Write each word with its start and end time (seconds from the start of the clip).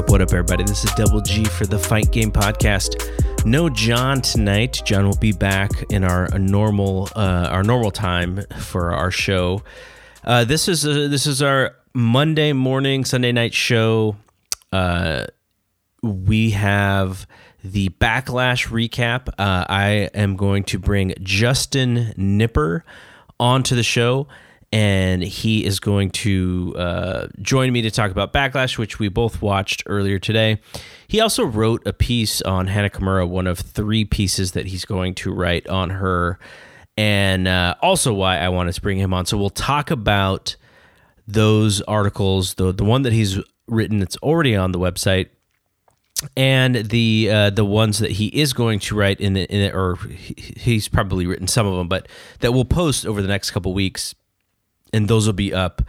Up, 0.00 0.08
what 0.08 0.22
up, 0.22 0.32
everybody? 0.32 0.64
This 0.64 0.82
is 0.82 0.90
Double 0.94 1.20
G 1.20 1.44
for 1.44 1.66
the 1.66 1.78
Fight 1.78 2.10
Game 2.10 2.32
Podcast. 2.32 3.44
No 3.44 3.68
John 3.68 4.22
tonight. 4.22 4.80
John 4.82 5.04
will 5.04 5.18
be 5.18 5.32
back 5.32 5.70
in 5.90 6.04
our 6.04 6.26
normal 6.38 7.10
uh, 7.14 7.48
our 7.50 7.62
normal 7.62 7.90
time 7.90 8.40
for 8.60 8.92
our 8.92 9.10
show. 9.10 9.62
Uh, 10.24 10.44
this 10.44 10.68
is 10.68 10.86
a, 10.86 11.06
this 11.08 11.26
is 11.26 11.42
our 11.42 11.76
Monday 11.92 12.54
morning, 12.54 13.04
Sunday 13.04 13.30
night 13.30 13.52
show. 13.52 14.16
Uh, 14.72 15.26
we 16.02 16.52
have 16.52 17.26
the 17.62 17.90
backlash 17.90 18.68
recap. 18.68 19.28
Uh, 19.28 19.66
I 19.68 20.08
am 20.14 20.34
going 20.36 20.64
to 20.64 20.78
bring 20.78 21.12
Justin 21.20 22.14
Nipper 22.16 22.86
onto 23.38 23.76
the 23.76 23.82
show 23.82 24.28
and 24.72 25.22
he 25.22 25.64
is 25.64 25.80
going 25.80 26.10
to 26.10 26.74
uh, 26.78 27.26
join 27.42 27.72
me 27.72 27.82
to 27.82 27.90
talk 27.90 28.10
about 28.10 28.32
Backlash, 28.32 28.78
which 28.78 28.98
we 28.98 29.08
both 29.08 29.42
watched 29.42 29.82
earlier 29.86 30.18
today. 30.18 30.60
He 31.08 31.20
also 31.20 31.44
wrote 31.44 31.84
a 31.86 31.92
piece 31.92 32.40
on 32.42 32.68
Hana 32.68 32.88
Kimura, 32.88 33.28
one 33.28 33.48
of 33.48 33.58
three 33.58 34.04
pieces 34.04 34.52
that 34.52 34.66
he's 34.66 34.84
going 34.84 35.14
to 35.16 35.32
write 35.32 35.66
on 35.66 35.90
her, 35.90 36.38
and 36.96 37.48
uh, 37.48 37.74
also 37.82 38.14
why 38.14 38.38
I 38.38 38.48
wanted 38.48 38.74
to 38.74 38.80
bring 38.80 38.98
him 38.98 39.12
on. 39.12 39.26
So 39.26 39.36
we'll 39.36 39.50
talk 39.50 39.90
about 39.90 40.56
those 41.26 41.80
articles, 41.82 42.54
the 42.54 42.72
the 42.72 42.84
one 42.84 43.02
that 43.02 43.12
he's 43.12 43.38
written 43.66 43.98
that's 43.98 44.16
already 44.18 44.54
on 44.54 44.72
the 44.72 44.78
website. 44.78 45.28
And 46.36 46.76
the 46.76 47.30
uh, 47.32 47.50
the 47.50 47.64
ones 47.64 47.98
that 48.00 48.10
he 48.10 48.26
is 48.26 48.52
going 48.52 48.78
to 48.80 48.94
write 48.94 49.20
in 49.20 49.32
the, 49.32 49.44
in 49.44 49.62
it, 49.62 49.74
or 49.74 49.96
he's 49.96 50.86
probably 50.86 51.26
written 51.26 51.48
some 51.48 51.66
of 51.66 51.78
them, 51.78 51.88
but 51.88 52.08
that 52.40 52.52
we'll 52.52 52.66
post 52.66 53.06
over 53.06 53.22
the 53.22 53.28
next 53.28 53.52
couple 53.52 53.72
weeks 53.72 54.14
and 54.92 55.08
those 55.08 55.26
will 55.26 55.32
be 55.32 55.52
up. 55.52 55.82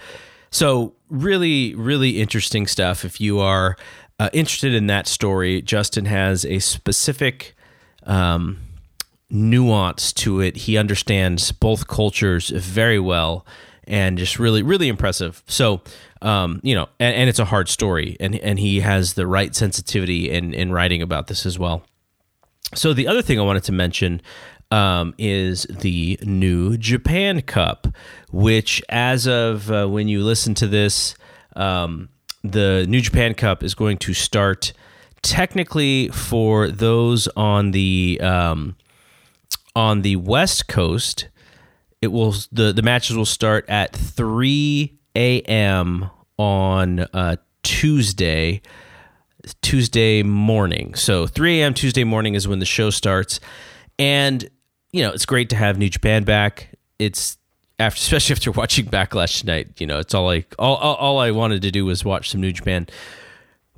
So, 0.51 0.93
really, 1.09 1.75
really 1.75 2.21
interesting 2.21 2.67
stuff. 2.67 3.05
If 3.05 3.21
you 3.21 3.39
are 3.39 3.77
uh, 4.19 4.29
interested 4.33 4.73
in 4.73 4.87
that 4.87 5.07
story, 5.07 5.61
Justin 5.61 6.05
has 6.05 6.45
a 6.45 6.59
specific 6.59 7.55
um, 8.03 8.59
nuance 9.29 10.11
to 10.13 10.41
it. 10.41 10.57
He 10.57 10.77
understands 10.77 11.51
both 11.51 11.87
cultures 11.87 12.49
very 12.49 12.99
well 12.99 13.45
and 13.85 14.17
just 14.17 14.39
really, 14.39 14.61
really 14.61 14.87
impressive. 14.87 15.41
So, 15.47 15.81
um, 16.21 16.59
you 16.63 16.75
know, 16.75 16.87
and, 16.99 17.15
and, 17.15 17.29
it's 17.29 17.39
a 17.39 17.45
hard 17.45 17.67
story, 17.67 18.15
and, 18.19 18.35
and 18.35 18.59
he 18.59 18.81
has 18.81 19.15
the 19.15 19.25
right 19.25 19.55
sensitivity 19.55 20.29
in, 20.29 20.53
in 20.53 20.71
writing 20.71 21.01
about 21.01 21.27
this 21.27 21.45
as 21.45 21.57
well. 21.57 21.83
So, 22.75 22.93
the 22.93 23.07
other 23.07 23.21
thing 23.21 23.39
I 23.39 23.43
wanted 23.43 23.63
to 23.63 23.71
mention 23.71 24.21
um, 24.71 25.13
is 25.17 25.63
the 25.69 26.17
New 26.23 26.77
Japan 26.77 27.41
Cup, 27.41 27.87
which, 28.31 28.81
as 28.89 29.27
of 29.27 29.69
uh, 29.69 29.87
when 29.87 30.07
you 30.07 30.23
listen 30.23 30.53
to 30.55 30.67
this, 30.67 31.15
um, 31.55 32.09
the 32.43 32.85
New 32.87 33.01
Japan 33.01 33.33
Cup 33.33 33.63
is 33.63 33.75
going 33.75 33.97
to 33.97 34.13
start 34.13 34.73
technically 35.21 36.07
for 36.09 36.69
those 36.69 37.27
on 37.35 37.71
the 37.71 38.19
um, 38.21 38.75
on 39.75 40.01
the 40.01 40.15
West 40.15 40.67
Coast. 40.67 41.27
It 42.01 42.07
will 42.07 42.33
the 42.51 42.73
the 42.73 42.81
matches 42.81 43.15
will 43.15 43.25
start 43.25 43.65
at 43.69 43.95
three 43.95 44.97
a.m. 45.15 46.09
on 46.37 46.99
uh, 47.13 47.35
Tuesday. 47.63 48.61
Tuesday 49.63 50.21
morning. 50.21 50.93
So 50.93 51.25
3 51.25 51.61
a.m. 51.61 51.73
Tuesday 51.73 52.03
morning 52.03 52.35
is 52.35 52.47
when 52.47 52.59
the 52.59 52.65
show 52.65 52.91
starts. 52.91 53.39
And 53.97 54.47
you 54.93 55.03
know, 55.03 55.11
it's 55.11 55.25
great 55.25 55.49
to 55.49 55.55
have 55.55 55.77
New 55.77 55.89
Japan 55.89 56.23
back. 56.23 56.69
It's 56.99 57.37
after, 57.79 57.97
especially 58.01 58.33
after 58.33 58.51
watching 58.51 58.85
Backlash 58.85 59.39
tonight. 59.39 59.69
You 59.79 59.87
know, 59.87 59.99
it's 59.99 60.13
all 60.13 60.25
like 60.25 60.53
all, 60.59 60.75
all, 60.75 60.95
all 60.95 61.19
I 61.19 61.31
wanted 61.31 61.61
to 61.63 61.71
do 61.71 61.85
was 61.85 62.05
watch 62.05 62.29
some 62.29 62.41
New 62.41 62.51
Japan. 62.51 62.87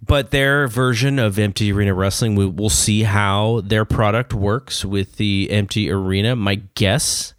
But 0.05 0.31
their 0.31 0.67
version 0.67 1.17
of 1.17 1.39
Empty 1.39 1.71
Arena 1.71 1.93
Wrestling, 1.93 2.35
we, 2.35 2.45
will 2.45 2.69
see 2.69 3.03
how 3.03 3.61
their 3.63 3.85
product 3.85 4.33
works 4.33 4.83
with 4.83 5.15
the 5.15 5.49
Empty 5.49 5.89
Arena. 5.89 6.35
My 6.35 6.55
guess 6.75 7.33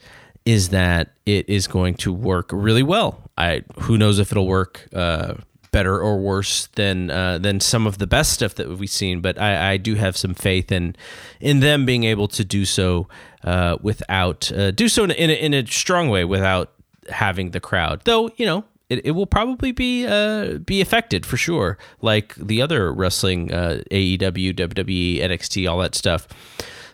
is 0.47 0.71
that 0.71 1.13
it 1.27 1.47
is 1.49 1.67
going 1.67 1.95
to 1.97 2.13
work 2.13 2.49
really 2.53 2.83
well. 2.83 3.21
I 3.37 3.65
who 3.81 3.99
knows 3.99 4.19
if 4.19 4.31
it'll 4.31 4.47
work 4.47 4.89
uh, 4.95 5.35
better 5.75 6.01
or 6.01 6.17
worse 6.19 6.69
than 6.77 7.11
uh, 7.11 7.37
than 7.37 7.59
some 7.59 7.85
of 7.85 7.99
the 7.99 8.07
best 8.07 8.33
stuff 8.33 8.55
that 8.55 8.69
we've 8.69 8.89
seen, 8.89 9.21
but 9.21 9.37
I, 9.41 9.73
I 9.73 9.77
do 9.77 9.97
have 9.97 10.17
some 10.17 10.33
faith 10.33 10.71
in 10.71 10.95
in 11.41 11.59
them 11.59 11.85
being 11.85 12.05
able 12.05 12.29
to 12.29 12.45
do 12.45 12.65
so 12.65 13.09
uh, 13.43 13.77
without 13.83 14.53
uh, 14.53 14.71
do 14.71 14.89
so 14.89 15.03
in 15.03 15.11
a, 15.11 15.35
in 15.35 15.53
a, 15.53 15.67
strong 15.67 16.09
way 16.11 16.25
without 16.25 16.73
having 17.09 17.51
the 17.51 17.59
crowd. 17.59 18.03
Though 18.05 18.31
you 18.37 18.47
know 18.47 18.65
it, 18.89 19.05
it 19.05 19.11
will 19.11 19.27
probably 19.27 19.73
be 19.73 20.07
uh, 20.07 20.59
be 20.59 20.81
affected 20.81 21.27
for 21.27 21.37
sure, 21.37 21.77
like 22.01 22.37
the 22.37 22.63
other 22.63 22.93
wrestling, 22.93 23.53
uh, 23.53 23.83
AEW, 23.91 24.55
WWE, 24.55 25.21
NXT, 25.21 25.69
all 25.69 25.79
that 25.79 25.97
stuff. 25.97 26.29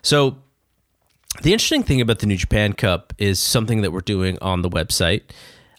So 0.01 0.37
the 1.43 1.53
interesting 1.53 1.83
thing 1.83 2.01
about 2.01 2.17
the 2.17 2.25
New 2.25 2.37
Japan 2.37 2.73
Cup 2.73 3.13
is 3.19 3.39
something 3.39 3.81
that 3.81 3.91
we're 3.91 4.01
doing 4.01 4.39
on 4.41 4.63
the 4.63 4.69
website. 4.69 5.21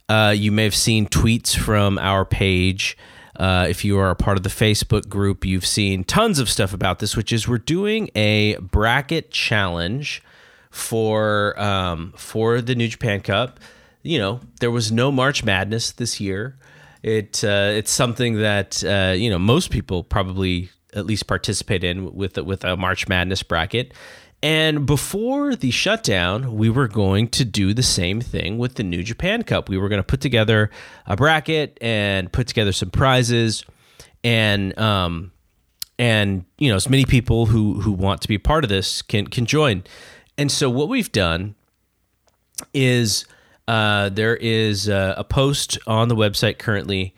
Uh, 0.09 0.35
you 0.37 0.53
may 0.53 0.65
have 0.65 0.75
seen 0.75 1.07
tweets 1.07 1.57
from 1.57 1.99
our 1.99 2.25
page. 2.25 2.97
Uh, 3.37 3.67
if 3.69 3.85
you 3.85 3.99
are 3.99 4.11
a 4.11 4.17
part 4.17 4.37
of 4.37 4.43
the 4.43 4.51
Facebook 4.51 5.09
group, 5.09 5.45
you've 5.45 5.67
seen 5.67 6.05
tons 6.05 6.39
of 6.39 6.51
stuff 6.51 6.75
about 6.75 6.99
this, 6.99 7.17
which 7.17 7.33
is 7.33 7.49
we're 7.49 7.59
doing 7.59 8.11
a 8.15 8.57
bracket 8.59 9.31
challenge 9.31 10.23
for 10.71 11.59
um, 11.61 12.13
for 12.17 12.61
the 12.61 12.75
New 12.75 12.89
Japan 12.89 13.21
Cup. 13.21 13.61
You 14.03 14.19
know, 14.19 14.41
there 14.61 14.71
was 14.71 14.93
no 14.93 15.11
March 15.11 15.45
Madness 15.45 15.93
this 15.93 16.21
year. 16.21 16.59
It 17.03 17.43
uh, 17.43 17.71
it's 17.73 17.91
something 17.91 18.37
that 18.41 18.85
uh, 18.85 19.15
you 19.17 19.31
know 19.31 19.39
most 19.39 19.71
people 19.71 20.05
probably 20.05 20.71
at 20.95 21.07
least 21.07 21.27
participate 21.27 21.85
in 21.85 22.15
with 22.15 22.37
with 22.39 22.65
a 22.65 22.77
March 22.77 23.09
Madness 23.09 23.43
bracket. 23.43 23.93
And 24.43 24.87
before 24.87 25.55
the 25.55 25.71
shutdown, 25.71 26.57
we 26.57 26.69
were 26.69 26.89
going 26.89 27.29
to 27.29 27.45
do 27.45 27.73
the 27.73 27.83
same 27.83 28.21
thing 28.21 28.59
with 28.59 28.75
the 28.75 28.83
New 28.83 29.05
Japan 29.05 29.45
Cup. 29.45 29.69
We 29.69 29.79
were 29.79 29.89
going 29.89 30.01
to 30.01 30.07
put 30.07 30.21
together 30.21 30.69
a 31.07 31.15
bracket 31.15 31.79
and 31.81 32.33
put 32.33 32.49
together 32.49 32.73
some 32.73 32.91
prizes, 32.91 33.65
and 34.25 34.77
um, 34.79 35.31
and 35.97 36.45
you 36.59 36.71
know 36.71 36.77
as 36.77 36.89
many 36.89 37.05
people 37.05 37.47
who 37.47 37.81
who 37.81 37.93
want 37.93 38.21
to 38.23 38.29
be 38.29 38.37
part 38.37 38.65
of 38.65 38.69
this 38.69 39.01
can 39.01 39.29
can 39.29 39.47
join. 39.47 39.85
And 40.37 40.51
so 40.51 40.69
what 40.69 40.89
we've 40.89 41.13
done 41.13 41.55
is 42.75 43.27
uh, 43.69 44.09
there 44.09 44.37
is 44.37 44.89
a, 44.89 45.15
a, 45.19 45.25
post 45.25 45.79
on 45.87 46.09
the 46.09 46.17
website 46.17 46.59
currently. 46.59 47.15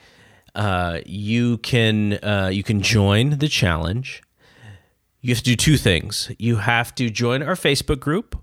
Uh, 0.54 1.00
you 1.06 1.56
can 1.58 2.14
uh, 2.22 2.50
you 2.52 2.62
can 2.62 2.82
join 2.82 3.38
the 3.38 3.48
challenge 3.48 4.22
you 5.24 5.30
have 5.30 5.38
to 5.38 5.44
do 5.44 5.56
two 5.56 5.78
things. 5.78 6.30
You 6.38 6.56
have 6.56 6.94
to 6.96 7.08
join 7.08 7.42
our 7.42 7.54
Facebook 7.54 7.98
group, 7.98 8.38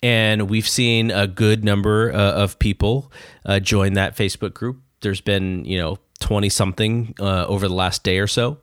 and 0.00 0.48
we've 0.48 0.68
seen 0.68 1.10
a 1.10 1.26
good 1.26 1.64
number 1.64 2.12
uh, 2.12 2.34
of 2.34 2.56
people 2.60 3.10
uh, 3.44 3.58
join 3.58 3.94
that 3.94 4.16
Facebook 4.16 4.54
group. 4.54 4.80
There's 5.00 5.20
been, 5.20 5.64
you 5.64 5.76
know, 5.76 5.98
20 6.20 6.48
something 6.50 7.16
uh, 7.18 7.46
over 7.46 7.66
the 7.66 7.74
last 7.74 8.04
day 8.04 8.20
or 8.20 8.28
so. 8.28 8.58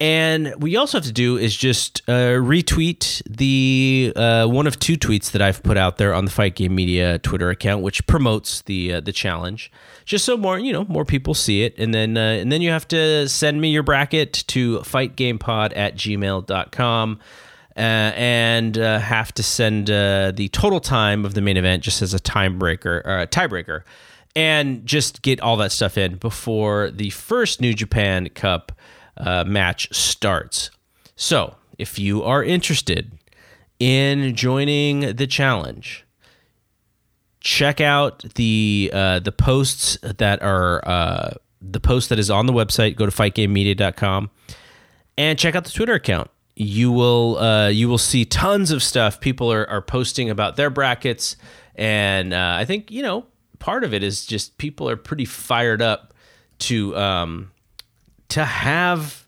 And 0.00 0.54
what 0.56 0.70
you 0.70 0.78
also 0.78 0.96
have 0.96 1.04
to 1.04 1.12
do 1.12 1.36
is 1.36 1.54
just 1.54 2.00
uh, 2.08 2.32
retweet 2.40 3.20
the 3.28 4.14
uh, 4.16 4.46
one 4.46 4.66
of 4.66 4.78
two 4.78 4.94
tweets 4.94 5.32
that 5.32 5.42
I've 5.42 5.62
put 5.62 5.76
out 5.76 5.98
there 5.98 6.14
on 6.14 6.24
the 6.24 6.30
Fight 6.30 6.54
Game 6.54 6.74
Media 6.74 7.18
Twitter 7.18 7.50
account, 7.50 7.82
which 7.82 8.06
promotes 8.06 8.62
the 8.62 8.94
uh, 8.94 9.00
the 9.00 9.12
challenge, 9.12 9.70
just 10.06 10.24
so 10.24 10.38
more 10.38 10.58
you 10.58 10.72
know 10.72 10.86
more 10.86 11.04
people 11.04 11.34
see 11.34 11.64
it. 11.64 11.78
And 11.78 11.92
then 11.92 12.16
uh, 12.16 12.20
and 12.20 12.50
then 12.50 12.62
you 12.62 12.70
have 12.70 12.88
to 12.88 13.28
send 13.28 13.60
me 13.60 13.68
your 13.68 13.82
bracket 13.82 14.32
to 14.48 14.78
fightgamepod 14.78 15.76
at 15.76 15.96
gmail.com. 15.96 17.20
Uh, 17.76 18.12
and 18.16 18.76
uh, 18.76 18.98
have 18.98 19.32
to 19.32 19.42
send 19.42 19.86
the 19.86 20.50
total 20.52 20.80
time 20.80 21.24
of 21.24 21.34
the 21.34 21.40
main 21.40 21.56
event 21.56 21.82
just 21.82 22.02
as 22.02 22.12
a 22.12 22.18
tiebreaker 22.18 23.00
or 23.06 23.20
a 23.20 23.26
tiebreaker, 23.26 23.82
and 24.34 24.84
just 24.84 25.22
get 25.22 25.40
all 25.40 25.56
that 25.56 25.72
stuff 25.72 25.96
in 25.96 26.16
before 26.16 26.90
the 26.90 27.10
first 27.10 27.60
New 27.60 27.72
Japan 27.72 28.28
Cup 28.30 28.72
uh, 29.20 29.44
match 29.44 29.88
starts. 29.92 30.70
So, 31.16 31.56
if 31.78 31.98
you 31.98 32.22
are 32.22 32.42
interested 32.42 33.12
in 33.78 34.34
joining 34.34 35.16
the 35.16 35.26
challenge, 35.26 36.04
check 37.40 37.80
out 37.80 38.24
the 38.34 38.90
uh, 38.92 39.18
the 39.20 39.32
posts 39.32 39.98
that 40.02 40.42
are 40.42 40.86
uh, 40.86 41.30
the 41.60 41.80
post 41.80 42.08
that 42.10 42.18
is 42.18 42.30
on 42.30 42.46
the 42.46 42.52
website. 42.52 42.96
Go 42.96 43.06
to 43.06 43.12
fightgamemedia.com 43.12 44.30
and 45.16 45.38
check 45.38 45.54
out 45.54 45.64
the 45.64 45.70
Twitter 45.70 45.94
account. 45.94 46.30
You 46.56 46.92
will 46.92 47.38
uh, 47.38 47.68
you 47.68 47.88
will 47.88 47.98
see 47.98 48.24
tons 48.24 48.70
of 48.70 48.82
stuff. 48.82 49.20
People 49.20 49.52
are, 49.52 49.68
are 49.68 49.82
posting 49.82 50.30
about 50.30 50.56
their 50.56 50.70
brackets, 50.70 51.36
and 51.74 52.34
uh, 52.34 52.56
I 52.58 52.64
think 52.64 52.90
you 52.90 53.02
know 53.02 53.26
part 53.58 53.84
of 53.84 53.94
it 53.94 54.02
is 54.02 54.26
just 54.26 54.58
people 54.58 54.88
are 54.88 54.96
pretty 54.96 55.24
fired 55.24 55.80
up 55.80 56.12
to 56.58 56.96
um, 56.96 57.50
to 58.30 58.44
have 58.44 59.26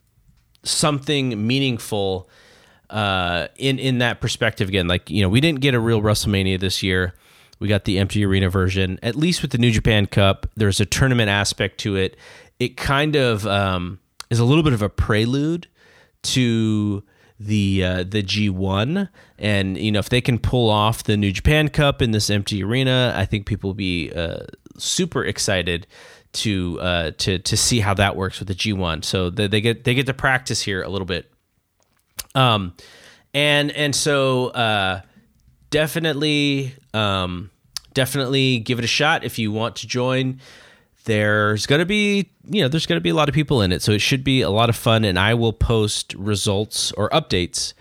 something 0.64 1.46
meaningful 1.46 2.28
uh, 2.90 3.48
in 3.56 3.78
in 3.78 3.98
that 3.98 4.20
perspective 4.20 4.68
again. 4.68 4.86
Like 4.86 5.10
you 5.10 5.22
know, 5.22 5.28
we 5.28 5.40
didn't 5.40 5.60
get 5.60 5.74
a 5.74 5.80
real 5.80 6.00
WrestleMania 6.00 6.60
this 6.60 6.82
year. 6.82 7.14
We 7.58 7.68
got 7.68 7.84
the 7.84 7.98
empty 7.98 8.24
arena 8.24 8.50
version. 8.50 8.98
At 9.02 9.14
least 9.14 9.40
with 9.40 9.52
the 9.52 9.58
New 9.58 9.70
Japan 9.70 10.06
Cup, 10.06 10.46
there's 10.56 10.80
a 10.80 10.86
tournament 10.86 11.30
aspect 11.30 11.78
to 11.80 11.96
it. 11.96 12.16
It 12.58 12.76
kind 12.76 13.16
of 13.16 13.46
um, 13.46 14.00
is 14.30 14.38
a 14.38 14.44
little 14.44 14.64
bit 14.64 14.72
of 14.72 14.82
a 14.82 14.88
prelude 14.88 15.68
to 16.22 17.02
the 17.38 17.84
uh, 17.84 18.04
the 18.04 18.22
G1, 18.22 19.08
and 19.38 19.78
you 19.78 19.90
know 19.90 19.98
if 19.98 20.08
they 20.08 20.20
can 20.20 20.38
pull 20.38 20.70
off 20.70 21.02
the 21.02 21.16
New 21.16 21.32
Japan 21.32 21.68
Cup 21.68 22.02
in 22.02 22.10
this 22.10 22.30
empty 22.30 22.62
arena, 22.62 23.14
I 23.16 23.24
think 23.24 23.46
people 23.46 23.70
will 23.70 23.74
be 23.74 24.12
uh, 24.12 24.44
super 24.78 25.24
excited 25.24 25.86
to 26.32 26.80
uh, 26.80 27.10
to 27.18 27.38
to 27.38 27.56
see 27.56 27.80
how 27.80 27.94
that 27.94 28.16
works 28.16 28.38
with 28.38 28.48
the 28.48 28.54
G1. 28.54 29.04
So 29.04 29.30
they, 29.30 29.46
they 29.46 29.60
get 29.60 29.84
they 29.84 29.94
get 29.94 30.06
to 30.06 30.14
practice 30.14 30.62
here 30.62 30.82
a 30.82 30.88
little 30.88 31.06
bit. 31.06 31.30
Um, 32.34 32.74
and 33.34 33.70
and 33.72 33.94
so 33.94 34.48
uh, 34.48 35.02
definitely 35.70 36.74
um, 36.94 37.50
definitely 37.94 38.60
give 38.60 38.78
it 38.78 38.84
a 38.84 38.88
shot 38.88 39.24
if 39.24 39.38
you 39.38 39.52
want 39.52 39.76
to 39.76 39.86
join. 39.86 40.40
There's 41.04 41.66
to 41.66 41.84
be, 41.84 42.30
you 42.48 42.62
know, 42.62 42.68
there's 42.68 42.86
to 42.86 43.00
be 43.00 43.10
a 43.10 43.14
lot 43.14 43.28
of 43.28 43.34
people 43.34 43.60
in 43.60 43.72
it, 43.72 43.82
so 43.82 43.90
it 43.90 44.00
should 44.00 44.22
be 44.22 44.40
a 44.40 44.50
lot 44.50 44.68
of 44.68 44.76
fun. 44.76 45.04
And 45.04 45.18
I 45.18 45.34
will 45.34 45.52
post 45.52 46.14
results 46.14 46.92
or 46.92 47.10
updates 47.10 47.74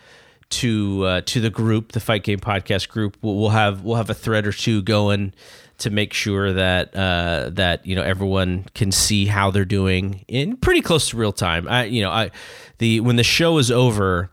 to 0.50 1.06
uh, 1.06 1.22
to 1.28 1.40
the 1.40 1.52
group, 1.52 1.92
the 1.92 2.00
Fight 2.00 2.24
Game 2.24 2.40
Podcast 2.40 2.90
group. 2.90 3.18
We'll, 3.22 3.38
we'll 3.38 3.50
have 3.50 3.84
we'll 3.84 3.98
have 3.98 4.10
a 4.10 4.16
thread 4.16 4.48
or 4.48 4.52
two 4.52 4.82
going 4.82 5.34
to 5.82 5.90
make 5.90 6.14
sure 6.14 6.54
that 6.54 6.96
uh, 6.96 7.50
that 7.54 7.86
you 7.86 7.96
know 7.96 8.04
everyone 8.04 8.66
can 8.74 8.92
see 8.92 9.26
how 9.26 9.52
they're 9.52 9.66
doing 9.66 10.24
in 10.28 10.58
pretty 10.58 10.82
close 10.82 11.10
to 11.10 11.18
real 11.18 11.34
time. 11.34 11.68
I 11.68 11.86
you 11.86 12.02
know 12.02 12.10
I 12.12 12.32
the 12.78 13.00
when 13.02 13.16
the 13.16 13.24
show 13.24 13.58
is 13.58 13.70
over, 13.70 14.32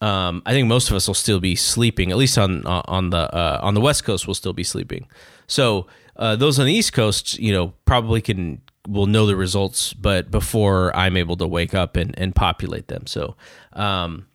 um, 0.00 0.42
I 0.46 0.52
think 0.52 0.68
most 0.68 0.90
of 0.90 0.96
us 0.96 1.06
will 1.06 1.14
still 1.14 1.40
be 1.40 1.54
sleeping. 1.56 2.10
At 2.10 2.16
least 2.16 2.38
on 2.38 2.66
on 2.66 3.10
the 3.10 3.34
uh, 3.34 3.60
on 3.62 3.74
the 3.74 3.80
West 3.80 4.04
Coast, 4.04 4.26
we'll 4.26 4.34
still 4.34 4.52
be 4.52 4.64
sleeping. 4.64 5.06
So 5.46 5.86
uh, 6.16 6.36
those 6.36 6.58
on 6.58 6.66
the 6.66 6.72
East 6.72 6.92
Coast, 6.92 7.38
you 7.38 7.52
know, 7.52 7.74
probably 7.84 8.20
can 8.20 8.60
will 8.88 9.06
know 9.06 9.26
the 9.26 9.36
results, 9.36 9.92
but 9.92 10.30
before 10.30 10.94
I'm 10.96 11.16
able 11.16 11.36
to 11.36 11.46
wake 11.46 11.74
up 11.74 11.96
and, 11.96 12.18
and 12.18 12.34
populate 12.34 12.88
them. 12.88 13.06
So 13.06 13.36
um, 13.72 14.26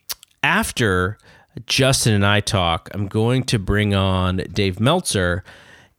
after 0.44 1.18
Justin 1.66 2.14
and 2.14 2.26
I 2.26 2.42
talk, 2.42 2.90
I'm 2.94 3.08
going 3.08 3.44
to 3.46 3.60
bring 3.60 3.96
on 3.96 4.38
Dave 4.54 4.80
Meltzer. 4.80 5.44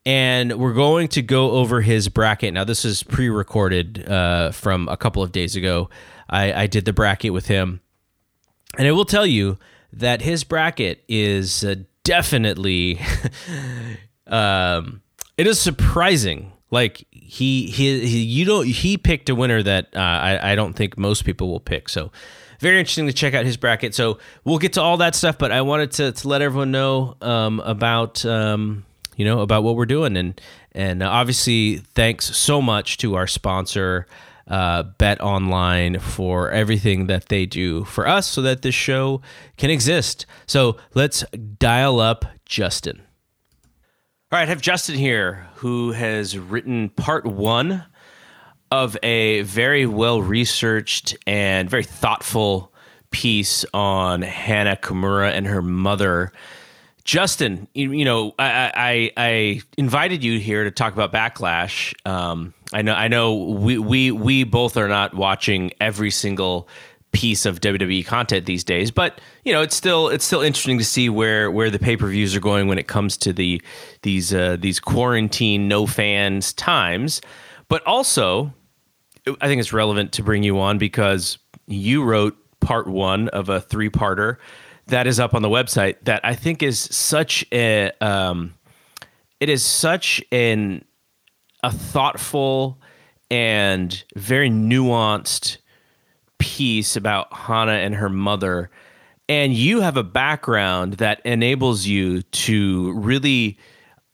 And 0.07 0.57
we're 0.57 0.73
going 0.73 1.09
to 1.09 1.23
go 1.23 1.51
over 1.51 1.81
his 1.81 2.09
bracket. 2.09 2.55
Now, 2.55 2.63
this 2.63 2.85
is 2.85 3.03
pre 3.03 3.29
recorded 3.29 4.09
uh, 4.09 4.53
from 4.53 4.89
a 4.89 4.97
couple 4.97 5.23
of 5.23 5.33
days 5.33 5.57
ago. 5.57 5.91
I, 6.31 6.53
I 6.63 6.67
did 6.69 6.85
the 6.85 6.93
bracket 6.93 7.33
with 7.33 7.49
him. 7.49 7.81
And 8.79 8.87
I 8.87 8.93
will 8.93 9.05
tell 9.05 9.27
you 9.27 9.59
that 9.93 10.23
his 10.23 10.45
bracket 10.45 11.03
is 11.09 11.65
uh, 11.65 11.75
definitely 12.05 13.01
um, 14.29 15.03
it 15.37 15.49
is 15.49 15.59
surprising. 15.59 16.53
Like 16.71 17.05
he, 17.11 17.67
he, 17.67 18.07
he 18.07 18.19
you 18.19 18.45
don't 18.45 18.67
he 18.67 18.97
picked 18.99 19.29
a 19.29 19.35
winner 19.35 19.63
that 19.63 19.87
uh, 19.95 19.99
I, 19.99 20.53
I 20.53 20.55
don't 20.55 20.75
think 20.75 20.97
most 20.97 21.25
people 21.25 21.49
will 21.49 21.61
pick. 21.61 21.89
So 21.89 22.13
very 22.61 22.79
interesting 22.79 23.07
to 23.07 23.13
check 23.13 23.35
out 23.35 23.45
his 23.45 23.57
bracket. 23.57 23.95
So 23.95 24.19
we'll 24.45 24.59
get 24.59 24.75
to 24.75 24.83
all 24.83 24.99
that 24.99 25.15
stuff, 25.15 25.37
but 25.39 25.53
I 25.53 25.63
wanted 25.63 25.93
to, 25.93 26.13
to 26.13 26.29
let 26.29 26.43
everyone 26.43 26.71
know 26.71 27.17
um, 27.21 27.61
about 27.61 28.25
um, 28.25 28.85
you 29.17 29.25
know 29.25 29.41
about 29.41 29.65
what 29.65 29.77
we're 29.77 29.87
doing 29.87 30.17
and 30.17 30.41
and 30.73 31.03
obviously 31.03 31.79
thanks 31.79 32.37
so 32.37 32.63
much 32.63 32.99
to 32.99 33.15
our 33.15 33.27
sponsor 33.27 34.07
uh, 34.49 34.85
Bet 34.85 35.21
Online 35.21 35.99
for 35.99 36.51
everything 36.51 37.07
that 37.09 37.29
they 37.29 37.47
do 37.47 37.85
for 37.85 38.07
us, 38.07 38.27
so 38.27 38.43
that 38.43 38.63
this 38.63 38.75
show 38.75 39.21
can 39.57 39.71
exist. 39.71 40.27
So 40.47 40.77
let's 40.95 41.25
dial 41.59 42.01
up 42.01 42.25
Justin. 42.45 43.03
All 44.31 44.39
right, 44.39 44.43
I 44.43 44.47
have 44.47 44.61
Justin 44.61 44.97
here, 44.97 45.49
who 45.57 45.93
has 45.93 46.39
written 46.39 46.91
part 46.91 47.25
one 47.27 47.85
of 48.71 48.97
a 49.03 49.43
very 49.43 49.87
well 49.87 50.21
researched 50.21 51.17
and 51.27 51.71
very 51.71 51.85
thoughtful 51.85 52.73
piece 53.11 53.65
on 53.73 54.23
Hana 54.23 54.77
Kimura 54.77 55.31
and 55.31 55.47
her 55.47 55.63
mother. 55.63 56.33
Justin, 57.07 57.69
you, 57.73 57.93
you 57.93 58.05
know, 58.05 58.35
I, 58.37 58.73
I, 58.75 59.13
I, 59.17 59.61
invited 59.79 60.25
you 60.25 60.41
here 60.41 60.65
to 60.65 60.73
talk 60.73 60.93
about 60.93 61.13
Backlash. 61.13 61.95
Um, 62.05 62.53
I 62.73 62.83
know, 62.83 62.95
I 62.95 63.07
know, 63.07 63.35
we, 63.37 63.79
we, 63.79 64.11
we 64.11 64.43
both 64.43 64.77
are 64.77 64.89
not 64.89 65.15
watching 65.15 65.71
every 65.81 66.11
single 66.11 66.69
piece 67.13 67.47
of 67.47 67.61
WWE 67.61 68.05
content 68.05 68.45
these 68.45 68.65
days. 68.65 68.91
But 68.91 69.21
you 69.45 69.53
know, 69.53 69.63
it's 69.63 69.77
still 69.77 70.09
it's 70.09 70.25
still 70.25 70.43
interesting 70.43 70.79
to 70.79 70.85
see 70.85 71.09
where 71.09 71.49
where 71.49 71.71
the 71.71 71.79
pay 71.79 71.97
per 71.97 72.09
views 72.09 72.35
are 72.35 72.41
going 72.41 72.67
when 72.67 72.77
it 72.79 72.89
comes 72.89 73.17
to 73.19 73.33
the 73.33 73.63
these 74.03 74.35
uh, 74.35 74.57
these 74.59 74.81
quarantine 74.81 75.69
no 75.69 75.87
fans 75.87 76.53
times. 76.53 77.21
But 77.69 77.87
also, 77.87 78.53
I 79.41 79.47
think 79.47 79.61
it's 79.61 79.73
relevant 79.73 80.13
to 80.15 80.25
bring 80.25 80.43
you 80.43 80.59
on 80.59 80.77
because 80.77 81.39
you 81.69 82.03
wrote 82.03 82.37
part 82.61 82.89
one 82.89 83.29
of 83.29 83.49
a 83.49 83.61
three 83.61 83.91
parter 83.91 84.39
that 84.87 85.07
is 85.07 85.19
up 85.19 85.35
on 85.35 85.43
the 85.43 85.49
website 85.49 85.97
that 86.03 86.21
I 86.25 86.35
think 86.35 86.63
is 86.63 86.79
such 86.79 87.45
a 87.53 87.91
um, 88.01 88.55
it 89.41 89.49
is 89.49 89.65
such 89.65 90.23
an 90.33 90.85
a 91.63 91.71
thoughtful 91.71 92.79
and 93.31 94.05
very 94.15 94.51
nuanced 94.51 95.59
piece 96.39 96.97
about 96.97 97.33
Hana 97.33 97.73
and 97.73 97.95
her 97.95 98.09
mother, 98.09 98.71
and 99.29 99.53
you 99.53 99.81
have 99.81 99.97
a 99.97 100.05
background 100.05 100.95
that 100.95 101.21
enables 101.25 101.87
you 101.87 102.23
to 102.23 102.93
really 102.93 103.59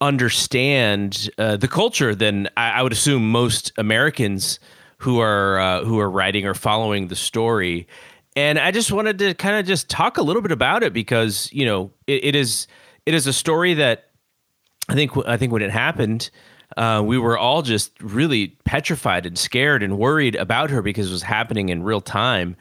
understand 0.01 1.29
uh, 1.37 1.55
the 1.55 1.67
culture 1.67 2.13
than 2.13 2.49
I, 2.57 2.71
I, 2.71 2.81
would 2.81 2.91
assume 2.91 3.31
most 3.31 3.71
Americans 3.77 4.59
who 4.97 5.19
are 5.19 5.59
uh, 5.59 5.83
who 5.83 5.99
are 5.99 6.09
writing 6.09 6.45
or 6.45 6.53
following 6.53 7.07
the 7.07 7.15
story. 7.15 7.87
And 8.35 8.57
I 8.57 8.71
just 8.71 8.91
wanted 8.91 9.19
to 9.19 9.33
kind 9.33 9.57
of 9.57 9.65
just 9.65 9.89
talk 9.89 10.17
a 10.17 10.23
little 10.23 10.41
bit 10.41 10.51
about 10.51 10.83
it 10.83 10.93
because 10.93 11.49
you 11.51 11.65
know 11.65 11.91
it, 12.07 12.25
it 12.25 12.35
is 12.35 12.67
it 13.05 13.13
is 13.13 13.27
a 13.27 13.33
story 13.33 13.73
that 13.75 14.09
I 14.89 14.95
think 14.95 15.11
I 15.27 15.37
think 15.37 15.51
when 15.51 15.61
it 15.61 15.71
happened, 15.71 16.29
uh, 16.77 17.03
we 17.05 17.17
were 17.17 17.37
all 17.37 17.61
just 17.61 17.91
really 18.01 18.57
petrified 18.65 19.25
and 19.25 19.37
scared 19.37 19.83
and 19.83 19.97
worried 19.97 20.35
about 20.35 20.69
her 20.69 20.81
because 20.81 21.09
it 21.09 21.13
was 21.13 21.23
happening 21.23 21.69
in 21.69 21.83
real 21.83 22.01
time. 22.01 22.55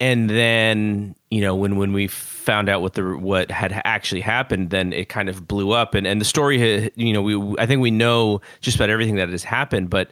And 0.00 0.28
then, 0.28 1.14
you 1.30 1.40
know, 1.40 1.54
when 1.54 1.76
when 1.76 1.92
we 1.92 2.08
found 2.08 2.68
out 2.68 2.82
what 2.82 2.94
the 2.94 3.16
what 3.16 3.50
had 3.50 3.80
actually 3.84 4.20
happened, 4.20 4.70
then 4.70 4.92
it 4.92 5.08
kind 5.08 5.28
of 5.28 5.46
blew 5.46 5.70
up. 5.70 5.94
And 5.94 6.06
and 6.06 6.20
the 6.20 6.24
story, 6.24 6.90
you 6.96 7.12
know, 7.12 7.22
we 7.22 7.56
I 7.58 7.66
think 7.66 7.80
we 7.80 7.92
know 7.92 8.40
just 8.60 8.76
about 8.76 8.90
everything 8.90 9.16
that 9.16 9.28
has 9.28 9.44
happened. 9.44 9.90
But 9.90 10.10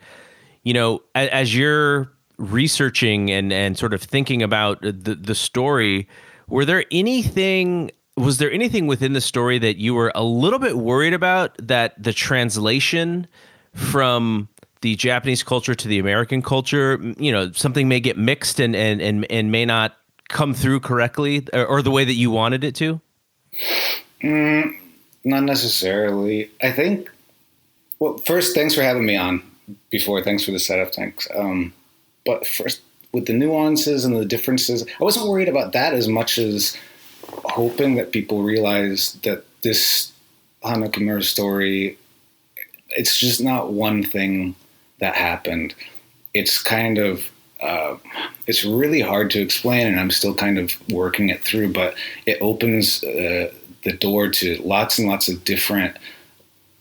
you 0.62 0.75
know, 0.75 1.02
as, 1.14 1.29
as 1.31 1.57
you're 1.57 2.12
researching 2.40 3.30
and 3.30 3.52
and 3.52 3.78
sort 3.78 3.92
of 3.94 4.02
thinking 4.02 4.42
about 4.42 4.80
the 4.82 4.92
the 4.92 5.35
story, 5.35 6.09
were 6.49 6.64
there 6.64 6.85
anything 6.90 7.90
was 8.16 8.38
there 8.38 8.50
anything 8.50 8.87
within 8.87 9.12
the 9.12 9.20
story 9.20 9.59
that 9.59 9.76
you 9.76 9.94
were 9.94 10.11
a 10.14 10.25
little 10.25 10.59
bit 10.59 10.76
worried 10.76 11.14
about 11.14 11.56
that 11.59 12.00
the 12.02 12.12
translation 12.12 13.26
from 13.75 14.49
the 14.80 14.97
Japanese 14.97 15.42
culture 15.42 15.75
to 15.75 15.88
the 15.88 15.99
American 15.99 16.42
culture, 16.42 16.99
you 17.18 17.30
know, 17.30 17.52
something 17.52 17.88
may 17.88 18.00
get 18.00 18.16
mixed 18.16 18.59
and 18.59 18.75
and 18.75 19.00
and, 19.00 19.30
and 19.30 19.52
may 19.52 19.64
not 19.64 19.97
come 20.28 20.54
through 20.54 20.80
correctly 20.80 21.47
or, 21.52 21.66
or 21.66 21.82
the 21.82 21.90
way 21.90 22.04
that 22.04 22.14
you 22.14 22.30
wanted 22.30 22.64
it 22.64 22.75
to? 22.76 23.00
Mm, 24.23 24.76
not 25.25 25.42
necessarily. 25.42 26.50
I 26.62 26.73
think. 26.73 27.11
Well, 27.99 28.16
first, 28.18 28.54
thanks 28.54 28.75
for 28.75 28.82
having 28.82 29.04
me 29.04 29.16
on. 29.16 29.42
Before, 29.90 30.23
thanks 30.23 30.42
for 30.42 30.52
the 30.52 30.59
setup. 30.59 30.94
Thanks. 30.94 31.28
Um, 31.35 31.75
but 32.24 32.46
first, 32.46 32.82
with 33.12 33.26
the 33.26 33.32
nuances 33.32 34.04
and 34.04 34.16
the 34.16 34.24
differences, 34.24 34.84
I 34.84 35.04
wasn't 35.04 35.28
worried 35.28 35.48
about 35.48 35.72
that 35.72 35.94
as 35.94 36.08
much 36.08 36.38
as 36.38 36.76
hoping 37.26 37.96
that 37.96 38.12
people 38.12 38.42
realize 38.42 39.14
that 39.24 39.44
this 39.62 40.12
Hana 40.62 40.88
Kimura 40.88 41.24
story, 41.24 41.98
it's 42.90 43.18
just 43.18 43.40
not 43.40 43.72
one 43.72 44.04
thing 44.04 44.54
that 45.00 45.14
happened. 45.14 45.74
It's 46.34 46.62
kind 46.62 46.98
of 46.98 47.30
uh, 47.60 47.96
it's 48.46 48.64
really 48.64 49.00
hard 49.00 49.30
to 49.30 49.40
explain, 49.40 49.86
and 49.86 50.00
I'm 50.00 50.10
still 50.10 50.34
kind 50.34 50.58
of 50.58 50.74
working 50.90 51.28
it 51.28 51.42
through. 51.42 51.72
But 51.72 51.94
it 52.26 52.38
opens 52.40 53.04
uh, 53.04 53.52
the 53.84 53.92
door 53.92 54.28
to 54.28 54.56
lots 54.62 54.98
and 54.98 55.08
lots 55.08 55.28
of 55.28 55.44
different, 55.44 55.96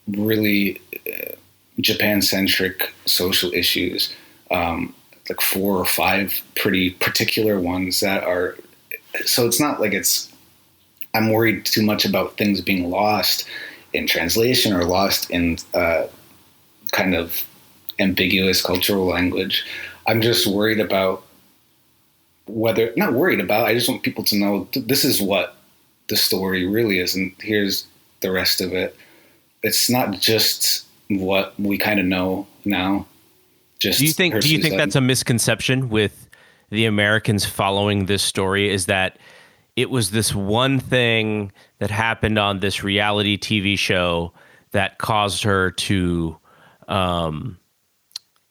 really 0.07 0.81
uh, 1.07 1.33
Japan 1.79 2.21
centric 2.21 2.93
social 3.05 3.51
issues. 3.53 4.13
Um, 4.51 4.95
like 5.29 5.41
four 5.41 5.77
or 5.77 5.85
five 5.85 6.41
pretty 6.55 6.91
particular 6.91 7.59
ones 7.59 7.99
that 7.99 8.23
are. 8.23 8.55
So 9.25 9.47
it's 9.47 9.59
not 9.59 9.79
like 9.79 9.93
it's. 9.93 10.31
I'm 11.13 11.31
worried 11.31 11.65
too 11.65 11.83
much 11.83 12.05
about 12.05 12.37
things 12.37 12.61
being 12.61 12.89
lost 12.89 13.47
in 13.93 14.05
translation 14.05 14.73
or 14.73 14.83
lost 14.83 15.31
in 15.31 15.57
uh, 15.73 16.05
kind 16.91 17.15
of 17.15 17.43
ambiguous 17.97 18.61
cultural 18.61 19.05
language. 19.05 19.65
I'm 20.07 20.21
just 20.21 20.47
worried 20.47 20.79
about 20.79 21.23
whether 22.47 22.93
not 22.95 23.13
worried 23.13 23.39
about. 23.39 23.65
I 23.65 23.73
just 23.73 23.89
want 23.89 24.03
people 24.03 24.23
to 24.25 24.37
know 24.37 24.67
th- 24.71 24.87
this 24.87 25.05
is 25.05 25.21
what 25.21 25.55
the 26.07 26.17
story 26.17 26.65
really 26.65 26.99
is, 26.99 27.15
and 27.15 27.33
here's 27.39 27.85
the 28.21 28.31
rest 28.31 28.61
of 28.61 28.73
it. 28.73 28.95
It's 29.61 29.89
not 29.89 30.19
just 30.19 30.85
what 31.09 31.59
we 31.59 31.77
kind 31.77 31.99
of 31.99 32.05
know 32.05 32.47
now. 32.65 33.05
Just 33.79 33.99
do 33.99 34.05
you 34.05 34.11
think? 34.11 34.39
Do 34.41 34.53
you 34.53 34.61
think 34.61 34.75
that's 34.75 34.95
a 34.95 35.01
misconception 35.01 35.89
with 35.89 36.29
the 36.69 36.85
Americans 36.85 37.45
following 37.45 38.05
this 38.05 38.21
story? 38.21 38.69
Is 38.69 38.87
that 38.87 39.17
it 39.75 39.89
was 39.89 40.11
this 40.11 40.35
one 40.35 40.79
thing 40.79 41.53
that 41.79 41.89
happened 41.89 42.37
on 42.37 42.59
this 42.59 42.83
reality 42.83 43.37
TV 43.37 43.79
show 43.79 44.33
that 44.71 44.97
caused 44.97 45.43
her 45.43 45.71
to, 45.71 46.37
um, 46.89 47.57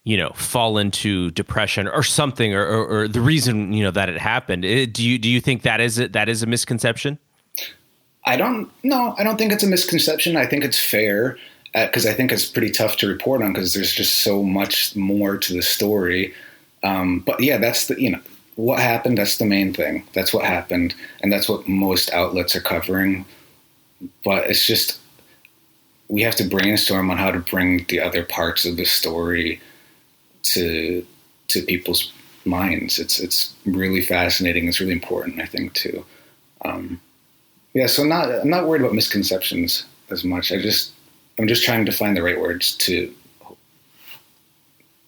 you 0.05 0.17
know, 0.17 0.31
fall 0.31 0.79
into 0.79 1.31
depression 1.33 1.87
or 1.87 2.03
something, 2.03 2.55
or, 2.55 2.65
or, 2.65 2.87
or, 2.87 3.09
the 3.09 3.21
reason 3.21 3.75
you 3.75 3.85
know 3.85 3.91
that 3.91 4.09
it 4.09 4.19
happened. 4.19 4.65
It, 4.65 4.95
do 4.95 5.07
you 5.07 5.19
do 5.19 5.29
you 5.29 5.43
think 5.43 5.61
that 5.63 5.81
is 5.81 5.99
it? 5.99 6.15
That 6.15 6.31
is 6.31 6.43
a 6.43 6.47
misconception? 6.47 7.19
I 8.25 8.39
don't. 8.39 8.71
No, 8.83 9.15
I 9.19 9.25
don't 9.25 9.37
think 9.37 9.53
it's 9.53 9.63
a 9.63 9.69
misconception. 9.69 10.39
I 10.39 10.47
think 10.47 10.65
it's 10.65 10.81
fair 10.81 11.37
because 11.75 12.07
uh, 12.07 12.11
I 12.11 12.13
think 12.15 12.33
it's 12.33 12.47
pretty 12.47 12.71
tough 12.71 12.97
to 12.99 13.09
report 13.09 13.43
on 13.43 13.53
because 13.53 13.75
there's 13.75 13.93
just 13.93 14.19
so 14.19 14.43
much 14.43 14.97
more 14.97 15.37
to 15.37 15.53
the 15.53 15.63
story. 15.63 16.35
Um, 16.83 17.21
but 17.21 17.41
yeah, 17.41 17.59
that's 17.59 17.87
the 17.87 18.01
you 18.01 18.11
know 18.11 18.21
what 18.57 18.81
happened. 18.81 19.19
That's 19.19 19.39
the 19.39 19.45
main 19.45 19.73
thing. 19.73 20.05
That's 20.15 20.33
what 20.33 20.45
happened, 20.45 20.95
and 21.23 21.33
that's 21.33 21.49
what 21.49 21.69
most 21.69 22.13
outlets 22.13 22.57
are 22.57 22.61
covering. 22.61 23.25
But 24.25 24.49
it's 24.49 24.67
just 24.67 24.99
we 26.09 26.23
have 26.23 26.37
to 26.37 26.45
brainstorm 26.45 27.11
on 27.11 27.19
how 27.19 27.31
to 27.31 27.39
bring 27.39 27.85
the 27.89 28.01
other 28.01 28.25
parts 28.25 28.65
of 28.65 28.77
the 28.77 28.85
story 28.85 29.61
to 30.43 31.05
to 31.49 31.63
people's 31.63 32.13
minds. 32.45 32.99
It's 32.99 33.21
it's 33.21 33.55
really 33.67 34.01
fascinating. 34.01 34.67
It's 34.69 34.81
really 34.81 34.93
important, 34.93 35.41
I 35.41 35.47
think, 35.47 35.75
too. 35.75 36.05
Um, 36.65 37.01
yeah, 37.75 37.87
so 37.87 38.05
not 38.05 38.31
I'm 38.31 38.51
not 38.51 38.67
worried 38.67 38.83
about 38.83 38.95
misconceptions 38.95 39.85
as 40.11 40.25
much. 40.25 40.51
I 40.51 40.61
just 40.61 40.93
I'm 41.38 41.47
just 41.47 41.64
trying 41.64 41.87
to 41.87 41.92
find 41.92 42.16
the 42.16 42.23
right 42.23 42.40
words 42.40 42.76
to. 42.78 43.14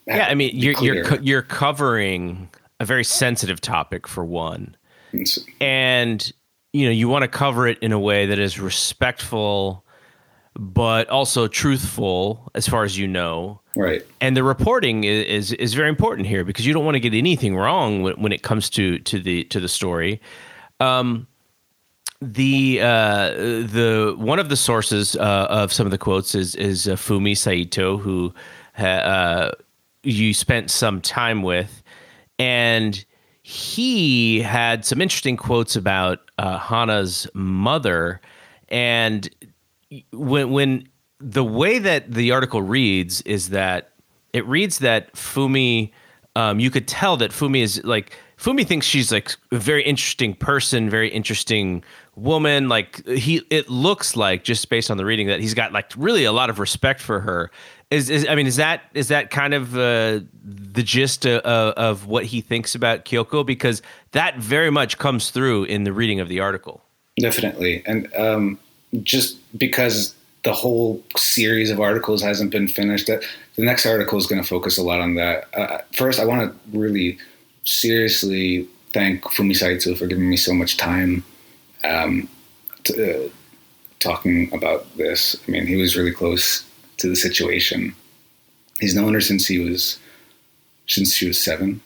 Yeah, 0.07 0.27
I 0.29 0.35
mean, 0.35 0.51
you're 0.55 0.75
clear. 0.75 0.95
you're 0.95 1.21
you're 1.21 1.43
covering 1.43 2.49
a 2.79 2.85
very 2.85 3.05
sensitive 3.05 3.61
topic 3.61 4.09
for 4.09 4.25
one, 4.25 4.77
it's, 5.13 5.39
and 5.61 6.33
you 6.73 6.87
know 6.87 6.93
you 6.93 7.09
want 7.09 7.23
to 7.23 7.29
cover 7.29 7.67
it 7.67 7.79
in 7.81 7.93
a 7.93 7.99
way 7.99 8.27
that 8.27 8.39
is 8.39 8.59
respectful, 8.59 9.85
but 10.55 11.09
also 11.09 11.47
truthful 11.47 12.51
as 12.55 12.67
far 12.67 12.85
as 12.85 12.99
you 12.99 13.07
know. 13.07 13.61
Right. 13.77 14.05
And 14.21 14.37
the 14.37 14.43
reporting 14.43 15.05
is, 15.05 15.27
is, 15.27 15.53
is 15.53 15.75
very 15.75 15.89
important 15.89 16.27
here 16.27 16.45
because 16.45 16.67
you 16.67 16.73
don't 16.73 16.85
want 16.85 16.97
to 16.97 17.01
get 17.01 17.15
anything 17.15 17.55
wrong 17.55 18.03
when, 18.03 18.15
when 18.15 18.33
it 18.33 18.43
comes 18.43 18.69
to 18.71 18.99
to 19.01 19.21
the 19.21 19.45
to 19.45 19.61
the 19.61 19.69
story. 19.69 20.21
Um, 20.81 21.29
the 22.21 22.81
uh, 22.83 23.31
the 23.31 24.15
one 24.19 24.39
of 24.39 24.49
the 24.49 24.57
sources 24.57 25.17
uh, 25.17 25.47
of 25.49 25.73
some 25.73 25.87
of 25.87 25.91
the 25.91 25.99
quotes 25.99 26.35
is 26.35 26.55
is 26.55 26.87
uh, 26.87 26.97
Fumi 26.97 27.37
Saito, 27.37 27.97
who 27.97 28.33
uh, 28.79 29.51
you 30.03 30.35
spent 30.35 30.71
some 30.71 31.01
time 31.01 31.43
with, 31.43 31.83
and 32.39 33.05
he 33.43 34.41
had 34.41 34.85
some 34.85 35.01
interesting 35.01 35.37
quotes 35.37 35.77
about 35.77 36.31
uh, 36.39 36.59
Hana's 36.59 37.27
mother, 37.33 38.21
and 38.69 39.29
when 40.13 40.51
when 40.51 40.89
the 41.21 41.45
way 41.45 41.79
that 41.79 42.13
the 42.13 42.33
article 42.33 42.63
reads 42.63 43.23
is 43.23 43.51
that 43.51 43.93
it 44.33 44.47
reads 44.47 44.79
that 44.79 45.13
Fumi, 45.15 45.91
um, 46.37 46.61
you 46.61 46.71
could 46.71 46.87
tell 46.87 47.17
that 47.17 47.31
Fumi 47.31 47.63
is 47.63 47.83
like 47.83 48.13
Fumi 48.41 48.67
thinks 48.67 48.87
she's 48.87 49.13
like 49.13 49.37
a 49.53 49.59
very 49.59 49.83
interesting 49.83 50.35
person, 50.35 50.89
very 50.89 51.09
interesting 51.09 51.85
woman. 52.17 52.69
Like 52.69 53.07
he, 53.07 53.43
it 53.51 53.69
looks 53.69 54.17
like 54.17 54.45
just 54.45 54.69
based 54.69 54.91
on 54.91 54.97
the 54.97 55.05
reading 55.05 55.27
that 55.29 55.41
he's 55.41 55.55
got 55.55 55.73
like 55.73 55.93
really 55.97 56.25
a 56.25 56.33
lot 56.33 56.51
of 56.51 56.59
respect 56.59 57.01
for 57.01 57.21
her. 57.21 57.51
Is, 57.91 58.09
is 58.09 58.27
I 58.29 58.37
mean, 58.37 58.47
is 58.47 58.57
that 58.57 58.83
is 58.95 59.09
that 59.09 59.31
kind 59.31 59.53
of 59.53 59.77
uh, 59.77 60.21
the 60.45 60.83
gist 60.83 61.27
of, 61.27 61.41
of 61.43 62.07
what 62.07 62.25
he 62.25 62.41
thinks 62.41 62.75
about 62.75 63.05
Kyoko? 63.05 63.45
Because 63.45 63.83
that 64.13 64.39
very 64.39 64.71
much 64.71 64.99
comes 64.99 65.31
through 65.31 65.65
in 65.65 65.85
the 65.85 65.93
reading 65.93 66.21
of 66.21 66.29
the 66.29 66.39
article. 66.39 66.83
Definitely, 67.19 67.83
and 67.87 68.13
um, 68.15 68.61
just 69.03 69.39
because 69.59 70.15
the 70.45 70.53
whole 70.53 71.03
series 71.17 71.71
of 71.71 71.81
articles 71.81 72.23
hasn't 72.23 72.51
been 72.51 72.69
finished, 72.69 73.09
that 73.09 73.25
the 73.57 73.65
next 73.65 73.85
article 73.85 74.19
is 74.19 74.27
going 74.27 74.41
to 74.41 74.47
focus 74.47 74.79
a 74.79 74.83
lot 74.83 75.01
on 75.01 75.15
that. 75.17 75.49
Uh, 75.53 75.79
first, 75.93 76.21
I 76.21 76.25
want 76.25 76.51
to 76.51 76.79
really 76.79 77.19
seriously 77.65 78.69
thank 78.93 79.23
Fumi 79.25 79.55
Saito 79.55 79.95
for 79.97 80.07
giving 80.07 80.31
me 80.31 80.37
so 80.37 80.55
much 80.55 80.77
time 80.77 81.25
um, 81.85 82.29
uh, 82.99 83.29
talking 83.99 84.53
about 84.53 84.97
this. 84.97 85.37
I 85.47 85.51
mean, 85.51 85.67
he 85.67 85.77
was 85.77 85.97
really 85.97 86.13
close 86.13 86.65
to 86.99 87.09
the 87.09 87.17
situation. 87.17 87.95
He's 88.79 88.95
known 88.95 89.15
her 89.15 89.21
since 89.21 89.47
he 89.47 89.59
was 89.59 89.99
since 90.87 91.15
she 91.15 91.29
was 91.29 91.43
seven, 91.43 91.81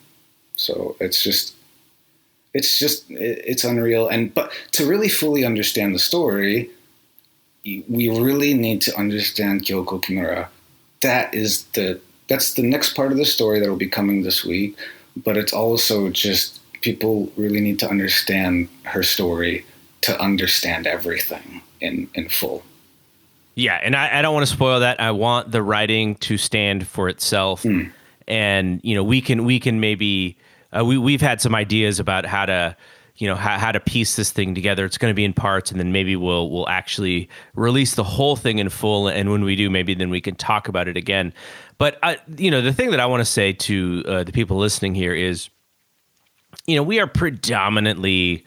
so 0.57 0.97
it's 1.01 1.23
just 1.23 1.55
it's 2.55 2.79
just 2.79 3.05
it's 3.11 3.65
unreal. 3.65 4.09
And 4.09 4.33
but 4.33 4.53
to 4.73 4.87
really 4.87 5.09
fully 5.09 5.45
understand 5.45 5.95
the 5.95 5.99
story, 5.99 6.71
we 7.65 8.09
really 8.09 8.55
need 8.55 8.81
to 8.83 8.97
understand 8.97 9.65
Kyoko 9.65 10.03
Kimura. 10.03 10.49
That 11.03 11.35
is 11.35 11.65
the 11.75 12.01
that's 12.29 12.55
the 12.55 12.63
next 12.63 12.95
part 12.95 13.13
of 13.13 13.19
the 13.19 13.27
story 13.27 13.61
that 13.61 13.69
will 13.69 13.77
be 13.77 13.89
coming 13.89 14.23
this 14.23 14.45
week 14.45 14.77
but 15.17 15.37
it's 15.37 15.53
also 15.53 16.09
just 16.11 16.61
people 16.81 17.31
really 17.37 17.61
need 17.61 17.79
to 17.79 17.89
understand 17.89 18.69
her 18.85 19.03
story 19.03 19.65
to 20.05 20.21
understand 20.21 20.87
everything 20.87 21.63
in 21.81 22.09
in 22.15 22.29
full. 22.29 22.63
Yeah, 23.55 23.79
and 23.83 23.95
I, 23.95 24.19
I 24.19 24.23
don't 24.23 24.35
want 24.35 24.47
to 24.47 24.53
spoil 24.53 24.81
that. 24.81 25.01
I 25.01 25.13
want 25.13 25.53
the 25.53 25.63
writing 25.63 26.17
to 26.17 26.37
stand 26.37 26.87
for 26.87 27.09
itself, 27.09 27.63
mm. 27.63 27.91
and 28.27 28.81
you 28.83 28.95
know 28.95 29.05
we 29.05 29.21
can 29.21 29.45
we 29.45 29.61
can 29.61 29.81
maybe 29.81 30.37
uh, 30.77 30.85
we 30.85 30.99
we've 30.99 31.21
had 31.21 31.41
some 31.41 31.55
ideas 31.55 32.01
about 32.01 32.27
how 32.27 32.47
to 32.47 32.77
you 33.17 33.29
know 33.29 33.37
how, 33.37 33.59
how 33.59 33.73
to 33.73 33.81
piece 33.81 34.17
this 34.17 34.31
thing 34.33 34.55
together. 34.55 34.85
It's 34.85 34.99
going 34.99 35.11
to 35.11 35.15
be 35.15 35.25
in 35.25 35.33
parts, 35.33 35.71
and 35.71 35.79
then 35.79 35.93
maybe 35.93 36.17
we'll 36.17 36.51
we'll 36.51 36.69
actually 36.69 37.29
release 37.55 37.95
the 37.95 38.05
whole 38.05 38.37
thing 38.37 38.59
in 38.59 38.69
full. 38.69 39.09
And 39.09 39.31
when 39.31 39.45
we 39.45 39.57
do, 39.57 39.71
maybe 39.71 39.95
then 39.95 40.11
we 40.11 40.21
can 40.21 40.35
talk 40.35 40.69
about 40.69 40.89
it 40.89 40.97
again. 40.97 41.33
But 41.79 41.99
I, 42.03 42.19
you 42.37 42.51
know, 42.51 42.61
the 42.61 42.73
thing 42.73 42.91
that 42.91 43.01
I 43.01 43.07
want 43.07 43.21
to 43.21 43.25
say 43.25 43.53
to 43.53 44.05
uh, 44.07 44.25
the 44.25 44.33
people 44.33 44.57
listening 44.57 44.95
here 44.95 45.15
is, 45.15 45.49
you 46.67 46.77
know, 46.77 46.83
we 46.83 46.99
are 47.01 47.07
predominantly 47.07 48.45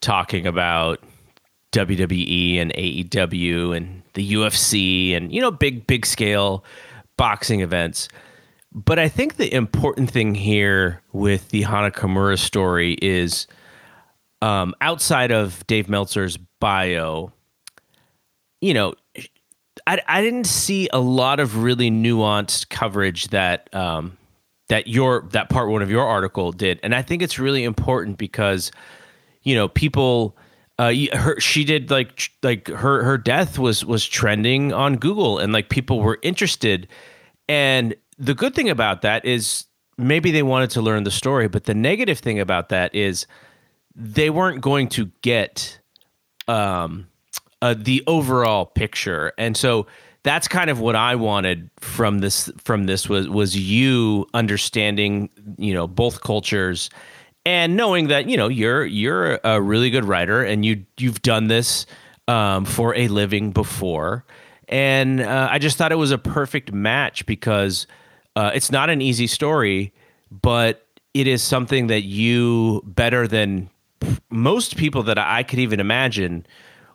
talking 0.00 0.46
about 0.46 1.02
WWE 1.72 2.58
and 2.58 2.72
AEW 2.74 3.76
and 3.76 4.02
the 4.14 4.32
UFC 4.32 5.16
and 5.16 5.32
you 5.32 5.40
know 5.40 5.50
big 5.50 5.86
big 5.86 6.04
scale 6.04 6.64
boxing 7.16 7.60
events. 7.60 8.08
But 8.72 8.98
I 8.98 9.08
think 9.08 9.36
the 9.36 9.52
important 9.52 10.10
thing 10.10 10.34
here 10.34 11.02
with 11.12 11.48
the 11.50 11.62
Hana 11.62 11.90
Kimura 11.90 12.38
story 12.38 12.94
is 13.02 13.46
um, 14.42 14.74
outside 14.80 15.32
of 15.32 15.66
Dave 15.66 15.88
Meltzer's 15.88 16.36
bio, 16.60 17.32
you 18.60 18.74
know, 18.74 18.94
I, 19.86 20.00
I 20.06 20.22
didn't 20.22 20.44
see 20.44 20.88
a 20.92 21.00
lot 21.00 21.40
of 21.40 21.62
really 21.62 21.90
nuanced 21.90 22.68
coverage 22.68 23.28
that 23.28 23.74
um, 23.74 24.16
that 24.68 24.86
your 24.86 25.22
that 25.30 25.50
part 25.50 25.68
one 25.68 25.82
of 25.82 25.90
your 25.90 26.06
article 26.06 26.52
did, 26.52 26.78
and 26.82 26.94
I 26.94 27.02
think 27.02 27.22
it's 27.22 27.38
really 27.38 27.64
important 27.64 28.18
because 28.18 28.70
you 29.42 29.54
know 29.54 29.68
people. 29.68 30.36
Uh, 30.78 30.94
her 31.12 31.38
she 31.38 31.62
did 31.62 31.90
like 31.90 32.30
like 32.42 32.66
her 32.68 33.02
her 33.02 33.18
death 33.18 33.58
was 33.58 33.84
was 33.84 34.06
trending 34.06 34.72
on 34.72 34.96
Google 34.96 35.38
and 35.38 35.52
like 35.52 35.68
people 35.68 36.00
were 36.00 36.18
interested 36.22 36.88
and 37.50 37.94
the 38.18 38.32
good 38.32 38.54
thing 38.54 38.70
about 38.70 39.02
that 39.02 39.22
is 39.26 39.66
maybe 39.98 40.30
they 40.30 40.42
wanted 40.42 40.70
to 40.70 40.80
learn 40.80 41.04
the 41.04 41.10
story 41.10 41.48
but 41.48 41.64
the 41.64 41.74
negative 41.74 42.18
thing 42.18 42.40
about 42.40 42.70
that 42.70 42.94
is 42.94 43.26
they 43.94 44.30
weren't 44.30 44.62
going 44.62 44.88
to 44.88 45.10
get 45.20 45.78
um 46.48 47.06
uh, 47.62 47.74
the 47.76 48.02
overall 48.06 48.66
picture. 48.66 49.32
And 49.38 49.56
so 49.56 49.86
that's 50.22 50.48
kind 50.48 50.70
of 50.70 50.80
what 50.80 50.96
I 50.96 51.14
wanted 51.14 51.70
from 51.78 52.18
this 52.18 52.50
from 52.62 52.84
this 52.86 53.08
was 53.08 53.28
was 53.28 53.56
you 53.56 54.26
understanding, 54.34 55.30
you 55.56 55.72
know, 55.74 55.86
both 55.86 56.20
cultures 56.20 56.90
and 57.44 57.76
knowing 57.76 58.08
that, 58.08 58.28
you 58.28 58.36
know, 58.36 58.48
you're 58.48 58.84
you're 58.84 59.40
a 59.44 59.60
really 59.60 59.90
good 59.90 60.04
writer 60.04 60.42
and 60.42 60.64
you 60.64 60.84
you've 60.98 61.22
done 61.22 61.48
this 61.48 61.86
um, 62.28 62.64
for 62.64 62.94
a 62.94 63.08
living 63.08 63.52
before, 63.52 64.24
and 64.68 65.20
uh, 65.20 65.48
I 65.50 65.58
just 65.58 65.76
thought 65.76 65.92
it 65.92 65.96
was 65.96 66.10
a 66.10 66.18
perfect 66.18 66.72
match 66.72 67.26
because 67.26 67.86
uh, 68.36 68.50
it's 68.54 68.70
not 68.70 68.90
an 68.90 69.00
easy 69.02 69.26
story, 69.26 69.92
but 70.30 70.86
it 71.14 71.26
is 71.26 71.42
something 71.42 71.88
that 71.88 72.02
you 72.02 72.82
better 72.84 73.26
than 73.26 73.68
most 74.30 74.76
people 74.76 75.02
that 75.04 75.18
I 75.18 75.42
could 75.42 75.58
even 75.58 75.80
imagine 75.80 76.46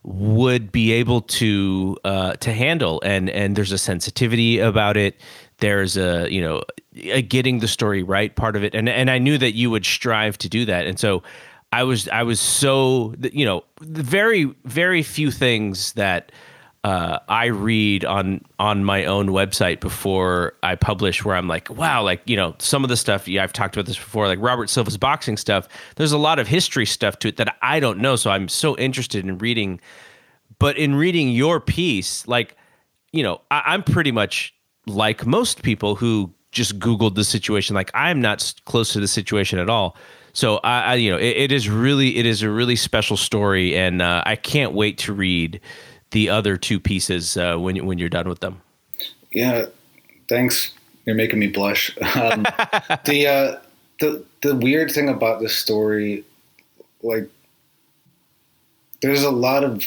would 0.03 0.71
be 0.71 0.91
able 0.93 1.21
to 1.21 1.97
uh, 2.05 2.33
to 2.33 2.53
handle. 2.53 3.01
And 3.03 3.29
and 3.29 3.55
there's 3.55 3.71
a 3.71 3.77
sensitivity 3.77 4.59
about 4.59 4.97
it. 4.97 5.19
There's 5.57 5.97
a 5.97 6.31
you 6.31 6.41
know 6.41 6.63
getting 6.95 7.59
the 7.59 7.67
story 7.67 8.03
right 8.03 8.35
part 8.35 8.55
of 8.55 8.63
it 8.63 8.73
and 8.73 8.87
and 8.87 9.11
I 9.11 9.17
knew 9.17 9.37
that 9.37 9.53
you 9.53 9.69
would 9.69 9.85
strive 9.85 10.37
to 10.39 10.49
do 10.49 10.65
that 10.65 10.87
and 10.87 10.99
so 10.99 11.23
I 11.71 11.83
was 11.83 12.07
I 12.09 12.23
was 12.23 12.39
so 12.39 13.13
you 13.33 13.45
know 13.45 13.63
very 13.81 14.45
very 14.63 15.03
few 15.03 15.29
things 15.29 15.93
that 15.93 16.31
uh, 16.85 17.17
I 17.27 17.45
read 17.45 18.05
on 18.05 18.41
on 18.59 18.83
my 18.83 19.05
own 19.05 19.29
website 19.29 19.79
before 19.79 20.53
I 20.61 20.75
publish, 20.75 21.25
where 21.25 21.35
I'm 21.35 21.47
like, 21.47 21.67
wow, 21.71 22.03
like 22.03 22.21
you 22.25 22.35
know, 22.35 22.53
some 22.59 22.83
of 22.83 22.89
the 22.89 22.95
stuff. 22.95 23.27
Yeah, 23.27 23.43
I've 23.43 23.53
talked 23.53 23.75
about 23.75 23.87
this 23.87 23.97
before, 23.97 24.27
like 24.27 24.37
Robert 24.39 24.69
Silva's 24.69 24.95
boxing 24.95 25.35
stuff. 25.35 25.67
There's 25.95 26.11
a 26.11 26.17
lot 26.19 26.37
of 26.37 26.47
history 26.47 26.85
stuff 26.85 27.17
to 27.19 27.29
it 27.29 27.37
that 27.37 27.57
I 27.63 27.79
don't 27.79 27.97
know, 27.97 28.15
so 28.15 28.29
I'm 28.29 28.47
so 28.47 28.77
interested 28.77 29.25
in 29.25 29.39
reading. 29.39 29.81
But 30.59 30.77
in 30.77 30.93
reading 30.93 31.29
your 31.29 31.59
piece, 31.59 32.27
like 32.27 32.55
you 33.11 33.23
know, 33.23 33.41
I, 33.49 33.63
I'm 33.65 33.81
pretty 33.81 34.11
much 34.11 34.53
like 34.85 35.25
most 35.25 35.63
people 35.63 35.95
who 35.95 36.31
just 36.55 36.79
Googled 36.79 37.13
the 37.13 37.23
situation. 37.23 37.75
Like 37.75 37.91
I'm 37.93 38.19
not 38.19 38.51
close 38.65 38.91
to 38.93 38.99
the 38.99 39.07
situation 39.07 39.59
at 39.59 39.69
all. 39.69 39.95
So 40.33 40.57
I, 40.63 40.81
I 40.81 40.95
you 40.95 41.11
know, 41.11 41.17
it, 41.17 41.37
it 41.37 41.51
is 41.51 41.69
really, 41.69 42.17
it 42.17 42.25
is 42.25 42.41
a 42.41 42.49
really 42.49 42.75
special 42.75 43.17
story, 43.17 43.77
and 43.77 44.01
uh, 44.01 44.23
I 44.25 44.35
can't 44.35 44.73
wait 44.73 44.97
to 44.99 45.13
read 45.13 45.61
the 46.11 46.29
other 46.29 46.57
two 46.57 46.79
pieces 46.79 47.37
uh, 47.37 47.57
when 47.57 47.85
when 47.85 47.99
you're 47.99 48.09
done 48.09 48.27
with 48.27 48.39
them. 48.39 48.61
Yeah, 49.31 49.65
thanks. 50.27 50.71
You're 51.05 51.15
making 51.15 51.39
me 51.39 51.47
blush. 51.47 51.95
Um, 52.15 52.43
the 53.05 53.27
uh, 53.27 53.59
the 53.99 54.25
the 54.41 54.55
weird 54.55 54.91
thing 54.91 55.09
about 55.09 55.41
this 55.41 55.55
story, 55.55 56.23
like, 57.01 57.29
there's 59.01 59.23
a 59.23 59.31
lot 59.31 59.63
of 59.63 59.83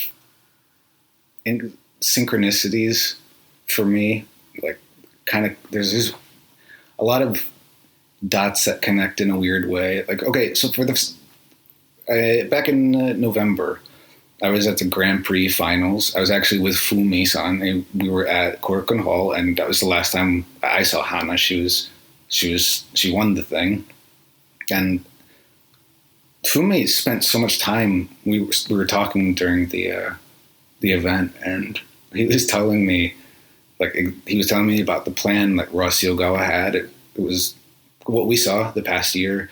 in- 1.45 1.77
synchronicities 2.01 3.15
for 3.67 3.85
me. 3.85 4.27
Like, 4.63 4.79
kind 5.27 5.47
of, 5.47 5.57
there's 5.71 5.93
this, 5.93 6.13
a 6.99 7.05
lot 7.05 7.23
of 7.23 7.45
dots 8.27 8.65
that 8.65 8.83
connect 8.83 9.21
in 9.21 9.31
a 9.31 9.39
weird 9.39 9.69
way. 9.69 10.05
Like, 10.09 10.23
okay, 10.23 10.55
so 10.55 10.69
for 10.69 10.85
the 10.85 11.15
uh, 12.09 12.49
back 12.49 12.69
in 12.69 12.95
uh, 12.95 13.13
November, 13.13 13.81
I 14.43 14.51
was 14.51 14.67
at 14.67 14.79
the 14.79 14.85
Grand 14.85 15.25
Prix 15.25 15.49
finals. 15.49 16.15
I 16.15 16.21
was 16.21 16.31
actually 16.31 16.61
with 16.61 16.77
Fumi-san. 16.77 17.61
And 17.63 17.85
we 17.95 18.09
were 18.09 18.27
at 18.27 18.61
Korakuen 18.61 19.03
Hall, 19.03 19.33
and 19.33 19.57
that 19.57 19.69
was 19.69 19.81
the 19.81 19.87
last 19.89 20.13
time 20.13 20.47
I 20.63 20.85
saw 20.85 21.03
Hana. 21.03 21.37
She 21.37 21.61
was, 21.61 21.91
she 22.29 22.53
was, 22.53 22.85
she 22.95 23.13
won 23.13 23.35
the 23.35 23.43
thing, 23.43 23.85
and 24.71 25.05
Fumi 26.45 26.89
spent 26.89 27.25
so 27.25 27.39
much 27.39 27.59
time. 27.59 28.09
We 28.25 28.41
were, 28.41 28.53
we 28.71 28.77
were 28.77 28.87
talking 28.87 29.35
during 29.35 29.69
the 29.69 29.93
uh, 29.93 30.15
the 30.81 30.93
event, 30.93 31.35
and 31.45 31.81
he 32.13 32.27
was 32.27 32.47
telling 32.47 32.87
me, 32.87 33.15
like 33.81 33.95
he 34.27 34.37
was 34.37 34.49
telling 34.49 34.67
me 34.67 34.81
about 34.81 35.05
the 35.05 35.11
plan 35.11 35.57
that 35.57 35.69
Rossy 35.73 36.09
Ogawa 36.09 36.45
had. 36.45 36.75
It, 36.75 36.91
it 37.15 37.23
was 37.23 37.55
what 38.07 38.27
we 38.27 38.37
saw 38.37 38.71
the 38.71 38.83
past 38.83 39.15
year 39.15 39.51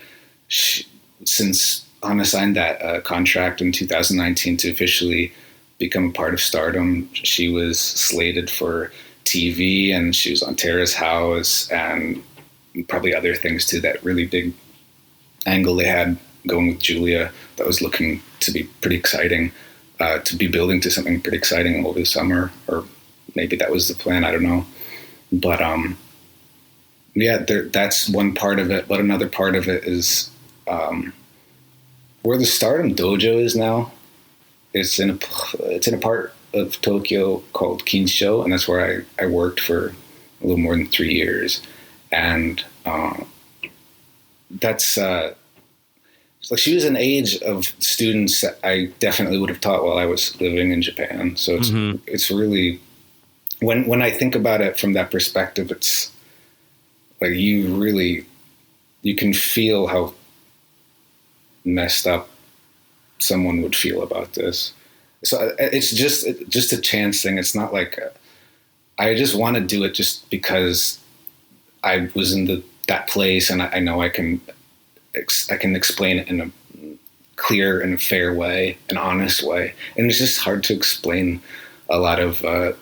she, 0.48 0.86
since 1.24 1.86
Hana 2.02 2.24
signed 2.24 2.56
that 2.56 2.82
uh, 2.82 3.00
contract 3.00 3.60
in 3.60 3.72
2019 3.72 4.56
to 4.58 4.70
officially 4.70 5.32
become 5.78 6.08
a 6.08 6.12
part 6.12 6.34
of 6.34 6.40
Stardom. 6.40 7.08
She 7.12 7.48
was 7.48 7.78
slated 7.78 8.50
for 8.50 8.92
TV, 9.24 9.92
and 9.94 10.14
she 10.14 10.30
was 10.30 10.42
on 10.42 10.54
Terrace 10.54 10.94
House, 10.94 11.70
and 11.70 12.22
probably 12.88 13.14
other 13.14 13.34
things 13.34 13.66
too. 13.66 13.80
That 13.80 14.02
really 14.04 14.26
big 14.26 14.54
angle 15.46 15.76
they 15.76 15.86
had 15.86 16.16
going 16.46 16.68
with 16.68 16.80
Julia 16.80 17.32
that 17.56 17.66
was 17.66 17.82
looking 17.82 18.22
to 18.40 18.52
be 18.52 18.64
pretty 18.80 18.96
exciting. 18.96 19.52
Uh, 19.98 20.18
to 20.18 20.36
be 20.36 20.46
building 20.46 20.78
to 20.78 20.90
something 20.90 21.22
pretty 21.22 21.38
exciting 21.38 21.84
over 21.86 21.98
the 21.98 22.04
summer, 22.04 22.52
or 22.68 22.84
maybe 23.36 23.54
that 23.56 23.70
was 23.70 23.86
the 23.86 23.94
plan. 23.94 24.24
I 24.24 24.32
don't 24.32 24.42
know, 24.42 24.66
but 25.30 25.60
um, 25.60 25.96
yeah, 27.14 27.38
there, 27.38 27.68
that's 27.68 28.08
one 28.08 28.34
part 28.34 28.58
of 28.58 28.70
it. 28.70 28.88
But 28.88 28.98
another 28.98 29.28
part 29.28 29.54
of 29.54 29.68
it 29.68 29.84
is 29.84 30.30
um, 30.66 31.12
where 32.22 32.38
the 32.38 32.46
Stardom 32.46 32.94
Dojo 32.94 33.40
is 33.40 33.54
now. 33.54 33.92
It's 34.74 34.98
in 34.98 35.10
a 35.10 35.18
it's 35.60 35.86
in 35.86 35.94
a 35.94 35.98
part 35.98 36.34
of 36.52 36.80
Tokyo 36.80 37.38
called 37.52 37.84
Kinsho, 37.84 38.42
and 38.42 38.52
that's 38.52 38.66
where 38.66 39.04
I, 39.18 39.22
I 39.22 39.26
worked 39.26 39.60
for 39.60 39.94
a 40.42 40.46
little 40.46 40.58
more 40.58 40.76
than 40.76 40.86
three 40.86 41.14
years, 41.14 41.62
and 42.10 42.64
uh, 42.84 43.24
that's 44.50 44.98
uh, 44.98 45.34
like 46.50 46.60
she 46.60 46.74
was 46.74 46.84
an 46.84 46.96
age 46.96 47.36
of 47.42 47.66
students 47.78 48.40
that 48.40 48.58
I 48.62 48.92
definitely 49.00 49.38
would 49.38 49.48
have 49.48 49.60
taught 49.60 49.84
while 49.84 49.98
I 49.98 50.06
was 50.06 50.38
living 50.40 50.70
in 50.72 50.82
Japan. 50.82 51.36
So 51.36 51.54
it's 51.54 51.70
mm-hmm. 51.70 52.02
it's 52.06 52.30
really 52.30 52.80
when 53.60 53.86
when 53.86 54.02
I 54.02 54.10
think 54.10 54.34
about 54.34 54.60
it 54.60 54.78
from 54.78 54.92
that 54.94 55.10
perspective, 55.10 55.70
it's 55.70 56.12
like 57.20 57.32
you 57.32 57.74
really 57.74 58.26
you 59.02 59.14
can 59.14 59.32
feel 59.32 59.86
how 59.86 60.14
messed 61.64 62.06
up 62.06 62.28
someone 63.18 63.62
would 63.62 63.74
feel 63.74 64.02
about 64.02 64.34
this. 64.34 64.72
So 65.24 65.38
uh, 65.38 65.54
it's 65.58 65.92
just 65.92 66.26
just 66.48 66.72
a 66.72 66.80
chance 66.80 67.22
thing. 67.22 67.38
It's 67.38 67.54
not 67.54 67.72
like 67.72 67.98
uh, 67.98 68.08
I 68.98 69.14
just 69.14 69.34
want 69.34 69.56
to 69.56 69.62
do 69.62 69.84
it 69.84 69.94
just 69.94 70.28
because 70.30 70.98
I 71.82 72.08
was 72.14 72.32
in 72.32 72.46
the 72.46 72.62
that 72.88 73.08
place 73.08 73.50
and 73.50 73.62
I, 73.62 73.68
I 73.74 73.78
know 73.80 74.00
I 74.00 74.08
can 74.08 74.40
I 75.50 75.56
can 75.56 75.74
explain 75.74 76.18
it 76.18 76.28
in 76.28 76.40
a 76.40 76.50
clear 77.36 77.80
and 77.80 78.00
fair 78.00 78.34
way, 78.34 78.76
an 78.90 78.96
honest 78.96 79.42
way. 79.42 79.74
And 79.96 80.10
it's 80.10 80.18
just 80.18 80.40
hard 80.40 80.62
to 80.64 80.74
explain 80.74 81.40
a 81.88 81.98
lot 81.98 82.18
of 82.18 82.44
uh, 82.44 82.72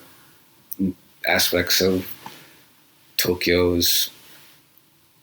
aspects 1.27 1.81
of 1.81 2.09
Tokyo's 3.17 4.09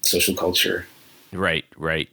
social 0.03 0.35
culture. 0.35 0.87
Right, 1.33 1.65
right. 1.77 2.09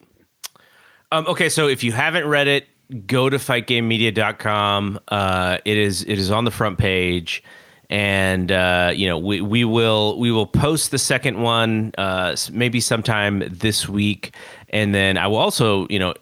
Um, 1.12 1.26
okay, 1.28 1.50
so 1.50 1.68
if 1.68 1.84
you 1.84 1.92
haven't 1.92 2.28
read 2.28 2.48
it, 2.48 2.68
go 3.08 3.30
to 3.30 3.38
fightgamemedia.com. 3.38 5.00
Uh, 5.08 5.58
it 5.66 5.78
is 5.78 6.04
it 6.04 6.20
is 6.20 6.32
on 6.32 6.46
the 6.46 6.52
front 6.52 6.78
page, 6.78 7.44
and 7.90 8.52
uh, 8.52 8.92
you 8.96 9.08
know 9.08 9.18
we 9.18 9.42
we 9.42 9.66
will 9.66 10.18
we 10.20 10.32
will 10.32 10.48
post 10.48 10.92
the 10.92 10.98
second 10.98 11.42
one 11.42 11.92
uh, 11.98 12.36
maybe 12.52 12.80
sometime 12.80 13.44
this 13.50 13.90
week 13.90 14.34
and 14.72 14.94
then 14.94 15.18
I 15.18 15.28
will 15.28 15.38
also, 15.38 15.88
you 15.90 15.98
know, 15.98 16.14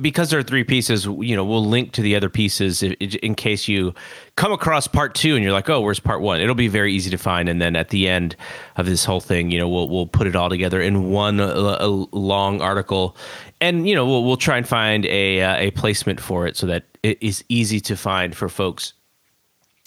because 0.00 0.30
there 0.30 0.38
are 0.38 0.44
three 0.44 0.62
pieces, 0.62 1.06
you 1.06 1.34
know, 1.34 1.44
we'll 1.44 1.64
link 1.64 1.92
to 1.92 2.02
the 2.02 2.14
other 2.14 2.28
pieces 2.28 2.82
in 2.84 3.34
case 3.34 3.66
you 3.66 3.92
come 4.36 4.52
across 4.52 4.86
part 4.86 5.14
two 5.14 5.34
and 5.34 5.42
you're 5.42 5.52
like, 5.52 5.68
oh, 5.68 5.80
where's 5.80 5.98
part 5.98 6.20
one? 6.20 6.40
It'll 6.40 6.54
be 6.54 6.68
very 6.68 6.92
easy 6.94 7.10
to 7.10 7.18
find. 7.18 7.48
And 7.48 7.60
then 7.60 7.74
at 7.74 7.88
the 7.88 8.08
end 8.08 8.36
of 8.76 8.86
this 8.86 9.04
whole 9.04 9.20
thing, 9.20 9.50
you 9.50 9.58
know, 9.58 9.68
we'll 9.68 9.88
we'll 9.88 10.06
put 10.06 10.28
it 10.28 10.36
all 10.36 10.48
together 10.48 10.80
in 10.80 11.10
one 11.10 11.40
uh, 11.40 11.84
long 12.12 12.60
article, 12.60 13.16
and 13.60 13.88
you 13.88 13.94
know, 13.94 14.06
we'll 14.06 14.24
we'll 14.24 14.36
try 14.36 14.56
and 14.56 14.68
find 14.68 15.04
a 15.06 15.42
uh, 15.42 15.56
a 15.56 15.70
placement 15.72 16.20
for 16.20 16.46
it 16.46 16.56
so 16.56 16.66
that 16.66 16.84
it 17.02 17.18
is 17.20 17.44
easy 17.48 17.80
to 17.80 17.96
find 17.96 18.36
for 18.36 18.48
folks. 18.48 18.92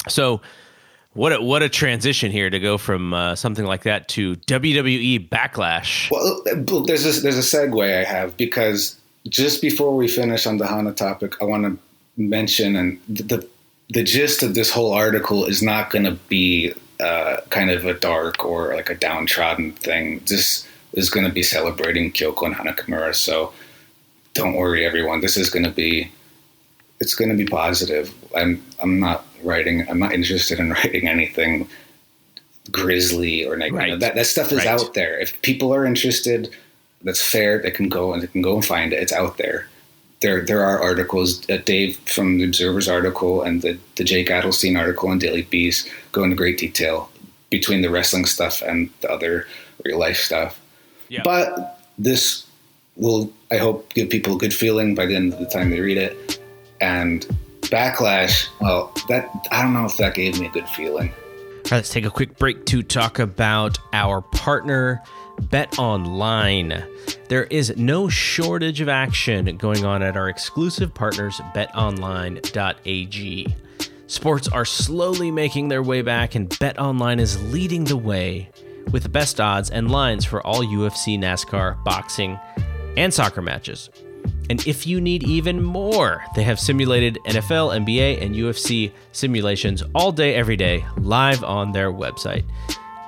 So 0.10 0.42
what 1.18 1.34
a, 1.34 1.42
what 1.42 1.64
a 1.64 1.70
transition 1.70 2.32
here 2.32 2.50
to 2.50 2.60
go 2.60 2.78
from 2.78 3.14
uh, 3.14 3.36
something 3.36 3.66
like 3.66 3.84
that 3.84 4.08
to 4.10 4.36
WWE 4.36 5.28
Backlash. 5.28 6.12
Well, 6.12 6.44
there's 6.86 7.06
a, 7.06 7.22
there's 7.22 7.38
a 7.38 7.42
segue 7.58 8.00
I 8.00 8.04
have 8.04 8.38
because 8.38 8.96
just 9.28 9.62
before 9.62 9.96
we 9.96 10.08
finish 10.08 10.46
on 10.46 10.58
the 10.58 10.68
Hana 10.68 10.94
topic, 10.94 11.42
I 11.42 11.46
want 11.46 11.64
to 11.66 11.78
mention 12.18 12.76
and 12.76 13.00
the 13.10 13.48
the 13.90 14.04
gist 14.04 14.44
of 14.44 14.54
this 14.54 14.70
whole 14.70 14.92
article 14.92 15.46
is 15.46 15.64
not 15.64 15.90
going 15.90 16.04
to 16.04 16.16
be 16.28 16.74
uh, 17.00 17.38
kind 17.50 17.70
of 17.70 17.86
a 17.86 17.94
dark 17.94 18.44
or 18.44 18.76
like 18.76 18.90
a 18.90 18.96
downtrodden 18.96 19.72
thing. 19.74 20.22
This 20.28 20.68
is 20.94 21.10
going 21.10 21.26
to 21.26 21.32
be 21.32 21.44
celebrating 21.44 22.12
Kyoko 22.12 22.48
and 22.48 22.56
Hana 22.56 22.74
Kimura. 22.74 23.16
So 23.16 23.54
don't 24.34 24.56
worry, 24.56 24.86
everyone. 24.86 25.22
This 25.22 25.38
is 25.38 25.50
going 25.50 25.64
to 25.64 25.72
be 25.72 26.12
it's 27.00 27.16
going 27.16 27.30
to 27.30 27.38
be 27.38 27.46
positive. 27.46 28.14
I'm 28.36 28.64
I'm 28.82 29.00
not 29.00 29.26
writing. 29.44 29.88
I'm 29.90 30.00
not 30.00 30.14
interested 30.14 30.60
in 30.60 30.72
writing 30.78 31.08
anything 31.08 31.68
grisly 32.72 33.46
or 33.46 33.56
negative. 33.58 33.80
Right. 33.80 34.00
That 34.00 34.16
that 34.16 34.28
stuff 34.28 34.52
is 34.52 34.60
right. 34.60 34.68
out 34.68 34.94
there. 34.94 35.20
If 35.20 35.42
people 35.42 35.74
are 35.74 35.86
interested, 35.86 36.50
that's 37.04 37.26
fair. 37.26 37.60
They 37.60 37.72
can 37.72 37.90
go 37.90 38.14
and 38.14 38.22
they 38.22 38.28
can 38.28 38.42
go 38.42 38.56
and 38.56 38.66
find 38.66 38.94
it. 38.94 39.02
It's 39.02 39.14
out 39.14 39.38
there. 39.38 39.68
There 40.22 40.42
there 40.42 40.64
are 40.64 40.82
articles. 40.82 41.48
Uh, 41.50 41.58
Dave 41.58 41.98
from 42.00 42.38
the 42.38 42.46
Observer's 42.46 42.88
article 42.88 43.42
and 43.42 43.62
the 43.62 43.78
the 43.96 44.04
Jake 44.04 44.30
Adelstein 44.30 44.78
article 44.78 45.10
on 45.10 45.20
Daily 45.20 45.44
Beast 45.44 45.90
go 46.12 46.24
into 46.24 46.36
great 46.36 46.58
detail 46.58 47.10
between 47.50 47.82
the 47.82 47.90
wrestling 47.90 48.26
stuff 48.26 48.62
and 48.62 48.90
the 49.02 49.12
other 49.12 49.48
real 49.86 50.00
life 50.00 50.18
stuff. 50.18 50.60
Yeah. 51.10 51.22
But 51.24 51.80
this 51.98 52.46
will, 52.98 53.32
I 53.52 53.58
hope, 53.58 53.94
give 53.94 54.10
people 54.10 54.36
a 54.36 54.38
good 54.38 54.54
feeling 54.54 54.96
by 54.96 55.06
the 55.06 55.16
end 55.16 55.34
of 55.34 55.40
the 55.40 55.46
time 55.46 55.70
they 55.70 55.80
read 55.80 55.98
it 55.98 56.40
and 56.82 57.26
Backlash. 57.62 58.48
Well, 58.62 58.94
that 59.10 59.30
I 59.52 59.62
don't 59.62 59.74
know 59.74 59.86
if 59.86 59.98
that 59.98 60.16
gave 60.16 60.40
me 60.40 60.48
a 60.48 60.50
good 60.50 60.68
feeling. 60.70 61.10
All 61.10 61.72
right, 61.72 61.72
let's 61.72 61.90
take 61.90 62.06
a 62.06 62.10
quick 62.10 62.38
break 62.38 62.66
to 62.68 62.82
talk 62.82 63.20
about 63.20 63.78
our 63.92 64.22
partner, 64.22 65.02
Bet 65.42 65.78
Online. 65.78 66.86
There 67.28 67.44
is 67.46 67.76
no 67.76 68.08
shortage 68.08 68.80
of 68.80 68.88
action 68.88 69.58
going 69.58 69.86
on 69.86 70.02
at 70.02 70.16
our 70.16 70.30
exclusive 70.30 70.94
partners, 70.94 71.42
betonline.ag. 71.54 73.56
Sports 74.08 74.48
are 74.48 74.64
slowly 74.64 75.30
making 75.30 75.68
their 75.68 75.84
way 75.84 76.02
back, 76.02 76.36
and 76.36 76.58
Bet 76.60 76.80
Online 76.80 77.20
is 77.20 77.52
leading 77.52 77.84
the 77.84 77.98
way 77.98 78.50
with 78.92 79.04
the 79.04 79.10
best 79.10 79.42
odds 79.42 79.70
and 79.70 79.92
lines 79.92 80.24
for 80.24 80.42
all 80.48 80.64
UFC, 80.64 81.20
NASCAR, 81.20 81.84
boxing, 81.84 82.40
and 82.96 83.14
soccer 83.14 83.42
matches. 83.42 83.90
And 84.50 84.66
if 84.66 84.88
you 84.88 85.02
need 85.02 85.24
even 85.24 85.62
more, 85.62 86.24
they 86.36 86.44
have 86.44 86.60
simulated 86.60 87.20
NFL, 87.26 87.86
NBA, 87.86 88.22
and 88.22 88.36
UFC 88.36 88.92
simulations 89.12 89.84
all 89.94 90.12
day, 90.12 90.36
every 90.36 90.56
day, 90.56 90.86
live 90.98 91.44
on 91.44 91.72
their 91.72 91.92
website. 91.92 92.46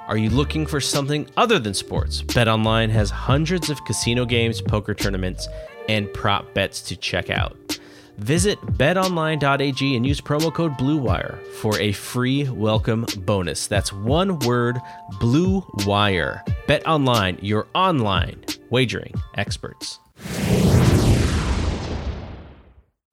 Are 0.07 0.17
you 0.17 0.29
looking 0.31 0.65
for 0.65 0.81
something 0.81 1.29
other 1.37 1.59
than 1.59 1.73
sports? 1.73 2.23
BetOnline 2.23 2.89
has 2.89 3.11
hundreds 3.11 3.69
of 3.69 3.83
casino 3.85 4.25
games, 4.25 4.59
poker 4.59 4.95
tournaments, 4.95 5.47
and 5.87 6.11
prop 6.13 6.53
bets 6.53 6.81
to 6.83 6.95
check 6.95 7.29
out. 7.29 7.79
Visit 8.17 8.59
betonline.ag 8.59 9.95
and 9.95 10.05
use 10.05 10.19
promo 10.19 10.53
code 10.53 10.77
BLUEWIRE 10.77 11.41
for 11.61 11.79
a 11.79 11.93
free 11.93 12.49
welcome 12.49 13.05
bonus. 13.19 13.67
That's 13.67 13.93
one 13.93 14.39
word 14.39 14.79
Blue 15.19 15.65
Wire. 15.85 16.43
BetOnline, 16.67 17.39
your 17.41 17.67
online 17.73 18.43
wagering 18.69 19.13
experts. 19.35 19.99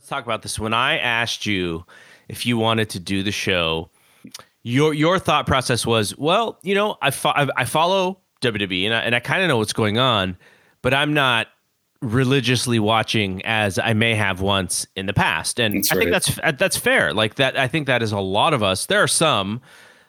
Let's 0.07 0.11
talk 0.13 0.25
about 0.25 0.43
this. 0.43 0.57
When 0.57 0.73
I 0.73 0.99
asked 0.99 1.47
you 1.47 1.85
if 2.29 2.47
you 2.47 2.59
wanted 2.59 2.91
to 2.91 3.01
do 3.01 3.25
the 3.25 3.33
show, 3.33 3.91
your 4.63 4.95
your 4.95 5.19
thought 5.19 5.49
process 5.49 5.85
was, 5.85 6.17
well, 6.17 6.61
you 6.63 6.77
know, 6.77 6.97
I 7.03 7.11
fo- 7.11 7.31
I, 7.31 7.49
I 7.57 7.65
follow 7.65 8.21
WWE 8.41 8.85
and 8.85 8.95
I, 8.95 9.01
and 9.01 9.17
I 9.17 9.19
kind 9.19 9.43
of 9.43 9.49
know 9.49 9.57
what's 9.57 9.73
going 9.73 9.99
on, 9.99 10.37
but 10.81 10.95
I'm 10.95 11.13
not 11.13 11.49
religiously 12.01 12.79
watching 12.79 13.45
as 13.45 13.81
I 13.81 13.95
may 13.95 14.15
have 14.15 14.41
once 14.41 14.87
in 14.95 15.07
the 15.07 15.13
past. 15.13 15.59
And 15.59 15.79
That's 15.79 15.91
I 15.91 15.97
think 15.97 16.13
right. 16.13 16.23
that's 16.39 16.57
that's 16.57 16.77
fair. 16.77 17.13
Like 17.13 17.35
that 17.35 17.59
I 17.59 17.67
think 17.67 17.89
that 17.89 18.01
is 18.01 18.13
a 18.13 18.21
lot 18.21 18.55
of 18.55 18.63
us. 18.63 18.87
There 18.87 19.03
are 19.03 19.09
some 19.09 19.61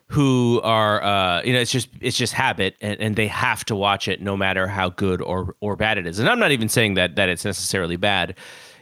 who 0.09 0.61
are 0.63 1.01
uh 1.01 1.41
you 1.41 1.53
know 1.53 1.59
it's 1.59 1.71
just 1.71 1.89
it's 2.01 2.17
just 2.17 2.33
habit 2.33 2.75
and, 2.81 3.01
and 3.01 3.15
they 3.15 3.25
have 3.25 3.65
to 3.65 3.75
watch 3.75 4.07
it 4.07 4.21
no 4.21 4.37
matter 4.37 4.67
how 4.67 4.89
good 4.89 5.23
or 5.23 5.55
or 5.59 5.75
bad 5.75 5.97
it 5.97 6.05
is. 6.05 6.19
And 6.19 6.29
I'm 6.29 6.37
not 6.37 6.51
even 6.51 6.69
saying 6.69 6.93
that 6.93 7.15
that 7.15 7.29
it's 7.29 7.43
necessarily 7.43 7.95
bad. 7.95 8.35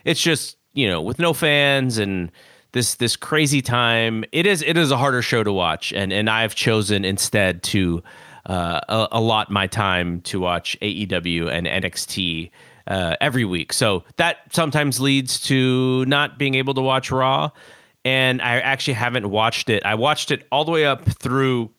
It's 0.03 0.21
just, 0.21 0.57
you 0.75 0.87
know, 0.87 1.01
with 1.01 1.17
no 1.17 1.33
fans 1.33 1.97
and 1.97 2.31
this 2.73 2.95
this 2.95 3.15
crazy 3.15 3.61
time, 3.61 4.23
it 4.31 4.45
is 4.45 4.61
it 4.61 4.77
is 4.77 4.91
a 4.91 4.97
harder 4.97 5.21
show 5.21 5.43
to 5.43 5.51
watch 5.51 5.91
and 5.93 6.13
and 6.13 6.29
I've 6.29 6.53
chosen 6.53 7.03
instead 7.03 7.63
to 7.63 8.03
uh, 8.45 9.07
allot 9.11 9.49
my 9.49 9.67
time 9.67 10.21
to 10.21 10.39
watch 10.39 10.77
AEW 10.81 11.49
and 11.49 11.65
NXT 11.65 12.51
uh, 12.87 13.15
every 13.19 13.45
week. 13.45 13.73
So 13.73 14.03
that 14.17 14.37
sometimes 14.51 14.99
leads 14.99 15.39
to 15.41 16.05
not 16.05 16.37
being 16.37 16.55
able 16.55 16.73
to 16.75 16.81
watch 16.81 17.11
Raw. 17.11 17.51
And 18.03 18.41
I 18.41 18.59
actually 18.59 18.93
haven't 18.93 19.29
watched 19.29 19.69
it. 19.69 19.83
I 19.83 19.95
watched 19.95 20.29
it 20.29 20.45
all 20.51 20.63
the 20.63 20.71
way 20.71 20.85
up 20.85 21.03
through, 21.05 21.71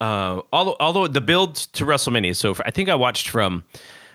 uh, 0.00 0.40
all, 0.50 0.76
although 0.80 1.06
the 1.06 1.20
build 1.20 1.56
to 1.56 1.84
WrestleMania. 1.84 2.34
So 2.34 2.54
for, 2.54 2.66
I 2.66 2.70
think 2.70 2.88
I 2.88 2.94
watched 2.94 3.28
from 3.28 3.64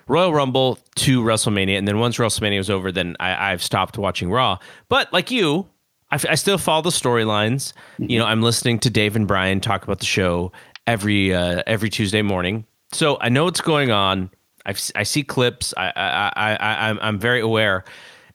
Royal 0.07 0.33
Rumble 0.33 0.77
to 0.95 1.23
WrestleMania, 1.23 1.77
and 1.77 1.87
then 1.87 1.99
once 1.99 2.17
WrestleMania 2.17 2.57
was 2.57 2.69
over, 2.69 2.91
then 2.91 3.15
I, 3.19 3.51
I've 3.51 3.63
stopped 3.63 3.97
watching 3.97 4.29
Raw. 4.29 4.59
But 4.87 5.11
like 5.11 5.31
you, 5.31 5.67
I, 6.11 6.15
f- 6.15 6.25
I 6.29 6.35
still 6.35 6.57
follow 6.57 6.83
the 6.83 6.91
storylines. 6.91 7.73
You 7.97 8.19
know, 8.19 8.25
I'm 8.25 8.43
listening 8.43 8.79
to 8.79 8.89
Dave 8.89 9.15
and 9.15 9.27
Brian 9.27 9.59
talk 9.61 9.83
about 9.83 9.99
the 9.99 10.05
show 10.05 10.51
every 10.85 11.33
uh, 11.33 11.63
every 11.65 11.89
Tuesday 11.89 12.21
morning, 12.21 12.65
so 12.91 13.17
I 13.19 13.29
know 13.29 13.45
what's 13.45 13.61
going 13.61 13.91
on. 13.91 14.29
I've, 14.67 14.79
si 14.79 15.03
see 15.03 15.23
clips. 15.23 15.73
I, 15.77 15.91
I, 15.95 16.31
I, 16.35 16.55
I, 16.55 16.89
I'm, 16.89 16.99
I'm 17.01 17.19
very 17.19 17.41
aware, 17.41 17.83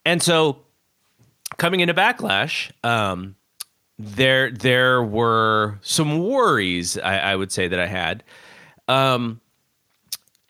and 0.05 0.21
so 0.23 0.59
coming 1.57 1.81
into 1.81 1.95
Backlash, 1.95 2.71
um, 2.85 3.37
there 3.99 4.51
there 4.51 5.03
were 5.03 5.79
some 5.83 6.19
worries. 6.19 6.99
I, 6.99 7.19
I 7.19 7.37
would 7.37 7.53
say 7.53 7.69
that 7.69 7.79
I 7.79 7.87
had. 7.87 8.25
Um, 8.89 9.41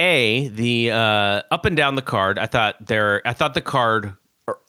a 0.01 0.49
the 0.49 0.91
uh, 0.91 1.43
up 1.51 1.65
and 1.67 1.77
down 1.77 1.95
the 1.95 2.03
card. 2.03 2.39
I 2.39 2.47
thought 2.47 2.85
there. 2.85 3.23
I 3.25 3.33
thought 3.33 3.55
the 3.55 3.61
card 3.61 4.15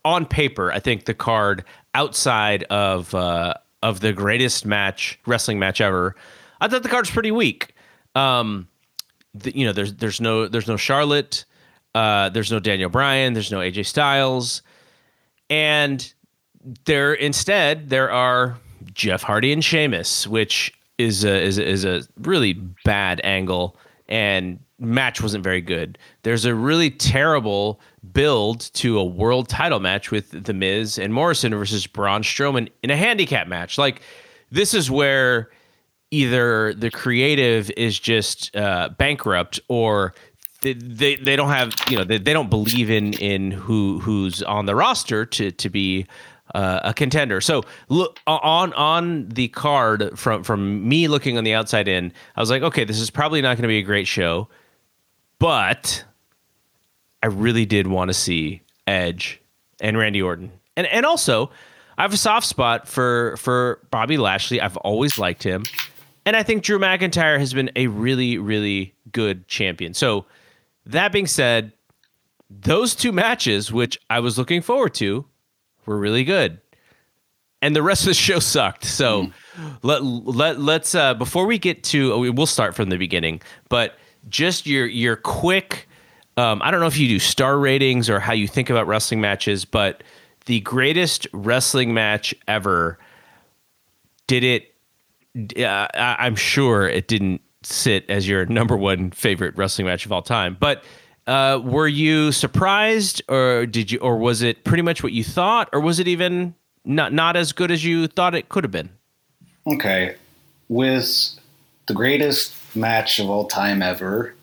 on 0.05 0.25
paper. 0.25 0.71
I 0.71 0.79
think 0.79 1.05
the 1.05 1.13
card 1.13 1.63
outside 1.95 2.63
of 2.63 3.15
uh, 3.15 3.55
of 3.81 4.01
the 4.01 4.13
greatest 4.13 4.65
match 4.65 5.17
wrestling 5.25 5.57
match 5.57 5.81
ever. 5.81 6.15
I 6.59 6.67
thought 6.67 6.83
the 6.83 6.89
card's 6.89 7.09
pretty 7.09 7.31
weak. 7.31 7.73
Um, 8.13 8.67
the, 9.33 9.57
you 9.57 9.65
know, 9.65 9.73
there's 9.73 9.95
there's 9.95 10.21
no 10.21 10.47
there's 10.47 10.67
no 10.67 10.77
Charlotte. 10.77 11.45
Uh, 11.95 12.29
there's 12.29 12.51
no 12.51 12.59
Daniel 12.59 12.89
Bryan. 12.89 13.33
There's 13.33 13.51
no 13.51 13.59
AJ 13.59 13.85
Styles, 13.85 14.61
and 15.49 16.13
there 16.85 17.13
instead 17.13 17.89
there 17.89 18.11
are 18.11 18.57
Jeff 18.93 19.23
Hardy 19.23 19.53
and 19.53 19.63
Sheamus, 19.63 20.27
which 20.27 20.73
is 20.97 21.23
a, 21.23 21.41
is 21.41 21.57
a, 21.57 21.65
is 21.65 21.85
a 21.85 22.03
really 22.19 22.53
bad 22.85 23.21
angle 23.23 23.77
and 24.07 24.59
match 24.81 25.21
wasn't 25.21 25.43
very 25.43 25.61
good. 25.61 25.97
There's 26.23 26.45
a 26.45 26.55
really 26.55 26.89
terrible 26.89 27.79
build 28.11 28.61
to 28.73 28.99
a 28.99 29.05
world 29.05 29.47
title 29.47 29.79
match 29.79 30.11
with 30.11 30.43
The 30.45 30.53
Miz 30.53 30.97
and 30.97 31.13
Morrison 31.13 31.53
versus 31.53 31.87
Braun 31.87 32.23
Strowman 32.23 32.69
in 32.83 32.89
a 32.89 32.97
handicap 32.97 33.47
match. 33.47 33.77
Like 33.77 34.01
this 34.51 34.73
is 34.73 34.89
where 34.91 35.49
either 36.09 36.73
the 36.73 36.91
creative 36.91 37.71
is 37.77 37.97
just 37.97 38.55
uh, 38.55 38.89
bankrupt 38.97 39.59
or 39.67 40.13
they, 40.61 40.73
they 40.73 41.15
they 41.15 41.35
don't 41.35 41.49
have 41.49 41.73
you 41.89 41.97
know 41.97 42.03
they, 42.03 42.17
they 42.17 42.33
don't 42.33 42.49
believe 42.49 42.89
in 42.89 43.13
in 43.13 43.51
who 43.51 43.99
who's 43.99 44.43
on 44.43 44.65
the 44.65 44.75
roster 44.75 45.25
to 45.25 45.51
to 45.51 45.69
be 45.69 46.05
uh, 46.53 46.81
a 46.83 46.93
contender. 46.93 47.41
So 47.41 47.63
look 47.89 48.19
on 48.27 48.73
on 48.73 49.29
the 49.29 49.47
card 49.49 50.17
from 50.17 50.43
from 50.43 50.87
me 50.87 51.07
looking 51.07 51.37
on 51.37 51.43
the 51.43 51.53
outside 51.53 51.87
in, 51.87 52.11
I 52.35 52.39
was 52.39 52.49
like, 52.49 52.61
okay, 52.61 52.83
this 52.83 52.99
is 52.99 53.09
probably 53.09 53.41
not 53.41 53.55
going 53.57 53.63
to 53.63 53.67
be 53.67 53.79
a 53.79 53.83
great 53.83 54.07
show, 54.07 54.47
but 55.41 56.05
I 57.23 57.27
really 57.27 57.65
did 57.65 57.87
want 57.87 58.09
to 58.09 58.13
see 58.13 58.61
Edge 58.85 59.41
and 59.81 59.97
Randy 59.97 60.21
Orton, 60.21 60.51
and 60.77 60.85
and 60.87 61.05
also 61.05 61.49
I 61.97 62.03
have 62.03 62.13
a 62.13 62.17
soft 62.17 62.45
spot 62.45 62.87
for 62.87 63.35
for 63.37 63.79
Bobby 63.89 64.17
Lashley. 64.17 64.61
I've 64.61 64.77
always 64.77 65.17
liked 65.17 65.41
him, 65.43 65.63
and 66.25 66.37
I 66.37 66.43
think 66.43 66.63
Drew 66.63 66.77
McIntyre 66.77 67.39
has 67.39 67.53
been 67.53 67.71
a 67.75 67.87
really 67.87 68.37
really 68.37 68.93
good 69.11 69.47
champion. 69.47 69.95
So 69.95 70.25
that 70.85 71.11
being 71.11 71.27
said, 71.27 71.73
those 72.49 72.95
two 72.95 73.11
matches, 73.11 73.71
which 73.71 73.99
I 74.11 74.19
was 74.19 74.37
looking 74.37 74.61
forward 74.61 74.93
to, 74.95 75.25
were 75.87 75.97
really 75.97 76.23
good. 76.23 76.61
And 77.63 77.75
the 77.75 77.83
rest 77.83 78.03
of 78.03 78.07
the 78.07 78.13
show 78.13 78.39
sucked. 78.39 78.85
So 78.85 79.31
let 79.81 80.03
let 80.03 80.59
let's 80.59 80.93
uh 80.93 81.15
before 81.15 81.47
we 81.47 81.57
get 81.57 81.83
to 81.85 82.31
we'll 82.31 82.45
start 82.45 82.75
from 82.75 82.89
the 82.89 82.97
beginning, 82.97 83.41
but 83.69 83.95
just 84.29 84.65
your 84.65 84.85
your 84.85 85.15
quick 85.15 85.87
um, 86.37 86.61
I 86.63 86.71
don't 86.71 86.79
know 86.79 86.87
if 86.87 86.97
you 86.97 87.07
do 87.07 87.19
star 87.19 87.59
ratings 87.59 88.09
or 88.09 88.19
how 88.19 88.33
you 88.33 88.47
think 88.47 88.69
about 88.69 88.87
wrestling 88.87 89.19
matches, 89.19 89.65
but 89.65 90.01
the 90.45 90.61
greatest 90.61 91.27
wrestling 91.33 91.93
match 91.93 92.33
ever 92.47 92.97
did 94.27 94.43
it 94.43 94.73
uh, 95.57 95.87
I- 95.93 96.15
I'm 96.19 96.35
sure 96.35 96.87
it 96.87 97.07
didn't 97.07 97.41
sit 97.63 98.09
as 98.09 98.27
your 98.27 98.45
number 98.47 98.77
one 98.77 99.11
favorite 99.11 99.55
wrestling 99.57 99.87
match 99.87 100.05
of 100.05 100.11
all 100.11 100.21
time, 100.21 100.57
but 100.59 100.83
uh, 101.27 101.61
were 101.63 101.87
you 101.87 102.31
surprised, 102.31 103.21
or 103.29 103.65
did 103.67 103.91
you, 103.91 103.99
or 103.99 104.17
was 104.17 104.41
it 104.41 104.63
pretty 104.63 104.81
much 104.81 105.03
what 105.03 105.11
you 105.13 105.23
thought, 105.23 105.69
or 105.71 105.79
was 105.79 105.99
it 105.99 106.07
even 106.07 106.55
not 106.83 107.13
not 107.13 107.35
as 107.35 107.51
good 107.51 107.69
as 107.69 107.85
you 107.85 108.07
thought 108.07 108.33
it 108.33 108.49
could 108.49 108.63
have 108.63 108.71
been? 108.71 108.89
Okay, 109.67 110.15
with 110.67 111.37
the 111.87 111.93
greatest 111.93 112.51
match 112.75 113.19
of 113.19 113.29
all 113.29 113.47
time 113.47 113.81
ever. 113.81 114.33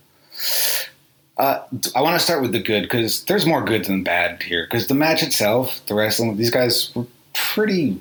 Uh, 1.37 1.63
I 1.95 2.03
want 2.03 2.19
to 2.19 2.25
start 2.25 2.43
with 2.43 2.53
the 2.53 2.63
good 2.63 2.83
because 2.83 3.25
there's 3.25 3.47
more 3.47 3.65
good 3.65 3.85
than 3.85 4.03
bad 4.03 4.43
here. 4.43 4.65
Because 4.65 4.89
the 4.89 4.95
match 4.95 5.23
itself, 5.23 5.85
the 5.87 5.95
wrestling, 5.95 6.37
these 6.37 6.51
guys 6.51 6.95
were 6.95 7.07
pretty, 7.33 8.01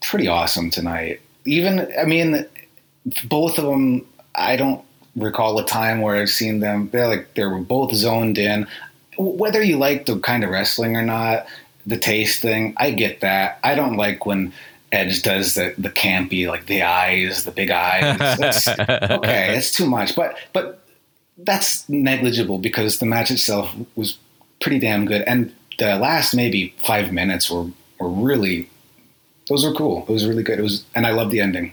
pretty 0.00 0.28
awesome 0.28 0.70
tonight. 0.70 1.20
Even, 1.44 1.90
I 1.98 2.04
mean, 2.04 2.46
both 3.24 3.58
of 3.58 3.64
them. 3.64 4.06
I 4.34 4.54
don't 4.56 4.84
recall 5.16 5.58
a 5.58 5.66
time 5.66 6.00
where 6.00 6.16
I've 6.16 6.30
seen 6.30 6.60
them. 6.60 6.90
They're 6.90 7.08
like 7.08 7.34
they 7.34 7.44
were 7.44 7.58
both 7.58 7.92
zoned 7.94 8.38
in. 8.38 8.66
Whether 9.18 9.62
you 9.62 9.78
like 9.78 10.06
the 10.06 10.18
kind 10.20 10.44
of 10.44 10.50
wrestling 10.50 10.96
or 10.96 11.02
not, 11.02 11.46
the 11.86 11.96
taste 11.96 12.40
thing, 12.40 12.74
I 12.76 12.92
get 12.92 13.20
that. 13.22 13.58
I 13.64 13.74
don't 13.74 13.96
like 13.96 14.26
when 14.26 14.52
Edge 14.90 15.22
does 15.22 15.54
the 15.54 15.74
the 15.76 15.90
campy, 15.90 16.48
like 16.48 16.66
the 16.66 16.82
eyes, 16.82 17.44
the 17.44 17.50
big 17.50 17.70
eyes. 17.70 18.18
That's, 18.38 18.68
okay, 18.68 19.56
it's 19.56 19.70
too 19.70 19.86
much. 19.86 20.16
But 20.16 20.38
but 20.52 20.82
that's 21.38 21.88
negligible 21.88 22.58
because 22.58 22.98
the 22.98 23.06
match 23.06 23.30
itself 23.30 23.72
was 23.94 24.18
pretty 24.60 24.78
damn 24.78 25.04
good, 25.04 25.22
and 25.22 25.54
the 25.78 25.96
last 25.96 26.34
maybe 26.34 26.74
five 26.78 27.12
minutes 27.12 27.50
were 27.50 27.66
were 28.00 28.08
really 28.08 28.68
those 29.48 29.64
were 29.64 29.72
cool. 29.72 30.04
It 30.08 30.12
was 30.12 30.26
really 30.26 30.42
good. 30.42 30.58
It 30.58 30.62
was, 30.62 30.84
and 30.94 31.06
I 31.06 31.12
love 31.12 31.30
the 31.30 31.40
ending. 31.40 31.72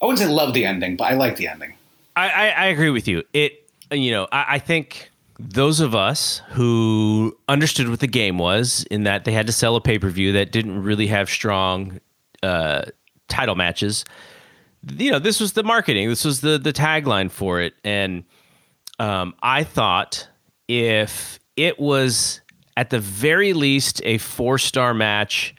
I 0.00 0.06
wouldn't 0.06 0.18
say 0.20 0.28
love 0.32 0.54
the 0.54 0.64
ending, 0.64 0.96
but 0.96 1.04
I 1.04 1.14
like 1.14 1.36
the 1.36 1.48
ending. 1.48 1.74
I, 2.16 2.28
I, 2.28 2.48
I 2.48 2.66
agree 2.66 2.90
with 2.90 3.08
you. 3.08 3.22
It, 3.32 3.68
you 3.90 4.10
know, 4.10 4.28
I, 4.30 4.54
I 4.54 4.58
think 4.58 5.10
those 5.38 5.80
of 5.80 5.94
us 5.94 6.42
who 6.50 7.36
understood 7.48 7.88
what 7.88 8.00
the 8.00 8.06
game 8.06 8.38
was, 8.38 8.84
in 8.90 9.04
that 9.04 9.24
they 9.24 9.32
had 9.32 9.46
to 9.46 9.52
sell 9.52 9.76
a 9.76 9.80
pay 9.80 9.98
per 9.98 10.10
view 10.10 10.32
that 10.32 10.52
didn't 10.52 10.82
really 10.82 11.06
have 11.06 11.30
strong 11.30 12.00
uh, 12.44 12.82
title 13.28 13.54
matches. 13.54 14.04
You 14.98 15.12
know, 15.12 15.18
this 15.18 15.40
was 15.40 15.54
the 15.54 15.62
marketing. 15.62 16.08
This 16.08 16.24
was 16.24 16.40
the 16.42 16.58
the 16.58 16.72
tagline 16.72 17.30
for 17.30 17.60
it, 17.60 17.74
and 17.84 18.24
um, 18.98 19.34
I 19.42 19.64
thought 19.64 20.28
if 20.68 21.40
it 21.56 21.78
was 21.80 22.40
at 22.76 22.90
the 22.90 23.00
very 23.00 23.52
least 23.54 24.02
a 24.04 24.18
four 24.18 24.58
star 24.58 24.92
match, 24.92 25.54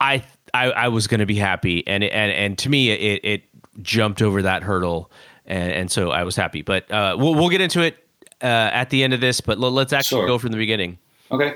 I 0.00 0.24
I, 0.52 0.70
I 0.70 0.88
was 0.88 1.06
going 1.06 1.20
to 1.20 1.26
be 1.26 1.36
happy, 1.36 1.86
and 1.86 2.02
and 2.04 2.32
and 2.32 2.58
to 2.58 2.68
me, 2.68 2.90
it 2.90 3.20
it 3.24 3.42
jumped 3.82 4.22
over 4.22 4.42
that 4.42 4.62
hurdle, 4.62 5.10
and 5.46 5.72
and 5.72 5.90
so 5.90 6.10
I 6.10 6.24
was 6.24 6.36
happy. 6.36 6.62
But 6.62 6.90
uh, 6.90 7.16
we'll 7.18 7.34
we'll 7.34 7.48
get 7.48 7.60
into 7.60 7.80
it 7.80 7.96
uh, 8.42 8.46
at 8.72 8.90
the 8.90 9.04
end 9.04 9.14
of 9.14 9.20
this. 9.20 9.40
But 9.40 9.58
let's 9.58 9.92
actually 9.92 10.22
Sure. 10.22 10.26
go 10.26 10.38
from 10.38 10.50
the 10.50 10.58
beginning. 10.58 10.98
Okay. 11.30 11.54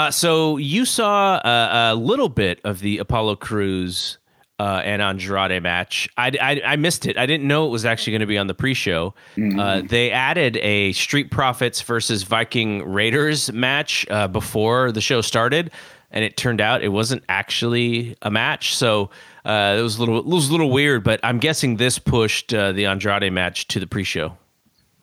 Uh, 0.00 0.10
so 0.10 0.56
you 0.56 0.86
saw 0.86 1.38
a, 1.44 1.92
a 1.92 1.94
little 1.94 2.30
bit 2.30 2.58
of 2.64 2.80
the 2.80 2.96
Apollo 2.96 3.36
Crews 3.36 4.16
uh, 4.58 4.80
and 4.82 5.02
Andrade 5.02 5.62
match. 5.62 6.08
I, 6.16 6.32
I, 6.40 6.62
I 6.64 6.76
missed 6.76 7.04
it. 7.04 7.18
I 7.18 7.26
didn't 7.26 7.46
know 7.46 7.66
it 7.66 7.68
was 7.68 7.84
actually 7.84 8.12
going 8.12 8.20
to 8.20 8.26
be 8.26 8.38
on 8.38 8.46
the 8.46 8.54
pre-show. 8.54 9.12
Uh, 9.58 9.82
they 9.82 10.10
added 10.10 10.56
a 10.56 10.92
Street 10.92 11.30
Profits 11.30 11.82
versus 11.82 12.22
Viking 12.22 12.82
Raiders 12.82 13.52
match 13.52 14.06
uh, 14.08 14.26
before 14.26 14.90
the 14.90 15.02
show 15.02 15.20
started, 15.20 15.70
and 16.10 16.24
it 16.24 16.38
turned 16.38 16.62
out 16.62 16.82
it 16.82 16.88
wasn't 16.88 17.22
actually 17.28 18.16
a 18.22 18.30
match. 18.30 18.74
So 18.74 19.10
uh, 19.44 19.76
it 19.78 19.82
was 19.82 19.98
a 19.98 20.00
little 20.00 20.20
it 20.20 20.24
was 20.24 20.48
a 20.48 20.50
little 20.50 20.70
weird. 20.70 21.04
But 21.04 21.20
I'm 21.22 21.40
guessing 21.40 21.76
this 21.76 21.98
pushed 21.98 22.54
uh, 22.54 22.72
the 22.72 22.86
Andrade 22.86 23.30
match 23.34 23.68
to 23.68 23.78
the 23.78 23.86
pre-show. 23.86 24.34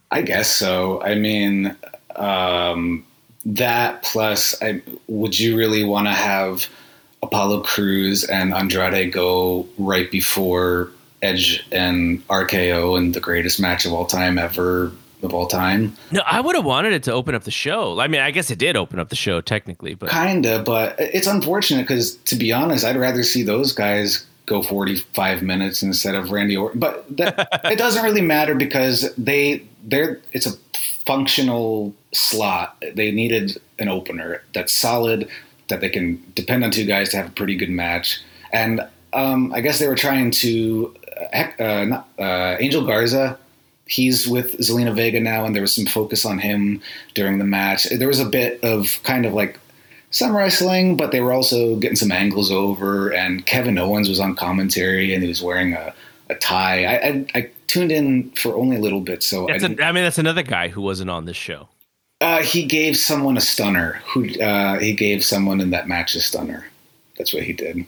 I 0.10 0.24
guess 0.24 0.52
so. 0.52 1.04
I 1.04 1.14
mean, 1.14 1.78
um, 2.16 3.06
that 3.48 4.04
plus, 4.04 4.62
I, 4.62 4.82
would 5.08 5.40
you 5.40 5.58
really 5.58 5.84
want 5.84 6.08
to 6.08 6.14
have 6.14 6.68
Apollo 7.24 7.62
Crews 7.64 8.24
and 8.26 8.54
Andrade 8.54 9.12
go 9.12 9.68
right 9.78 10.12
before 10.12 10.92
Edge 11.22 11.66
and 11.72 12.26
RKO 12.28 12.98
and 12.98 13.14
the 13.14 13.20
greatest 13.20 13.60
match 13.60 13.86
of 13.86 13.94
all 13.94 14.06
time 14.06 14.38
ever 14.38 14.92
of 15.24 15.34
all 15.34 15.48
time? 15.48 15.96
No, 16.12 16.22
I 16.26 16.42
would 16.42 16.56
have 16.56 16.66
wanted 16.66 16.94
it 16.94 17.04
to 17.04 17.14
open 17.14 17.36
up 17.36 17.44
the 17.44 17.52
show. 17.52 18.00
I 18.00 18.08
mean, 18.08 18.22
I 18.22 18.32
guess 18.32 18.52
it 18.52 18.60
did 18.60 18.76
open 18.76 19.00
up 19.00 19.10
the 19.10 19.16
show 19.16 19.40
technically, 19.40 19.96
but 19.96 20.10
Kinda, 20.10 20.64
but 20.64 20.96
it's 21.00 21.28
unfortunate 21.28 21.84
because 21.84 22.16
to 22.16 22.36
be 22.36 22.52
honest, 22.52 22.84
I'd 22.84 22.98
rather 22.98 23.24
see 23.24 23.44
those 23.44 23.72
guys 23.72 24.26
go 24.46 24.62
45 24.62 25.42
minutes 25.42 25.82
instead 25.82 26.16
of 26.16 26.32
Randy 26.32 26.58
Orton. 26.58 26.80
But 26.80 27.06
that, 27.16 27.50
it 27.66 27.78
doesn't 27.78 28.04
really 28.04 28.22
matter 28.22 28.56
because 28.56 29.14
they 29.18 29.64
they're 29.84 30.20
it's 30.34 30.46
a 30.46 30.52
functional 31.06 31.96
slot. 32.18 32.84
They 32.96 33.12
needed 33.12 33.60
an 33.80 33.90
opener 33.90 34.44
that's 34.54 34.74
solid 34.74 35.30
that 35.70 35.82
they 35.82 35.90
can 35.90 36.24
depend 36.36 36.64
on 36.64 36.72
two 36.72 36.86
guys 36.86 37.10
to 37.10 37.18
have 37.18 37.28
a 37.28 37.32
pretty 37.32 37.56
good 37.56 37.70
match. 37.70 38.22
And 38.52 38.82
um, 39.14 39.54
I 39.54 39.62
guess 39.62 39.80
they 39.80 39.88
were 39.88 39.96
trying 39.96 40.32
to 40.32 40.96
uh, 41.34 41.48
uh, 41.60 41.86
not, 41.86 42.10
uh, 42.20 42.58
Angel 42.60 42.86
Garza. 42.86 43.38
He's 43.86 44.28
with 44.28 44.58
Zelina 44.58 44.94
Vega 44.94 45.20
now, 45.20 45.46
and 45.46 45.56
there 45.56 45.62
was 45.62 45.74
some 45.74 45.86
focus 45.86 46.26
on 46.26 46.40
him 46.40 46.82
during 47.14 47.38
the 47.38 47.46
match. 47.46 47.86
There 47.86 48.08
was 48.08 48.20
a 48.20 48.26
bit 48.26 48.62
of 48.64 49.00
kind 49.04 49.26
of 49.26 49.34
like 49.34 49.60
some 50.12 50.36
wrestling, 50.36 50.98
but 50.98 51.12
they 51.12 51.22
were 51.22 51.32
also 51.32 51.78
getting 51.78 51.96
some 51.96 52.12
angles 52.12 52.52
over. 52.52 53.14
And 53.14 53.46
Kevin 53.46 53.78
Owens 53.78 54.10
was 54.10 54.20
on 54.20 54.36
commentary, 54.36 55.14
and 55.14 55.24
he 55.24 55.30
was 55.30 55.42
wearing 55.42 55.74
a, 55.74 55.94
a 56.30 56.36
tie. 56.36 56.84
I, 56.84 57.08
I, 57.08 57.26
I 57.36 57.50
tuned 57.68 57.92
in 57.92 58.32
for 58.32 58.56
only 58.56 58.76
a 58.76 58.80
little 58.80 59.02
bit, 59.02 59.24
so 59.24 59.50
I 59.50 59.58
That's 59.58 59.82
I 59.82 59.92
mean, 59.92 60.04
that's 60.04 60.18
another 60.18 60.44
guy 60.44 60.68
who 60.68 60.82
wasn't 60.82 61.10
on 61.10 61.26
this 61.26 61.38
show. 61.38 61.70
Uh, 62.20 62.42
he 62.42 62.66
gave 62.66 62.98
someone 62.98 63.38
a 63.38 63.42
stunner. 63.42 64.02
Who 64.14 64.28
uh, 64.40 64.80
he 64.80 64.94
gave 64.94 65.24
someone 65.24 65.62
in 65.62 65.70
that 65.70 65.88
match 65.88 66.16
a 66.16 66.22
stunner. 66.22 66.66
That's 67.18 67.34
what 67.34 67.44
he 67.44 67.54
did. 67.54 67.86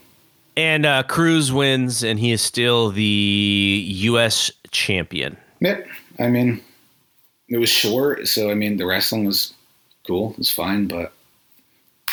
And 0.55 0.85
uh, 0.85 1.03
Crews 1.03 1.51
wins, 1.51 2.03
and 2.03 2.19
he 2.19 2.31
is 2.31 2.41
still 2.41 2.91
the 2.91 3.83
U.S. 3.87 4.51
champion. 4.71 5.37
Yep. 5.61 5.87
I 6.19 6.27
mean, 6.27 6.61
it 7.47 7.57
was 7.57 7.69
short, 7.69 8.27
so 8.27 8.51
I 8.51 8.55
mean, 8.55 8.77
the 8.77 8.85
wrestling 8.85 9.25
was 9.25 9.53
cool. 10.05 10.31
It 10.31 10.39
was 10.39 10.51
fine, 10.51 10.87
but 10.87 11.13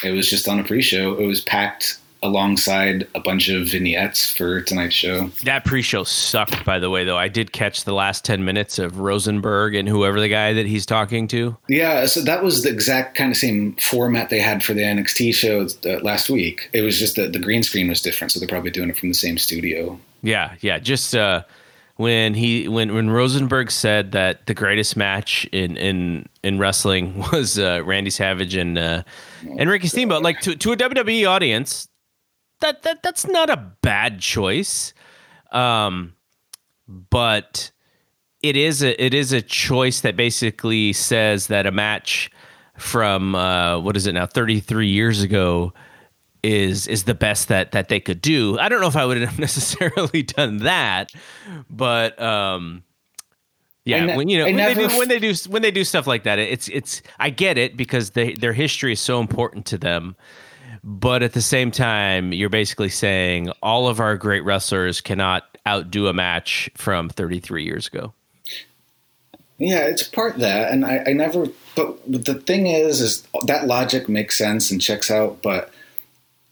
it 0.05 0.13
was 0.13 0.29
just 0.31 0.49
on 0.49 0.61
a 0.61 0.65
pre-show. 0.65 1.15
It 1.19 1.27
was 1.27 1.41
packed 1.41 1.99
alongside 2.23 3.07
a 3.15 3.21
bunch 3.21 3.49
of 3.49 3.69
vignettes 3.69 4.31
for 4.31 4.61
tonight's 4.61 4.95
show. 4.95 5.29
That 5.45 5.65
pre-show 5.65 6.05
sucked, 6.05 6.65
by 6.65 6.79
the 6.79 6.91
way. 6.91 7.05
Though 7.05 7.17
I 7.17 7.29
did 7.29 7.53
catch 7.53 7.85
the 7.85 7.93
last 7.93 8.25
ten 8.25 8.45
minutes 8.45 8.79
of 8.79 8.99
Rosenberg 8.99 9.75
and 9.75 9.89
whoever 9.89 10.21
the 10.21 10.29
guy 10.29 10.53
that 10.53 10.67
he's 10.67 10.87
talking 10.87 11.29
to. 11.29 11.57
Yeah, 11.69 12.07
so 12.07 12.23
that 12.23 12.43
was 12.43 12.63
the 12.63 12.71
exact 12.71 13.17
kind 13.17 13.31
of 13.31 13.37
same 13.37 13.75
format 13.77 14.31
they 14.31 14.41
had 14.41 14.63
for 14.63 14.75
the 14.75 14.83
NXT 14.83 15.35
show 15.35 15.67
uh, 15.89 16.01
last 16.01 16.31
week. 16.31 16.71
It 16.73 16.83
was 16.83 16.99
just 16.99 17.17
that 17.17 17.33
the 17.33 17.39
green 17.39 17.63
screen 17.63 17.89
was 17.89 18.01
different, 18.01 18.33
so 18.33 18.41
they're 18.41 18.49
probably 18.49 18.71
doing 18.71 18.91
it 18.91 18.97
from 18.97 19.09
the 19.09 19.15
same 19.15 19.39
studio. 19.39 19.99
Yeah, 20.23 20.55
yeah. 20.61 20.79
Just 20.79 21.15
uh, 21.15 21.43
when 21.97 22.35
he 22.35 22.69
when 22.69 22.95
when 22.95 23.11
Rosenberg 23.11 23.71
said 23.71 24.13
that 24.13 24.47
the 24.47 24.55
greatest 24.55 24.97
match 24.97 25.47
in 25.53 25.77
in 25.77 26.29
in 26.43 26.59
wrestling 26.59 27.19
was 27.33 27.59
uh, 27.59 27.83
Randy 27.85 28.11
Savage 28.11 28.55
and 28.55 28.79
uh, 28.79 29.03
and 29.59 29.69
Ricky 29.69 29.89
Steamboat, 29.89 30.23
like 30.23 30.41
to 30.41 30.55
to 30.57 30.73
a 30.73 30.77
WWE 30.77 31.29
audience, 31.29 31.89
that 32.61 32.83
that 32.83 33.03
that's 33.03 33.27
not 33.27 33.51
a 33.51 33.57
bad 33.83 34.21
choice. 34.21 34.95
Um, 35.53 36.15
but 36.89 37.71
it 38.43 38.57
is 38.57 38.83
a 38.83 39.03
it 39.03 39.15
is 39.15 39.33
a 39.33 39.43
choice 39.43 40.01
that 40.03 40.17
basically 40.17 40.93
says 40.93 41.49
that 41.49 41.67
a 41.67 41.73
match 41.73 42.31
from 42.79 43.35
uh, 43.35 43.79
what 43.81 43.97
is 43.97 44.07
it 44.07 44.13
now 44.13 44.27
33 44.27 44.89
years 44.89 45.23
ago 45.23 45.73
is 46.43 46.87
is 46.87 47.05
the 47.05 47.15
best 47.15 47.49
that 47.49 47.73
that 47.73 47.89
they 47.89 48.01
could 48.01 48.21
do. 48.21 48.59
I 48.59 48.69
don't 48.69 48.81
know 48.81 48.87
if 48.87 48.97
I 48.97 49.05
would 49.05 49.17
have 49.21 49.39
necessarily 49.39 50.23
done 50.23 50.59
that, 50.59 51.11
but 51.69 52.21
um 52.21 52.83
yeah, 53.85 54.05
ne- 54.05 54.17
when 54.17 54.29
you 54.29 54.39
know 54.39 54.45
when 54.47 54.57
they 54.57 54.75
do 54.75 54.89
when 54.99 55.09
they 55.09 55.19
do 55.19 55.35
when 55.49 55.63
they 55.63 55.71
do 55.71 55.85
stuff 55.85 56.07
like 56.07 56.25
that, 56.25 56.39
it's 56.39 56.69
it's 56.69 57.03
I 57.19 57.31
get 57.31 57.57
it 57.57 57.77
because 57.77 58.11
they, 58.11 58.35
their 58.35 58.53
history 58.53 58.93
is 58.93 59.01
so 59.01 59.21
important 59.21 59.65
to 59.67 59.79
them. 59.79 60.17
But 60.89 61.25
at 61.25 61.33
the 61.33 61.43
same 61.43 61.73
time, 61.73 62.33
you're 62.33 62.49
basically 62.49 62.91
saying 62.91 63.51
all 63.61 63.89
of 63.89 63.99
our 63.99 64.17
great 64.17 64.45
wrestlers 64.45 65.01
cannot 65.01 65.43
outdo 65.67 66.07
a 66.07 66.13
match 66.13 66.71
from 66.77 67.09
33 67.09 67.65
years 67.65 67.89
ago. 67.89 68.15
Yeah, 69.59 69.87
it's 69.87 70.05
part 70.05 70.39
that, 70.39 70.71
and 70.71 70.87
I, 70.87 71.03
I 71.09 71.13
never. 71.13 71.49
But 71.75 71.99
the 72.07 72.35
thing 72.35 72.69
is, 72.69 73.01
is 73.01 73.27
that 73.47 73.67
logic 73.67 74.09
makes 74.09 74.39
sense 74.39 74.71
and 74.71 74.81
checks 74.81 75.11
out. 75.11 75.43
But 75.43 75.73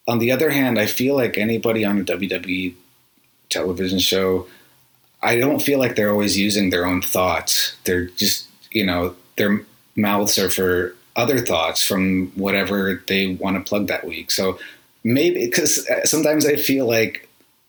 on 0.09 0.19
the 0.19 0.33
other 0.33 0.51
hand, 0.51 0.81
I 0.81 0.87
feel 0.87 1.15
like 1.15 1.39
anybody 1.39 1.85
on 1.85 2.01
a 2.01 2.05
WWE 2.05 2.75
television 3.51 4.01
show, 4.01 4.49
I 5.23 5.39
don't 5.39 5.63
feel 5.63 5.79
like 5.79 5.95
they're 5.95 6.11
always 6.11 6.37
using 6.37 6.71
their 6.71 6.87
own 6.87 7.03
thoughts. 7.03 7.77
They're 7.85 8.07
just, 8.07 8.49
you 8.73 8.85
know, 8.85 9.15
their 9.37 9.65
mouths 9.95 10.39
are 10.39 10.51
for 10.51 10.97
other 11.17 11.39
thoughts 11.39 11.83
from 11.87 12.33
whatever 12.35 13.03
they 13.07 13.35
want 13.35 13.57
to 13.57 13.69
plug 13.69 13.87
that 13.87 14.07
week. 14.07 14.31
So 14.31 14.59
maybe 15.05 15.45
because 15.45 15.87
uh, 15.89 16.05
sometimes 16.05 16.47
I 16.47 16.57
feel 16.57 16.87
like 16.87 17.29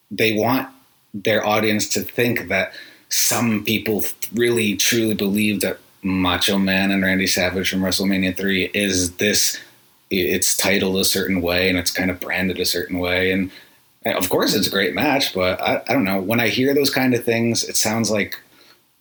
they 0.09 0.33
want 0.33 0.69
their 1.13 1.45
audience 1.45 1.87
to 1.89 2.01
think 2.01 2.47
that 2.47 2.73
some 3.09 3.63
people 3.63 4.03
really 4.33 4.75
truly 4.75 5.13
believe 5.13 5.61
that 5.61 5.79
Macho 6.01 6.57
Man 6.57 6.91
and 6.91 7.03
Randy 7.03 7.27
Savage 7.27 7.69
from 7.69 7.81
WrestleMania 7.81 8.35
3 8.35 8.65
is 8.73 9.13
this 9.17 9.59
it's 10.11 10.55
titled 10.55 10.97
a 10.97 11.03
certain 11.03 11.41
way 11.41 11.67
and 11.67 11.77
it's 11.77 11.91
kind 11.91 12.11
of 12.11 12.19
branded 12.19 12.59
a 12.59 12.65
certain 12.65 12.99
way. 12.99 13.31
And 13.31 13.51
uh, 14.05 14.11
of 14.11 14.29
course 14.29 14.53
it's 14.53 14.67
a 14.67 14.71
great 14.71 14.93
match 14.93 15.33
but 15.33 15.61
I, 15.61 15.81
I 15.87 15.93
don't 15.93 16.03
know. 16.03 16.19
When 16.19 16.39
I 16.39 16.49
hear 16.49 16.73
those 16.73 16.89
kind 16.89 17.13
of 17.13 17.23
things 17.23 17.63
it 17.63 17.77
sounds 17.77 18.09
like 18.09 18.39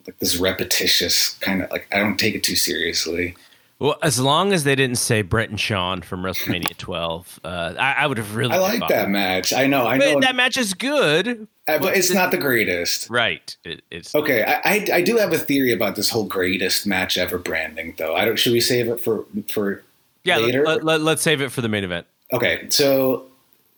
like 0.07 0.19
this 0.19 0.37
repetitious 0.37 1.31
kind 1.41 1.63
of 1.63 1.71
like 1.71 1.87
I 1.93 1.99
don't 1.99 2.19
take 2.19 2.35
it 2.35 2.43
too 2.43 2.57
seriously 2.57 3.37
Well, 3.81 3.97
as 4.03 4.21
long 4.21 4.53
as 4.53 4.65
they 4.65 4.77
didn't 4.77 4.97
say 4.97 5.23
Bret 5.23 5.51
and 5.51 5.59
Shawn 5.59 6.01
from 6.01 6.23
WrestleMania 6.23 6.77
12, 6.79 7.41
uh, 7.43 7.75
I, 7.79 7.93
I 7.93 8.07
would 8.07 8.19
have 8.19 8.37
really. 8.37 8.53
I 8.53 8.59
like 8.59 8.89
that 8.89 9.11
match 9.11 9.53
I 9.53 9.67
know 9.67 9.87
I 9.87 9.99
But 9.99 10.15
know 10.15 10.21
that 10.21 10.37
match 10.37 10.57
is 10.57 10.75
good, 10.75 11.49
uh, 11.67 11.79
but 11.79 11.97
it's 11.97 12.13
not 12.13 12.31
the 12.31 12.39
greatest 12.39 13.11
right? 13.11 13.57
It, 13.65 13.83
it's 13.91 14.15
Okay, 14.15 14.45
I, 14.45 14.61
I, 14.65 14.87
I 14.95 15.03
do 15.03 15.17
have 15.17 15.33
a 15.33 15.39
theory 15.39 15.73
about 15.73 15.97
this 15.97 16.09
whole 16.09 16.25
greatest 16.25 16.87
match 16.87 17.19
ever 17.19 17.39
branding, 17.39 17.95
though. 17.99 18.15
I 18.15 18.25
don't. 18.25 18.37
Should 18.37 18.53
we 18.53 18.61
save 18.61 18.89
it 18.89 19.01
for 19.01 19.25
for 19.51 19.83
yeah. 20.23 20.39
later? 20.39 20.65
Let, 20.65 20.85
let, 20.85 21.01
let's 21.01 21.23
save 21.23 21.41
it 21.41 21.51
for 21.51 21.61
the 21.61 21.69
main 21.69 21.85
event. 21.85 22.07
Okay, 22.33 22.67
so 22.71 23.27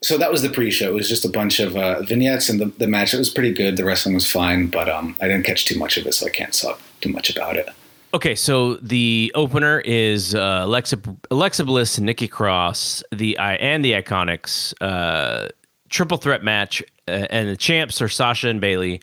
so 0.03 0.19
that 0.19 0.31
was 0.31 0.43
the 0.43 0.51
pre-show. 0.51 0.91
It 0.91 0.95
was 0.95 1.09
just 1.09 1.25
a 1.25 1.29
bunch 1.31 1.59
of 1.59 1.75
uh, 1.75 2.03
vignettes, 2.03 2.51
and 2.51 2.61
the, 2.61 2.67
the 2.67 2.87
match 2.87 3.15
it 3.15 3.19
was 3.19 3.31
pretty 3.31 3.53
good. 3.53 3.77
The 3.77 3.85
wrestling 3.85 4.15
was 4.15 4.31
fine, 4.31 4.67
but 4.67 4.89
um, 4.91 5.17
I 5.23 5.29
didn't 5.29 5.47
catch 5.47 5.65
too 5.65 5.79
much 5.79 5.97
of 5.97 6.07
it, 6.07 6.13
so 6.13 6.27
I 6.27 6.31
can't 6.31 6.53
talk 6.53 6.81
too 7.01 7.09
much 7.09 7.35
about 7.35 7.57
it. 7.57 7.69
Okay, 8.15 8.35
so 8.35 8.75
the 8.77 9.33
opener 9.35 9.81
is 9.81 10.35
uh, 10.35 10.61
Alexa 10.63 10.99
Alexa 11.31 11.65
Bliss 11.65 11.99
and 11.99 12.07
Nikki 12.07 12.29
Cross, 12.29 13.03
the 13.13 13.37
I 13.39 13.55
and 13.57 13.85
the 13.85 13.93
Iconics 13.93 14.73
uh, 14.81 15.49
triple 15.89 16.17
threat 16.17 16.43
match, 16.43 16.83
uh, 17.09 17.27
and 17.31 17.49
the 17.49 17.57
champs 17.57 18.01
are 18.01 18.09
Sasha 18.09 18.49
and 18.49 18.61
Bayley. 18.61 19.03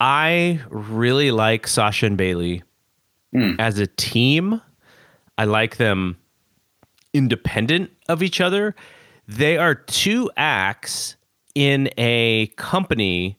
I 0.00 0.60
really 0.70 1.30
like 1.30 1.66
Sasha 1.66 2.06
and 2.06 2.16
Bayley 2.16 2.62
mm. 3.34 3.56
as 3.58 3.78
a 3.78 3.86
team. 3.86 4.60
I 5.36 5.44
like 5.44 5.76
them 5.76 6.16
independent 7.12 7.90
of 8.08 8.22
each 8.22 8.40
other. 8.40 8.74
They 9.28 9.58
are 9.58 9.74
two 9.74 10.30
acts 10.36 11.16
in 11.54 11.90
a 11.98 12.46
company 12.56 13.38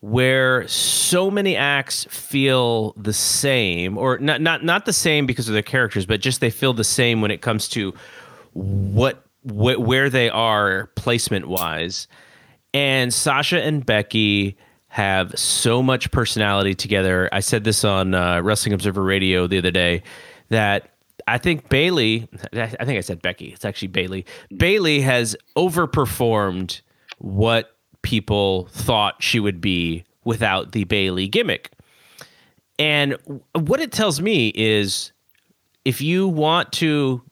where 0.00 0.66
so 0.68 1.30
many 1.30 1.56
acts 1.56 2.04
feel 2.04 2.92
the 2.92 3.12
same 3.12 3.98
or 3.98 4.18
not 4.18 4.40
not 4.40 4.62
not 4.62 4.86
the 4.86 4.92
same 4.92 5.26
because 5.26 5.48
of 5.48 5.54
their 5.54 5.62
characters 5.62 6.06
but 6.06 6.20
just 6.20 6.40
they 6.40 6.50
feel 6.50 6.72
the 6.72 6.84
same 6.84 7.20
when 7.20 7.32
it 7.32 7.42
comes 7.42 7.68
to 7.68 7.92
what 8.52 9.24
wh- 9.42 9.78
where 9.80 10.08
they 10.08 10.30
are 10.30 10.86
placement 10.94 11.48
wise 11.48 12.06
and 12.74 13.12
Sasha 13.12 13.62
and 13.62 13.84
Becky 13.84 14.56
have 14.88 15.38
so 15.38 15.82
much 15.82 16.10
personality 16.10 16.74
together. 16.74 17.28
I 17.32 17.40
said 17.40 17.64
this 17.64 17.84
on 17.84 18.14
uh, 18.14 18.40
Wrestling 18.42 18.72
Observer 18.72 19.02
Radio 19.02 19.46
the 19.46 19.58
other 19.58 19.70
day 19.70 20.02
that 20.48 20.90
I 21.26 21.38
think 21.38 21.68
Bayley 21.68 22.28
I 22.52 22.66
think 22.66 22.98
I 22.98 23.00
said 23.00 23.20
Becky, 23.20 23.48
it's 23.48 23.64
actually 23.64 23.88
Bayley 23.88 24.24
Bayley 24.56 25.00
has 25.00 25.36
overperformed 25.56 26.80
what 27.18 27.76
people 28.02 28.68
thought 28.70 29.22
she 29.22 29.40
would 29.40 29.60
be 29.60 30.04
without 30.24 30.72
the 30.72 30.84
Bayley 30.84 31.28
gimmick. 31.28 31.72
And 32.78 33.16
what 33.54 33.80
it 33.80 33.92
tells 33.92 34.20
me 34.20 34.52
is 34.54 35.12
if 35.84 36.00
you 36.00 36.28
want 36.28 36.72
to 36.74 37.22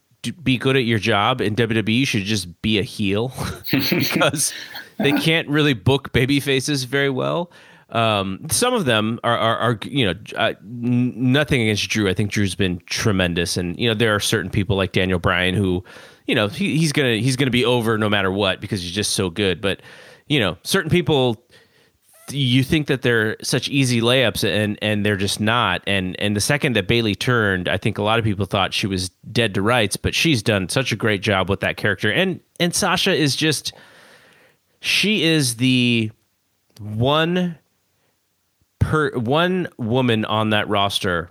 be 0.43 0.59
good 0.59 0.77
at 0.77 0.85
your 0.85 0.99
job 0.99 1.41
in 1.41 1.55
WWE, 1.55 1.99
you 1.99 2.07
should 2.07 2.25
just 2.25 2.61
be 2.63 2.79
a 2.79 2.83
heel 2.83 3.33
because 3.71 4.53
they 4.99 5.13
can't 5.13 5.49
really 5.49 5.75
book 5.75 6.13
baby 6.13 6.41
faces 6.41 6.85
very 6.85 7.11
well. 7.11 7.51
Um, 7.91 8.47
some 8.51 8.75
of 8.75 8.85
them 8.85 9.21
are, 9.23 9.39
are, 9.39 9.57
are 9.59 9.79
you 9.85 10.07
know, 10.07 10.15
uh, 10.37 10.55
nothing 10.63 11.63
against 11.63 11.89
Drew. 11.89 12.09
I 12.09 12.15
think 12.15 12.33
Drew's 12.33 12.57
been 12.57 12.81
tremendous, 12.87 13.57
and 13.57 13.79
you 13.79 13.89
know 13.89 13.95
there 13.95 14.13
are 14.15 14.21
certain 14.21 14.51
people 14.51 14.77
like 14.77 14.91
Daniel 14.91 15.21
Bryan 15.21 15.55
who, 15.55 15.85
you 16.27 16.35
know, 16.35 16.49
he, 16.49 16.77
he's 16.77 16.93
gonna 16.93 17.17
he's 17.19 17.37
gonna 17.37 17.53
be 17.53 17.65
over 17.65 17.97
no 17.97 18.09
matter 18.09 18.33
what 18.33 18.61
because 18.61 18.83
he's 18.83 18.91
just 18.91 19.13
so 19.13 19.31
good. 19.31 19.61
But 19.61 19.83
you 20.27 20.41
know, 20.41 20.59
certain 20.63 20.91
people 20.91 21.43
you 22.31 22.65
think 22.65 22.89
that 22.89 23.03
they're 23.03 23.37
such 23.43 23.69
easy 23.69 24.01
layups 24.01 24.43
and 24.43 24.79
and 24.83 25.07
they're 25.07 25.17
just 25.17 25.41
not. 25.41 25.83
And 25.87 26.19
and 26.21 26.35
the 26.35 26.41
second 26.41 26.75
that 26.75 26.89
Bayley 26.89 27.15
turned 27.15 27.69
I 27.69 27.77
think 27.77 27.99
a 27.99 28.03
lot 28.03 28.19
of 28.19 28.25
people 28.25 28.47
thought 28.47 28.75
she 28.75 28.87
was 28.87 29.11
dead 29.31 29.55
to 29.55 29.63
rights 29.63 29.97
but 29.97 30.15
she's 30.15 30.43
done 30.43 30.69
such 30.69 30.93
a 30.93 30.97
great 30.97 31.23
job 31.23 31.49
with 31.49 31.61
that 31.61 31.77
character. 31.77 32.11
And 32.11 32.41
and 32.59 32.75
Sasha 32.75 33.15
is 33.15 33.37
just 33.37 33.73
she 34.81 35.23
is 35.23 35.57
the 35.57 36.11
one 36.81 37.59
per 38.81 39.17
one 39.17 39.69
woman 39.79 40.25
on 40.25 40.51
that 40.51 40.69
roster 40.69 41.31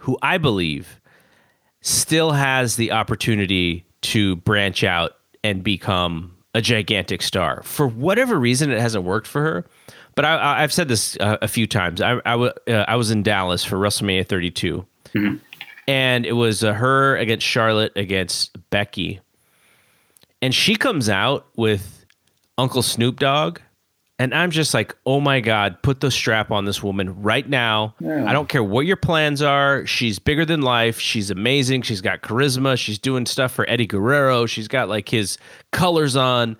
who 0.00 0.16
I 0.22 0.38
believe 0.38 1.00
still 1.80 2.32
has 2.32 2.76
the 2.76 2.92
opportunity 2.92 3.84
to 4.00 4.36
branch 4.36 4.84
out 4.84 5.12
and 5.42 5.62
become 5.62 6.37
a 6.58 6.60
gigantic 6.60 7.22
star. 7.22 7.62
For 7.62 7.86
whatever 7.86 8.38
reason, 8.38 8.72
it 8.72 8.80
hasn't 8.80 9.04
worked 9.04 9.28
for 9.28 9.40
her. 9.40 9.64
But 10.16 10.24
I, 10.24 10.60
have 10.60 10.72
said 10.72 10.88
this 10.88 11.16
uh, 11.20 11.38
a 11.40 11.46
few 11.46 11.68
times. 11.68 12.00
I, 12.00 12.14
I, 12.26 12.32
w- 12.32 12.50
uh, 12.66 12.84
I 12.88 12.96
was 12.96 13.12
in 13.12 13.22
Dallas 13.22 13.64
for 13.64 13.76
WrestleMania 13.76 14.26
32, 14.26 14.84
mm-hmm. 15.14 15.36
and 15.86 16.26
it 16.26 16.32
was 16.32 16.64
uh, 16.64 16.72
her 16.72 17.16
against 17.16 17.46
Charlotte 17.46 17.92
against 17.94 18.56
Becky, 18.70 19.20
and 20.42 20.52
she 20.52 20.74
comes 20.74 21.08
out 21.08 21.46
with 21.54 22.04
Uncle 22.58 22.82
Snoop 22.82 23.20
Dogg 23.20 23.60
and 24.18 24.34
I'm 24.34 24.50
just 24.50 24.74
like, 24.74 24.96
oh 25.06 25.20
my 25.20 25.40
God, 25.40 25.80
put 25.82 26.00
the 26.00 26.10
strap 26.10 26.50
on 26.50 26.64
this 26.64 26.82
woman 26.82 27.22
right 27.22 27.48
now. 27.48 27.94
Yeah. 28.00 28.24
I 28.28 28.32
don't 28.32 28.48
care 28.48 28.64
what 28.64 28.84
your 28.84 28.96
plans 28.96 29.42
are. 29.42 29.86
She's 29.86 30.18
bigger 30.18 30.44
than 30.44 30.60
life. 30.60 30.98
She's 30.98 31.30
amazing. 31.30 31.82
She's 31.82 32.00
got 32.00 32.22
charisma. 32.22 32.76
She's 32.76 32.98
doing 32.98 33.26
stuff 33.26 33.52
for 33.52 33.68
Eddie 33.70 33.86
Guerrero. 33.86 34.46
She's 34.46 34.66
got 34.66 34.88
like 34.88 35.08
his 35.08 35.38
colors 35.70 36.16
on. 36.16 36.56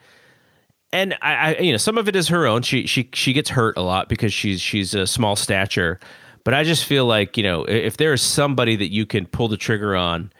And 0.92 1.14
I, 1.20 1.56
I 1.56 1.58
you 1.58 1.72
know, 1.72 1.78
some 1.78 1.98
of 1.98 2.08
it 2.08 2.14
is 2.14 2.28
her 2.28 2.46
own. 2.46 2.62
She 2.62 2.86
she 2.86 3.10
she 3.12 3.32
gets 3.32 3.50
hurt 3.50 3.76
a 3.76 3.82
lot 3.82 4.08
because 4.08 4.32
she's 4.32 4.60
she's 4.60 4.94
a 4.94 5.06
small 5.06 5.34
stature. 5.34 5.98
But 6.44 6.54
I 6.54 6.64
just 6.64 6.84
feel 6.84 7.04
like, 7.04 7.36
you 7.36 7.42
know, 7.42 7.64
if 7.64 7.96
there 7.98 8.12
is 8.12 8.22
somebody 8.22 8.76
that 8.76 8.90
you 8.90 9.04
can 9.04 9.26
pull 9.26 9.48
the 9.48 9.58
trigger 9.58 9.94
on 9.96 10.32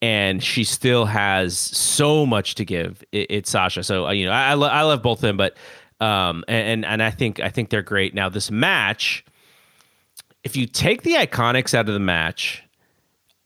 and 0.00 0.42
she 0.42 0.64
still 0.64 1.04
has 1.04 1.58
so 1.58 2.24
much 2.24 2.54
to 2.54 2.64
give, 2.64 3.04
it, 3.12 3.26
it's 3.28 3.50
Sasha. 3.50 3.82
So, 3.82 4.06
uh, 4.06 4.12
you 4.12 4.24
know, 4.24 4.32
I, 4.32 4.52
I, 4.52 4.54
lo- 4.54 4.68
I 4.68 4.82
love 4.82 5.02
both 5.02 5.18
of 5.18 5.22
them, 5.22 5.36
but 5.36 5.54
um, 6.00 6.44
and 6.48 6.84
and 6.84 7.02
I 7.02 7.10
think 7.10 7.40
I 7.40 7.50
think 7.50 7.70
they're 7.70 7.82
great. 7.82 8.14
Now 8.14 8.28
this 8.28 8.50
match, 8.50 9.24
if 10.42 10.56
you 10.56 10.66
take 10.66 11.02
the 11.02 11.14
Iconics 11.14 11.74
out 11.74 11.88
of 11.88 11.94
the 11.94 12.00
match, 12.00 12.62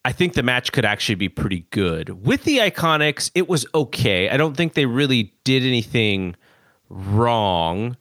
I 0.04 0.12
think 0.12 0.34
the 0.34 0.42
match 0.42 0.72
could 0.72 0.84
actually 0.84 1.16
be 1.16 1.28
pretty 1.28 1.66
good. 1.70 2.24
With 2.24 2.44
the 2.44 2.58
Iconics, 2.58 3.30
it 3.34 3.48
was 3.48 3.66
okay. 3.74 4.28
I 4.28 4.36
don't 4.36 4.56
think 4.56 4.74
they 4.74 4.86
really 4.86 5.32
did 5.44 5.64
anything 5.64 6.36
wrong, 6.88 7.96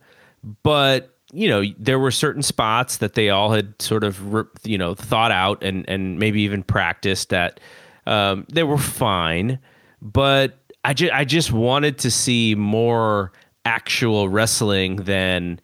but 0.62 1.18
you 1.32 1.50
know 1.50 1.64
there 1.80 1.98
were 1.98 2.12
certain 2.12 2.44
spots 2.44 2.98
that 2.98 3.16
they 3.16 3.30
all 3.30 3.52
had 3.52 3.82
sort 3.82 4.04
of 4.04 4.48
you 4.64 4.78
know 4.78 4.94
thought 4.94 5.32
out 5.32 5.64
and 5.64 5.88
and 5.90 6.20
maybe 6.20 6.42
even 6.42 6.62
practiced 6.62 7.30
that 7.30 7.60
um, 8.06 8.46
they 8.52 8.64
were 8.64 8.78
fine. 8.78 9.58
But 10.00 10.60
I 10.84 10.94
just 10.94 11.14
I 11.14 11.26
just 11.26 11.52
wanted 11.52 11.98
to 12.00 12.12
see 12.12 12.54
more 12.56 13.32
actual 13.66 14.30
wrestling 14.30 14.98
than 14.98 15.60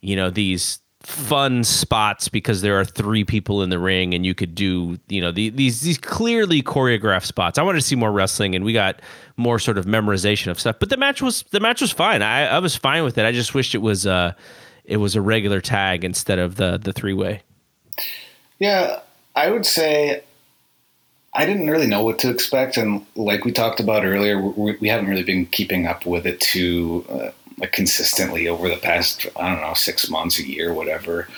you 0.00 0.16
know 0.16 0.30
these 0.30 0.80
fun 1.04 1.62
spots 1.62 2.28
because 2.28 2.62
there 2.62 2.80
are 2.80 2.84
three 2.84 3.24
people 3.24 3.62
in 3.62 3.68
the 3.68 3.78
ring 3.78 4.14
and 4.14 4.24
you 4.24 4.34
could 4.34 4.54
do 4.54 4.98
you 5.08 5.20
know 5.20 5.30
the, 5.30 5.50
these 5.50 5.82
these 5.82 5.98
clearly 5.98 6.62
choreographed 6.62 7.26
spots. 7.26 7.58
I 7.58 7.62
wanted 7.62 7.80
to 7.80 7.86
see 7.86 7.96
more 7.96 8.10
wrestling 8.10 8.54
and 8.54 8.64
we 8.64 8.72
got 8.72 9.02
more 9.36 9.58
sort 9.58 9.76
of 9.76 9.84
memorization 9.84 10.50
of 10.50 10.58
stuff. 10.58 10.76
But 10.78 10.88
the 10.88 10.96
match 10.96 11.20
was 11.20 11.42
the 11.50 11.60
match 11.60 11.80
was 11.80 11.92
fine. 11.92 12.22
I, 12.22 12.46
I 12.46 12.58
was 12.58 12.74
fine 12.74 13.04
with 13.04 13.18
it. 13.18 13.26
I 13.26 13.32
just 13.32 13.54
wished 13.54 13.74
it 13.74 13.82
was 13.82 14.06
uh 14.06 14.32
it 14.84 14.96
was 14.96 15.14
a 15.14 15.20
regular 15.20 15.60
tag 15.60 16.04
instead 16.04 16.38
of 16.38 16.56
the 16.56 16.78
the 16.78 16.92
three 16.92 17.14
way. 17.14 17.42
Yeah, 18.58 19.00
I 19.36 19.50
would 19.50 19.66
say 19.66 20.22
I 21.34 21.46
didn't 21.46 21.68
really 21.68 21.86
know 21.86 22.02
what 22.02 22.18
to 22.20 22.30
expect, 22.30 22.76
and 22.76 23.04
like 23.16 23.44
we 23.44 23.52
talked 23.52 23.80
about 23.80 24.04
earlier, 24.04 24.40
we, 24.40 24.76
we 24.76 24.88
haven't 24.88 25.08
really 25.08 25.24
been 25.24 25.46
keeping 25.46 25.86
up 25.86 26.06
with 26.06 26.26
it 26.26 26.40
too 26.40 27.04
uh, 27.10 27.30
like 27.58 27.72
consistently 27.72 28.48
over 28.48 28.68
the 28.68 28.76
past 28.76 29.26
I 29.36 29.50
don't 29.50 29.60
know 29.60 29.74
six 29.74 30.08
months, 30.08 30.38
a 30.38 30.48
year, 30.48 30.72
whatever. 30.72 31.28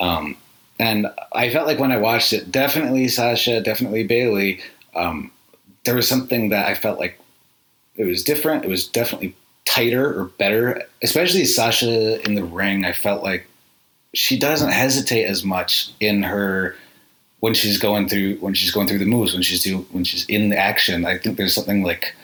Um, 0.00 0.36
and 0.78 1.06
I 1.32 1.50
felt 1.50 1.66
like 1.66 1.78
when 1.78 1.92
I 1.92 1.98
watched 1.98 2.32
it, 2.32 2.50
definitely 2.50 3.08
Sasha, 3.08 3.60
definitely 3.60 4.04
Bayley. 4.04 4.60
Um, 4.94 5.30
there 5.84 5.94
was 5.94 6.08
something 6.08 6.48
that 6.48 6.66
I 6.66 6.74
felt 6.74 6.98
like 6.98 7.18
it 7.96 8.04
was 8.04 8.24
different. 8.24 8.64
It 8.64 8.68
was 8.68 8.86
definitely 8.86 9.36
tighter 9.64 10.18
or 10.18 10.24
better, 10.24 10.82
especially 11.02 11.44
Sasha 11.44 12.20
in 12.24 12.34
the 12.34 12.44
ring. 12.44 12.84
I 12.84 12.92
felt 12.92 13.22
like 13.22 13.46
she 14.14 14.38
doesn't 14.38 14.70
hesitate 14.70 15.24
as 15.24 15.44
much 15.44 15.90
in 16.00 16.22
her 16.22 16.76
when 17.44 17.52
she's 17.52 17.76
going 17.76 18.08
through 18.08 18.36
when 18.36 18.54
she's 18.54 18.70
going 18.70 18.88
through 18.88 18.96
the 18.96 19.04
moves 19.04 19.34
when 19.34 19.42
she's 19.42 19.62
do 19.62 19.80
when 19.92 20.02
she's 20.02 20.24
in 20.30 20.48
the 20.48 20.56
action. 20.56 21.04
I 21.04 21.18
think 21.18 21.36
there's 21.36 21.54
something 21.54 21.82
like 21.82 22.16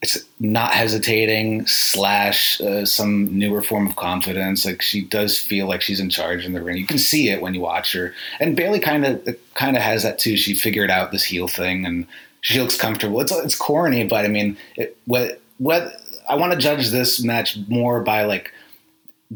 it's 0.00 0.16
not 0.38 0.70
hesitating 0.70 1.66
slash 1.66 2.60
uh, 2.60 2.84
some 2.84 3.36
newer 3.36 3.64
form 3.64 3.88
of 3.88 3.96
confidence. 3.96 4.64
Like 4.64 4.80
she 4.80 5.02
does 5.02 5.40
feel 5.40 5.66
like 5.66 5.82
she's 5.82 5.98
in 5.98 6.08
charge 6.08 6.46
in 6.46 6.52
the 6.52 6.62
ring. 6.62 6.76
You 6.76 6.86
can 6.86 6.98
see 6.98 7.30
it 7.30 7.42
when 7.42 7.52
you 7.52 7.60
watch 7.60 7.92
her. 7.94 8.14
And 8.38 8.54
Bayley 8.54 8.78
kind 8.78 9.04
of 9.04 9.36
kind 9.54 9.76
of 9.76 9.82
has 9.82 10.04
that 10.04 10.20
too. 10.20 10.36
She 10.36 10.54
figured 10.54 10.88
out 10.88 11.10
this 11.10 11.24
heel 11.24 11.48
thing 11.48 11.84
and 11.84 12.06
she 12.42 12.60
looks 12.60 12.76
comfortable. 12.76 13.20
It's 13.20 13.32
it's 13.32 13.56
corny, 13.56 14.04
but 14.04 14.24
I 14.24 14.28
mean, 14.28 14.56
it, 14.76 14.96
what 15.06 15.40
what 15.56 16.00
I 16.28 16.36
want 16.36 16.52
to 16.52 16.58
judge 16.60 16.90
this 16.90 17.20
match 17.20 17.58
more 17.66 18.02
by 18.02 18.22
like 18.22 18.52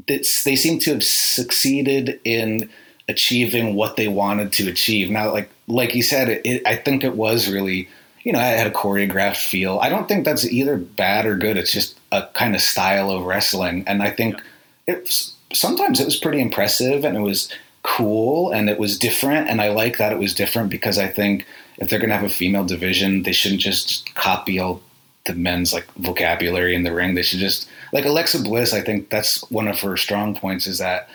they 0.06 0.22
seem 0.22 0.78
to 0.78 0.92
have 0.92 1.02
succeeded 1.02 2.20
in 2.24 2.70
achieving 3.12 3.74
what 3.74 3.96
they 3.96 4.08
wanted 4.08 4.52
to 4.54 4.68
achieve. 4.68 5.10
Now, 5.10 5.30
like 5.30 5.50
like 5.68 5.94
you 5.94 6.02
said, 6.02 6.28
it, 6.28 6.42
it, 6.44 6.66
I 6.66 6.76
think 6.76 7.04
it 7.04 7.16
was 7.16 7.50
really 7.50 7.88
you 8.24 8.32
know 8.32 8.40
I 8.40 8.46
had 8.46 8.66
a 8.66 8.70
choreographed 8.70 9.44
feel. 9.44 9.78
I 9.80 9.88
don't 9.88 10.08
think 10.08 10.24
that's 10.24 10.44
either 10.44 10.76
bad 10.76 11.26
or 11.26 11.36
good. 11.36 11.56
It's 11.56 11.72
just 11.72 11.98
a 12.10 12.26
kind 12.34 12.54
of 12.54 12.60
style 12.60 13.10
of 13.10 13.24
wrestling, 13.24 13.84
and 13.86 14.02
I 14.02 14.10
think 14.10 14.40
it 14.86 15.32
sometimes 15.52 16.00
it 16.00 16.04
was 16.04 16.16
pretty 16.16 16.40
impressive 16.40 17.04
and 17.04 17.16
it 17.16 17.20
was 17.20 17.52
cool 17.82 18.50
and 18.50 18.68
it 18.68 18.78
was 18.78 18.98
different. 18.98 19.48
And 19.48 19.60
I 19.60 19.68
like 19.68 19.98
that 19.98 20.12
it 20.12 20.18
was 20.18 20.34
different 20.34 20.70
because 20.70 20.98
I 20.98 21.08
think 21.08 21.46
if 21.78 21.88
they're 21.88 21.98
gonna 21.98 22.16
have 22.16 22.24
a 22.24 22.28
female 22.28 22.64
division, 22.64 23.22
they 23.22 23.32
shouldn't 23.32 23.60
just 23.60 24.14
copy 24.14 24.58
all 24.58 24.80
the 25.24 25.34
men's 25.34 25.72
like 25.72 25.90
vocabulary 25.94 26.74
in 26.74 26.82
the 26.82 26.92
ring. 26.92 27.14
They 27.14 27.22
should 27.22 27.40
just 27.40 27.68
like 27.92 28.04
Alexa 28.04 28.42
Bliss. 28.42 28.72
I 28.72 28.80
think 28.80 29.10
that's 29.10 29.48
one 29.50 29.68
of 29.68 29.80
her 29.80 29.96
strong 29.96 30.34
points 30.34 30.66
is 30.66 30.78
that 30.78 31.08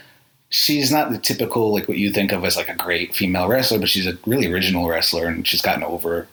she's 0.50 0.92
not 0.92 1.12
the 1.12 1.18
typical 1.18 1.74
like 1.74 1.88
what 1.88 1.98
you 1.98 2.12
think 2.12 2.32
of 2.32 2.44
as 2.44 2.56
like 2.56 2.70
a 2.70 2.76
great 2.76 3.16
female 3.16 3.48
wrestler, 3.48 3.80
but 3.80 3.90
she's 3.90 4.08
a 4.08 4.18
really 4.26 4.52
original 4.52 4.88
wrestler, 4.88 5.28
and 5.28 5.48
she's 5.48 5.62
gotten 5.62 5.84
over. 5.84 6.28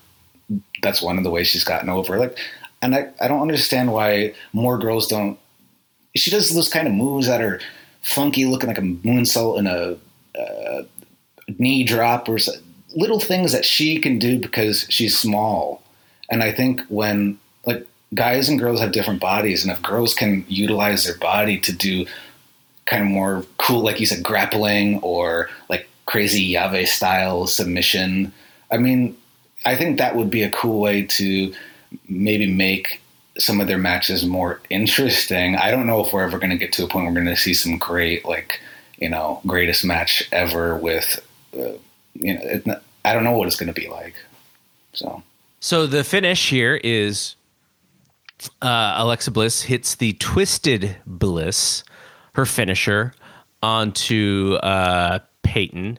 That's 0.83 1.03
one 1.03 1.19
of 1.19 1.25
the 1.25 1.31
ways 1.31 1.49
she's 1.49 1.65
gotten 1.65 1.89
over. 1.89 2.19
Like 2.19 2.39
and 2.85 2.95
I, 2.95 3.09
I 3.19 3.29
don't 3.29 3.41
understand 3.41 3.93
why 3.93 4.35
more 4.53 4.79
girls 4.79 5.07
don't. 5.07 5.39
She 6.15 6.31
does 6.31 6.55
those 6.55 6.69
kind 6.69 6.87
of 6.87 6.93
moves 6.93 7.27
that 7.27 7.41
are 7.41 7.61
funky, 8.03 8.45
looking 8.45 8.69
like 8.69 8.79
a 8.79 8.83
moonsault 8.83 9.59
and 9.59 9.67
a, 9.67 9.99
a 10.37 10.87
knee 11.59 11.83
drop 11.83 12.29
or 12.29 12.39
little 12.95 13.21
things 13.21 13.53
that 13.53 13.65
she 13.65 13.99
can 13.99 14.19
do 14.19 14.39
because 14.39 14.87
she's 14.91 15.19
small. 15.19 15.83
And 16.31 16.43
I 16.43 16.53
think 16.53 16.83
when 16.89 17.39
like 17.65 17.87
guys 18.13 18.51
and 18.51 18.59
girls 18.59 18.81
have 18.81 18.93
different 18.93 19.21
bodies, 19.21 19.65
and 19.65 19.73
if 19.73 19.81
girls 19.83 20.13
can 20.13 20.45
utilize 20.49 21.05
their 21.05 21.17
body 21.17 21.59
to 21.61 21.73
do 21.73 22.05
kind 22.87 23.03
of 23.03 23.09
more 23.09 23.45
cool, 23.59 23.83
like 23.83 24.01
you 24.01 24.07
said, 24.07 24.23
grappling 24.23 24.99
or 25.01 25.49
like 25.69 25.89
crazy 26.07 26.53
Yave 26.53 26.87
style 26.87 27.47
submission, 27.47 28.33
I 28.71 28.79
mean, 28.79 29.17
I 29.65 29.75
think 29.75 29.99
that 29.99 30.17
would 30.17 30.31
be 30.31 30.43
a 30.43 30.51
cool 30.51 30.81
way 30.81 31.03
to 31.03 31.55
maybe 32.09 32.51
make 32.53 33.01
some 33.39 33.61
of 33.61 33.67
their 33.67 33.79
matches 33.79 34.25
more 34.25 34.61
interesting. 34.71 35.57
I 35.57 35.71
don't 35.71 35.87
know 35.87 36.05
if 36.05 36.13
we're 36.13 36.25
ever 36.25 36.39
going 36.39 36.51
to 36.51 36.59
get 36.59 36.73
to 36.75 36.85
a 36.85 36.89
point 36.89 37.05
where 37.05 37.13
we're 37.15 37.25
going 37.25 37.35
to 37.35 37.41
see 37.41 37.55
some 37.55 37.79
great, 37.79 38.25
like, 38.25 38.61
you 38.99 39.09
know, 39.09 39.41
greatest 39.47 39.85
match 39.85 40.29
ever 40.31 40.77
with, 40.77 41.19
uh, 41.57 41.73
you 42.15 42.35
know, 42.35 42.63
not, 42.65 42.83
I 43.05 43.13
don't 43.13 43.25
know 43.25 43.33
what 43.33 43.47
it's 43.47 43.57
going 43.57 43.73
to 43.73 43.81
be 43.81 43.89
like. 43.89 44.15
So, 44.93 45.23
so 45.61 45.87
the 45.87 46.05
finish 46.05 46.51
here 46.51 46.81
is 46.85 47.35
uh, 48.63 48.95
Alexa 48.97 49.31
Bliss 49.31 49.63
hits 49.63 49.95
the 49.95 50.13
Twisted 50.15 50.97
Bliss, 51.07 51.83
her 52.35 52.47
finisher, 52.47 53.13
onto 53.63 54.55
uh, 54.63 55.21
Peyton. 55.43 55.99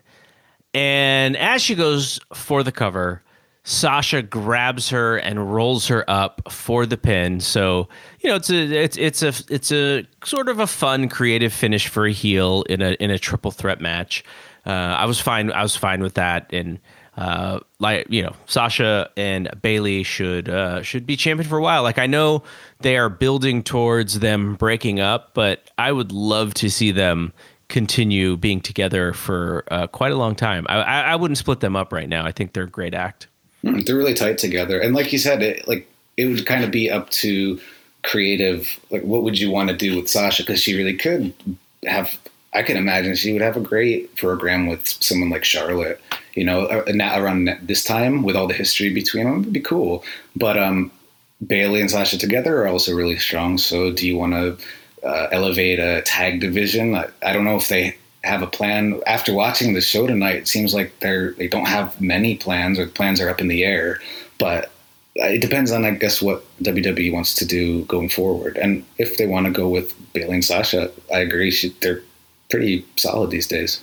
And 0.74 1.36
as 1.38 1.62
she 1.62 1.76
goes 1.76 2.20
for 2.34 2.64
the 2.64 2.72
cover, 2.72 3.24
Sasha 3.64 4.22
grabs 4.22 4.90
her 4.90 5.18
and 5.18 5.54
rolls 5.54 5.88
her 5.88 6.08
up 6.08 6.52
for 6.52 6.86
the 6.86 6.98
pin. 6.98 7.40
So 7.40 7.90
you 8.20 8.30
know 8.30 8.36
it's 8.36 8.52
a 8.52 8.56
it's 8.56 8.98
it's 8.98 9.24
a 9.24 9.34
it's 9.50 9.72
a 9.72 10.06
sort 10.24 10.50
of 10.50 10.60
a 10.60 10.68
fun, 10.68 11.10
creative 11.10 11.52
finish 11.52 11.88
for 11.88 12.06
a 12.06 12.12
heel 12.12 12.64
in 12.70 12.84
a 12.84 12.92
in 13.00 13.10
a 13.10 13.18
triple 13.18 13.50
threat 13.50 13.82
match. 13.82 14.24
Uh, 14.68 14.70
I 14.70 15.06
was 15.06 15.20
fine. 15.20 15.52
I 15.52 15.64
was 15.64 15.76
fine 15.76 16.02
with 16.02 16.14
that. 16.14 16.52
And 16.54 16.80
uh, 17.18 17.60
like 17.80 18.08
you 18.10 18.22
know, 18.22 18.36
Sasha 18.46 19.10
and 19.16 19.50
Bayley 19.62 20.04
should 20.04 20.50
uh, 20.50 20.82
should 20.82 21.06
be 21.06 21.16
champion 21.16 21.48
for 21.48 21.58
a 21.58 21.62
while. 21.62 21.84
Like 21.84 21.98
I 21.98 22.08
know 22.08 22.44
they 22.82 22.98
are 22.98 23.10
building 23.10 23.64
towards 23.64 24.20
them 24.20 24.56
breaking 24.56 25.00
up, 25.00 25.34
but 25.34 25.70
I 25.78 25.92
would 25.92 26.12
love 26.12 26.54
to 26.56 26.70
see 26.70 26.92
them 26.92 27.32
continue 27.70 28.38
being 28.38 28.62
together 28.62 29.14
for 29.14 29.64
uh, 29.72 29.88
quite 29.88 30.12
a 30.12 30.16
long 30.16 30.36
time. 30.36 30.66
I, 30.70 31.04
I 31.04 31.16
wouldn't 31.16 31.38
split 31.38 31.62
them 31.62 31.76
up 31.76 31.92
right 31.92 32.08
now. 32.08 32.26
I 32.26 32.32
think 32.32 32.54
they're 32.54 32.64
a 32.64 32.70
great 32.70 32.94
act. 32.94 33.28
Hmm, 33.62 33.80
they're 33.80 33.96
really 33.96 34.14
tight 34.14 34.38
together, 34.38 34.80
and 34.80 34.94
like 34.94 35.14
you 35.14 35.20
said, 35.20 35.42
it 35.42 35.68
like 35.68 35.90
it 36.18 36.26
would 36.26 36.46
kind 36.46 36.64
of 36.64 36.72
be 36.72 36.90
up 36.90 37.10
to 37.12 37.60
creative. 38.04 38.80
Like, 38.92 39.04
what 39.04 39.24
would 39.24 39.40
you 39.40 39.50
want 39.52 39.70
to 39.70 39.76
do 39.76 39.96
with 39.96 40.10
Sasha? 40.10 40.44
Because 40.44 40.62
she 40.62 40.76
really 40.76 40.96
could 40.96 41.34
have. 41.86 42.18
I 42.54 42.64
can 42.64 42.78
imagine 42.78 43.16
she 43.16 43.34
would 43.34 43.42
have 43.42 43.58
a 43.58 43.62
great 43.62 44.16
program 44.16 44.68
with 44.68 44.88
someone 44.88 45.30
like 45.30 45.44
Charlotte. 45.44 46.02
You 46.36 46.44
know, 46.44 46.66
uh, 46.66 46.84
around 47.18 47.50
this 47.62 47.84
time 47.84 48.24
with 48.24 48.36
all 48.36 48.48
the 48.48 48.54
history 48.54 48.94
between 48.94 49.26
them, 49.26 49.44
would 49.44 49.54
be 49.54 49.60
cool. 49.62 50.04
But 50.36 50.58
um, 50.58 50.92
Bayley 51.46 51.82
and 51.82 51.90
Sasha 51.90 52.18
together 52.18 52.62
are 52.62 52.68
also 52.68 52.94
really 52.94 53.18
strong. 53.18 53.58
So, 53.58 53.92
do 53.92 54.08
you 54.08 54.18
want 54.18 54.34
to 54.34 54.58
uh, 55.08 55.28
elevate 55.32 55.80
a 55.80 56.02
tag 56.02 56.42
division? 56.42 56.96
I, 56.96 57.08
I 57.26 57.34
don't 57.34 57.46
know 57.46 57.56
if 57.56 57.70
they 57.70 57.98
have 58.24 58.42
a 58.42 58.48
plan. 58.48 59.02
After 59.08 59.34
watching 59.34 59.74
the 59.74 59.82
show 59.82 60.08
tonight, 60.08 60.36
it 60.36 60.48
seems 60.48 60.74
like 60.74 61.00
they're 61.00 61.32
they 61.34 61.48
don't 61.48 61.68
have 61.68 62.00
many 62.02 62.38
plans, 62.38 62.80
or 62.80 62.88
plans 62.88 63.22
are 63.22 63.30
up 63.30 63.42
in 63.42 63.48
the 63.48 63.64
air. 63.64 64.00
But 64.38 64.72
it 65.16 65.42
depends 65.42 65.72
on, 65.72 65.86
I 65.86 65.92
guess, 65.92 66.22
what 66.22 66.44
WWE 66.62 67.14
wants 67.14 67.34
to 67.36 67.46
do 67.46 67.86
going 67.86 68.10
forward. 68.10 68.58
And 68.58 68.86
if 68.98 69.18
they 69.18 69.28
want 69.28 69.46
to 69.46 69.52
go 69.52 69.70
with 69.70 69.94
Bayley 70.14 70.34
and 70.34 70.46
Sasha, 70.46 70.92
I 71.14 71.20
agree. 71.20 71.52
She, 71.52 71.70
they're 71.82 72.02
pretty 72.50 72.86
solid 72.98 73.32
these 73.32 73.48
days. 73.48 73.82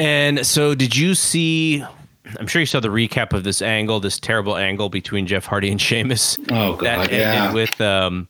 And 0.00 0.46
so, 0.46 0.74
did 0.74 0.96
you 0.96 1.14
see? 1.14 1.84
I'm 2.38 2.46
sure 2.46 2.60
you 2.60 2.66
saw 2.66 2.80
the 2.80 2.88
recap 2.88 3.32
of 3.32 3.44
this 3.44 3.60
angle, 3.60 4.00
this 4.00 4.18
terrible 4.18 4.56
angle 4.56 4.88
between 4.88 5.26
Jeff 5.26 5.44
Hardy 5.44 5.70
and 5.70 5.80
Sheamus. 5.80 6.38
Oh 6.50 6.76
god, 6.76 6.80
that 6.80 6.98
ended 7.12 7.18
yeah. 7.20 7.52
With 7.52 7.80
um, 7.80 8.28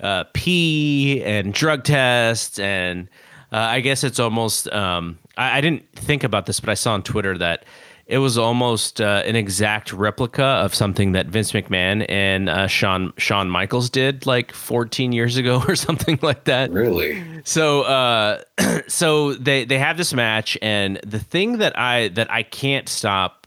uh, 0.00 0.24
pee 0.34 1.22
and 1.24 1.54
drug 1.54 1.84
tests 1.84 2.58
and 2.58 3.08
uh, 3.52 3.56
I 3.56 3.80
guess 3.80 4.04
it's 4.04 4.18
almost. 4.18 4.68
Um, 4.72 5.18
I, 5.36 5.58
I, 5.58 5.60
didn't 5.60 5.90
think 5.92 6.24
about 6.24 6.46
this, 6.46 6.60
but 6.60 6.68
I 6.68 6.74
saw 6.74 6.94
on 6.94 7.02
Twitter 7.02 7.38
that 7.38 7.64
it 8.06 8.18
was 8.18 8.38
almost 8.38 9.00
uh, 9.00 9.22
an 9.26 9.34
exact 9.34 9.92
replica 9.92 10.44
of 10.44 10.72
something 10.74 11.12
that 11.12 11.26
Vince 11.26 11.50
McMahon 11.52 12.06
and 12.08 12.48
uh, 12.48 12.68
Sean 12.68 13.12
Shawn 13.16 13.50
Michaels 13.50 13.90
did 13.90 14.26
like 14.26 14.52
14 14.52 15.10
years 15.10 15.36
ago 15.36 15.62
or 15.68 15.74
something 15.74 16.18
like 16.22 16.44
that. 16.44 16.70
Really? 16.70 17.22
So, 17.44 17.82
uh, 17.82 18.42
so 18.86 19.34
they 19.34 19.64
they 19.64 19.78
have 19.78 19.96
this 19.96 20.14
match, 20.14 20.56
and 20.62 21.00
the 21.04 21.18
thing 21.18 21.58
that 21.58 21.76
I 21.78 22.08
that 22.08 22.30
I 22.30 22.44
can't 22.44 22.88
stop 22.88 23.46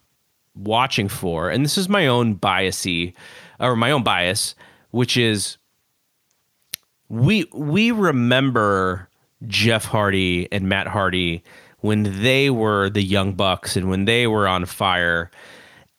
watching 0.55 1.07
for, 1.07 1.49
and 1.49 1.63
this 1.63 1.77
is 1.77 1.87
my 1.87 2.07
own 2.07 2.35
biasy 2.35 3.13
or 3.61 3.77
my 3.77 3.91
own 3.91 4.03
bias, 4.03 4.55
which 4.91 5.15
is 5.15 5.57
we 7.07 7.49
we 7.53 7.91
remember 7.91 9.07
Jeff 9.47 9.85
Hardy 9.85 10.51
and 10.51 10.67
Matt 10.67 10.87
Hardy 10.87 11.43
when 11.81 12.21
they 12.21 12.49
were 12.49 12.89
the 12.89 13.03
Young 13.03 13.33
Bucks 13.33 13.75
and 13.75 13.89
when 13.89 14.05
they 14.05 14.27
were 14.27 14.47
on 14.47 14.65
fire. 14.65 15.31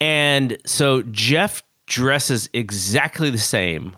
And 0.00 0.56
so 0.66 1.02
Jeff 1.02 1.62
dresses 1.86 2.48
exactly 2.52 3.30
the 3.30 3.38
same 3.38 3.96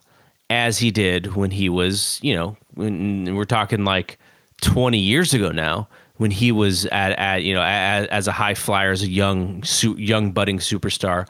as 0.50 0.78
he 0.78 0.90
did 0.90 1.34
when 1.34 1.50
he 1.50 1.68
was, 1.68 2.18
you 2.22 2.34
know, 2.34 2.56
when 2.74 3.34
we're 3.34 3.44
talking 3.44 3.84
like 3.84 4.18
20 4.60 4.98
years 4.98 5.34
ago 5.34 5.50
now 5.50 5.88
when 6.22 6.30
he 6.30 6.52
was 6.52 6.86
at, 6.86 7.18
at 7.18 7.42
you 7.42 7.52
know 7.52 7.62
as, 7.62 8.06
as 8.06 8.28
a 8.28 8.32
high 8.32 8.54
flyer 8.54 8.92
as 8.92 9.02
a 9.02 9.08
young 9.08 9.62
young 9.98 10.32
budding 10.32 10.58
superstar. 10.58 11.28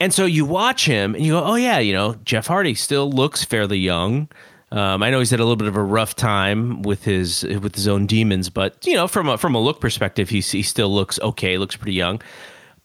And 0.00 0.12
so 0.12 0.24
you 0.24 0.44
watch 0.44 0.86
him 0.86 1.14
and 1.14 1.24
you 1.24 1.32
go, 1.32 1.44
"Oh 1.44 1.54
yeah, 1.54 1.78
you 1.78 1.92
know, 1.92 2.16
Jeff 2.24 2.46
Hardy 2.46 2.74
still 2.74 3.10
looks 3.10 3.44
fairly 3.44 3.78
young." 3.78 4.28
Um, 4.76 5.02
I 5.02 5.08
know 5.08 5.20
he's 5.20 5.30
had 5.30 5.40
a 5.40 5.42
little 5.42 5.56
bit 5.56 5.68
of 5.68 5.76
a 5.76 5.82
rough 5.82 6.14
time 6.14 6.82
with 6.82 7.02
his 7.02 7.44
with 7.44 7.74
his 7.74 7.88
own 7.88 8.04
demons, 8.04 8.50
but 8.50 8.86
you 8.86 8.92
know, 8.92 9.08
from 9.08 9.26
a, 9.26 9.38
from 9.38 9.54
a 9.54 9.58
look 9.58 9.80
perspective, 9.80 10.28
he 10.28 10.40
he 10.40 10.62
still 10.62 10.94
looks 10.94 11.18
okay, 11.20 11.56
looks 11.56 11.76
pretty 11.76 11.94
young. 11.94 12.20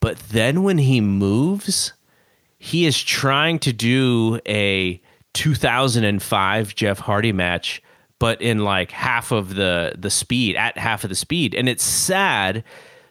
But 0.00 0.18
then 0.30 0.62
when 0.62 0.78
he 0.78 1.02
moves, 1.02 1.92
he 2.58 2.86
is 2.86 3.00
trying 3.00 3.58
to 3.58 3.74
do 3.74 4.40
a 4.48 5.02
2005 5.34 6.74
Jeff 6.74 6.98
Hardy 6.98 7.32
match, 7.32 7.82
but 8.18 8.40
in 8.40 8.64
like 8.64 8.90
half 8.90 9.30
of 9.30 9.54
the 9.54 9.94
the 9.98 10.08
speed, 10.08 10.56
at 10.56 10.78
half 10.78 11.04
of 11.04 11.10
the 11.10 11.14
speed, 11.14 11.54
and 11.54 11.68
it's 11.68 11.84
sad 11.84 12.64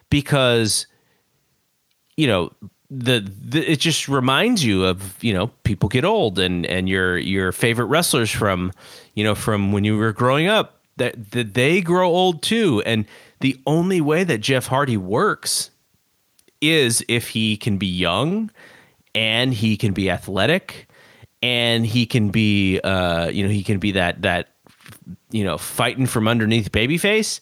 because 0.09 0.87
you 2.17 2.25
know 2.25 2.51
the, 2.93 3.25
the, 3.41 3.71
it 3.71 3.79
just 3.79 4.09
reminds 4.09 4.65
you 4.65 4.83
of 4.83 5.23
you 5.23 5.33
know 5.33 5.47
people 5.63 5.87
get 5.87 6.03
old 6.03 6.37
and 6.37 6.65
and 6.65 6.89
your 6.89 7.17
your 7.17 7.53
favorite 7.53 7.85
wrestlers 7.85 8.29
from 8.29 8.73
you 9.15 9.23
know 9.23 9.33
from 9.33 9.71
when 9.71 9.85
you 9.85 9.97
were 9.97 10.11
growing 10.11 10.47
up 10.47 10.81
that, 10.97 11.31
that 11.31 11.53
they 11.53 11.81
grow 11.81 12.09
old 12.09 12.43
too. 12.43 12.83
And 12.85 13.05
the 13.39 13.59
only 13.65 14.01
way 14.01 14.25
that 14.25 14.39
Jeff 14.39 14.67
Hardy 14.67 14.97
works 14.97 15.71
is 16.59 17.03
if 17.07 17.29
he 17.29 17.55
can 17.55 17.77
be 17.77 17.87
young 17.87 18.51
and 19.15 19.53
he 19.53 19.77
can 19.77 19.93
be 19.93 20.11
athletic 20.11 20.87
and 21.41 21.85
he 21.85 22.05
can 22.05 22.29
be 22.29 22.79
uh 22.81 23.27
you 23.29 23.43
know 23.43 23.49
he 23.49 23.63
can 23.63 23.79
be 23.79 23.93
that 23.93 24.21
that 24.21 24.49
you 25.31 25.43
know 25.45 25.57
fighting 25.57 26.07
from 26.07 26.27
underneath 26.27 26.71
babyface. 26.71 27.39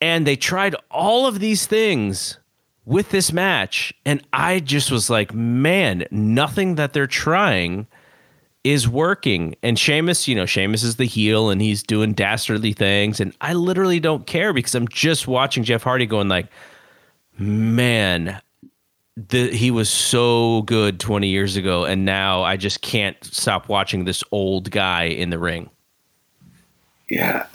And 0.00 0.26
they 0.26 0.34
tried 0.34 0.74
all 0.90 1.28
of 1.28 1.38
these 1.38 1.66
things 1.66 2.38
with 2.84 3.10
this 3.10 3.32
match. 3.32 3.94
And 4.04 4.22
I 4.32 4.60
just 4.60 4.90
was 4.90 5.08
like, 5.08 5.34
man, 5.34 6.04
nothing 6.10 6.74
that 6.76 6.92
they're 6.92 7.06
trying 7.06 7.86
is 8.64 8.88
working. 8.88 9.56
And 9.62 9.78
Sheamus, 9.78 10.28
you 10.28 10.34
know, 10.34 10.46
Sheamus 10.46 10.82
is 10.82 10.96
the 10.96 11.04
heel 11.04 11.50
and 11.50 11.60
he's 11.60 11.82
doing 11.82 12.12
dastardly 12.12 12.72
things. 12.72 13.20
And 13.20 13.34
I 13.40 13.54
literally 13.54 14.00
don't 14.00 14.26
care 14.26 14.52
because 14.52 14.74
I'm 14.74 14.88
just 14.88 15.26
watching 15.26 15.64
Jeff 15.64 15.82
Hardy 15.82 16.06
going 16.06 16.28
like, 16.28 16.46
man, 17.38 18.40
the, 19.16 19.50
he 19.50 19.70
was 19.70 19.90
so 19.90 20.62
good 20.62 21.00
20 21.00 21.28
years 21.28 21.56
ago. 21.56 21.84
And 21.84 22.04
now 22.04 22.42
I 22.42 22.56
just 22.56 22.82
can't 22.82 23.22
stop 23.24 23.68
watching 23.68 24.04
this 24.04 24.22
old 24.30 24.70
guy 24.70 25.04
in 25.04 25.30
the 25.30 25.38
ring. 25.38 25.68
Yeah, 27.08 27.46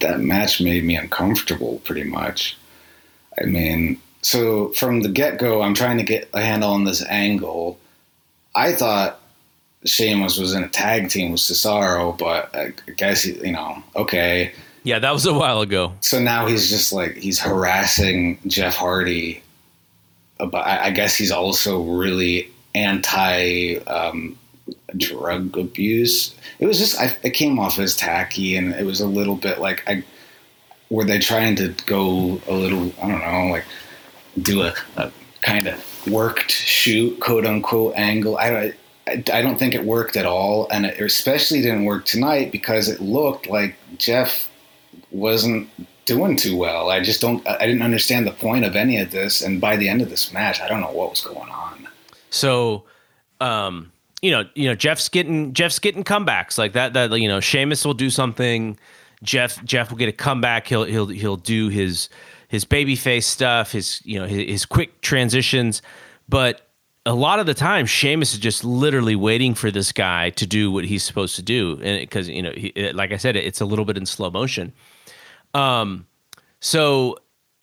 that 0.00 0.20
match 0.20 0.60
made 0.60 0.84
me 0.84 0.96
uncomfortable 0.96 1.80
pretty 1.84 2.04
much. 2.04 2.56
I 3.40 3.46
mean, 3.46 4.00
so 4.24 4.70
from 4.70 5.02
the 5.02 5.10
get 5.10 5.38
go, 5.38 5.60
I'm 5.60 5.74
trying 5.74 5.98
to 5.98 6.02
get 6.02 6.28
a 6.32 6.40
handle 6.40 6.72
on 6.72 6.84
this 6.84 7.04
angle. 7.04 7.78
I 8.54 8.72
thought 8.72 9.20
Sheamus 9.84 10.38
was 10.38 10.54
in 10.54 10.64
a 10.64 10.68
tag 10.68 11.10
team 11.10 11.30
with 11.32 11.40
Cesaro, 11.40 12.16
but 12.16 12.54
I 12.56 12.72
guess 12.96 13.26
you 13.26 13.52
know, 13.52 13.82
okay. 13.94 14.52
Yeah, 14.82 14.98
that 14.98 15.12
was 15.12 15.26
a 15.26 15.34
while 15.34 15.60
ago. 15.60 15.92
So 16.00 16.20
now 16.20 16.46
he's 16.46 16.70
just 16.70 16.92
like 16.92 17.16
he's 17.16 17.38
harassing 17.38 18.38
Jeff 18.46 18.74
Hardy. 18.74 19.42
But 20.38 20.66
I 20.66 20.90
guess 20.90 21.14
he's 21.14 21.30
also 21.30 21.82
really 21.82 22.50
anti 22.74 23.76
um, 23.86 24.38
drug 24.96 25.56
abuse. 25.56 26.34
It 26.58 26.66
was 26.66 26.78
just 26.78 26.98
I, 26.98 27.16
it 27.22 27.30
came 27.30 27.58
off 27.58 27.78
as 27.78 27.94
tacky, 27.94 28.56
and 28.56 28.72
it 28.72 28.86
was 28.86 29.00
a 29.00 29.06
little 29.06 29.36
bit 29.36 29.60
like 29.60 29.82
I 29.86 30.02
were 30.88 31.04
they 31.04 31.18
trying 31.18 31.56
to 31.56 31.74
go 31.86 32.40
a 32.48 32.54
little 32.54 32.92
I 33.02 33.08
don't 33.08 33.20
know 33.20 33.48
like 33.50 33.64
do 34.40 34.62
a, 34.62 34.74
a 34.96 35.10
kind 35.42 35.66
of 35.66 36.06
worked 36.06 36.50
shoot 36.50 37.18
quote 37.20 37.46
unquote 37.46 37.94
angle. 37.96 38.36
I 38.38 38.50
don't. 38.50 38.74
I, 39.06 39.42
don't 39.42 39.58
think 39.58 39.74
it 39.74 39.84
worked 39.84 40.16
at 40.16 40.24
all, 40.24 40.66
and 40.70 40.86
it 40.86 40.98
especially 40.98 41.60
didn't 41.60 41.84
work 41.84 42.06
tonight 42.06 42.50
because 42.50 42.88
it 42.88 43.02
looked 43.02 43.46
like 43.46 43.76
Jeff 43.98 44.50
wasn't 45.10 45.68
doing 46.06 46.36
too 46.36 46.56
well. 46.56 46.90
I 46.90 47.02
just 47.02 47.20
don't. 47.20 47.46
I 47.46 47.66
didn't 47.66 47.82
understand 47.82 48.26
the 48.26 48.32
point 48.32 48.64
of 48.64 48.76
any 48.76 48.98
of 48.98 49.10
this, 49.10 49.42
and 49.42 49.60
by 49.60 49.76
the 49.76 49.88
end 49.88 50.00
of 50.00 50.08
this 50.08 50.32
match, 50.32 50.60
I 50.60 50.68
don't 50.68 50.80
know 50.80 50.90
what 50.90 51.10
was 51.10 51.20
going 51.20 51.50
on. 51.50 51.88
So, 52.30 52.84
um, 53.40 53.92
you 54.22 54.30
know, 54.30 54.44
you 54.54 54.68
know, 54.68 54.74
Jeff's 54.74 55.08
getting 55.10 55.52
Jeff's 55.52 55.78
getting 55.78 56.02
comebacks 56.02 56.56
like 56.56 56.72
that. 56.72 56.94
That 56.94 57.12
you 57.20 57.28
know, 57.28 57.40
Sheamus 57.40 57.84
will 57.84 57.94
do 57.94 58.08
something. 58.08 58.78
Jeff 59.22 59.62
Jeff 59.64 59.90
will 59.90 59.98
get 59.98 60.08
a 60.08 60.12
comeback. 60.12 60.66
He'll 60.66 60.84
he'll 60.84 61.08
he'll 61.08 61.36
do 61.36 61.68
his 61.68 62.08
his 62.48 62.64
babyface 62.64 63.24
stuff. 63.24 63.72
His 63.72 64.00
you 64.04 64.18
know 64.18 64.26
his, 64.26 64.48
his 64.48 64.66
quick 64.66 65.00
transitions, 65.00 65.82
but 66.28 66.70
a 67.06 67.14
lot 67.14 67.38
of 67.38 67.46
the 67.46 67.54
time, 67.54 67.86
Sheamus 67.86 68.32
is 68.32 68.38
just 68.38 68.64
literally 68.64 69.14
waiting 69.14 69.54
for 69.54 69.70
this 69.70 69.92
guy 69.92 70.30
to 70.30 70.46
do 70.46 70.72
what 70.72 70.84
he's 70.84 71.02
supposed 71.02 71.36
to 71.36 71.42
do, 71.42 71.78
and 71.82 72.00
because 72.00 72.28
you 72.28 72.42
know, 72.42 72.52
he, 72.52 72.72
like 72.92 73.12
I 73.12 73.18
said, 73.18 73.36
it's 73.36 73.60
a 73.60 73.66
little 73.66 73.84
bit 73.84 73.96
in 73.96 74.06
slow 74.06 74.30
motion. 74.30 74.72
Um, 75.52 76.06
so 76.60 77.18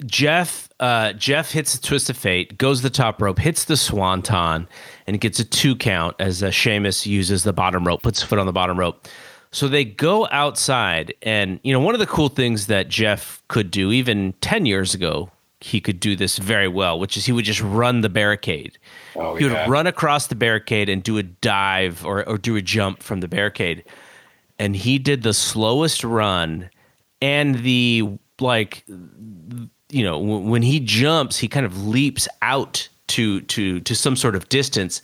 Jeff 0.05 0.69
uh, 0.79 1.13
Jeff 1.13 1.51
hits 1.51 1.75
the 1.75 1.86
twist 1.86 2.09
of 2.09 2.17
fate, 2.17 2.57
goes 2.57 2.82
the 2.82 2.89
top 2.89 3.21
rope, 3.21 3.39
hits 3.39 3.65
the 3.65 3.77
swanton, 3.77 4.67
and 5.07 5.19
gets 5.19 5.39
a 5.39 5.45
two 5.45 5.75
count 5.75 6.15
as 6.19 6.43
uh, 6.43 6.51
Sheamus 6.51 7.05
uses 7.05 7.43
the 7.43 7.53
bottom 7.53 7.86
rope, 7.86 8.01
puts 8.01 8.21
foot 8.21 8.39
on 8.39 8.45
the 8.45 8.51
bottom 8.51 8.79
rope. 8.79 9.07
So 9.52 9.68
they 9.68 9.84
go 9.84 10.28
outside, 10.32 11.14
and 11.22 11.60
you 11.64 11.74
know 11.74 11.80
one 11.80 11.93
of 11.93 11.99
the 11.99 12.08
cool 12.08 12.30
things 12.30 12.68
that 12.68 12.88
Jeff 12.88 13.43
could 13.47 13.70
do 13.70 13.91
even 13.91 14.34
ten 14.41 14.66
years 14.66 14.93
ago, 14.93 15.30
he 15.60 15.82
could 15.82 15.99
do 15.99 16.16
this 16.16 16.38
very 16.38 16.70
well, 16.70 16.97
which 16.99 17.18
is 17.18 17.26
he 17.26 17.34
would 17.34 17.45
just 17.45 17.62
run 17.62 18.02
the 18.02 18.10
barricade. 18.10 18.78
Oh, 19.16 19.36
he 19.36 19.43
would 19.45 19.70
run 19.70 19.88
across 19.88 20.28
the 20.28 20.36
barricade 20.36 20.88
and 20.88 21.04
do 21.04 21.18
a 21.18 21.24
dive 21.24 22.06
or 22.06 22.28
or 22.28 22.38
do 22.38 22.56
a 22.56 22.62
jump 22.62 23.04
from 23.04 23.20
the 23.20 23.28
barricade, 23.28 23.84
and 24.58 24.76
he 24.76 24.97
did 24.97 25.24
the 25.24 25.34
slowest 25.34 26.04
run 26.04 26.70
and 27.22 27.56
the 27.60 28.08
like 28.39 28.84
you 28.88 30.04
know 30.04 30.20
w- 30.20 30.49
when 30.49 30.62
he 30.62 30.80
jumps 30.80 31.38
he 31.38 31.47
kind 31.47 31.66
of 31.66 31.86
leaps 31.86 32.28
out 32.41 32.88
to 33.08 33.41
to 33.41 33.80
to 33.82 33.95
some 33.95 34.16
sort 34.16 34.36
of 34.36 34.49
distance 34.49 35.02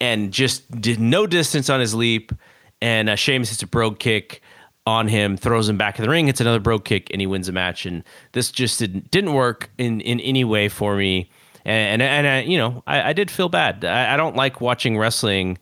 and 0.00 0.32
just 0.32 0.68
did 0.80 0.98
no 0.98 1.26
distance 1.26 1.70
on 1.70 1.80
his 1.80 1.94
leap 1.94 2.32
and 2.80 3.08
uh, 3.08 3.16
Sheamus 3.16 3.50
hits 3.50 3.62
a 3.62 3.66
brogue 3.66 3.98
kick 3.98 4.42
on 4.86 5.08
him 5.08 5.36
throws 5.36 5.68
him 5.68 5.78
back 5.78 5.98
in 5.98 6.04
the 6.04 6.10
ring 6.10 6.26
hits 6.26 6.40
another 6.40 6.60
brogue 6.60 6.84
kick 6.84 7.08
and 7.10 7.20
he 7.20 7.26
wins 7.26 7.46
the 7.46 7.52
match 7.52 7.86
and 7.86 8.04
this 8.32 8.50
just 8.50 8.78
didn't 8.78 9.10
didn't 9.10 9.32
work 9.32 9.70
in 9.78 10.00
in 10.02 10.20
any 10.20 10.44
way 10.44 10.68
for 10.68 10.94
me 10.96 11.30
and 11.64 12.02
and, 12.02 12.26
and 12.26 12.26
I, 12.26 12.42
you 12.42 12.58
know 12.58 12.82
I, 12.86 13.10
I 13.10 13.12
did 13.14 13.30
feel 13.30 13.48
bad 13.48 13.84
I, 13.84 14.12
I 14.12 14.16
don't 14.18 14.36
like 14.36 14.60
watching 14.60 14.98
wrestling 14.98 15.56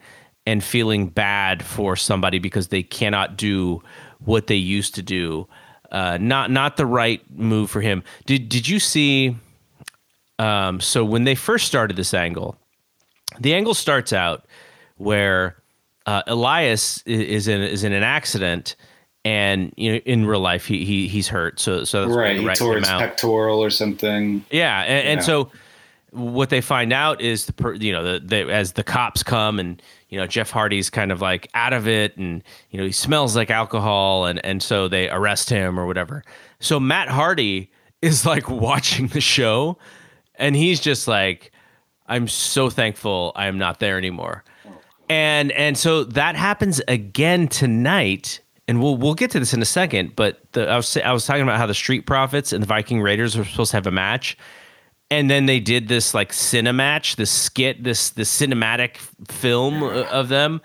and 0.45 0.61
feeling 0.61 1.07
bad 1.07 1.63
for 1.63 1.95
somebody 1.95 2.37
because 2.37 2.67
they 2.67 2.83
cannot 2.83 3.37
do 3.37 3.81
what 4.19 4.47
they 4.47 4.55
used 4.55 4.93
to 4.95 5.01
do 5.01 5.47
uh, 5.93 6.17
not 6.19 6.49
not 6.49 6.75
the 6.75 6.87
right 6.87 7.21
move 7.31 7.69
for 7.69 7.79
him. 7.79 8.03
Did 8.25 8.49
did 8.49 8.67
you 8.67 8.79
see? 8.79 9.37
Um, 10.39 10.81
so 10.81 11.05
when 11.05 11.23
they 11.23 11.35
first 11.35 11.67
started 11.67 11.95
this 11.95 12.13
angle, 12.13 12.57
the 13.39 13.53
angle 13.53 13.75
starts 13.75 14.11
out 14.11 14.45
where 14.97 15.55
uh, 16.05 16.23
Elias 16.27 17.01
is 17.05 17.47
in 17.47 17.61
is 17.61 17.83
in 17.83 17.93
an 17.93 18.03
accident, 18.03 18.75
and 19.25 19.73
you 19.77 19.91
know 19.93 19.97
in 19.99 20.25
real 20.25 20.39
life 20.39 20.65
he, 20.65 20.85
he 20.85 21.07
he's 21.07 21.27
hurt. 21.27 21.59
So 21.59 21.83
so 21.83 22.05
that's 22.05 22.17
right, 22.17 22.39
he 22.39 22.47
tore 22.55 22.77
his 22.77 22.87
out. 22.87 22.99
pectoral 22.99 23.59
or 23.63 23.69
something. 23.69 24.43
Yeah, 24.51 24.81
and, 24.81 25.07
and 25.07 25.19
Yeah. 25.19 25.25
so 25.25 25.51
what 26.11 26.49
they 26.51 26.61
find 26.61 26.93
out 26.93 27.21
is 27.21 27.47
the 27.47 27.53
per, 27.53 27.73
you 27.73 27.91
know 27.91 28.03
the, 28.03 28.19
the 28.19 28.51
as 28.53 28.73
the 28.73 28.83
cops 28.83 29.23
come 29.23 29.59
and 29.59 29.81
you 30.09 30.17
know 30.19 30.27
Jeff 30.27 30.51
Hardy's 30.51 30.89
kind 30.91 31.11
of 31.11 31.21
like 31.21 31.49
out 31.55 31.73
of 31.73 31.87
it 31.87 32.15
and 32.17 32.43
you 32.69 32.77
know 32.79 32.85
he 32.85 32.91
smells 32.91 33.35
like 33.35 33.49
alcohol 33.49 34.25
and 34.25 34.43
and 34.45 34.61
so 34.61 34.87
they 34.87 35.09
arrest 35.09 35.49
him 35.49 35.79
or 35.79 35.87
whatever. 35.87 36.23
So 36.59 36.79
Matt 36.79 37.07
Hardy 37.07 37.71
is 38.03 38.25
like 38.25 38.47
watching 38.49 39.07
the 39.07 39.21
show 39.21 39.77
and 40.35 40.55
he's 40.55 40.79
just 40.79 41.07
like 41.07 41.51
I'm 42.07 42.27
so 42.27 42.69
thankful 42.69 43.31
I 43.35 43.47
am 43.47 43.57
not 43.57 43.79
there 43.79 43.97
anymore. 43.97 44.43
And 45.09 45.51
and 45.51 45.77
so 45.77 46.03
that 46.05 46.35
happens 46.35 46.81
again 46.87 47.47
tonight 47.47 48.39
and 48.67 48.81
we'll 48.81 48.95
we'll 48.97 49.15
get 49.15 49.31
to 49.31 49.39
this 49.39 49.53
in 49.53 49.61
a 49.61 49.65
second, 49.65 50.15
but 50.15 50.39
the, 50.53 50.69
I 50.69 50.75
was 50.77 50.95
I 50.97 51.11
was 51.11 51.25
talking 51.25 51.43
about 51.43 51.57
how 51.57 51.67
the 51.67 51.73
Street 51.73 52.05
Profits 52.05 52.53
and 52.53 52.63
the 52.63 52.67
Viking 52.67 53.01
Raiders 53.01 53.37
were 53.37 53.43
supposed 53.43 53.71
to 53.71 53.77
have 53.77 53.87
a 53.87 53.91
match 53.91 54.37
and 55.13 55.29
then 55.29 55.45
they 55.45 55.59
did 55.59 55.87
this 55.87 56.15
like 56.15 56.31
cinematch, 56.31 57.17
this 57.17 57.29
skit, 57.29 57.83
this 57.83 58.09
this 58.09 58.35
cinematic 58.35 58.97
film 59.27 59.83
of 59.83 60.27
them, 60.27 60.59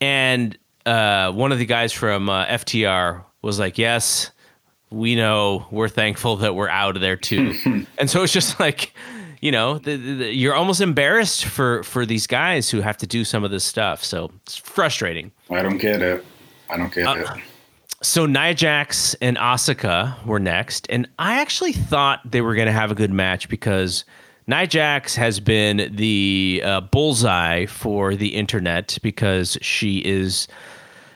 and 0.00 0.58
uh, 0.84 1.30
one 1.30 1.52
of 1.52 1.58
the 1.58 1.66
guys 1.66 1.92
from 1.92 2.28
uh, 2.28 2.44
FTR 2.46 3.24
was 3.40 3.60
like, 3.60 3.78
"Yes, 3.78 4.32
we 4.90 5.14
know. 5.14 5.66
We're 5.70 5.88
thankful 5.88 6.36
that 6.36 6.56
we're 6.56 6.68
out 6.68 6.96
of 6.96 7.02
there 7.02 7.16
too." 7.16 7.54
and 7.98 8.10
so 8.10 8.24
it's 8.24 8.32
just 8.32 8.58
like, 8.58 8.94
you 9.44 9.52
know, 9.52 9.76
the, 9.76 9.96
the, 9.96 10.34
you're 10.34 10.54
almost 10.54 10.80
embarrassed 10.80 11.44
for 11.44 11.82
for 11.82 12.06
these 12.06 12.26
guys 12.26 12.70
who 12.70 12.80
have 12.80 12.96
to 12.96 13.06
do 13.06 13.26
some 13.26 13.44
of 13.44 13.50
this 13.50 13.62
stuff. 13.62 14.02
So 14.02 14.30
it's 14.36 14.56
frustrating. 14.56 15.32
I 15.50 15.60
don't 15.60 15.76
get 15.76 16.00
it. 16.00 16.24
I 16.70 16.78
don't 16.78 16.90
get 16.90 17.18
it. 17.18 17.28
So 18.00 18.24
Nia 18.24 18.54
Jax 18.54 19.12
and 19.20 19.36
Asuka 19.36 20.24
were 20.24 20.40
next, 20.40 20.86
and 20.88 21.06
I 21.18 21.42
actually 21.42 21.74
thought 21.74 22.20
they 22.24 22.40
were 22.40 22.54
going 22.54 22.68
to 22.68 22.72
have 22.72 22.90
a 22.90 22.94
good 22.94 23.12
match 23.12 23.50
because 23.50 24.06
Nia 24.46 24.66
Jax 24.66 25.14
has 25.16 25.40
been 25.40 25.94
the 25.94 26.62
uh, 26.64 26.80
bullseye 26.80 27.66
for 27.66 28.14
the 28.14 28.34
internet 28.34 28.96
because 29.02 29.58
she 29.60 29.98
is 29.98 30.48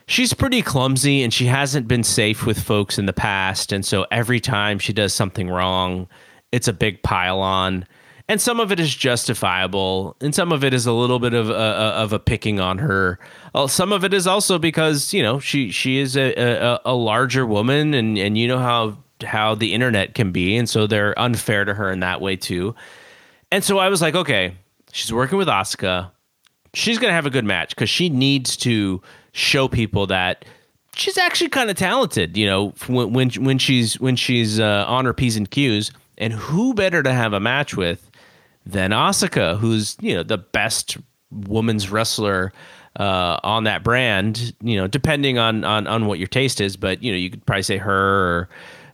she's 0.06 0.34
pretty 0.34 0.60
clumsy 0.60 1.22
and 1.22 1.32
she 1.32 1.46
hasn't 1.46 1.88
been 1.88 2.04
safe 2.04 2.44
with 2.44 2.60
folks 2.60 2.98
in 2.98 3.06
the 3.06 3.14
past, 3.14 3.72
and 3.72 3.86
so 3.86 4.04
every 4.10 4.38
time 4.38 4.78
she 4.78 4.92
does 4.92 5.14
something 5.14 5.48
wrong, 5.48 6.06
it's 6.52 6.68
a 6.68 6.74
big 6.74 7.02
pile 7.02 7.40
on. 7.40 7.86
And 8.30 8.42
some 8.42 8.60
of 8.60 8.70
it 8.70 8.78
is 8.78 8.94
justifiable, 8.94 10.14
and 10.20 10.34
some 10.34 10.52
of 10.52 10.62
it 10.62 10.74
is 10.74 10.84
a 10.84 10.92
little 10.92 11.18
bit 11.18 11.32
of 11.32 11.48
a, 11.48 11.54
of 11.54 12.12
a 12.12 12.18
picking 12.18 12.60
on 12.60 12.76
her. 12.76 13.18
Uh, 13.54 13.66
Some 13.66 13.90
of 13.90 14.04
it 14.04 14.12
is 14.12 14.26
also 14.26 14.58
because 14.58 15.14
you 15.14 15.22
know 15.22 15.40
she 15.40 15.70
she 15.70 15.98
is 15.98 16.14
a, 16.14 16.34
a, 16.34 16.80
a 16.84 16.94
larger 16.94 17.46
woman, 17.46 17.94
and 17.94 18.18
and 18.18 18.36
you 18.36 18.46
know 18.46 18.58
how 18.58 18.98
how 19.24 19.54
the 19.54 19.72
internet 19.72 20.14
can 20.14 20.30
be, 20.30 20.56
and 20.58 20.68
so 20.68 20.86
they're 20.86 21.18
unfair 21.18 21.64
to 21.64 21.72
her 21.72 21.90
in 21.90 22.00
that 22.00 22.20
way 22.20 22.36
too. 22.36 22.74
And 23.50 23.64
so 23.64 23.78
I 23.78 23.88
was 23.88 24.02
like, 24.02 24.14
okay, 24.14 24.54
she's 24.92 25.10
working 25.10 25.38
with 25.38 25.48
Asuka. 25.48 26.10
She's 26.74 26.98
gonna 26.98 27.14
have 27.14 27.24
a 27.24 27.30
good 27.30 27.46
match 27.46 27.70
because 27.70 27.88
she 27.88 28.10
needs 28.10 28.58
to 28.58 29.00
show 29.32 29.68
people 29.68 30.06
that 30.08 30.44
she's 30.94 31.16
actually 31.16 31.48
kind 31.48 31.70
of 31.70 31.76
talented. 31.76 32.36
You 32.36 32.44
know, 32.44 32.74
when 32.88 33.14
when 33.14 33.30
when 33.42 33.56
she's 33.58 33.98
when 33.98 34.16
she's 34.16 34.60
uh, 34.60 34.84
on 34.86 35.06
her 35.06 35.14
p's 35.14 35.36
and 35.36 35.50
q's. 35.50 35.92
And 36.20 36.32
who 36.32 36.74
better 36.74 37.00
to 37.00 37.12
have 37.12 37.32
a 37.32 37.38
match 37.38 37.76
with 37.76 38.07
than 38.68 38.90
Asuka, 38.90 39.58
who's 39.58 39.96
you 40.00 40.14
know 40.14 40.22
the 40.22 40.38
best 40.38 40.98
woman's 41.30 41.90
wrestler 41.90 42.52
uh, 42.96 43.38
on 43.42 43.64
that 43.64 43.82
brand. 43.82 44.54
You 44.62 44.76
know, 44.76 44.86
depending 44.86 45.38
on 45.38 45.64
on 45.64 45.86
on 45.86 46.06
what 46.06 46.18
your 46.18 46.28
taste 46.28 46.60
is, 46.60 46.76
but 46.76 47.02
you 47.02 47.10
know 47.10 47.18
you 47.18 47.30
could 47.30 47.44
probably 47.46 47.62
say 47.62 47.78
her 47.78 47.94
or 47.96 48.48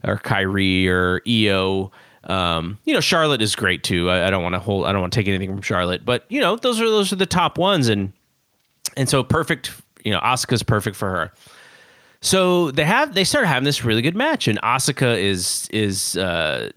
or 0.04 0.18
Kairi 0.18 0.86
or 0.88 1.20
Io. 1.28 1.90
Um, 2.24 2.78
you 2.84 2.94
know, 2.94 3.00
Charlotte 3.00 3.42
is 3.42 3.54
great 3.54 3.82
too. 3.82 4.08
I, 4.08 4.28
I 4.28 4.30
don't 4.30 4.42
want 4.42 4.54
to 4.54 4.58
hold. 4.58 4.86
I 4.86 4.92
don't 4.92 5.00
want 5.00 5.12
to 5.12 5.18
take 5.18 5.28
anything 5.28 5.50
from 5.50 5.60
Charlotte, 5.60 6.04
but 6.04 6.24
you 6.28 6.40
know, 6.40 6.56
those 6.56 6.80
are 6.80 6.88
those 6.88 7.12
are 7.12 7.16
the 7.16 7.26
top 7.26 7.58
ones, 7.58 7.88
and 7.88 8.12
and 8.96 9.08
so 9.08 9.22
perfect. 9.22 9.72
You 10.04 10.12
know, 10.12 10.20
Asuka's 10.20 10.62
perfect 10.62 10.96
for 10.96 11.10
her. 11.10 11.32
So 12.20 12.70
they 12.70 12.84
have 12.84 13.14
they 13.14 13.24
start 13.24 13.46
having 13.46 13.64
this 13.64 13.84
really 13.84 14.00
good 14.00 14.16
match, 14.16 14.48
and 14.48 14.60
Asuka 14.62 15.18
is 15.18 15.68
is 15.70 16.16
uh, 16.16 16.70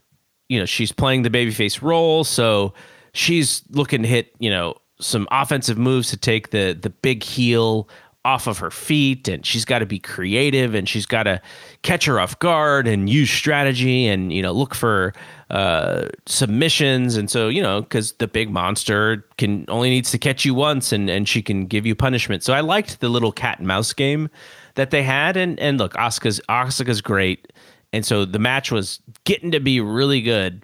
you 0.50 0.60
know 0.60 0.66
she's 0.66 0.92
playing 0.92 1.24
the 1.24 1.30
babyface 1.30 1.82
role, 1.82 2.24
so 2.24 2.74
she's 3.14 3.64
looking 3.72 4.02
to 4.04 4.08
hit 4.08 4.34
you 4.40 4.50
know 4.50 4.76
some 5.00 5.28
offensive 5.32 5.78
moves 5.78 6.10
to 6.10 6.18
take 6.18 6.52
the 6.52 6.78
the 6.80 6.90
big 6.90 7.24
heel 7.24 7.90
off 8.28 8.46
of 8.46 8.58
her 8.58 8.70
feet, 8.70 9.30
and 9.30 9.46
she's 9.46 9.64
got 9.64 9.80
to 9.80 9.86
be 9.86 10.00
creative, 10.00 10.76
and 10.76 10.90
she's 10.90 11.06
got 11.06 11.24
to 11.24 11.42
catch 11.82 12.04
her 12.04 12.20
off 12.20 12.38
guard 12.40 12.86
and 12.86 13.10
use 13.10 13.30
strategy, 13.32 14.06
and 14.06 14.34
you 14.34 14.42
know 14.42 14.52
look 14.52 14.76
for 14.76 15.14
uh, 15.50 16.10
submissions, 16.26 17.16
and 17.16 17.32
so 17.32 17.48
you 17.48 17.62
know 17.62 17.82
because 17.82 18.12
the 18.14 18.28
big 18.28 18.50
monster 18.50 19.26
can 19.38 19.64
only 19.70 19.90
needs 19.90 20.12
to 20.12 20.18
catch 20.18 20.44
you 20.44 20.54
once, 20.54 20.92
and 20.92 21.10
and 21.10 21.30
she 21.30 21.42
can 21.42 21.68
give 21.68 21.86
you 21.86 21.96
punishment. 21.96 22.44
So 22.44 22.54
I 22.54 22.60
liked 22.60 23.00
the 23.00 23.10
little 23.10 23.32
cat 23.32 23.60
and 23.60 23.68
mouse 23.68 23.94
game 23.94 24.30
that 24.76 24.92
they 24.92 25.04
had, 25.04 25.38
and 25.38 25.58
and 25.60 25.78
look, 25.78 25.94
Asuka's 25.94 26.42
Asuka's 26.50 27.02
great, 27.02 27.54
and 27.94 28.06
so 28.06 28.26
the 28.26 28.40
match 28.40 28.72
was 28.72 29.02
getting 29.24 29.52
to 29.52 29.60
be 29.60 29.80
really 29.80 30.22
good, 30.22 30.64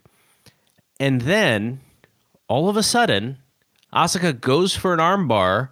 and 0.99 1.21
then 1.21 1.79
all 2.47 2.69
of 2.69 2.77
a 2.77 2.83
sudden, 2.83 3.37
Asuka 3.93 4.39
goes 4.39 4.75
for 4.75 4.93
an 4.93 4.99
armbar, 4.99 5.69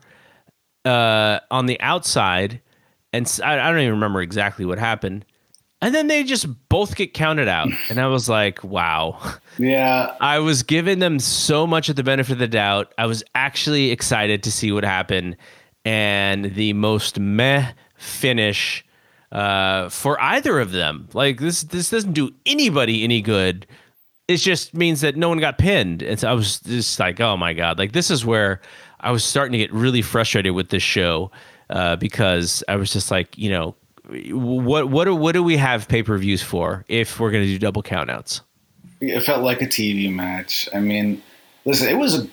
uh, 0.85 1.39
on 1.49 1.65
the 1.65 1.79
outside, 1.81 2.61
and 3.13 3.31
I, 3.43 3.53
I 3.59 3.71
don't 3.71 3.79
even 3.79 3.93
remember 3.93 4.21
exactly 4.21 4.65
what 4.65 4.79
happened. 4.79 5.25
And 5.83 5.95
then 5.95 6.07
they 6.07 6.23
just 6.23 6.47
both 6.69 6.95
get 6.95 7.15
counted 7.15 7.47
out, 7.47 7.69
and 7.89 7.99
I 7.99 8.07
was 8.07 8.29
like, 8.29 8.63
"Wow." 8.63 9.19
Yeah, 9.57 10.15
I 10.21 10.39
was 10.39 10.63
giving 10.63 10.99
them 10.99 11.19
so 11.19 11.67
much 11.67 11.89
of 11.89 11.97
the 11.97 12.03
benefit 12.03 12.31
of 12.33 12.39
the 12.39 12.47
doubt. 12.47 12.93
I 12.97 13.05
was 13.05 13.21
actually 13.35 13.91
excited 13.91 14.43
to 14.43 14.51
see 14.51 14.71
what 14.71 14.85
happened, 14.85 15.35
and 15.83 16.55
the 16.55 16.71
most 16.73 17.19
meh 17.19 17.73
finish 17.97 18.85
uh, 19.31 19.89
for 19.89 20.19
either 20.21 20.59
of 20.59 20.71
them. 20.71 21.07
Like 21.13 21.39
this, 21.39 21.63
this 21.63 21.89
doesn't 21.89 22.13
do 22.13 22.31
anybody 22.45 23.03
any 23.03 23.21
good. 23.21 23.65
It 24.27 24.37
just 24.37 24.73
means 24.73 25.01
that 25.01 25.15
no 25.15 25.29
one 25.29 25.39
got 25.39 25.57
pinned. 25.57 26.03
And 26.03 26.19
so 26.19 26.29
I 26.29 26.33
was 26.33 26.59
just 26.59 26.99
like, 26.99 27.19
oh 27.19 27.37
my 27.37 27.53
god, 27.53 27.77
like 27.79 27.91
this 27.91 28.09
is 28.11 28.25
where 28.25 28.61
I 28.99 29.11
was 29.11 29.23
starting 29.23 29.53
to 29.53 29.57
get 29.57 29.73
really 29.73 30.01
frustrated 30.01 30.53
with 30.53 30.69
this 30.69 30.83
show 30.83 31.31
uh, 31.69 31.95
because 31.95 32.63
I 32.67 32.75
was 32.75 32.93
just 32.93 33.11
like, 33.11 33.37
you 33.37 33.49
know, 33.49 33.75
what 34.29 34.89
what 34.89 35.05
do, 35.05 35.15
what 35.15 35.33
do 35.33 35.43
we 35.43 35.57
have 35.57 35.87
pay 35.87 36.03
per 36.03 36.17
views 36.17 36.41
for 36.41 36.85
if 36.87 37.19
we're 37.19 37.31
going 37.31 37.43
to 37.43 37.49
do 37.49 37.57
double 37.57 37.83
countouts? 37.83 38.41
It 38.99 39.21
felt 39.21 39.43
like 39.43 39.61
a 39.61 39.67
TV 39.67 40.11
match. 40.13 40.69
I 40.73 40.79
mean, 40.79 41.21
listen, 41.65 41.87
it 41.87 41.97
was 41.97 42.23
a, 42.23 42.27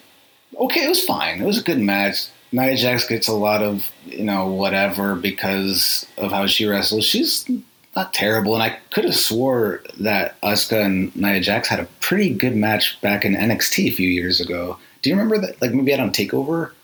okay. 0.59 0.85
It 0.85 0.89
was 0.89 1.05
fine. 1.05 1.41
It 1.41 1.47
was 1.47 1.59
a 1.59 1.63
good 1.63 1.79
match. 1.79 2.29
Nia 2.53 2.77
Jax 2.77 3.07
gets 3.07 3.29
a 3.29 3.33
lot 3.35 3.63
of 3.63 3.91
you 4.07 4.25
know 4.25 4.47
whatever 4.47 5.15
because 5.15 6.07
of 6.17 6.31
how 6.33 6.47
she 6.47 6.67
wrestles. 6.67 7.05
She's 7.05 7.49
not 7.97 8.15
terrible, 8.15 8.55
and 8.55 8.63
I 8.63 8.79
could 8.93 9.05
have 9.05 9.17
swore 9.17 9.83
that 10.01 10.41
Asuka 10.43 10.85
and 10.85 11.15
Nia 11.17 11.41
Jax 11.41 11.69
had 11.69 11.81
a 11.81 11.85
pretty 12.01 12.31
good 12.33 12.57
match 12.57 13.01
back 13.01 13.25
in 13.25 13.35
NXT 13.35 13.89
a 13.89 13.91
few 13.91 14.09
years 14.09 14.41
ago. 14.41 14.79
Do 15.03 15.11
you 15.11 15.17
remember 15.17 15.39
that? 15.47 15.61
Like 15.61 15.73
maybe 15.73 15.93
I 15.93 15.97
don't 15.97 16.15
take 16.15 16.33
over. 16.35 16.75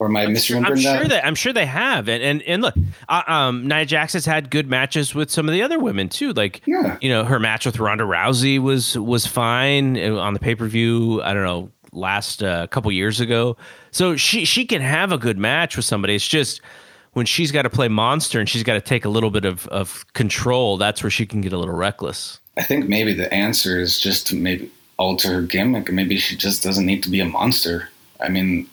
Or 0.00 0.06
am 0.06 0.16
I 0.16 0.26
misremembering 0.26 0.66
I'm 0.66 0.74
that? 0.84 0.98
sure 1.00 1.08
that 1.08 1.26
I'm 1.26 1.34
sure 1.34 1.52
they 1.52 1.66
have, 1.66 2.08
and 2.08 2.22
and, 2.22 2.42
and 2.42 2.62
look, 2.62 2.74
uh, 3.08 3.22
um, 3.26 3.66
Nia 3.66 3.84
Jax 3.84 4.12
has 4.12 4.24
had 4.24 4.48
good 4.48 4.68
matches 4.68 5.12
with 5.12 5.28
some 5.28 5.48
of 5.48 5.52
the 5.52 5.62
other 5.62 5.80
women 5.80 6.08
too. 6.08 6.32
Like, 6.34 6.62
Yeah. 6.66 6.96
you 7.00 7.08
know, 7.08 7.24
her 7.24 7.40
match 7.40 7.66
with 7.66 7.80
Ronda 7.80 8.04
Rousey 8.04 8.60
was 8.60 8.96
was 8.96 9.26
fine 9.26 9.98
uh, 9.98 10.14
on 10.18 10.34
the 10.34 10.38
pay 10.38 10.54
per 10.54 10.68
view. 10.68 11.20
I 11.22 11.34
don't 11.34 11.42
know, 11.42 11.70
last 11.98 12.42
uh, 12.42 12.66
couple 12.68 12.90
years 12.92 13.20
ago. 13.20 13.56
So 13.90 14.16
she 14.16 14.44
she 14.44 14.64
can 14.64 14.80
have 14.80 15.12
a 15.12 15.18
good 15.18 15.38
match 15.38 15.76
with 15.76 15.84
somebody. 15.84 16.14
It's 16.14 16.26
just 16.26 16.60
when 17.12 17.26
she's 17.26 17.52
got 17.52 17.62
to 17.62 17.70
play 17.70 17.88
monster 17.88 18.38
and 18.38 18.48
she's 18.48 18.62
got 18.62 18.74
to 18.74 18.80
take 18.80 19.04
a 19.04 19.08
little 19.08 19.30
bit 19.30 19.44
of 19.44 19.66
of 19.68 20.04
control. 20.12 20.76
That's 20.76 21.02
where 21.02 21.10
she 21.10 21.26
can 21.26 21.40
get 21.40 21.52
a 21.52 21.58
little 21.58 21.74
reckless. 21.74 22.38
I 22.56 22.62
think 22.62 22.88
maybe 22.88 23.12
the 23.12 23.32
answer 23.32 23.80
is 23.80 24.00
just 24.00 24.26
to 24.28 24.36
maybe 24.36 24.70
alter 24.98 25.32
her 25.34 25.42
gimmick. 25.42 25.92
Maybe 25.92 26.16
she 26.16 26.36
just 26.36 26.62
doesn't 26.62 26.84
need 26.84 27.02
to 27.04 27.10
be 27.10 27.20
a 27.20 27.24
monster. 27.24 27.88
I 28.20 28.28
mean, 28.28 28.68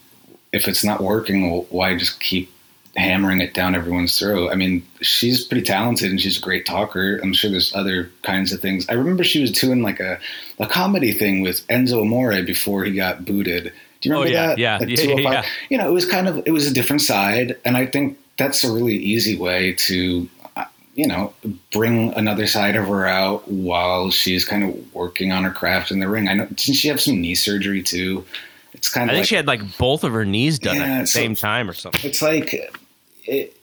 if 0.51 0.67
it's 0.67 0.83
not 0.83 1.01
working, 1.01 1.65
why 1.69 1.95
just 1.95 2.19
keep 2.19 2.51
hammering 2.95 3.41
it 3.41 3.53
down 3.53 3.75
everyone's 3.75 4.17
throat? 4.17 4.51
I 4.51 4.55
mean, 4.55 4.85
she's 5.01 5.43
pretty 5.43 5.65
talented 5.65 6.09
and 6.11 6.19
she's 6.21 6.37
a 6.37 6.41
great 6.41 6.65
talker. 6.65 7.17
I'm 7.23 7.33
sure 7.33 7.49
there's 7.51 7.73
other 7.75 8.09
kinds 8.23 8.51
of 8.53 8.61
things. 8.61 8.87
I 8.89 8.93
remember 8.93 9.23
she 9.23 9.41
was 9.41 9.51
doing 9.51 9.81
like 9.81 9.99
a, 9.99 10.19
a 10.59 10.67
comedy 10.67 11.11
thing 11.11 11.41
with 11.41 11.65
Enzo 11.67 12.01
Amore 12.01 12.41
before 12.43 12.83
he 12.85 12.93
got 12.93 13.25
booted. 13.25 13.71
Do 14.01 14.09
you 14.09 14.13
remember 14.15 14.29
Oh, 14.29 14.31
yeah, 14.41 14.47
that? 14.47 14.57
yeah, 14.57 14.77
Like 14.77 14.89
yeah, 14.89 15.31
yeah. 15.31 15.45
You 15.69 15.77
know, 15.77 15.87
it 15.89 15.93
was 15.93 16.05
kind 16.05 16.27
of 16.27 16.41
it 16.45 16.51
was 16.51 16.67
a 16.67 16.73
different 16.73 17.01
side, 17.01 17.57
and 17.65 17.75
I 17.77 17.85
think 17.85 18.17
that's 18.37 18.63
a 18.63 18.71
really 18.71 18.95
easy 18.97 19.37
way 19.37 19.73
to 19.73 20.29
uh, 20.55 20.65
you 20.93 21.07
know, 21.07 21.33
bring 21.71 22.13
another 22.13 22.45
side 22.47 22.75
of 22.75 22.87
her 22.87 23.05
out 23.07 23.47
while 23.49 24.11
she's 24.11 24.45
kind 24.45 24.63
of 24.63 24.93
working 24.93 25.31
on 25.31 25.43
her 25.43 25.51
craft 25.51 25.91
in 25.91 25.99
the 25.99 26.07
ring. 26.07 26.27
I 26.27 26.33
know 26.33 26.45
didn't 26.45 26.75
she 26.75 26.87
have 26.89 27.01
some 27.01 27.19
knee 27.21 27.35
surgery 27.35 27.81
too? 27.81 28.25
It's 28.73 28.89
kind 28.89 29.09
of. 29.09 29.13
I 29.13 29.15
think 29.15 29.23
like, 29.23 29.29
she 29.29 29.35
had 29.35 29.47
like 29.47 29.77
both 29.77 30.03
of 30.03 30.11
her 30.11 30.25
knees 30.25 30.59
done 30.59 30.75
Yeah, 30.75 30.83
at 30.83 31.01
the 31.01 31.07
so- 31.07 31.19
same 31.19 31.35
time 31.35 31.69
or 31.69 31.73
something. 31.73 32.01
it's 32.07 32.21
like 32.21 32.77
it, 33.25 33.55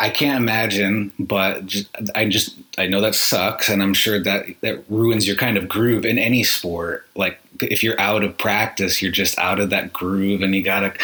I 0.00 0.10
can't 0.10 0.40
imagine, 0.40 1.12
but 1.18 1.66
just, 1.66 1.88
I 2.14 2.26
just 2.26 2.56
I 2.76 2.86
know 2.86 3.00
that 3.00 3.16
sucks, 3.16 3.68
and 3.68 3.82
I'm 3.82 3.94
sure 3.94 4.22
that 4.22 4.46
that 4.60 4.84
ruins 4.88 5.26
your 5.26 5.36
kind 5.36 5.56
of 5.56 5.68
groove 5.68 6.04
in 6.04 6.18
any 6.18 6.44
sport. 6.44 7.06
Like 7.16 7.40
if 7.60 7.82
you're 7.82 8.00
out 8.00 8.22
of 8.22 8.38
practice, 8.38 9.02
you're 9.02 9.10
just 9.10 9.36
out 9.38 9.58
of 9.58 9.70
that 9.70 9.92
groove, 9.92 10.42
and 10.42 10.54
you 10.54 10.62
gotta 10.62 10.94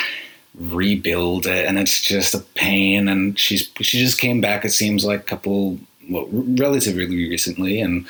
rebuild 0.55 1.47
it, 1.47 1.67
and 1.67 1.77
it's 1.77 2.01
just 2.01 2.35
a 2.35 2.41
pain. 2.55 3.09
And 3.09 3.37
she's 3.37 3.69
she 3.81 3.99
just 3.99 4.21
came 4.21 4.41
back. 4.41 4.65
It 4.65 4.73
seems 4.73 5.05
like 5.05 5.21
a 5.21 5.25
couple 5.25 5.81
well, 6.09 6.29
relatively 6.31 7.07
recently, 7.07 7.81
and 7.81 8.07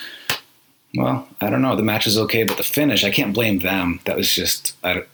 well, 0.94 1.26
I 1.40 1.48
don't 1.48 1.62
know. 1.62 1.76
The 1.76 1.82
match 1.82 2.06
is 2.06 2.18
okay, 2.18 2.44
but 2.44 2.58
the 2.58 2.62
finish, 2.62 3.04
I 3.04 3.10
can't 3.10 3.34
blame 3.34 3.60
them. 3.60 4.00
That 4.04 4.16
was 4.16 4.30
just 4.30 4.74
I, 4.84 5.04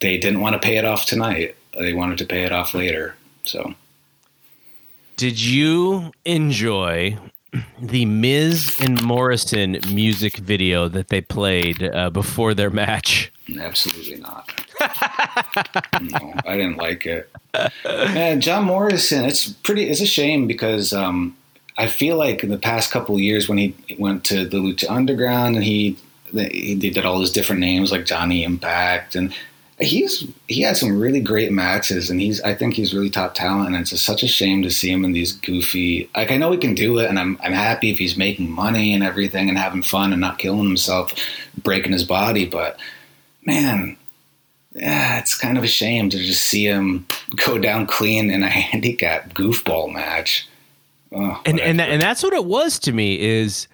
they 0.00 0.18
didn't 0.18 0.40
want 0.40 0.54
to 0.54 0.66
pay 0.66 0.76
it 0.76 0.84
off 0.84 1.06
tonight. 1.06 1.54
They 1.78 1.92
wanted 1.92 2.18
to 2.18 2.26
pay 2.26 2.42
it 2.42 2.50
off 2.50 2.74
later. 2.74 3.14
So 3.44 3.74
Did 5.18 5.40
you 5.40 6.12
enjoy 6.24 7.18
the 7.82 8.04
Miz 8.04 8.76
and 8.80 9.02
Morrison 9.02 9.80
music 9.92 10.36
video 10.36 10.86
that 10.86 11.08
they 11.08 11.20
played 11.20 11.82
uh, 11.82 12.10
before 12.10 12.54
their 12.54 12.70
match? 12.70 13.32
absolutely 13.58 14.18
not. 14.20 14.48
no, 16.00 16.34
I 16.46 16.56
didn't 16.56 16.76
like 16.76 17.04
it. 17.04 17.28
Man, 17.84 18.40
John 18.40 18.62
Morrison, 18.62 19.24
it's 19.24 19.48
pretty. 19.48 19.90
It's 19.90 20.00
a 20.00 20.06
shame 20.06 20.46
because 20.46 20.92
um, 20.92 21.36
I 21.76 21.88
feel 21.88 22.16
like 22.16 22.44
in 22.44 22.50
the 22.50 22.56
past 22.56 22.92
couple 22.92 23.18
years 23.18 23.48
when 23.48 23.58
he 23.58 23.74
went 23.98 24.22
to 24.26 24.44
the 24.44 24.58
Lucha 24.58 24.88
Underground 24.88 25.56
and 25.56 25.64
he 25.64 25.98
he 26.32 26.76
did 26.76 27.04
all 27.04 27.20
his 27.20 27.32
different 27.32 27.58
names 27.58 27.90
like 27.90 28.06
Johnny 28.06 28.44
Impact 28.44 29.16
and 29.16 29.34
he's 29.80 30.26
he 30.48 30.62
had 30.62 30.76
some 30.76 30.98
really 30.98 31.20
great 31.20 31.52
matches 31.52 32.10
and 32.10 32.20
he's 32.20 32.40
I 32.42 32.54
think 32.54 32.74
he's 32.74 32.94
really 32.94 33.10
top 33.10 33.34
talent 33.34 33.68
and 33.68 33.76
it's 33.76 33.90
just 33.90 34.04
such 34.04 34.22
a 34.22 34.28
shame 34.28 34.62
to 34.62 34.70
see 34.70 34.90
him 34.90 35.04
in 35.04 35.12
these 35.12 35.32
goofy 35.32 36.10
like 36.16 36.32
I 36.32 36.36
know 36.36 36.50
he 36.50 36.58
can 36.58 36.74
do 36.74 36.98
it 36.98 37.08
and 37.08 37.18
I'm 37.18 37.38
I'm 37.42 37.52
happy 37.52 37.90
if 37.90 37.98
he's 37.98 38.16
making 38.16 38.50
money 38.50 38.92
and 38.92 39.04
everything 39.04 39.48
and 39.48 39.56
having 39.56 39.82
fun 39.82 40.12
and 40.12 40.20
not 40.20 40.38
killing 40.38 40.66
himself 40.66 41.14
breaking 41.62 41.92
his 41.92 42.04
body 42.04 42.44
but 42.44 42.78
man 43.44 43.96
yeah 44.74 45.18
it's 45.18 45.34
kind 45.34 45.58
of 45.58 45.64
a 45.64 45.68
shame 45.68 46.10
to 46.10 46.18
just 46.18 46.44
see 46.44 46.66
him 46.66 47.06
go 47.36 47.58
down 47.58 47.86
clean 47.86 48.30
in 48.30 48.42
a 48.42 48.48
handicap 48.48 49.34
goofball 49.34 49.92
match. 49.92 50.48
Oh, 51.12 51.40
And 51.46 51.58
and 51.58 51.80
that, 51.80 51.88
and 51.88 52.02
that's 52.02 52.22
what 52.22 52.34
it 52.34 52.44
was 52.44 52.78
to 52.80 52.92
me 52.92 53.18
is 53.18 53.66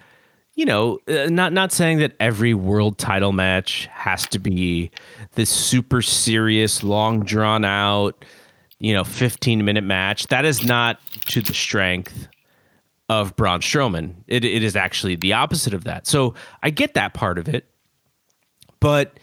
you 0.55 0.65
know 0.65 0.99
uh, 1.07 1.27
not 1.29 1.51
not 1.51 1.73
saying 1.73 1.99
that 1.99 2.13
every 2.19 2.53
world 2.53 2.97
title 2.97 3.33
match 3.33 3.87
has 3.91 4.25
to 4.27 4.39
be 4.39 4.89
this 5.35 5.49
super 5.49 6.01
serious 6.01 6.83
long 6.83 7.23
drawn 7.23 7.65
out 7.65 8.25
you 8.79 8.93
know 8.93 9.03
15 9.03 9.63
minute 9.63 9.83
match 9.83 10.27
that 10.27 10.45
is 10.45 10.63
not 10.63 10.99
to 11.27 11.41
the 11.41 11.53
strength 11.53 12.27
of 13.09 13.35
Braun 13.35 13.61
Strowman 13.61 14.15
it, 14.27 14.43
it 14.43 14.63
is 14.63 14.75
actually 14.75 15.15
the 15.15 15.33
opposite 15.33 15.73
of 15.73 15.83
that 15.83 16.07
so 16.07 16.33
I 16.63 16.69
get 16.69 16.93
that 16.95 17.13
part 17.13 17.37
of 17.37 17.47
it 17.47 17.67
but 18.79 19.19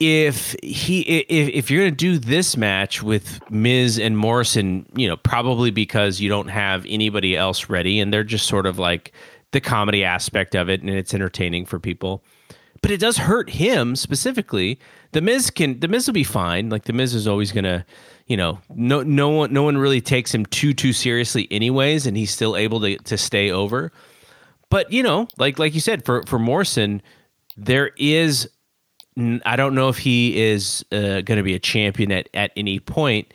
if 0.00 0.56
he 0.62 1.02
if, 1.02 1.48
if 1.48 1.70
you're 1.70 1.82
going 1.82 1.92
to 1.92 1.96
do 1.96 2.18
this 2.18 2.56
match 2.56 3.02
with 3.02 3.38
Miz 3.50 3.98
and 3.98 4.16
Morrison, 4.16 4.86
you 4.96 5.06
know, 5.06 5.18
probably 5.18 5.70
because 5.70 6.20
you 6.20 6.28
don't 6.30 6.48
have 6.48 6.86
anybody 6.88 7.36
else 7.36 7.68
ready 7.68 8.00
and 8.00 8.12
they're 8.12 8.24
just 8.24 8.46
sort 8.46 8.64
of 8.64 8.78
like 8.78 9.12
the 9.52 9.60
comedy 9.60 10.02
aspect 10.02 10.54
of 10.54 10.70
it 10.70 10.80
and 10.80 10.88
it's 10.88 11.12
entertaining 11.12 11.66
for 11.66 11.78
people. 11.78 12.24
But 12.80 12.90
it 12.90 12.98
does 12.98 13.18
hurt 13.18 13.50
him 13.50 13.94
specifically. 13.94 14.78
The 15.12 15.20
Miz 15.20 15.50
can 15.50 15.80
the 15.80 15.88
Miz 15.88 16.06
will 16.06 16.14
be 16.14 16.24
fine. 16.24 16.70
Like 16.70 16.84
the 16.84 16.92
Miz 16.92 17.14
is 17.14 17.26
always 17.26 17.52
to, 17.52 17.84
you 18.26 18.36
know, 18.36 18.60
no 18.70 19.02
no 19.02 19.28
one 19.28 19.52
no 19.52 19.62
one 19.62 19.76
really 19.76 20.00
takes 20.00 20.32
him 20.32 20.46
too 20.46 20.72
too 20.72 20.92
seriously 20.92 21.48
anyways 21.50 22.06
and 22.06 22.16
he's 22.16 22.30
still 22.30 22.56
able 22.56 22.80
to 22.80 22.96
to 22.98 23.18
stay 23.18 23.50
over. 23.50 23.92
But, 24.70 24.92
you 24.92 25.02
know, 25.02 25.26
like 25.36 25.58
like 25.58 25.74
you 25.74 25.80
said 25.80 26.04
for 26.04 26.22
for 26.26 26.38
Morrison, 26.38 27.02
there 27.56 27.90
is 27.96 28.48
I 29.44 29.56
don't 29.56 29.74
know 29.74 29.88
if 29.88 29.98
he 29.98 30.40
is 30.40 30.84
uh, 30.92 31.20
going 31.22 31.36
to 31.36 31.42
be 31.42 31.54
a 31.54 31.58
champion 31.58 32.12
at, 32.12 32.28
at 32.32 32.52
any 32.56 32.78
point, 32.78 33.34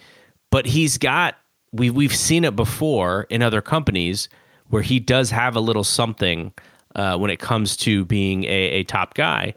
but 0.50 0.66
he's 0.66 0.98
got 0.98 1.36
we 1.74 1.90
we've 1.90 2.16
seen 2.16 2.46
it 2.46 2.56
before 2.56 3.28
in 3.30 3.42
other 3.42 3.62
companies 3.62 4.30
where 4.70 4.82
he 4.82 5.00
does 5.00 5.30
have 5.30 5.56
a 5.56 5.60
little 5.60 5.84
something 5.84 6.54
uh, 6.96 7.18
when 7.18 7.30
it 7.30 7.40
comes 7.40 7.76
to 7.78 8.06
being 8.06 8.46
a, 8.46 8.48
a 8.48 8.84
top 8.84 9.14
guy, 9.14 9.54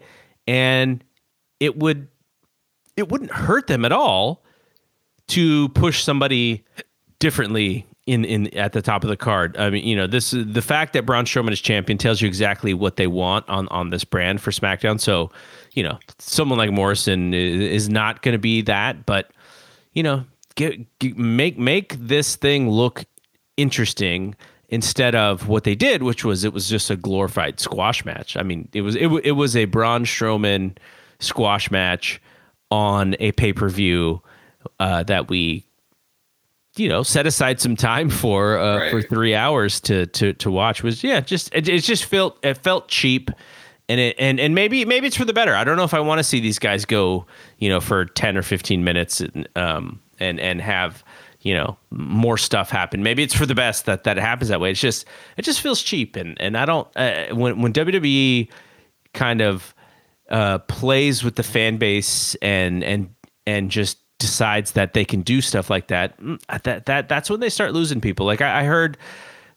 and 0.48 1.02
it 1.60 1.76
would 1.76 2.08
it 2.96 3.08
wouldn't 3.08 3.30
hurt 3.30 3.66
them 3.66 3.84
at 3.84 3.92
all 3.92 4.42
to 5.28 5.68
push 5.70 6.02
somebody 6.02 6.64
differently 7.18 7.86
in 8.06 8.24
in 8.24 8.46
at 8.56 8.72
the 8.72 8.82
top 8.82 9.04
of 9.04 9.10
the 9.10 9.16
card. 9.16 9.56
I 9.56 9.70
mean, 9.70 9.86
you 9.86 9.94
know, 9.94 10.06
this 10.06 10.30
the 10.30 10.62
fact 10.62 10.94
that 10.94 11.04
Braun 11.04 11.26
Strowman 11.26 11.52
is 11.52 11.60
champion 11.60 11.98
tells 11.98 12.20
you 12.20 12.26
exactly 12.26 12.72
what 12.74 12.96
they 12.96 13.06
want 13.06 13.48
on 13.48 13.68
on 13.68 13.90
this 13.90 14.04
brand 14.04 14.40
for 14.40 14.50
SmackDown. 14.50 14.98
So, 14.98 15.30
you 15.74 15.82
know, 15.82 15.98
someone 16.18 16.58
like 16.58 16.70
Morrison 16.70 17.34
is, 17.34 17.88
not 17.88 18.22
going 18.22 18.32
to 18.32 18.38
be 18.38 18.62
that, 18.62 19.04
but 19.04 19.30
you 19.92 20.02
know, 20.02 20.24
get, 20.54 20.98
get 20.98 21.18
make 21.18 21.58
make 21.58 21.94
this 21.98 22.34
thing 22.34 22.70
look 22.70 23.04
interesting 23.58 24.34
instead 24.70 25.14
of 25.14 25.48
what 25.48 25.64
they 25.64 25.74
did, 25.74 26.02
which 26.02 26.24
was 26.24 26.44
it 26.44 26.52
was 26.54 26.68
just 26.68 26.90
a 26.90 26.96
glorified 26.96 27.60
squash 27.60 28.06
match. 28.06 28.38
I 28.38 28.42
mean, 28.42 28.70
it 28.72 28.80
was 28.80 28.96
it, 28.96 29.08
it 29.22 29.32
was 29.32 29.54
a 29.54 29.66
Braun 29.66 30.04
Strowman 30.04 30.78
squash 31.20 31.70
match 31.70 32.20
on 32.70 33.16
a 33.18 33.32
pay 33.32 33.52
per 33.52 33.68
view 33.68 34.22
uh, 34.78 35.02
that 35.04 35.28
we 35.28 35.64
you 36.76 36.88
know 36.88 37.02
set 37.02 37.26
aside 37.26 37.60
some 37.60 37.74
time 37.76 38.08
for 38.10 38.58
uh, 38.58 38.78
Right. 38.78 38.90
for 38.90 39.02
three 39.02 39.34
hours 39.34 39.80
to 39.82 40.06
to 40.06 40.32
to 40.34 40.50
watch 40.50 40.82
was 40.82 41.02
yeah 41.02 41.20
just 41.20 41.52
it, 41.54 41.68
it 41.68 41.80
just 41.82 42.04
felt 42.04 42.38
it 42.44 42.54
felt 42.58 42.88
cheap. 42.88 43.30
And 43.90 43.98
it 43.98 44.16
and 44.18 44.38
and 44.38 44.54
maybe 44.54 44.84
maybe 44.84 45.06
it's 45.06 45.16
for 45.16 45.24
the 45.24 45.32
better. 45.32 45.54
I 45.54 45.64
don't 45.64 45.78
know 45.78 45.84
if 45.84 45.94
I 45.94 46.00
want 46.00 46.18
to 46.18 46.22
see 46.22 46.40
these 46.40 46.58
guys 46.58 46.84
go 46.84 47.24
you 47.58 47.70
know 47.70 47.80
for 47.80 48.04
ten 48.04 48.36
or 48.36 48.42
fifteen 48.42 48.84
minutes 48.84 49.20
and 49.22 49.48
um 49.56 49.98
and 50.20 50.38
and 50.38 50.60
have 50.60 51.02
you 51.40 51.54
know 51.54 51.78
more 51.90 52.36
stuff 52.36 52.68
happen. 52.68 53.02
Maybe 53.02 53.22
it's 53.22 53.32
for 53.34 53.46
the 53.46 53.54
best 53.54 53.86
that 53.86 54.04
that 54.04 54.18
happens 54.18 54.50
that 54.50 54.60
way. 54.60 54.70
It's 54.72 54.80
just 54.80 55.06
it 55.38 55.42
just 55.46 55.62
feels 55.62 55.80
cheap. 55.82 56.16
And 56.16 56.38
and 56.38 56.58
I 56.58 56.66
don't 56.66 56.86
uh, 56.96 57.34
when 57.34 57.62
when 57.62 57.72
WWE 57.72 58.50
kind 59.14 59.40
of 59.40 59.74
uh, 60.28 60.58
plays 60.58 61.22
with 61.24 61.36
the 61.36 61.42
fan 61.42 61.76
base 61.78 62.34
and 62.36 62.82
and 62.84 63.10
and 63.46 63.70
just 63.70 63.98
decides 64.18 64.72
that 64.72 64.94
they 64.94 65.04
can 65.04 65.22
do 65.22 65.40
stuff 65.40 65.70
like 65.70 65.88
that, 65.88 66.20
mm, 66.20 66.38
that 66.64 66.86
that 66.86 67.08
that's 67.08 67.30
when 67.30 67.40
they 67.40 67.48
start 67.48 67.72
losing 67.72 68.00
people. 68.00 68.26
Like 68.26 68.40
I, 68.40 68.60
I 68.60 68.64
heard, 68.64 68.98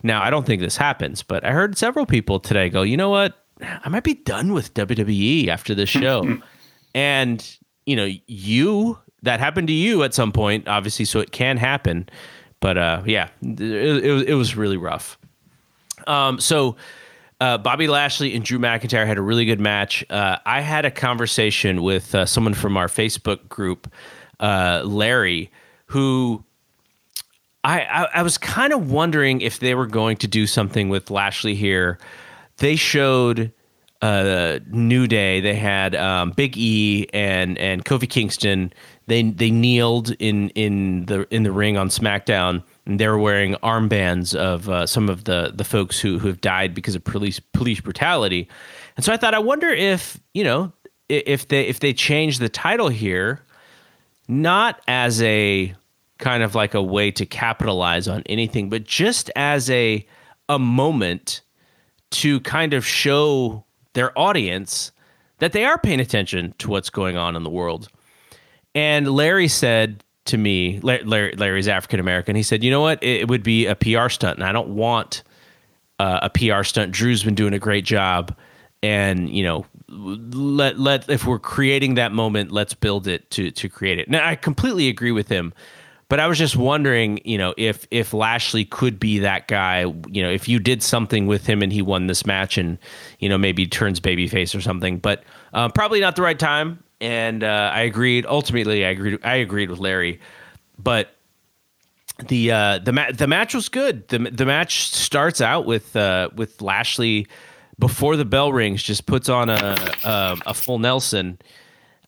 now 0.03 0.21
I 0.23 0.29
don't 0.29 0.45
think 0.45 0.61
this 0.61 0.77
happens, 0.77 1.23
but 1.23 1.43
I 1.43 1.51
heard 1.51 1.77
several 1.77 2.05
people 2.05 2.39
today 2.39 2.69
go, 2.69 2.83
you 2.83 2.95
know 2.95 3.09
what, 3.09 3.37
I 3.61 3.89
might 3.89 4.03
be 4.03 4.13
done 4.13 4.53
with 4.53 4.73
WWE 4.75 5.47
after 5.47 5.73
this 5.75 5.89
show, 5.89 6.37
and 6.95 7.57
you 7.85 7.95
know 7.95 8.07
you 8.27 8.97
that 9.23 9.39
happened 9.39 9.67
to 9.67 9.73
you 9.73 10.03
at 10.03 10.13
some 10.13 10.31
point, 10.31 10.67
obviously, 10.67 11.05
so 11.05 11.19
it 11.19 11.31
can 11.31 11.57
happen. 11.57 12.07
But 12.59 12.77
uh, 12.77 13.01
yeah, 13.05 13.29
it, 13.41 13.59
it, 13.61 14.11
was- 14.13 14.23
it 14.23 14.33
was 14.35 14.55
really 14.55 14.77
rough. 14.77 15.17
Um, 16.07 16.39
so 16.39 16.75
uh, 17.41 17.57
Bobby 17.57 17.87
Lashley 17.87 18.35
and 18.35 18.45
Drew 18.45 18.59
McIntyre 18.59 19.07
had 19.07 19.17
a 19.17 19.21
really 19.21 19.45
good 19.45 19.59
match. 19.59 20.05
Uh, 20.11 20.37
I 20.45 20.61
had 20.61 20.85
a 20.85 20.91
conversation 20.91 21.81
with 21.81 22.13
uh, 22.13 22.27
someone 22.27 22.53
from 22.53 22.77
our 22.77 22.87
Facebook 22.87 23.49
group, 23.49 23.91
uh, 24.39 24.83
Larry, 24.85 25.51
who 25.87 26.43
I, 27.63 27.81
I, 27.81 28.07
I 28.15 28.23
was 28.23 28.37
kind 28.37 28.73
of 28.73 28.91
wondering 28.91 29.41
if 29.41 29.59
they 29.59 29.73
were 29.73 29.87
going 29.87 30.17
to 30.17 30.27
do 30.27 30.45
something 30.45 30.89
with 30.89 31.09
Lashley 31.09 31.55
here. 31.55 31.97
They 32.57 32.75
showed 32.75 33.51
uh, 34.03 34.59
New 34.67 35.07
Day. 35.07 35.41
They 35.41 35.55
had 35.55 35.95
um, 35.95 36.31
Big 36.31 36.55
E 36.57 37.07
and 37.11 37.57
and 37.57 37.83
Kofi 37.83 38.07
Kingston. 38.07 38.71
They 39.07 39.23
they 39.23 39.49
kneeled 39.49 40.11
in 40.19 40.49
in 40.49 41.07
the 41.07 41.27
in 41.33 41.41
the 41.41 41.51
ring 41.51 41.75
on 41.75 41.89
SmackDown. 41.89 42.63
And 42.91 42.99
they 42.99 43.07
were 43.07 43.17
wearing 43.17 43.53
armbands 43.55 44.35
of 44.35 44.67
uh, 44.67 44.85
some 44.85 45.07
of 45.07 45.23
the 45.23 45.53
the 45.55 45.63
folks 45.63 45.97
who 45.97 46.19
who 46.19 46.27
have 46.27 46.41
died 46.41 46.75
because 46.75 46.93
of 46.93 47.05
police 47.05 47.39
police 47.39 47.79
brutality. 47.79 48.49
And 48.97 49.05
so 49.05 49.13
I 49.13 49.17
thought, 49.17 49.33
I 49.33 49.39
wonder 49.39 49.69
if 49.69 50.19
you 50.33 50.43
know 50.43 50.73
if 51.07 51.47
they 51.47 51.67
if 51.67 51.79
they 51.79 51.93
change 51.93 52.39
the 52.39 52.49
title 52.49 52.89
here, 52.89 53.39
not 54.27 54.81
as 54.89 55.21
a 55.21 55.73
kind 56.17 56.43
of 56.43 56.53
like 56.53 56.73
a 56.73 56.83
way 56.83 57.11
to 57.11 57.25
capitalize 57.25 58.09
on 58.09 58.23
anything, 58.25 58.69
but 58.69 58.83
just 58.83 59.31
as 59.37 59.69
a 59.69 60.05
a 60.49 60.59
moment 60.59 61.41
to 62.11 62.41
kind 62.41 62.73
of 62.73 62.85
show 62.85 63.63
their 63.93 64.17
audience 64.19 64.91
that 65.37 65.53
they 65.53 65.63
are 65.63 65.77
paying 65.77 66.01
attention 66.01 66.53
to 66.57 66.69
what's 66.69 66.89
going 66.89 67.15
on 67.15 67.37
in 67.37 67.43
the 67.43 67.49
world. 67.49 67.87
And 68.75 69.09
Larry 69.09 69.47
said 69.47 70.03
to 70.25 70.37
me, 70.37 70.79
Larry, 70.81 71.33
Larry's 71.35 71.67
African 71.67 71.99
American. 71.99 72.35
He 72.35 72.43
said, 72.43 72.63
"You 72.63 72.71
know 72.71 72.81
what? 72.81 73.03
It, 73.03 73.27
would 73.27 73.43
be 73.43 73.65
a 73.65 73.75
PR 73.75 74.09
stunt, 74.09 74.37
and 74.37 74.47
I 74.47 74.51
don't 74.51 74.69
want 74.69 75.23
uh, 75.99 76.19
a 76.23 76.29
PR 76.29 76.63
stunt. 76.63 76.91
Drew's 76.91 77.23
been 77.23 77.35
doing 77.35 77.53
a 77.53 77.59
great 77.59 77.85
job, 77.85 78.35
and 78.83 79.29
you 79.29 79.43
know, 79.43 79.65
let 79.89 80.79
let 80.79 81.09
if 81.09 81.25
we're 81.25 81.39
creating 81.39 81.95
that 81.95 82.11
moment, 82.11 82.51
let's 82.51 82.73
build 82.73 83.07
it 83.07 83.29
to 83.31 83.51
to 83.51 83.69
create 83.69 83.99
it." 83.99 84.09
Now, 84.09 84.27
I 84.27 84.35
completely 84.35 84.89
agree 84.89 85.11
with 85.11 85.27
him. 85.27 85.53
But 86.07 86.19
I 86.19 86.27
was 86.27 86.37
just 86.37 86.57
wondering, 86.57 87.21
you 87.23 87.37
know, 87.37 87.53
if 87.57 87.87
if 87.89 88.13
Lashley 88.13 88.65
could 88.65 88.99
be 88.99 89.19
that 89.19 89.47
guy, 89.47 89.85
you 90.09 90.21
know, 90.21 90.29
if 90.29 90.49
you 90.49 90.59
did 90.59 90.83
something 90.83 91.25
with 91.25 91.47
him 91.47 91.61
and 91.61 91.71
he 91.71 91.81
won 91.81 92.07
this 92.07 92.25
match, 92.25 92.57
and 92.57 92.77
you 93.19 93.29
know 93.29 93.37
maybe 93.37 93.65
turns 93.65 94.01
babyface 94.01 94.53
or 94.53 94.59
something. 94.59 94.97
But 94.97 95.23
uh, 95.53 95.69
probably 95.69 96.01
not 96.01 96.17
the 96.17 96.21
right 96.21 96.37
time. 96.37 96.83
And 97.01 97.43
uh, 97.43 97.71
I 97.73 97.81
agreed. 97.81 98.25
Ultimately, 98.25 98.85
I 98.85 98.89
agreed. 98.89 99.19
I 99.23 99.35
agreed 99.37 99.69
with 99.69 99.79
Larry. 99.79 100.21
But 100.77 101.15
the 102.27 102.51
uh, 102.51 102.79
the 102.79 102.93
ma- 102.93 103.11
the 103.11 103.27
match 103.27 103.53
was 103.53 103.69
good. 103.69 104.07
the 104.07 104.19
The 104.19 104.45
match 104.45 104.93
starts 104.93 105.41
out 105.41 105.65
with 105.65 105.95
uh, 105.95 106.29
with 106.35 106.61
Lashley 106.61 107.27
before 107.79 108.15
the 108.15 108.25
bell 108.25 108.53
rings, 108.53 108.83
just 108.83 109.05
puts 109.05 109.27
on 109.27 109.49
a 109.49 109.75
a, 110.03 110.37
a 110.45 110.53
full 110.53 110.79
Nelson 110.79 111.39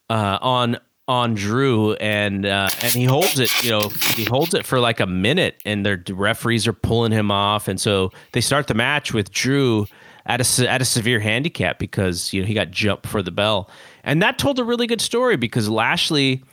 uh, 0.10 0.38
on 0.42 0.78
on 1.08 1.34
Drew, 1.34 1.94
and 1.94 2.46
uh, 2.46 2.70
and 2.82 2.92
he 2.94 3.06
holds 3.06 3.40
it. 3.40 3.52
You 3.64 3.72
know, 3.72 3.90
he 4.16 4.24
holds 4.24 4.54
it 4.54 4.66
for 4.66 4.80
like 4.80 5.00
a 5.00 5.08
minute, 5.08 5.56
and 5.66 5.86
their 5.86 6.02
referees 6.10 6.68
are 6.68 6.74
pulling 6.74 7.12
him 7.12 7.32
off, 7.32 7.68
and 7.68 7.80
so 7.80 8.12
they 8.32 8.42
start 8.42 8.68
the 8.68 8.74
match 8.74 9.14
with 9.14 9.32
Drew 9.32 9.88
at 10.26 10.40
a 10.40 10.70
at 10.70 10.82
a 10.82 10.86
severe 10.86 11.20
handicap 11.20 11.80
because 11.80 12.32
you 12.32 12.42
know 12.42 12.48
he 12.48 12.54
got 12.54 12.72
jumped 12.72 13.08
for 13.08 13.22
the 13.22 13.32
bell, 13.32 13.70
and 14.04 14.22
that 14.22 14.38
told 14.38 14.60
a 14.60 14.64
really 14.64 14.88
good 14.88 15.02
story 15.02 15.38
because 15.38 15.70
Lashley. 15.70 16.44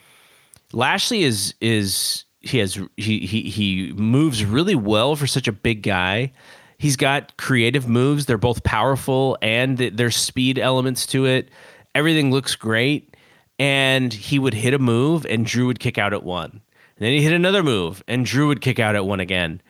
Lashley 0.72 1.24
is 1.24 1.54
is 1.60 2.24
he 2.40 2.58
has 2.58 2.78
he 2.96 3.20
he 3.26 3.50
he 3.50 3.92
moves 3.92 4.44
really 4.44 4.74
well 4.74 5.16
for 5.16 5.26
such 5.26 5.48
a 5.48 5.52
big 5.52 5.82
guy. 5.82 6.32
He's 6.78 6.96
got 6.96 7.36
creative 7.36 7.86
moves. 7.88 8.24
They're 8.24 8.38
both 8.38 8.64
powerful 8.64 9.36
and 9.42 9.76
th- 9.76 9.92
there's 9.96 10.16
speed 10.16 10.58
elements 10.58 11.06
to 11.08 11.26
it. 11.26 11.50
Everything 11.94 12.30
looks 12.30 12.56
great. 12.56 13.14
And 13.58 14.10
he 14.10 14.38
would 14.38 14.54
hit 14.54 14.72
a 14.72 14.78
move 14.78 15.26
and 15.26 15.44
Drew 15.44 15.66
would 15.66 15.78
kick 15.78 15.98
out 15.98 16.14
at 16.14 16.22
one. 16.22 16.50
And 16.50 16.60
then 17.06 17.12
he 17.12 17.20
hit 17.20 17.34
another 17.34 17.62
move 17.62 18.02
and 18.08 18.24
Drew 18.24 18.46
would 18.48 18.62
kick 18.62 18.78
out 18.78 18.96
at 18.96 19.04
one 19.04 19.20
again. 19.20 19.60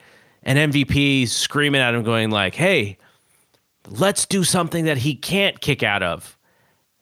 And 0.43 0.71
MVP 0.71 1.27
screaming 1.27 1.81
at 1.81 1.93
him, 1.93 2.03
going 2.03 2.31
like, 2.31 2.55
"Hey, 2.55 2.97
let's 3.89 4.25
do 4.25 4.45
something 4.45 4.85
that 4.85 4.99
he 4.99 5.13
can't 5.13 5.59
kick 5.59 5.83
out 5.83 6.03
of." 6.03 6.37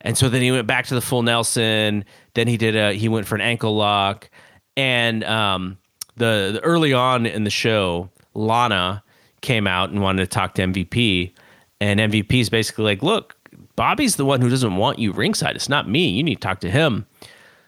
And 0.01 0.17
so 0.17 0.29
then 0.29 0.41
he 0.41 0.51
went 0.51 0.67
back 0.67 0.85
to 0.87 0.95
the 0.95 1.01
full 1.01 1.23
Nelson. 1.23 2.05
Then 2.33 2.47
he 2.47 2.57
did 2.57 2.75
a 2.75 2.93
he 2.93 3.09
went 3.09 3.27
for 3.27 3.35
an 3.35 3.41
ankle 3.41 3.75
lock, 3.75 4.29
and 4.77 5.23
um, 5.25 5.77
the, 6.15 6.51
the 6.53 6.61
early 6.63 6.93
on 6.93 7.25
in 7.25 7.43
the 7.43 7.49
show, 7.49 8.09
Lana 8.33 9.03
came 9.41 9.67
out 9.67 9.89
and 9.89 10.01
wanted 10.01 10.23
to 10.23 10.27
talk 10.27 10.53
to 10.55 10.61
MVP, 10.61 11.33
and 11.81 11.99
MVP 11.99 12.39
is 12.39 12.49
basically 12.49 12.85
like, 12.85 13.03
"Look, 13.03 13.35
Bobby's 13.75 14.15
the 14.15 14.25
one 14.25 14.39
who 14.41 14.49
doesn't 14.49 14.77
want 14.77 14.99
you 14.99 15.11
ringside. 15.11 15.55
It's 15.55 15.69
not 15.69 15.89
me. 15.89 16.07
You 16.09 16.23
need 16.23 16.35
to 16.35 16.41
talk 16.41 16.61
to 16.61 16.71
him." 16.71 17.05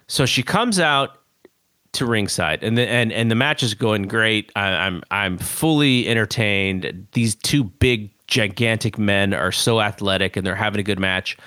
So 0.07 0.25
she 0.25 0.43
comes 0.43 0.79
out 0.79 1.17
to 1.93 2.05
ringside, 2.05 2.63
and 2.63 2.77
the 2.77 2.88
and 2.88 3.11
and 3.11 3.29
the 3.29 3.36
match 3.36 3.61
is 3.61 3.73
going 3.73 4.03
great. 4.03 4.53
I, 4.55 4.67
I'm 4.69 5.03
I'm 5.11 5.38
fully 5.38 6.07
entertained. 6.07 7.07
These 7.11 7.36
two 7.36 7.65
big 7.65 8.09
gigantic 8.27 8.97
men 8.97 9.34
are 9.34 9.51
so 9.51 9.82
athletic, 9.82 10.38
and 10.38 10.47
they're 10.47 10.55
having 10.55 10.79
a 10.79 10.84
good 10.84 10.99
match 10.99 11.38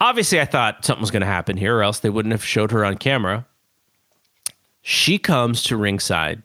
obviously 0.00 0.40
I 0.40 0.44
thought 0.44 0.84
something 0.84 1.00
was 1.00 1.10
going 1.10 1.20
to 1.20 1.26
happen 1.26 1.56
here, 1.56 1.76
or 1.76 1.82
else 1.82 2.00
they 2.00 2.10
wouldn't 2.10 2.32
have 2.32 2.44
showed 2.44 2.70
her 2.70 2.84
on 2.84 2.96
camera. 2.96 3.46
She 4.82 5.18
comes 5.18 5.62
to 5.64 5.76
ringside, 5.76 6.42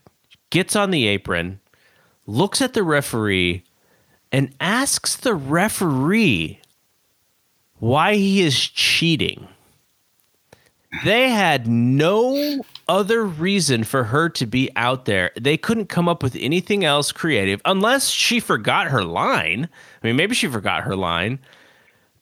gets 0.50 0.76
on 0.76 0.92
the 0.92 1.08
apron, 1.08 1.60
looks 2.26 2.62
at 2.62 2.74
the 2.74 2.84
referee, 2.84 3.64
and 4.32 4.54
asks 4.60 5.16
the 5.16 5.36
referee 5.36 6.60
why 7.80 8.16
he 8.16 8.42
is 8.42 8.60
cheating. 8.60 9.48
They 11.06 11.30
had 11.30 11.68
no 11.68 12.62
other 12.88 13.26
reason 13.26 13.84
for 13.84 14.04
her 14.06 14.28
to 14.30 14.46
be 14.46 14.70
out 14.76 15.06
there. 15.06 15.32
They 15.40 15.56
couldn't 15.56 15.88
come 15.88 16.10
up 16.10 16.22
with 16.22 16.36
anything 16.36 16.84
else 16.84 17.12
creative 17.12 17.62
unless 17.64 18.10
she 18.10 18.40
forgot 18.40 18.88
her 18.88 19.04
line. 19.04 19.70
I 20.04 20.08
mean, 20.08 20.16
maybe 20.18 20.36
she 20.36 20.48
forgot 20.48 20.84
her 20.84 20.96
line 20.96 21.40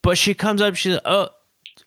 but 0.01 0.17
she 0.17 0.33
comes 0.33 0.61
up 0.61 0.75
she's 0.75 0.93
like, 0.93 1.01
oh 1.05 1.29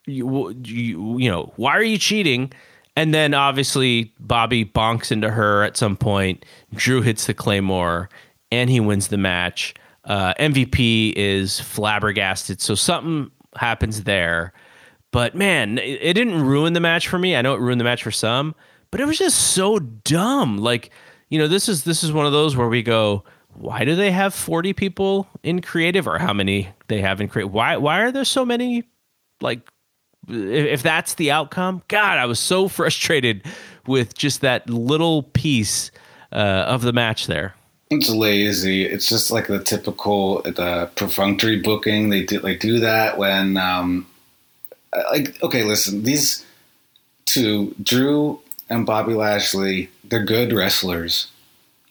you, 0.06 0.50
you, 0.64 1.18
you 1.18 1.30
know 1.30 1.52
why 1.56 1.72
are 1.72 1.82
you 1.82 1.98
cheating? 1.98 2.52
And 2.96 3.14
then 3.14 3.34
obviously 3.34 4.12
bobby 4.20 4.64
bonks 4.64 5.10
into 5.10 5.30
her 5.30 5.62
at 5.62 5.76
some 5.76 5.96
point. 5.96 6.44
Drew 6.74 7.02
hits 7.02 7.26
the 7.26 7.34
claymore 7.34 8.10
and 8.50 8.68
he 8.68 8.80
wins 8.80 9.08
the 9.08 9.18
match. 9.18 9.74
Uh, 10.04 10.34
mvp 10.34 11.12
is 11.14 11.60
flabbergasted 11.60 12.60
so 12.60 12.74
something 12.74 13.30
happens 13.56 14.02
there. 14.02 14.52
But 15.12 15.34
man 15.34 15.78
it, 15.78 15.98
it 16.02 16.14
didn't 16.14 16.42
ruin 16.42 16.72
the 16.72 16.80
match 16.80 17.08
for 17.08 17.18
me. 17.18 17.36
I 17.36 17.42
know 17.42 17.54
it 17.54 17.60
ruined 17.60 17.80
the 17.80 17.84
match 17.84 18.02
for 18.02 18.10
some 18.10 18.54
but 18.92 19.00
it 19.00 19.06
was 19.06 19.18
just 19.18 19.54
so 19.54 19.80
dumb. 19.80 20.58
Like 20.58 20.90
you 21.28 21.38
know 21.40 21.48
this 21.48 21.68
is 21.68 21.82
this 21.82 22.04
is 22.04 22.12
one 22.12 22.26
of 22.26 22.32
those 22.32 22.56
where 22.56 22.68
we 22.68 22.82
go 22.82 23.24
why 23.54 23.84
do 23.84 23.94
they 23.94 24.10
have 24.10 24.34
40 24.34 24.72
people 24.72 25.26
in 25.42 25.60
creative 25.60 26.06
or 26.06 26.18
how 26.18 26.32
many 26.32 26.68
they 26.88 27.00
have 27.00 27.20
in 27.20 27.28
creative 27.28 27.52
why 27.52 27.76
why 27.76 28.00
are 28.00 28.12
there 28.12 28.24
so 28.24 28.44
many 28.44 28.84
like 29.40 29.60
if, 30.28 30.82
that's 30.82 31.14
the 31.14 31.30
outcome 31.30 31.82
god 31.88 32.18
i 32.18 32.26
was 32.26 32.38
so 32.40 32.68
frustrated 32.68 33.44
with 33.86 34.14
just 34.14 34.40
that 34.40 34.68
little 34.68 35.24
piece 35.24 35.90
uh, 36.32 36.64
of 36.66 36.82
the 36.82 36.92
match 36.92 37.26
there 37.26 37.54
It's 37.90 38.08
lazy. 38.08 38.86
It's 38.86 39.06
just 39.06 39.30
like 39.30 39.48
the 39.48 39.62
typical 39.62 40.40
the 40.40 40.90
perfunctory 40.96 41.60
booking. 41.60 42.08
They 42.08 42.24
do 42.24 42.40
they 42.40 42.56
do 42.56 42.80
that 42.80 43.18
when 43.18 43.58
um 43.58 44.06
like 45.10 45.42
okay, 45.42 45.62
listen, 45.64 46.02
these 46.02 46.42
two, 47.26 47.74
Drew 47.82 48.40
and 48.68 48.86
Bobby 48.86 49.14
Lashley, 49.14 49.90
they're 50.04 50.24
good 50.24 50.52
wrestlers. 50.52 51.28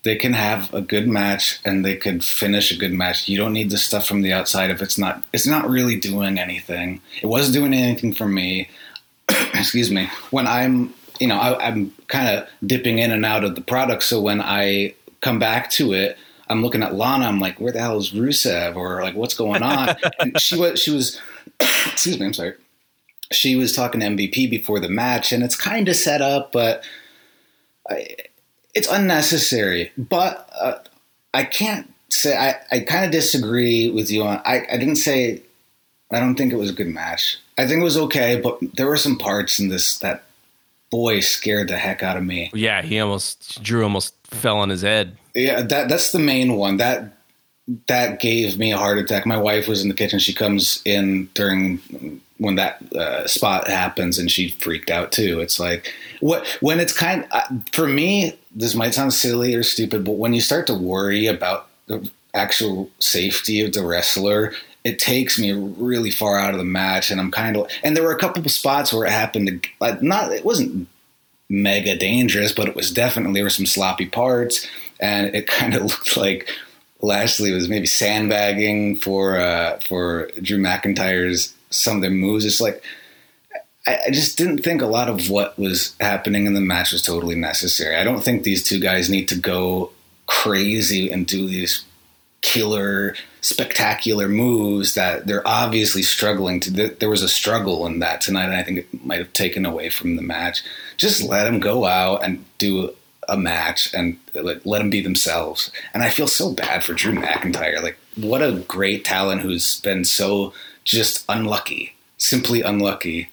They 0.04 0.16
can 0.16 0.34
have 0.34 0.74
a 0.74 0.82
good 0.82 1.08
match 1.08 1.60
and 1.64 1.86
they 1.86 1.95
could 1.95 2.24
finish 2.24 2.72
a 2.72 2.78
good 2.78 2.93
match. 2.93 3.28
You 3.28 3.38
don't 3.38 3.54
need 3.54 3.70
the 3.70 3.78
stuff 3.78 4.08
from 4.08 4.24
the 4.24 4.34
outside 4.34 4.72
if 4.72 4.82
it's 4.82 4.97
not 4.97 5.24
it's 5.32 5.45
not 5.45 5.70
really 5.70 5.95
doing 5.95 6.39
anything. 6.39 7.02
It 7.22 7.28
wasn't 7.28 7.54
doing 7.54 7.74
anything 7.74 8.14
for 8.14 8.28
me. 8.28 8.70
Excuse 9.54 9.91
me. 9.91 10.10
When 10.32 10.47
I'm 10.47 10.93
you 11.20 11.28
know, 11.28 11.38
I, 11.38 11.68
I'm 11.68 11.93
kind 12.08 12.36
of 12.36 12.47
dipping 12.66 12.97
in 12.97 13.12
and 13.12 13.26
out 13.26 13.43
of 13.43 13.54
the 13.54 13.62
product. 13.62 14.04
So 14.04 14.20
when 14.20 14.41
I 14.41 14.95
come 15.22 15.38
back 15.38 15.70
to 15.72 15.93
it, 15.93 16.18
I'm 16.49 16.64
looking 16.64 16.82
at 16.82 16.95
Lana. 16.95 17.28
I'm 17.28 17.39
like, 17.39 17.62
where 17.62 17.72
the 17.72 17.80
hell 17.80 17.97
is 17.97 18.12
Rusev? 18.12 18.76
Or 18.76 19.04
like, 19.04 19.16
what's 19.16 19.36
going 19.36 19.62
on? 19.62 19.95
and 20.20 20.39
she 20.41 20.58
was, 20.58 20.82
she 20.82 20.91
was, 20.91 21.22
excuse 21.60 22.20
me, 22.20 22.26
I'm 22.26 22.34
sorry. 22.34 22.56
She 23.32 23.56
was 23.56 23.74
talking 23.74 24.02
to 24.02 24.08
MVP 24.08 24.49
before 24.49 24.80
the 24.80 24.89
match, 24.89 25.32
and 25.32 25.43
it's 25.43 25.56
kind 25.56 25.88
of 25.88 25.95
set 25.95 26.22
up, 26.22 26.52
but 26.52 26.84
I, 27.89 28.16
it's 28.74 28.88
unnecessary. 28.88 29.91
But 29.97 30.49
uh, 30.59 30.80
I 31.34 31.43
can't 31.43 31.91
say 32.09 32.38
I, 32.38 32.55
I 32.72 32.80
kind 32.82 33.05
of 33.05 33.11
disagree 33.11 33.89
with 33.89 34.11
you 34.11 34.24
on. 34.24 34.41
I, 34.45 34.65
I 34.72 34.78
didn't 34.78 34.97
say 34.97 35.41
I 36.11 36.19
don't 36.19 36.36
think 36.36 36.51
it 36.51 36.57
was 36.57 36.69
a 36.69 36.74
good 36.74 36.88
match. 36.88 37.38
I 37.57 37.67
think 37.67 37.82
it 37.82 37.84
was 37.84 37.97
okay, 37.97 38.39
but 38.39 38.59
there 38.76 38.88
were 38.88 38.97
some 38.97 39.17
parts 39.17 39.59
in 39.59 39.69
this 39.69 39.97
that 39.99 40.24
boy 40.89 41.22
scared 41.22 41.69
the 41.69 41.78
heck 41.78 42.03
out 42.03 42.17
of 42.17 42.24
me. 42.24 42.51
Yeah, 42.53 42.82
he 42.82 42.99
almost 42.99 43.63
Drew 43.63 43.84
almost 43.84 44.15
fell 44.26 44.57
on 44.57 44.69
his 44.69 44.82
head. 44.82 45.17
Yeah, 45.34 45.61
that 45.61 45.89
that's 45.89 46.11
the 46.11 46.19
main 46.19 46.55
one. 46.55 46.78
That 46.78 47.17
that 47.88 48.19
gave 48.19 48.57
me 48.57 48.74
a 48.74 48.78
heart 48.78 48.97
attack. 48.97 49.26
My 49.26 49.38
wife 49.38 49.67
was 49.67 49.82
in 49.82 49.88
the 49.88 49.95
kitchen. 49.95 50.19
She 50.19 50.34
comes 50.34 50.82
in 50.86 51.30
during 51.34 51.80
when 52.38 52.55
that 52.55 52.82
uh, 52.93 53.28
spot 53.28 53.67
happens, 53.67 54.17
and 54.17 54.30
she 54.30 54.49
freaked 54.49 54.89
out 54.89 55.11
too. 55.11 55.39
It's 55.39 55.59
like 55.59 55.93
what 56.19 56.45
when 56.59 56.80
it's 56.80 56.93
kind 56.93 57.26
uh, 57.32 57.47
for 57.72 57.88
me. 57.88 58.38
This 58.54 58.76
might 58.76 58.93
sound 58.93 59.14
silly 59.14 59.56
or 59.56 59.64
stupid, 59.64 60.04
but 60.04 60.14
when 60.14 60.34
you 60.34 60.41
start 60.41 60.68
to 60.68 60.74
worry 60.74 61.28
about 61.28 61.68
the 61.88 62.10
actual 62.34 62.89
safety 62.99 63.62
of 63.62 63.74
the 63.74 63.86
wrestler, 63.86 64.54
it 64.84 64.99
takes 64.99 65.38
me 65.38 65.52
really 65.52 66.12
far 66.12 66.39
out 66.39 66.54
of 66.54 66.58
the 66.58 66.66
match, 66.66 67.12
and 67.12 67.20
I'm 67.20 67.32
kind 67.32 67.56
of. 67.56 67.70
And 67.84 67.95
there 67.95 68.04
were 68.04 68.16
a 68.16 68.20
couple 68.20 68.43
of 68.43 68.52
spots 68.52 68.91
where 68.91 69.06
it 69.06 69.12
happened 69.12 69.47
to 69.47 69.70
like 69.80 70.02
not. 70.02 70.32
It 70.32 70.45
wasn't 70.45 70.88
mega 71.49 71.95
dangerous, 71.95 72.52
but 72.52 72.68
it 72.68 72.76
was 72.76 72.91
definitely 72.91 73.34
there 73.34 73.43
were 73.43 73.49
some 73.49 73.66
sloppy 73.66 74.08
parts, 74.08 74.68
and 74.99 75.36
it 75.36 75.47
kind 75.47 75.76
of 75.76 75.84
looked 75.84 76.18
like 76.18 76.49
Lashley 77.02 77.52
was 77.52 77.70
maybe 77.70 77.86
sandbagging 77.86 78.97
for 78.97 79.39
uh, 79.39 79.80
for 79.82 80.30
Drew 80.41 80.60
McIntyre's 80.60 81.54
some 81.70 81.97
of 81.97 82.02
their 82.02 82.12
moves. 82.12 82.45
It's 82.45 82.62
like 82.62 82.84
I, 83.86 84.00
I 84.08 84.12
just 84.12 84.38
didn't 84.38 84.60
think 84.60 84.82
a 84.82 84.88
lot 84.88 85.10
of 85.10 85.30
what 85.30 85.58
was 85.58 85.96
happening 86.00 86.46
in 86.46 86.54
the 86.54 86.62
match 86.62 86.92
was 86.92 87.02
totally 87.02 87.36
necessary. 87.36 87.96
I 87.96 88.04
don't 88.04 88.24
think 88.24 88.44
these 88.44 88.64
two 88.64 88.80
guys 88.80 89.10
need 89.10 89.28
to 89.30 89.36
go 89.36 89.92
crazy 90.28 91.12
and 91.12 91.28
do 91.28 91.48
these 91.48 91.84
killer, 92.42 93.16
spectacular 93.42 94.28
moves 94.28 94.96
that 94.96 95.28
they're 95.28 95.48
obviously 95.48 96.02
struggling 96.02 96.60
to. 96.60 96.72
There 96.72 97.10
was 97.10 97.24
a 97.24 97.30
struggle 97.30 97.86
in 97.86 98.00
that 98.00 98.22
tonight, 98.22 98.46
and 98.46 98.56
I 98.56 98.64
think 98.64 98.80
it 98.80 99.06
might 99.06 99.20
have 99.20 99.34
taken 99.34 99.66
away 99.66 99.90
from 99.90 100.16
the 100.16 100.22
match. 100.22 100.64
Just 100.98 101.24
let 101.24 101.44
them 101.46 101.60
go 101.60 101.86
out 101.86 102.24
and 102.24 102.44
do 102.58 102.94
a 103.30 103.38
match 103.38 103.94
and 103.94 104.18
let, 104.34 104.66
let 104.66 104.80
them 104.80 104.90
be 104.90 105.02
themselves. 105.02 105.72
And 105.94 106.04
I 106.04 106.10
feel 106.10 106.28
so 106.28 106.52
bad 106.52 106.84
for 106.84 106.94
Drew 106.94 107.14
McIntyre. 107.14 107.82
Like, 107.82 107.98
what 108.16 108.42
a 108.42 108.64
great 108.68 109.06
talent 109.06 109.42
who's 109.42 109.80
been 109.82 110.04
so 110.04 110.54
just 110.84 111.24
unlucky, 111.30 111.96
simply 112.18 112.62
unlucky. 112.62 113.30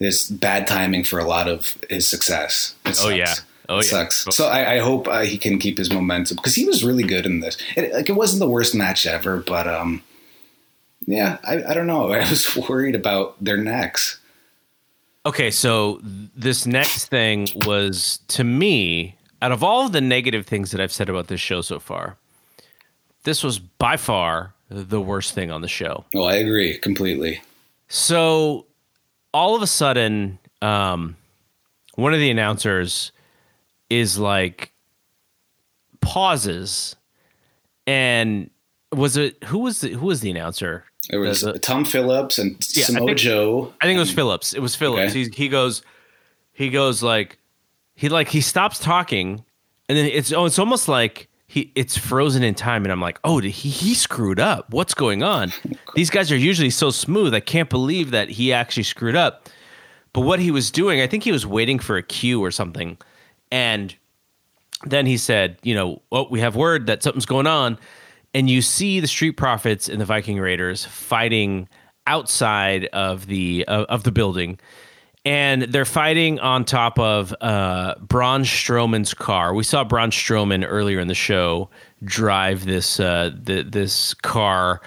There's 0.00 0.28
bad 0.30 0.66
timing 0.66 1.04
for 1.04 1.18
a 1.18 1.24
lot 1.24 1.46
of 1.46 1.78
his 1.88 2.06
success. 2.06 2.74
Oh 3.00 3.10
yeah. 3.10 3.34
Oh, 3.68 3.78
it 3.78 3.84
yeah. 3.84 3.90
sucks. 3.90 4.26
So 4.34 4.48
I, 4.48 4.74
I 4.74 4.78
hope 4.78 5.06
uh, 5.06 5.20
he 5.20 5.38
can 5.38 5.58
keep 5.58 5.78
his 5.78 5.92
momentum 5.92 6.36
because 6.36 6.56
he 6.56 6.64
was 6.64 6.82
really 6.82 7.04
good 7.04 7.24
in 7.24 7.38
this. 7.38 7.56
It, 7.76 7.92
like 7.92 8.08
it 8.08 8.14
wasn't 8.14 8.40
the 8.40 8.48
worst 8.48 8.74
match 8.74 9.06
ever, 9.06 9.36
but 9.38 9.68
um, 9.68 10.02
yeah, 11.06 11.38
I, 11.44 11.62
I 11.62 11.74
don't 11.74 11.86
know. 11.86 12.12
I 12.12 12.28
was 12.28 12.56
worried 12.68 12.96
about 12.96 13.42
their 13.42 13.56
necks. 13.56 14.18
Okay, 15.24 15.50
so 15.50 16.00
this 16.02 16.66
next 16.66 17.06
thing 17.06 17.46
was 17.66 18.20
to 18.28 18.42
me, 18.42 19.14
out 19.42 19.52
of 19.52 19.62
all 19.62 19.86
of 19.86 19.92
the 19.92 20.00
negative 20.00 20.46
things 20.46 20.70
that 20.70 20.80
I've 20.80 20.92
said 20.92 21.08
about 21.08 21.28
this 21.28 21.40
show 21.40 21.60
so 21.60 21.78
far, 21.78 22.16
this 23.24 23.44
was 23.44 23.58
by 23.58 23.96
far 23.96 24.54
the 24.70 25.00
worst 25.00 25.34
thing 25.34 25.50
on 25.50 25.60
the 25.60 25.68
show. 25.68 26.04
Oh, 26.14 26.24
I 26.24 26.36
agree 26.36 26.78
completely. 26.78 27.42
So 27.88 28.66
all 29.32 29.54
of 29.54 29.62
a 29.62 29.66
sudden, 29.66 30.38
um, 30.62 31.16
one 31.94 32.12
of 32.14 32.20
the 32.20 32.30
announcers 32.30 33.12
is 33.88 34.18
like 34.18 34.72
pauses 36.00 36.96
and 37.86 38.50
was 38.92 39.16
it 39.16 39.42
who 39.44 39.58
was 39.58 39.80
the 39.80 39.90
who 39.90 40.06
was 40.06 40.20
the 40.20 40.30
announcer? 40.30 40.84
It 41.10 41.16
was 41.18 41.40
The- 41.42 41.52
the- 41.52 41.58
Tom 41.58 41.84
Phillips 41.84 42.38
and 42.38 42.52
Yeah, 42.74 42.84
I 42.84 42.86
think-. 42.86 43.20
I 43.80 43.86
think 43.86 43.96
it 43.96 44.00
was 44.00 44.12
Phillips. 44.12 44.52
It 44.54 44.60
was 44.60 44.74
Phillips. 44.76 45.12
Okay. 45.12 45.24
He 45.24 45.30
he 45.44 45.48
goes 45.48 45.82
he 46.52 46.70
goes 46.70 47.02
like 47.02 47.38
he 47.94 48.08
like 48.08 48.28
he 48.28 48.40
stops 48.40 48.78
talking 48.78 49.44
and 49.88 49.98
then 49.98 50.06
it's 50.06 50.32
oh 50.32 50.44
it's 50.46 50.58
almost 50.58 50.88
like 50.88 51.28
he 51.50 51.72
it's 51.74 51.98
frozen 51.98 52.44
in 52.44 52.54
time 52.54 52.84
and 52.84 52.92
I'm 52.92 53.00
like, 53.00 53.18
"Oh, 53.24 53.40
he 53.40 53.50
he 53.50 53.94
screwed 53.94 54.38
up. 54.38 54.72
What's 54.72 54.94
going 54.94 55.24
on?" 55.24 55.52
These 55.96 56.08
guys 56.08 56.30
are 56.30 56.36
usually 56.36 56.70
so 56.70 56.90
smooth. 56.90 57.34
I 57.34 57.40
can't 57.40 57.68
believe 57.68 58.12
that 58.12 58.28
he 58.28 58.52
actually 58.52 58.84
screwed 58.84 59.16
up. 59.16 59.48
But 60.12 60.20
what 60.20 60.38
he 60.38 60.52
was 60.52 60.70
doing, 60.70 61.00
I 61.00 61.08
think 61.08 61.24
he 61.24 61.32
was 61.32 61.44
waiting 61.44 61.80
for 61.80 61.96
a 61.96 62.04
cue 62.04 62.40
or 62.40 62.52
something. 62.52 62.98
And 63.50 63.92
then 64.84 65.06
he 65.06 65.16
said, 65.16 65.58
you 65.64 65.74
know, 65.74 66.02
oh, 66.12 66.28
we 66.30 66.38
have 66.38 66.54
word 66.54 66.86
that 66.86 67.02
something's 67.02 67.26
going 67.26 67.48
on. 67.48 67.78
And 68.32 68.48
you 68.48 68.62
see 68.62 69.00
the 69.00 69.08
Street 69.08 69.32
Profits 69.32 69.88
and 69.88 70.00
the 70.00 70.04
Viking 70.04 70.38
Raiders 70.38 70.84
fighting 70.84 71.68
outside 72.06 72.84
of 72.92 73.26
the 73.26 73.64
uh, 73.66 73.86
of 73.88 74.04
the 74.04 74.12
building. 74.12 74.60
And 75.24 75.62
they're 75.62 75.84
fighting 75.84 76.40
on 76.40 76.64
top 76.64 76.98
of 76.98 77.34
uh, 77.42 77.96
Braun 78.00 78.42
Strowman's 78.42 79.12
car. 79.12 79.52
We 79.52 79.64
saw 79.64 79.84
Braun 79.84 80.10
Strowman 80.10 80.64
earlier 80.66 80.98
in 80.98 81.08
the 81.08 81.14
show 81.14 81.68
drive 82.02 82.64
this 82.64 82.98
uh, 82.98 83.30
the, 83.34 83.62
this 83.62 84.14
car, 84.14 84.80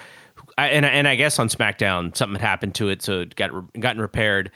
I, 0.58 0.68
and 0.70 0.84
and 0.84 1.06
I 1.06 1.14
guess 1.14 1.38
on 1.38 1.48
SmackDown 1.48 2.16
something 2.16 2.38
had 2.38 2.46
happened 2.46 2.74
to 2.76 2.88
it, 2.88 3.00
so 3.02 3.20
it 3.20 3.36
got 3.36 3.50
gotten 3.78 4.00
repaired. 4.00 4.50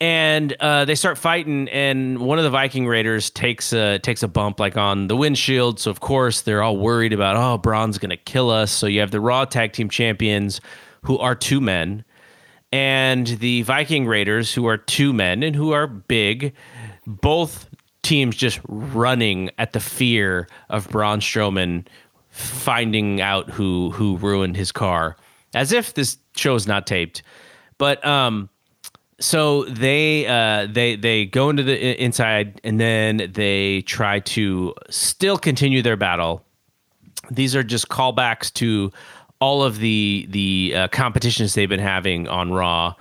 And 0.00 0.56
uh, 0.60 0.86
they 0.86 0.94
start 0.94 1.18
fighting 1.18 1.68
and 1.68 2.20
one 2.20 2.38
of 2.38 2.44
the 2.44 2.50
viking 2.50 2.86
raiders 2.86 3.28
takes 3.28 3.74
a 3.74 3.98
takes 3.98 4.22
a 4.22 4.28
bump 4.28 4.58
like 4.58 4.78
on 4.78 5.08
the 5.08 5.16
windshield. 5.16 5.78
So 5.78 5.90
of 5.90 6.00
course 6.00 6.40
they're 6.40 6.62
all 6.62 6.78
worried 6.78 7.12
about 7.12 7.36
oh 7.36 7.58
braun's 7.58 7.98
gonna 7.98 8.16
kill 8.16 8.48
us. 8.48 8.72
So 8.72 8.86
you 8.86 9.00
have 9.00 9.10
the 9.10 9.20
raw 9.20 9.44
tag 9.44 9.74
team 9.74 9.90
champions 9.90 10.62
who 11.02 11.18
are 11.18 11.34
two 11.34 11.60
men 11.60 12.06
and 12.72 13.26
the 13.26 13.62
viking 13.62 14.06
raiders 14.06 14.54
who 14.54 14.66
are 14.66 14.76
two 14.76 15.12
men 15.12 15.42
and 15.42 15.56
who 15.56 15.72
are 15.72 15.86
big 15.86 16.54
both 17.06 17.68
teams 18.02 18.36
just 18.36 18.60
running 18.68 19.50
at 19.58 19.72
the 19.72 19.80
fear 19.80 20.48
of 20.68 20.88
braun 20.90 21.20
strowman 21.20 21.86
finding 22.30 23.20
out 23.20 23.50
who 23.50 23.90
who 23.90 24.16
ruined 24.18 24.56
his 24.56 24.72
car 24.72 25.16
as 25.54 25.72
if 25.72 25.94
this 25.94 26.16
show 26.36 26.54
is 26.54 26.66
not 26.66 26.86
taped 26.86 27.22
but 27.78 28.04
um 28.06 28.48
so 29.20 29.64
they 29.64 30.26
uh, 30.26 30.66
they 30.70 30.96
they 30.96 31.26
go 31.26 31.50
into 31.50 31.62
the 31.62 32.02
inside 32.02 32.60
and 32.64 32.80
then 32.80 33.30
they 33.34 33.82
try 33.82 34.20
to 34.20 34.74
still 34.88 35.36
continue 35.36 35.82
their 35.82 35.96
battle. 35.96 36.42
These 37.30 37.54
are 37.54 37.62
just 37.62 37.88
callbacks 37.88 38.52
to 38.54 38.90
all 39.40 39.62
of 39.62 39.78
the 39.78 40.26
the 40.30 40.74
uh, 40.76 40.88
competitions 40.88 41.54
they've 41.54 41.68
been 41.68 41.80
having 41.80 42.28
on 42.28 42.52
Raw. 42.52 42.94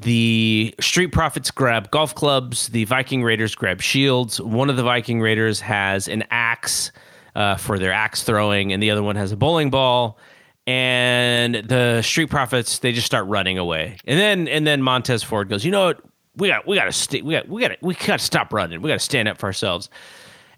The 0.00 0.74
Street 0.80 1.08
Profits 1.08 1.50
grab 1.50 1.90
golf 1.90 2.14
clubs. 2.14 2.68
The 2.68 2.84
Viking 2.84 3.22
Raiders 3.22 3.54
grab 3.54 3.82
shields. 3.82 4.40
One 4.40 4.70
of 4.70 4.76
the 4.76 4.82
Viking 4.82 5.20
Raiders 5.20 5.60
has 5.60 6.08
an 6.08 6.24
axe 6.30 6.90
uh, 7.34 7.56
for 7.56 7.78
their 7.78 7.92
axe 7.92 8.22
throwing, 8.22 8.72
and 8.72 8.82
the 8.82 8.90
other 8.90 9.02
one 9.02 9.16
has 9.16 9.32
a 9.32 9.36
bowling 9.36 9.70
ball. 9.70 10.18
And 10.66 11.54
the 11.54 12.00
Street 12.02 12.30
Profits 12.30 12.78
they 12.78 12.92
just 12.92 13.06
start 13.06 13.26
running 13.26 13.58
away. 13.58 13.98
And 14.06 14.18
then 14.18 14.48
and 14.48 14.66
then 14.66 14.82
Montez 14.82 15.22
Ford 15.22 15.48
goes, 15.48 15.64
you 15.64 15.70
know 15.70 15.86
what? 15.86 16.00
We 16.36 16.48
got 16.48 16.66
we 16.66 16.76
got 16.76 16.84
to 16.84 16.92
st- 16.92 17.24
we 17.24 17.34
got 17.34 17.48
we 17.48 17.60
got 17.60 17.72
we 17.82 17.94
got 17.94 18.20
to 18.20 18.24
stop 18.24 18.52
running. 18.52 18.80
We 18.80 18.88
got 18.88 19.00
to 19.00 19.04
stand 19.04 19.28
up 19.28 19.36
for 19.38 19.46
ourselves. 19.46 19.90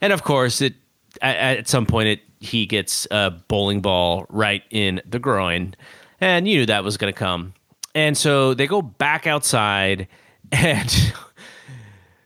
And 0.01 0.13
of 0.13 0.23
course, 0.23 0.61
it 0.61 0.75
at, 1.21 1.37
at 1.37 1.69
some 1.69 1.87
point 1.87 2.09
it 2.09 2.21
he 2.43 2.67
gets 2.67 3.07
a 3.11 3.31
bowling 3.31 3.81
ball 3.81 4.27
right 4.29 4.63
in 4.71 5.01
the 5.07 5.19
groin, 5.19 5.75
and 6.21 6.49
you 6.49 6.59
knew 6.59 6.67
that 6.67 6.85
was 6.85 6.97
going 6.97 7.13
to 7.13 7.19
come. 7.19 7.55
And 7.95 8.17
so 8.17 8.55
they 8.55 8.67
go 8.67 8.83
back 8.83 9.27
outside, 9.27 10.09
and 10.53 11.15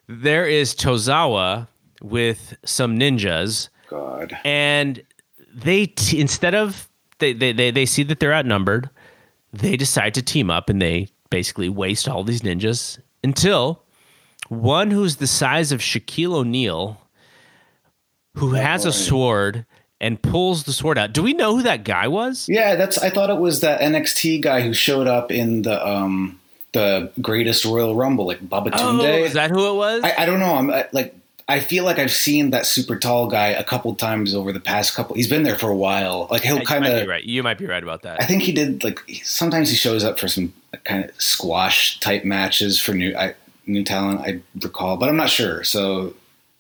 there 0.09 0.47
is 0.47 0.75
Tozawa 0.75 1.69
with 2.03 2.57
some 2.65 2.99
ninjas, 2.99 3.69
God. 3.89 4.37
and 4.45 5.03
they 5.55 5.87
t- 5.87 6.21
instead 6.21 6.55
of 6.55 6.89
they, 7.19 7.33
they 7.33 7.53
they 7.53 7.71
they 7.71 7.87
see 7.87 8.03
that 8.05 8.21
they're 8.21 8.35
outnumbered, 8.35 8.89
they 9.53 9.77
decide 9.77 10.15
to 10.15 10.23
team 10.23 10.51
up, 10.51 10.71
and 10.71 10.81
they 10.81 11.09
basically 11.31 11.69
waste 11.69 12.09
all 12.09 12.25
these 12.25 12.43
ninjas 12.43 12.99
until 13.23 13.83
one 14.49 14.91
who's 14.91 15.17
the 15.17 15.27
size 15.27 15.73
of 15.73 15.81
Shaquille 15.81 16.35
O'Neal 16.35 17.01
who 18.37 18.51
has 18.53 18.85
a 18.85 18.93
sword 18.93 19.65
and 20.01 20.21
pulls 20.21 20.65
the 20.65 20.73
sword 20.73 20.99
out. 20.99 21.13
Do 21.13 21.23
we 21.23 21.33
know 21.33 21.57
who 21.57 21.63
that 21.63 21.85
guy 21.85 22.09
was? 22.09 22.49
Yeah, 22.49 22.75
that's. 22.77 22.99
I 22.99 23.11
thought 23.11 23.31
it 23.31 23.39
was 23.39 23.61
that 23.61 23.81
NXT 23.81 24.43
guy 24.43 24.61
who 24.63 24.75
showed 24.75 25.07
up 25.07 25.31
in 25.31 25.63
the 25.63 25.87
um 25.87 26.39
the 26.73 27.11
Greatest 27.21 27.65
Royal 27.65 27.95
Rumble, 27.95 28.27
like 28.27 28.41
Babatunde. 28.41 29.03
Oh, 29.03 29.25
is 29.25 29.33
that 29.35 29.51
who 29.51 29.71
it 29.71 29.75
was? 29.77 30.05
I, 30.05 30.15
I 30.19 30.27
don't 30.27 30.41
know. 30.41 30.55
I'm 30.55 30.71
I, 30.71 30.87
like. 30.93 31.15
I 31.49 31.61
feel 31.61 31.85
like 31.85 32.01
I've 32.01 32.11
seen 32.11 32.51
that 32.51 32.67
super 32.67 32.99
tall 32.99 33.29
guy 33.29 33.51
a 33.51 33.63
couple 33.63 33.95
times 33.95 34.35
over 34.35 34.53
the 34.53 34.59
past 34.59 34.97
couple. 34.97 35.15
He's 35.15 35.29
been 35.29 35.45
there 35.45 35.57
for 35.57 35.71
a 35.71 35.77
while. 35.77 36.27
Like 36.29 36.43
he'll 36.43 36.57
Yeah, 36.57 36.65
kind 36.65 36.85
of 36.85 37.07
right. 37.07 37.23
You 37.23 37.45
might 37.45 37.57
be 37.57 37.67
right 37.67 37.85
about 37.85 38.03
that. 38.03 38.21
I 38.21 38.27
think 38.27 38.43
he 38.43 38.51
did 38.51 38.83
like 38.83 38.99
sometimes 39.23 39.71
he 39.71 39.77
shows 39.77 40.03
up 40.03 40.19
for 40.19 40.27
some 40.27 40.53
kind 40.83 41.05
of 41.05 41.23
squash 41.23 42.01
type 42.01 42.25
matches 42.25 42.81
for 42.81 42.95
new 42.95 43.15
I, 43.17 43.35
new 43.65 43.85
talent. 43.85 44.23
I 44.23 44.41
recall, 44.61 44.97
but 44.97 45.09
I'm 45.09 45.17
not 45.17 45.31
sure. 45.31 45.63
So 45.63 46.15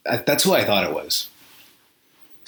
I, 0.08 0.18
that's 0.18 0.44
who 0.44 0.52
I 0.54 0.64
thought 0.64 0.84
it 0.84 0.94
was. 0.94 1.30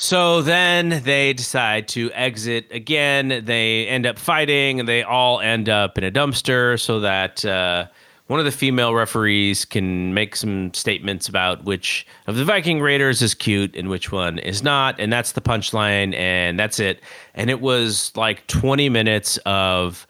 So 0.01 0.43
then 0.43 1.03
they 1.03 1.33
decide 1.33 1.89
to 1.89 2.13
exit 2.13 2.67
again. 2.71 3.43
They 3.45 3.89
end 3.89 4.07
up 4.07 4.17
fighting, 4.17 4.79
and 4.79 4.89
they 4.89 5.03
all 5.03 5.41
end 5.41 5.69
up 5.69 5.99
in 5.99 6.05
a 6.05 6.13
dumpster 6.13 6.79
so 6.79 7.01
that 7.01 7.45
uh, 7.45 7.89
one 8.29 8.39
of 8.39 8.45
the 8.45 8.53
female 8.53 8.95
referees 8.95 9.65
can 9.65 10.15
make 10.15 10.37
some 10.37 10.73
statements 10.73 11.29
about 11.29 11.65
which 11.65 12.07
of 12.29 12.37
the 12.37 12.45
Viking 12.45 12.81
Raiders 12.81 13.23
is 13.23 13.35
cute 13.35 13.75
and 13.75 13.89
which 13.89 14.13
one 14.13 14.39
is 14.39 14.63
not. 14.63 15.01
And 15.01 15.13
that's 15.13 15.33
the 15.33 15.41
punchline, 15.41 16.15
and 16.15 16.61
that's 16.61 16.79
it. 16.79 17.01
And 17.35 17.51
it 17.51 17.61
was 17.61 18.13
like 18.15 18.47
20 18.47 18.89
minutes 18.91 19.37
of 19.47 20.07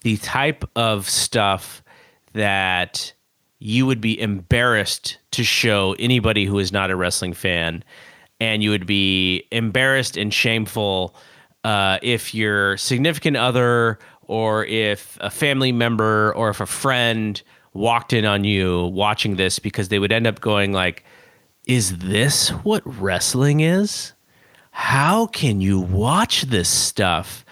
the 0.00 0.16
type 0.16 0.64
of 0.76 1.10
stuff 1.10 1.82
that 2.32 3.12
you 3.58 3.84
would 3.84 4.00
be 4.00 4.18
embarrassed 4.18 5.18
to 5.32 5.44
show 5.44 5.94
anybody 5.98 6.46
who 6.46 6.58
is 6.58 6.72
not 6.72 6.90
a 6.90 6.96
wrestling 6.96 7.34
fan 7.34 7.84
and 8.40 8.62
you 8.62 8.70
would 8.70 8.86
be 8.86 9.44
embarrassed 9.50 10.16
and 10.16 10.32
shameful 10.32 11.14
uh, 11.64 11.98
if 12.02 12.34
your 12.34 12.76
significant 12.76 13.36
other 13.36 13.98
or 14.22 14.64
if 14.66 15.18
a 15.20 15.30
family 15.30 15.72
member 15.72 16.34
or 16.34 16.50
if 16.50 16.60
a 16.60 16.66
friend 16.66 17.42
walked 17.72 18.12
in 18.12 18.24
on 18.24 18.44
you 18.44 18.86
watching 18.86 19.36
this 19.36 19.58
because 19.58 19.88
they 19.88 19.98
would 19.98 20.12
end 20.12 20.26
up 20.26 20.40
going 20.40 20.72
like 20.72 21.04
is 21.66 21.98
this 21.98 22.50
what 22.50 22.82
wrestling 22.84 23.60
is? 23.60 24.12
How 24.70 25.26
can 25.26 25.60
you 25.60 25.80
watch 25.80 26.42
this 26.42 26.68
stuff? 26.68 27.44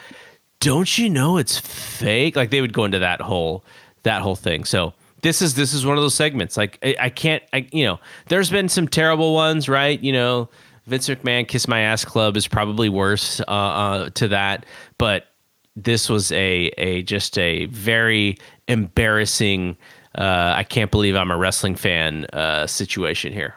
Don't 0.61 0.97
you 0.97 1.11
know 1.11 1.37
it's 1.37 1.59
fake? 1.59 2.37
Like 2.37 2.51
they 2.51 2.61
would 2.61 2.72
go 2.72 2.85
into 2.85 3.01
that 3.01 3.20
whole 3.20 3.64
that 4.05 4.22
whole 4.22 4.37
thing. 4.37 4.64
So 4.64 4.95
this 5.22 5.43
is 5.43 5.55
this 5.55 5.74
is 5.74 5.85
one 5.85 5.97
of 5.97 6.03
those 6.03 6.14
segments. 6.14 6.57
Like 6.57 6.78
i, 6.82 6.97
I 7.01 7.11
can't 7.11 7.43
I, 7.53 7.68
you 7.72 7.85
know 7.85 7.99
there's 8.28 8.51
been 8.51 8.68
some 8.68 8.87
terrible 8.87 9.35
ones 9.35 9.68
right? 9.68 10.01
You 10.01 10.12
know 10.12 10.49
vince 10.87 11.09
mcmahon 11.09 11.47
kiss 11.47 11.66
my 11.68 11.80
ass 11.80 12.05
club 12.05 12.37
is 12.37 12.47
probably 12.47 12.89
worse 12.89 13.41
uh, 13.41 13.45
uh, 13.51 14.11
to 14.11 14.28
that 14.28 14.66
but 14.99 15.28
this 15.76 16.09
was 16.09 16.30
a 16.32 16.70
a 16.78 17.03
just 17.03 17.39
a 17.39 17.66
very 17.66 18.37
embarrassing 18.68 19.76
uh, 20.16 20.55
i 20.57 20.62
can't 20.62 20.91
believe 20.91 21.14
i'm 21.16 21.30
a 21.30 21.37
wrestling 21.37 21.74
fan 21.74 22.24
uh, 22.32 22.66
situation 22.66 23.32
here 23.32 23.55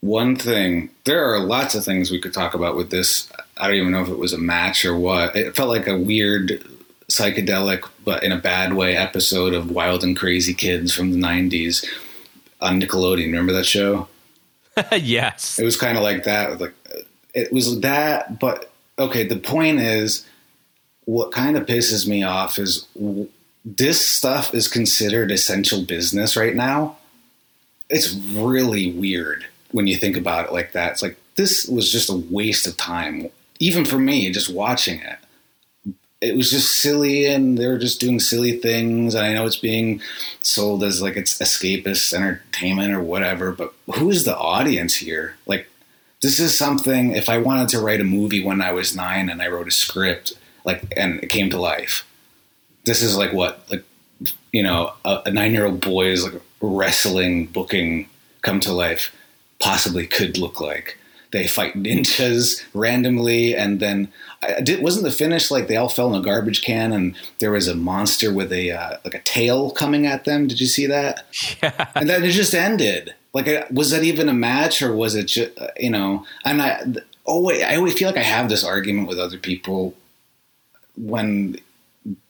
One 0.00 0.36
thing, 0.36 0.90
there 1.04 1.24
are 1.24 1.40
lots 1.40 1.74
of 1.74 1.84
things 1.84 2.10
we 2.10 2.20
could 2.20 2.34
talk 2.34 2.54
about 2.54 2.76
with 2.76 2.90
this. 2.90 3.32
I 3.56 3.66
don't 3.66 3.76
even 3.76 3.92
know 3.92 4.02
if 4.02 4.08
it 4.08 4.18
was 4.18 4.34
a 4.34 4.38
match 4.38 4.84
or 4.84 4.94
what. 4.96 5.34
It 5.34 5.56
felt 5.56 5.70
like 5.70 5.88
a 5.88 5.98
weird 5.98 6.62
psychedelic, 7.08 7.88
but 8.04 8.22
in 8.22 8.30
a 8.30 8.38
bad 8.38 8.74
way, 8.74 8.94
episode 8.94 9.54
of 9.54 9.70
Wild 9.70 10.04
and 10.04 10.16
Crazy 10.16 10.52
Kids 10.54 10.94
from 10.94 11.12
the 11.12 11.18
90s 11.18 11.84
on 12.60 12.80
Nickelodeon. 12.80 13.26
Remember 13.32 13.52
that 13.54 13.66
show? 13.66 14.06
yes 15.00 15.58
It 15.58 15.64
was 15.64 15.76
kind 15.76 15.96
of 15.96 16.02
like 16.02 16.24
that. 16.24 16.60
Like 16.60 16.74
it 17.34 17.52
was 17.52 17.80
that, 17.80 18.38
but 18.38 18.70
okay. 18.98 19.24
The 19.24 19.36
point 19.36 19.80
is, 19.80 20.26
what 21.04 21.32
kind 21.32 21.56
of 21.56 21.66
pisses 21.66 22.06
me 22.06 22.22
off 22.22 22.58
is 22.58 22.86
this 23.64 24.04
stuff 24.04 24.54
is 24.54 24.68
considered 24.68 25.30
essential 25.30 25.82
business 25.82 26.36
right 26.36 26.54
now. 26.54 26.96
It's 27.88 28.14
really 28.14 28.92
weird 28.92 29.46
when 29.70 29.86
you 29.86 29.96
think 29.96 30.16
about 30.16 30.46
it 30.46 30.52
like 30.52 30.72
that. 30.72 30.92
It's 30.92 31.02
like 31.02 31.16
this 31.36 31.68
was 31.68 31.92
just 31.92 32.10
a 32.10 32.16
waste 32.30 32.66
of 32.66 32.76
time, 32.76 33.28
even 33.60 33.84
for 33.84 33.98
me, 33.98 34.30
just 34.32 34.52
watching 34.52 35.00
it. 35.00 35.18
It 36.26 36.36
was 36.36 36.50
just 36.50 36.78
silly, 36.78 37.26
and 37.26 37.56
they 37.56 37.66
were 37.66 37.78
just 37.78 38.00
doing 38.00 38.20
silly 38.20 38.58
things. 38.58 39.14
And 39.14 39.24
I 39.24 39.34
know 39.34 39.46
it's 39.46 39.56
being 39.56 40.00
sold 40.40 40.82
as 40.82 41.00
like 41.00 41.16
it's 41.16 41.38
escapist 41.38 42.12
entertainment 42.12 42.92
or 42.92 43.02
whatever, 43.02 43.52
but 43.52 43.74
who's 43.94 44.24
the 44.24 44.36
audience 44.36 44.96
here? 44.96 45.36
Like, 45.46 45.68
this 46.22 46.40
is 46.40 46.56
something. 46.56 47.12
If 47.12 47.28
I 47.28 47.38
wanted 47.38 47.68
to 47.70 47.80
write 47.80 48.00
a 48.00 48.04
movie 48.04 48.44
when 48.44 48.60
I 48.60 48.72
was 48.72 48.96
nine 48.96 49.28
and 49.28 49.40
I 49.40 49.48
wrote 49.48 49.68
a 49.68 49.72
script, 49.72 50.32
like, 50.64 50.92
and 50.96 51.22
it 51.22 51.28
came 51.28 51.50
to 51.50 51.60
life, 51.60 52.04
this 52.84 53.02
is 53.02 53.16
like 53.16 53.32
what, 53.32 53.64
like, 53.70 53.84
you 54.52 54.62
know, 54.62 54.92
a, 55.04 55.22
a 55.26 55.30
nine-year-old 55.30 55.80
boy's 55.80 56.24
like 56.24 56.40
wrestling 56.60 57.46
booking 57.46 58.08
come 58.42 58.60
to 58.60 58.72
life 58.72 59.14
possibly 59.60 60.06
could 60.06 60.38
look 60.38 60.60
like. 60.60 60.98
They 61.32 61.46
fight 61.46 61.74
ninjas 61.74 62.62
randomly, 62.74 63.54
and 63.54 63.80
then 63.80 64.12
I 64.42 64.60
did, 64.60 64.82
wasn't 64.82 65.04
the 65.04 65.10
finish 65.10 65.50
like 65.50 65.68
they 65.68 65.76
all 65.76 65.88
fell 65.88 66.12
in 66.14 66.20
a 66.20 66.24
garbage 66.24 66.62
can, 66.62 66.92
and 66.92 67.14
there 67.38 67.50
was 67.50 67.68
a 67.68 67.74
monster 67.74 68.32
with 68.32 68.52
a 68.52 68.72
uh, 68.72 68.96
like 69.04 69.14
a 69.14 69.22
tail 69.22 69.70
coming 69.70 70.06
at 70.06 70.24
them. 70.24 70.46
Did 70.46 70.60
you 70.60 70.66
see 70.66 70.86
that? 70.86 71.24
yeah 71.62 71.88
and 71.94 72.08
then 72.08 72.24
it 72.24 72.30
just 72.30 72.54
ended. 72.54 73.14
Like, 73.32 73.48
uh, 73.48 73.64
was 73.70 73.90
that 73.90 74.02
even 74.02 74.28
a 74.28 74.34
match, 74.34 74.80
or 74.82 74.94
was 74.94 75.14
it 75.14 75.24
just 75.26 75.52
you 75.78 75.90
know? 75.90 76.24
And 76.44 76.62
I 76.62 76.82
oh 77.26 77.42
wait, 77.42 77.64
I 77.64 77.76
always 77.76 77.94
feel 77.94 78.08
like 78.08 78.16
I 78.16 78.22
have 78.22 78.48
this 78.48 78.64
argument 78.64 79.08
with 79.08 79.18
other 79.18 79.38
people 79.38 79.94
when 80.96 81.58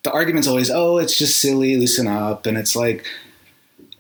the 0.03 0.11
argument's 0.11 0.49
always 0.49 0.71
oh 0.71 0.99
it's 0.99 1.19
just 1.19 1.39
silly, 1.39 1.77
loosen 1.77 2.09
up, 2.09 2.47
and 2.47 2.57
it's 2.57 2.75
like 2.75 3.07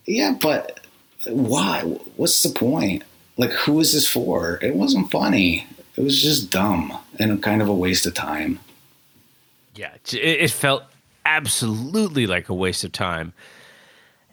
yeah, 0.06 0.36
but 0.40 0.80
why? 1.26 1.82
What's 2.16 2.42
the 2.42 2.50
point? 2.50 3.02
Like, 3.36 3.50
who 3.50 3.80
is 3.80 3.92
this 3.92 4.08
for? 4.08 4.58
It 4.62 4.74
wasn't 4.74 5.10
funny. 5.10 5.66
It 5.96 6.02
was 6.02 6.22
just 6.22 6.50
dumb 6.50 6.98
and 7.18 7.42
kind 7.42 7.62
of 7.62 7.68
a 7.68 7.74
waste 7.74 8.06
of 8.06 8.14
time. 8.14 8.60
Yeah, 9.74 9.92
it, 10.12 10.50
felt 10.50 10.84
absolutely 11.26 12.26
like 12.26 12.48
a 12.48 12.54
waste 12.54 12.82
of 12.84 12.92
time. 12.92 13.34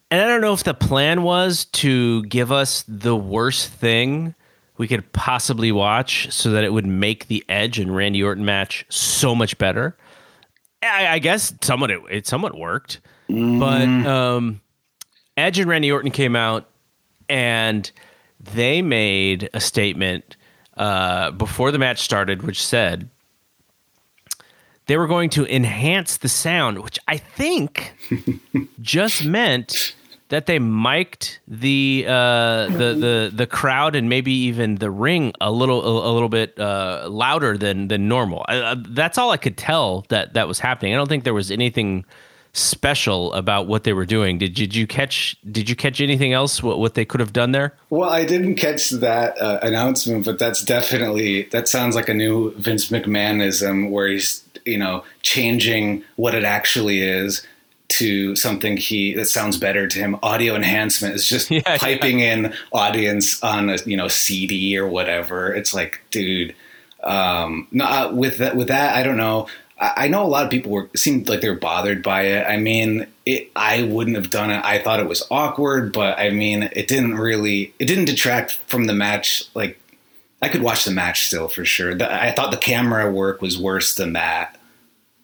And 0.10 0.22
I 0.22 0.28
don't 0.28 0.42
know 0.42 0.54
if 0.54 0.64
the 0.64 0.74
plan 0.74 1.24
was 1.24 1.66
to 1.66 2.24
give 2.26 2.52
us 2.52 2.86
the 2.88 3.16
worst 3.16 3.70
thing 3.70 4.36
we 4.78 4.88
could 4.88 5.12
possibly 5.12 5.72
watch 5.72 6.32
so 6.32 6.52
that 6.52 6.64
it 6.64 6.72
would 6.72 6.86
make 6.86 7.28
the 7.28 7.44
Edge 7.50 7.80
and 7.80 7.96
Randy 7.96 8.24
Orton 8.24 8.46
match 8.46 8.86
so 8.90 9.36
much 9.36 9.58
better. 9.58 9.98
I, 10.82 11.08
I 11.08 11.20
guess 11.20 11.54
somewhat 11.62 11.92
it, 11.92 12.02
it 12.10 12.28
somewhat 12.28 12.58
worked, 12.58 13.00
but 13.28 13.88
um, 13.88 14.62
Edge 15.38 15.60
and 15.60 15.70
Randy 15.70 15.92
Orton 15.92 16.12
came 16.12 16.36
out 16.36 16.70
and 17.30 17.90
they 18.44 18.82
made 18.82 19.50
a 19.54 19.60
statement 19.60 20.36
uh, 20.78 21.32
before 21.32 21.72
the 21.72 21.80
match 21.80 22.00
started, 22.02 22.44
which 22.44 22.66
said 22.66 23.10
they 24.88 24.98
were 24.98 25.08
going 25.08 25.30
to 25.32 25.46
enhance 25.46 26.18
the 26.18 26.30
sound, 26.30 26.80
which 26.80 27.00
I 27.08 27.18
think 27.18 27.96
just 28.82 29.24
meant 29.24 29.96
that 30.30 30.48
they 30.48 30.58
mic'd 30.58 31.38
the 31.48 32.06
uh, 32.08 32.66
the 32.68 32.96
the 32.96 33.32
the 33.34 33.46
crowd 33.48 33.96
and 33.96 34.10
maybe 34.10 34.32
even 34.32 34.76
the 34.76 34.90
ring 34.90 35.32
a 35.40 35.52
little 35.52 35.84
a, 35.84 36.10
a 36.10 36.12
little 36.12 36.30
bit 36.30 36.58
uh, 36.60 37.08
louder 37.10 37.58
than 37.58 37.88
than 37.88 38.08
normal. 38.08 38.44
I, 38.48 38.72
I, 38.72 38.76
that's 38.76 39.18
all 39.18 39.32
I 39.32 39.38
could 39.38 39.58
tell 39.58 40.06
that 40.10 40.34
that 40.34 40.48
was 40.48 40.60
happening. 40.60 40.94
I 40.94 40.98
don't 40.98 41.08
think 41.08 41.24
there 41.24 41.34
was 41.34 41.52
anything 41.52 42.04
special 42.54 43.34
about 43.34 43.68
what 43.68 43.84
they 43.84 43.94
were 43.94 44.06
doing. 44.06 44.38
Did, 44.38 44.54
did 44.54 44.76
you 44.76 44.86
catch 44.86 45.36
did 45.52 45.70
you 45.70 45.76
catch 45.76 46.00
anything 46.00 46.34
else 46.34 46.62
what, 46.62 46.80
what 46.80 46.94
they 46.94 47.04
could 47.06 47.20
have 47.20 47.34
done 47.34 47.52
there? 47.52 47.76
Well, 47.90 48.10
I 48.10 48.26
didn't 48.26 48.56
catch 48.56 48.90
that 48.92 49.40
uh, 49.42 49.60
announcement, 49.64 50.26
but 50.26 50.40
that's 50.40 50.64
definitely 50.64 51.44
that 51.52 51.68
sounds 51.68 51.96
like 51.96 52.10
a 52.10 52.14
new 52.14 52.52
Vince 52.56 52.90
McMahonism 52.90 53.90
where 53.90 54.08
he's 54.08 54.44
you 54.66 54.78
know 54.78 55.04
changing 55.24 56.04
what 56.16 56.36
it 56.36 56.44
actually 56.44 57.02
is 57.02 57.46
to 57.90 58.36
something 58.36 58.78
he 58.78 59.14
that 59.14 59.26
sounds 59.26 59.58
better 59.58 59.88
to 59.88 60.00
him. 60.00 60.18
Audio 60.22 60.56
enhancement 60.56 61.16
is 61.16 61.28
just 61.28 61.50
Yeah, 61.52 61.78
piping 61.78 62.20
in 62.20 62.54
audience 62.72 63.42
on 63.44 63.70
a 63.70 63.78
you 63.86 63.98
know 63.98 64.08
CD 64.08 64.78
or 64.78 64.88
whatever. 64.88 65.54
It's 65.54 65.74
like, 65.74 66.02
dude, 66.12 66.56
um, 67.04 67.68
no, 67.72 67.86
uh, 67.86 68.12
with 68.14 68.38
that 68.38 68.56
with 68.56 68.68
that, 68.68 68.96
I 68.96 69.04
don't 69.04 69.18
know. 69.18 69.48
I 69.80 70.08
know 70.08 70.24
a 70.24 70.28
lot 70.28 70.46
of 70.46 70.52
people 70.52 70.72
were 70.72 70.90
seemed 70.96 71.28
like 71.28 71.42
they 71.42 71.50
were 71.50 71.56
bothered 71.56 72.04
by 72.04 72.24
it. 72.24 72.46
I 72.48 72.58
mean, 72.58 73.08
it, 73.26 73.52
I 73.56 73.84
wouldn't 73.84 74.16
have 74.16 74.30
done 74.30 74.52
it. 74.52 74.64
I 74.64 74.80
thought 74.80 75.00
it 75.00 75.08
was 75.08 75.26
awkward, 75.32 75.92
but 75.92 76.18
I 76.20 76.30
mean, 76.30 76.70
it 76.74 76.88
didn't 76.88 77.16
really. 77.16 77.74
It 77.80 77.86
didn't 77.86 78.06
detract 78.06 78.54
from 78.68 78.86
the 78.86 78.94
match. 78.94 79.44
Like, 79.56 79.80
I 80.42 80.50
could 80.50 80.62
watch 80.62 80.86
the 80.86 80.92
match 80.92 81.26
still 81.26 81.48
for 81.48 81.66
sure. 81.66 81.96
The, 81.96 82.12
I 82.14 82.32
thought 82.32 82.52
the 82.52 82.58
camera 82.58 83.12
work 83.12 83.42
was 83.42 83.58
worse 83.58 83.96
than 83.96 84.14
that. 84.14 84.58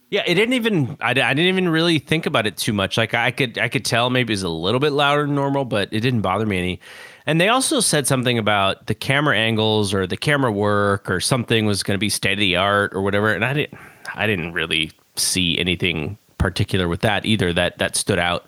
Yeah, 0.10 0.24
it 0.26 0.34
didn't 0.34 0.54
even. 0.54 0.98
I, 1.00 1.12
I 1.12 1.14
didn't 1.14 1.40
even 1.40 1.70
really 1.70 2.00
think 2.00 2.26
about 2.26 2.48
it 2.48 2.58
too 2.58 2.74
much. 2.74 2.98
Like 2.98 3.14
I 3.14 3.30
could, 3.32 3.60
I 3.60 3.70
could 3.70 3.86
tell 3.86 4.10
maybe 4.10 4.34
it 4.34 4.38
was 4.38 4.44
a 4.44 4.50
little 4.50 4.80
bit 4.80 4.92
louder 4.92 5.26
than 5.26 5.36
normal, 5.36 5.66
but 5.66 5.90
it 5.92 6.00
didn't 6.00 6.22
bother 6.22 6.48
me 6.48 6.58
any. 6.58 6.80
And 7.28 7.40
they 7.40 7.50
also 7.50 7.80
said 7.80 8.08
something 8.08 8.40
about 8.40 8.88
the 8.88 8.96
camera 8.96 9.38
angles 9.38 9.94
or 9.94 10.08
the 10.08 10.18
camera 10.18 10.52
work 10.52 11.12
or 11.12 11.20
something 11.20 11.68
was 11.68 11.84
going 11.84 11.94
to 11.94 12.00
be 12.00 12.10
state 12.10 12.34
of 12.34 12.40
the 12.40 12.56
art 12.56 12.92
or 12.96 13.04
whatever. 13.04 13.32
And 13.32 13.46
I 13.46 13.54
didn't, 13.54 13.80
I 14.20 14.28
didn't 14.28 14.52
really 14.52 14.92
see 15.16 15.58
anything 15.58 16.18
particular 16.38 16.88
with 16.88 17.02
that 17.02 17.26
either 17.26 17.54
that 17.54 17.78
that 17.78 17.96
stood 17.96 18.20
out. 18.20 18.46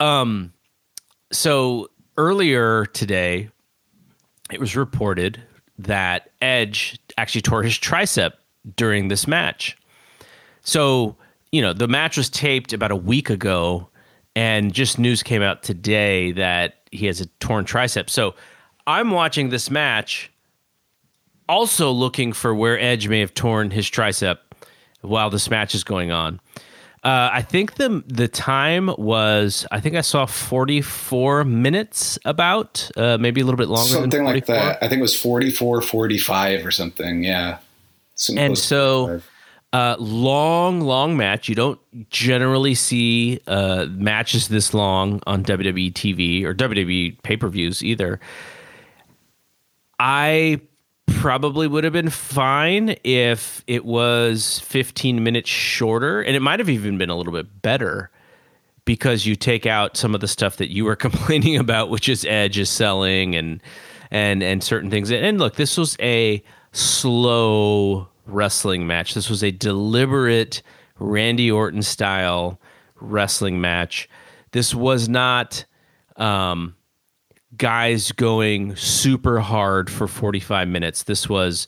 Um, 0.00 0.52
so 1.32 1.90
earlier 2.16 2.86
today, 2.86 3.50
it 4.52 4.60
was 4.60 4.76
reported 4.76 5.42
that 5.78 6.30
Edge 6.40 6.98
actually 7.18 7.42
tore 7.42 7.62
his 7.62 7.74
tricep 7.74 8.32
during 8.76 9.08
this 9.08 9.26
match. 9.26 9.76
So, 10.62 11.16
you 11.52 11.60
know, 11.60 11.72
the 11.72 11.88
match 11.88 12.16
was 12.16 12.30
taped 12.30 12.72
about 12.72 12.90
a 12.90 12.96
week 12.96 13.30
ago, 13.30 13.88
and 14.36 14.72
just 14.72 14.98
news 14.98 15.22
came 15.22 15.42
out 15.42 15.62
today 15.62 16.32
that 16.32 16.88
he 16.92 17.06
has 17.06 17.20
a 17.20 17.26
torn 17.40 17.64
tricep. 17.64 18.08
So 18.08 18.34
I'm 18.86 19.10
watching 19.10 19.48
this 19.48 19.70
match, 19.70 20.30
also 21.48 21.90
looking 21.90 22.32
for 22.32 22.54
where 22.54 22.78
Edge 22.78 23.08
may 23.08 23.20
have 23.20 23.34
torn 23.34 23.70
his 23.70 23.86
tricep 23.86 24.38
while 25.00 25.30
this 25.30 25.50
match 25.50 25.74
is 25.74 25.84
going 25.84 26.10
on. 26.10 26.40
Uh, 27.04 27.30
I 27.32 27.42
think 27.42 27.74
the 27.76 28.02
the 28.06 28.26
time 28.26 28.90
was 28.98 29.64
I 29.70 29.78
think 29.78 29.94
I 29.94 30.00
saw 30.00 30.26
44 30.26 31.44
minutes 31.44 32.18
about 32.24 32.90
uh, 32.96 33.18
maybe 33.18 33.40
a 33.40 33.44
little 33.44 33.58
bit 33.58 33.68
longer 33.68 33.88
something 33.88 34.24
like 34.24 34.46
that. 34.46 34.82
I 34.82 34.88
think 34.88 34.98
it 34.98 35.02
was 35.02 35.18
44 35.18 35.80
45 35.80 36.66
or 36.66 36.70
something. 36.72 37.22
Yeah. 37.22 37.58
Something 38.16 38.44
and 38.44 38.58
so 38.58 39.20
uh, 39.72 39.96
long 39.98 40.80
long 40.80 41.16
match. 41.16 41.48
You 41.48 41.54
don't 41.54 41.80
generally 42.10 42.74
see 42.74 43.40
uh, 43.46 43.86
matches 43.90 44.48
this 44.48 44.74
long 44.74 45.22
on 45.26 45.44
WWE 45.44 45.92
TV 45.92 46.44
or 46.44 46.52
WWE 46.52 47.22
pay-per-views 47.22 47.82
either. 47.82 48.18
I 50.00 50.60
probably 51.18 51.66
would 51.66 51.82
have 51.82 51.92
been 51.92 52.10
fine 52.10 52.94
if 53.02 53.64
it 53.66 53.84
was 53.84 54.60
15 54.60 55.22
minutes 55.22 55.50
shorter 55.50 56.22
and 56.22 56.36
it 56.36 56.40
might 56.40 56.60
have 56.60 56.70
even 56.70 56.96
been 56.96 57.10
a 57.10 57.16
little 57.16 57.32
bit 57.32 57.60
better 57.60 58.08
because 58.84 59.26
you 59.26 59.34
take 59.34 59.66
out 59.66 59.96
some 59.96 60.14
of 60.14 60.20
the 60.20 60.28
stuff 60.28 60.58
that 60.58 60.72
you 60.72 60.84
were 60.84 60.94
complaining 61.08 61.56
about 61.56 61.90
which 61.90 62.08
is 62.08 62.24
edge 62.24 62.56
is 62.56 62.70
selling 62.70 63.34
and 63.34 63.60
and 64.12 64.44
and 64.44 64.62
certain 64.62 64.90
things. 64.90 65.10
And 65.10 65.38
look 65.38 65.56
this 65.56 65.76
was 65.76 65.96
a 66.00 66.42
slow 66.70 68.08
wrestling 68.26 68.86
match. 68.86 69.14
This 69.14 69.28
was 69.28 69.42
a 69.42 69.50
deliberate 69.50 70.62
Randy 71.00 71.50
Orton 71.50 71.82
style 71.82 72.60
wrestling 73.00 73.60
match. 73.60 74.08
This 74.52 74.72
was 74.72 75.08
not 75.08 75.64
um 76.16 76.76
guys 77.58 78.12
going 78.12 78.74
super 78.76 79.40
hard 79.40 79.90
for 79.90 80.06
45 80.06 80.68
minutes. 80.68 81.02
This 81.02 81.28
was, 81.28 81.66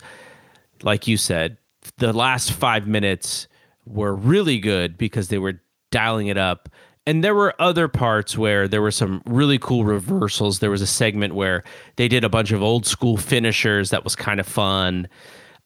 like 0.83 1.07
you 1.07 1.17
said, 1.17 1.59
the 1.99 2.13
last 2.13 2.53
five 2.53 2.87
minutes 2.87 3.49
were 3.85 4.15
really 4.15 4.59
good 4.59 4.97
because 4.97 5.29
they 5.29 5.39
were 5.39 5.61
dialing 5.91 6.29
it 6.29 6.39
up. 6.39 6.69
And 7.07 7.25
there 7.25 7.35
were 7.35 7.55
other 7.61 7.89
parts 7.89 8.39
where 8.39 8.69
there 8.69 8.83
were 8.83 8.91
some 8.91 9.23
really 9.27 9.59
cool 9.59 9.85
reversals. 9.85 10.61
There 10.61 10.71
was 10.71 10.83
a 10.83 10.87
segment 10.87 11.35
where 11.35 11.65
they 11.97 12.09
did 12.09 12.25
a 12.25 12.29
bunch 12.29 12.53
of 12.53 12.63
old 12.63 12.87
school 12.87 13.17
finishers 13.17 13.91
that 13.91 14.05
was 14.05 14.15
kind 14.15 14.39
of 14.39 14.47
fun. 14.47 15.09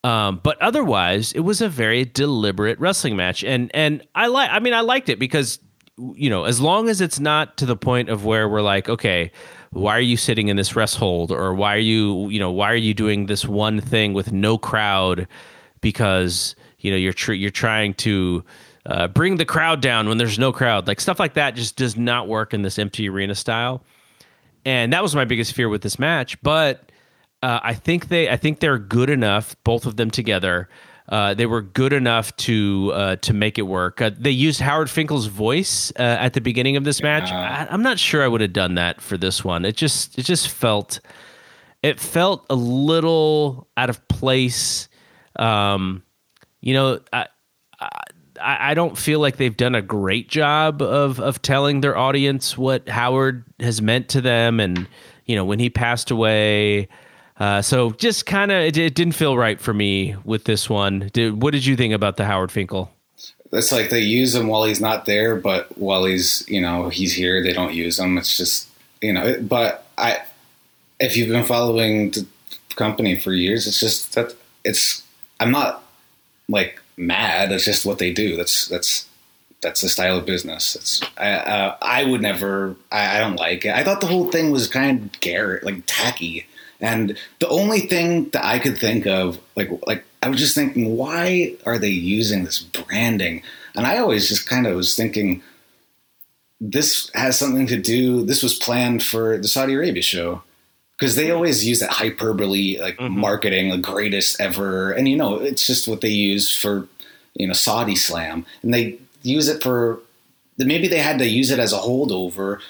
Um, 0.05 0.41
but 0.43 0.61
otherwise, 0.63 1.33
it 1.33 1.41
was 1.41 1.61
a 1.61 1.69
very 1.69 2.05
deliberate 2.05 2.79
wrestling 2.79 3.17
match, 3.17 3.43
and 3.43 3.71
and 3.73 4.07
I 4.15 4.27
like. 4.27 4.51
I 4.53 4.59
mean, 4.59 4.75
I 4.75 4.81
liked 4.81 5.09
it 5.09 5.19
because 5.19 5.59
you 5.97 6.29
know, 6.29 6.45
as 6.45 6.61
long 6.61 6.89
as 6.89 7.01
it's 7.01 7.21
not 7.21 7.57
to 7.59 7.67
the 7.67 7.77
point 7.77 8.09
of 8.09 8.25
where 8.25 8.49
we're 8.49 8.63
like, 8.63 8.89
okay, 8.89 9.31
why 9.75 9.97
are 9.97 10.01
you 10.01 10.17
sitting 10.17 10.49
in 10.49 10.57
this 10.57 10.77
rest 10.77 10.97
hold? 10.97 11.31
Or 11.31 11.53
why 11.53 11.75
are 11.75 11.79
you 11.79 12.29
you 12.29 12.39
know 12.39 12.51
why 12.51 12.71
are 12.73 12.77
you 12.77 12.95
doing 12.95 13.27
this 13.27 13.45
one 13.45 13.81
thing 13.81 14.15
with 14.15 14.33
no 14.33 14.57
crowd 14.57 15.29
because 15.81 16.55
you 16.79 16.91
know 16.91 16.97
you're 16.97 17.13
tr- 17.13 17.33
you're 17.35 17.51
trying 17.51 17.95
to 17.95 18.45
uh, 18.87 19.09
bring 19.09 19.37
the 19.37 19.45
crowd 19.45 19.81
down 19.81 20.09
when 20.09 20.19
there's 20.19 20.39
no 20.39 20.53
crowd? 20.53 20.87
Like 20.87 21.01
stuff 21.01 21.19
like 21.19 21.35
that 21.35 21.55
just 21.57 21.77
does 21.77 21.97
not 21.97 22.29
work 22.29 22.55
in 22.55 22.63
this 22.63 22.79
empty 22.79 23.09
arena 23.09 23.35
style. 23.35 23.83
And 24.65 24.93
that 24.95 25.03
was 25.03 25.15
my 25.15 25.27
biggest 25.27 25.53
fear 25.53 25.69
with 25.69 25.83
this 25.83 25.99
match 25.99 26.41
but 26.43 26.91
uh, 27.43 27.61
I 27.63 27.75
think 27.75 28.09
they 28.09 28.31
I 28.31 28.37
think 28.37 28.61
they're 28.61 28.79
good 28.79 29.11
enough 29.11 29.55
both 29.65 29.85
of 29.85 29.97
them 29.97 30.11
together 30.11 30.69
uh, 31.09 31.35
they 31.35 31.45
were 31.45 31.61
good 31.61 31.93
enough 31.93 32.35
to 32.37 32.91
uh, 32.95 33.17
to 33.17 33.35
make 33.35 33.59
it 33.59 33.63
work. 33.63 34.01
Uh, 34.01 34.11
they 34.19 34.31
used 34.31 34.61
Howard 34.61 34.89
Finkel's 34.89 35.27
voice 35.27 35.93
uh, 35.99 36.03
at 36.03 36.33
the 36.33 36.41
beginning 36.41 36.77
of 36.77 36.85
this 36.85 37.03
match. 37.03 37.31
I, 37.31 37.67
am 37.71 37.83
not 37.83 37.99
sure 37.99 38.23
I 38.23 38.29
would 38.29 38.41
have 38.41 38.55
done 38.55 38.77
that 38.77 39.03
for 39.03 39.19
this 39.19 39.45
one. 39.45 39.67
It 39.67 39.77
just 39.77 40.19
it 40.19 40.23
just 40.23 40.49
felt 40.49 41.01
it 41.83 42.01
felt 42.01 42.47
a 42.49 42.55
little 42.55 43.69
out 43.77 43.91
of 43.91 44.07
place. 44.09 44.89
Um, 45.37 46.03
you 46.63 46.73
know, 46.73 47.01
I, 47.13 47.27
I 47.81 48.71
I 48.71 48.75
don't 48.75 48.97
feel 48.97 49.21
like 49.21 49.37
they've 49.37 49.57
done 49.57 49.75
a 49.75 49.83
great 49.83 50.31
job 50.31 50.81
of 50.81 51.21
of 51.21 51.43
telling 51.43 51.83
their 51.83 51.99
audience 51.99 52.57
what 52.57 52.89
Howard 52.89 53.45
has 53.61 53.83
meant 53.83 54.09
to 54.11 54.23
them, 54.23 54.59
and 54.59 54.89
you 55.27 55.37
know 55.37 55.45
when 55.45 55.59
he 55.59 55.69
passed 55.69 56.11
away. 56.11 56.89
Uh, 57.37 57.61
so 57.61 57.91
just 57.93 58.27
kind 58.27 58.53
of, 58.53 58.63
it, 58.63 58.77
it, 58.77 58.95
didn't 58.95 59.15
feel 59.15 59.37
right 59.37 59.61
for 59.61 59.75
me 59.75 60.15
with 60.25 60.45
this 60.45 60.71
one. 60.71 61.11
Did, 61.13 61.43
what 61.43 61.53
did 61.53 61.67
you 61.67 61.77
think 61.77 61.93
about 61.93 62.17
the 62.17 62.25
Howard 62.25 62.53
Finkel? 62.53 62.93
It's 63.53 63.73
like 63.73 63.91
they 63.91 64.01
use 64.01 64.35
him 64.35 64.49
while 64.49 64.65
he's 64.65 64.81
not 64.81 65.05
there, 65.07 65.37
but 65.37 65.77
while 65.77 66.05
he's, 66.05 66.45
you 66.49 66.61
know, 66.61 66.89
he's 66.89 67.13
here, 67.13 67.43
they 67.43 67.53
don't 67.53 67.75
use 67.75 67.99
him. 67.99 68.19
It's 68.19 68.37
just, 68.37 68.69
you 69.01 69.13
know, 69.13 69.37
but 69.41 69.87
I, 69.99 70.19
if 71.01 71.17
you've 71.17 71.29
been 71.29 71.45
following 71.45 72.11
the 72.13 72.27
company 72.77 73.17
for 73.17 73.33
years, 73.33 73.67
it's 73.67 73.81
just 73.81 74.15
that 74.15 74.35
it's, 74.65 75.03
I'm 75.41 75.51
not 75.51 75.85
like 76.49 76.81
mad. 76.97 77.51
It's 77.51 77.65
just 77.65 77.85
what 77.85 77.99
they 77.99 78.13
do. 78.13 78.37
That's, 78.37 78.69
that's, 78.69 79.07
that's 79.65 79.81
the 79.81 79.89
style 79.89 80.19
of 80.19 80.27
business. 80.27 80.77
It's 80.77 81.01
I, 81.17 81.31
uh, 81.33 81.77
I 81.83 82.05
would 82.05 82.21
never. 82.21 82.77
I, 82.93 83.17
I, 83.17 83.21
don't 83.21 83.37
like 83.37 83.65
it. 83.65 83.75
I 83.75 83.83
thought 83.83 84.03
the 84.03 84.07
whole 84.07 84.31
thing 84.31 84.51
was 84.51 84.69
kind 84.69 85.03
of 85.03 85.21
Garrett, 85.21 85.65
like 85.65 85.83
tacky. 85.87 86.47
And 86.81 87.19
the 87.41 87.49
only 87.49 87.81
thing 87.81 88.29
that 88.31 88.45
I 88.45 88.59
could 88.59 88.79
think 88.79 89.07
of, 89.07 89.39
like, 89.57 89.71
like 89.87 90.05
I 90.23 90.29
was 90.29 90.39
just 90.39 90.55
thinking, 90.55 90.97
why 90.97 91.55
are 91.67 91.79
they 91.79 91.89
using 91.91 92.45
this 92.45 92.61
branding? 92.61 93.43
And 93.77 93.87
I 93.87 93.99
always 93.99 94.29
just 94.29 94.49
kind 94.49 94.67
of 94.67 94.77
was 94.77 94.97
thinking, 94.97 95.43
this 96.61 97.11
has 97.15 97.39
something 97.39 97.67
to 97.69 97.81
do. 97.81 98.25
This 98.25 98.43
was 98.43 98.55
planned 98.55 99.03
for 99.03 99.39
the 99.39 99.49
Saudi 99.49 99.75
Arabia 99.75 100.03
show 100.03 100.43
because 100.99 101.17
they 101.17 101.31
always 101.31 101.67
use 101.67 101.81
that 101.81 101.91
hyperbole, 101.91 102.81
like 102.81 102.97
mm-hmm. 102.97 103.19
marketing, 103.19 103.71
the 103.71 103.79
greatest 103.79 104.41
ever, 104.41 104.93
and 104.93 105.09
you 105.09 105.17
know, 105.17 105.37
it's 105.37 105.67
just 105.67 105.89
what 105.89 106.01
they 106.01 106.09
use 106.09 106.55
for 106.55 106.89
you 107.35 107.47
know 107.47 107.53
Saudi 107.53 107.97
Slam, 107.97 108.47
and 108.63 108.73
they 108.73 108.99
use 109.23 109.49
it 109.49 109.63
for. 109.63 110.01
Maybe 110.57 110.87
they 110.87 111.01
had 111.01 111.19
to 111.19 111.29
use 111.29 111.51
it 111.51 111.59
as 111.59 111.73
a 111.73 111.79
holdover 111.79 112.61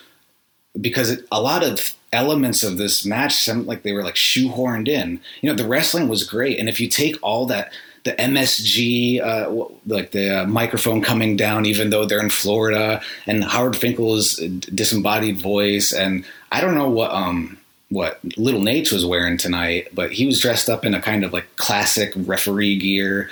because 0.81 1.11
it, 1.11 1.29
a 1.31 1.41
lot 1.41 1.63
of 1.63 1.95
elements 2.15 2.63
of 2.63 2.79
this 2.79 3.05
match 3.05 3.35
sound 3.35 3.67
like 3.67 3.83
they 3.83 3.93
were 3.93 4.05
like 4.05 4.15
shoehorned 4.15 4.89
in. 4.89 5.21
You 5.43 5.51
know, 5.51 5.57
the 5.57 5.69
wrestling 5.69 6.09
was 6.09 6.25
great, 6.25 6.59
and 6.59 6.69
if 6.69 6.81
you 6.81 6.89
take 6.89 7.17
all 7.23 7.47
that, 7.47 7.73
the 8.05 8.13
MSG, 8.13 9.21
uh, 9.23 9.67
like 9.87 10.13
the 10.13 10.43
uh, 10.43 10.47
microphone 10.47 11.03
coming 11.03 11.37
down, 11.37 11.67
even 11.67 11.91
though 11.91 12.05
they're 12.05 12.21
in 12.21 12.31
Florida, 12.31 13.03
and 13.27 13.45
Howard 13.45 13.77
Finkel's 13.77 14.37
disembodied 14.37 15.39
voice, 15.39 15.93
and 15.93 16.25
I 16.53 16.61
don't 16.61 16.75
know 16.75 16.89
what 16.89 17.11
um 17.11 17.59
what 17.91 18.19
Little 18.37 18.63
Nate 18.63 18.93
was 18.93 19.07
wearing 19.07 19.37
tonight, 19.37 19.89
but 19.93 20.13
he 20.13 20.27
was 20.27 20.41
dressed 20.41 20.69
up 20.69 20.85
in 20.85 20.95
a 20.95 21.03
kind 21.03 21.25
of 21.25 21.33
like 21.33 21.57
classic 21.57 22.13
referee 22.17 22.79
gear. 22.79 23.31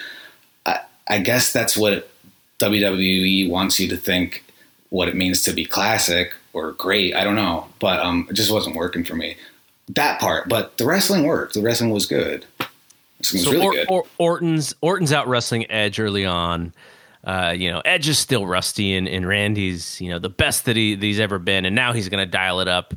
I, 0.67 0.81
I 1.09 1.19
guess 1.19 1.53
that's 1.53 1.77
what 1.77 2.11
WWE 2.61 3.51
wants 3.51 3.81
you 3.81 3.89
to 3.89 3.97
think 3.97 4.45
what 4.91 5.09
it 5.09 5.17
means 5.17 5.43
to 5.43 5.53
be 5.53 5.65
classic 5.65 6.35
or 6.53 6.73
great. 6.73 7.15
I 7.15 7.25
don't 7.25 7.37
know, 7.37 7.69
but 7.79 8.01
um, 8.01 8.27
it 8.31 8.35
just 8.35 8.53
wasn't 8.53 8.77
working 8.77 9.05
for 9.05 9.15
me. 9.15 9.37
That 9.89 10.21
part, 10.21 10.49
but 10.49 10.79
the 10.79 10.87
wrestling 10.87 11.25
worked. 11.25 11.55
The 11.55 11.63
wrestling 11.63 11.91
was 11.91 12.07
good. 12.07 12.47
So 13.23 13.51
really 13.51 13.67
or, 13.67 13.73
good. 13.73 13.87
Or, 13.89 14.05
Orton's 14.19 14.75
Orton's 14.81 15.13
out 15.13 15.29
wrestling 15.29 15.71
Edge 15.71 15.99
early 16.01 16.25
on. 16.25 16.73
Uh, 17.25 17.55
you 17.57 17.71
know, 17.71 17.81
Edge 17.85 18.09
is 18.09 18.19
still 18.19 18.47
rusty, 18.47 18.95
and, 18.95 19.09
and 19.09 19.27
Randy's 19.27 20.01
you 20.01 20.11
know 20.11 20.19
the 20.19 20.29
best 20.29 20.65
that, 20.65 20.77
he, 20.77 20.95
that 20.95 21.05
he's 21.05 21.21
ever 21.21 21.39
been, 21.39 21.65
and 21.65 21.75
now 21.75 21.93
he's 21.93 22.09
going 22.09 22.25
to 22.25 22.31
dial 22.31 22.61
it 22.61 22.69
up. 22.69 22.95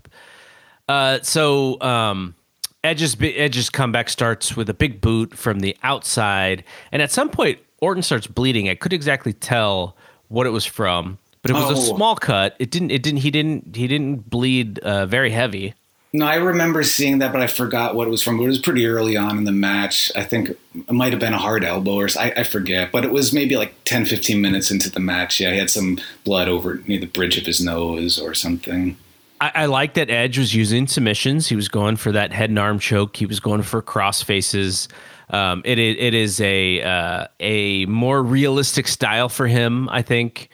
Uh, 0.88 1.19
so 1.22 1.80
um, 1.82 2.36
Edge's 2.84 3.15
Edge's 3.19 3.69
comeback 3.69 4.10
starts 4.10 4.56
with 4.56 4.69
a 4.69 4.73
big 4.73 5.02
boot 5.02 5.36
from 5.36 5.60
the 5.60 5.76
outside, 5.84 6.64
and 6.91 7.02
at 7.02 7.11
some 7.11 7.30
point 7.30 7.60
Orton 7.82 8.03
starts 8.03 8.27
bleeding. 8.27 8.69
I 8.69 8.76
couldn't 8.76 8.95
exactly 8.95 9.34
tell 9.34 9.95
what 10.27 10.48
it 10.48 10.52
was 10.52 10.65
from 10.65 11.19
but 11.45 11.51
it 11.51 11.59
was 11.61 11.77
oh. 11.77 11.93
a 11.93 11.95
small 11.95 12.15
cut. 12.15 12.55
It 12.57 12.72
didn't. 12.72 12.89
It 12.89 13.03
didn't. 13.03 13.19
He 13.19 13.30
didn't. 13.30 13.76
He 13.76 13.88
didn't 13.88 14.27
bleed 14.31 14.80
uh, 14.80 15.05
very 15.05 15.30
heavy. 15.30 15.76
No, 16.11 16.26
I 16.26 16.38
remember 16.38 16.81
seeing 16.81 17.19
that, 17.19 17.31
but 17.31 17.41
I 17.41 17.45
forgot 17.45 17.93
what 17.93 18.07
it 18.07 18.09
was 18.09 18.23
from. 18.23 18.38
But 18.38 18.45
it 18.45 18.47
was 18.47 18.57
pretty 18.57 18.88
early 18.88 19.15
on 19.15 19.38
in 19.38 19.43
the 19.43 19.51
match. 19.51 20.11
I 20.15 20.23
think 20.23 20.49
it 20.49 20.91
might 20.91 21.11
have 21.13 21.19
been 21.19 21.34
a 21.34 21.38
hard 21.38 21.63
elbow, 21.63 21.97
or 21.97 22.09
I, 22.17 22.34
I 22.38 22.43
forget. 22.43 22.91
But 22.91 23.05
it 23.05 23.11
was 23.11 23.31
maybe 23.31 23.57
like 23.57 23.76
10, 23.84 24.05
15 24.05 24.41
minutes 24.41 24.72
into 24.72 24.89
the 24.89 24.99
match. 24.99 25.39
Yeah, 25.39 25.51
he 25.51 25.59
had 25.59 25.69
some 25.69 25.99
blood 26.23 26.47
over 26.47 26.81
near 26.88 26.99
the 26.99 27.05
bridge 27.05 27.38
of 27.38 27.45
his 27.45 27.61
nose 27.61 28.17
or 28.17 28.34
something. 28.34 28.97
I, 29.39 29.51
I 29.53 29.65
like 29.67 29.93
that 29.93 30.09
Edge 30.09 30.39
was 30.39 30.55
using 30.55 30.88
submissions. 30.88 31.45
He 31.47 31.55
was 31.55 31.67
going 31.67 31.97
for 31.97 32.11
that 32.11 32.34
head 32.34 32.49
and 32.49 32.57
arm 32.57 32.80
choke. 32.80 33.17
He 33.17 33.27
was 33.27 33.39
going 33.39 33.61
for 33.61 33.84
cross 33.84 34.23
faces. 34.23 34.88
Um, 35.30 35.61
it, 35.63 35.77
it 35.77 36.15
is 36.15 36.41
a 36.41 36.81
uh, 36.81 37.27
a 37.39 37.85
more 37.85 38.23
realistic 38.23 38.88
style 38.88 39.30
for 39.30 39.45
him, 39.45 39.89
I 39.89 40.01
think. 40.01 40.49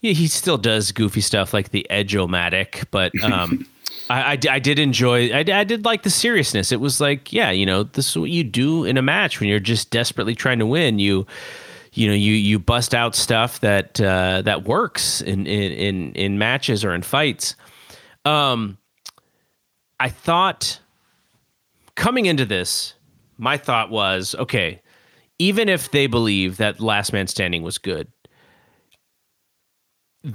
Yeah, 0.00 0.12
he 0.12 0.28
still 0.28 0.58
does 0.58 0.92
goofy 0.92 1.20
stuff 1.20 1.52
like 1.52 1.70
the 1.70 1.88
Edge-O-Matic, 1.90 2.84
but 2.90 3.12
um, 3.22 3.66
I, 4.10 4.32
I, 4.32 4.38
I, 4.50 4.58
did 4.58 4.78
enjoy. 4.78 5.30
I, 5.30 5.38
I 5.40 5.64
did 5.64 5.84
like 5.84 6.04
the 6.04 6.10
seriousness. 6.10 6.70
It 6.70 6.80
was 6.80 7.00
like, 7.00 7.32
yeah, 7.32 7.50
you 7.50 7.66
know, 7.66 7.82
this 7.82 8.10
is 8.10 8.16
what 8.16 8.30
you 8.30 8.44
do 8.44 8.84
in 8.84 8.96
a 8.96 9.02
match 9.02 9.40
when 9.40 9.48
you're 9.48 9.58
just 9.58 9.90
desperately 9.90 10.36
trying 10.36 10.60
to 10.60 10.66
win. 10.66 10.98
You 10.98 11.26
you 11.98 12.06
know 12.06 12.14
you 12.14 12.32
you 12.32 12.58
bust 12.58 12.94
out 12.94 13.14
stuff 13.14 13.60
that 13.60 14.00
uh, 14.00 14.42
that 14.42 14.64
works 14.64 15.20
in, 15.20 15.46
in 15.46 15.72
in 15.72 16.12
in 16.12 16.38
matches 16.38 16.84
or 16.84 16.94
in 16.94 17.02
fights. 17.02 17.56
Um, 18.24 18.78
I 19.98 20.08
thought 20.08 20.80
coming 21.96 22.26
into 22.26 22.44
this, 22.44 22.94
my 23.36 23.56
thought 23.56 23.90
was 23.90 24.34
okay. 24.36 24.80
Even 25.40 25.68
if 25.68 25.90
they 25.92 26.08
believe 26.08 26.56
that 26.56 26.80
Last 26.80 27.12
Man 27.12 27.26
Standing 27.28 27.62
was 27.62 27.78
good, 27.78 28.08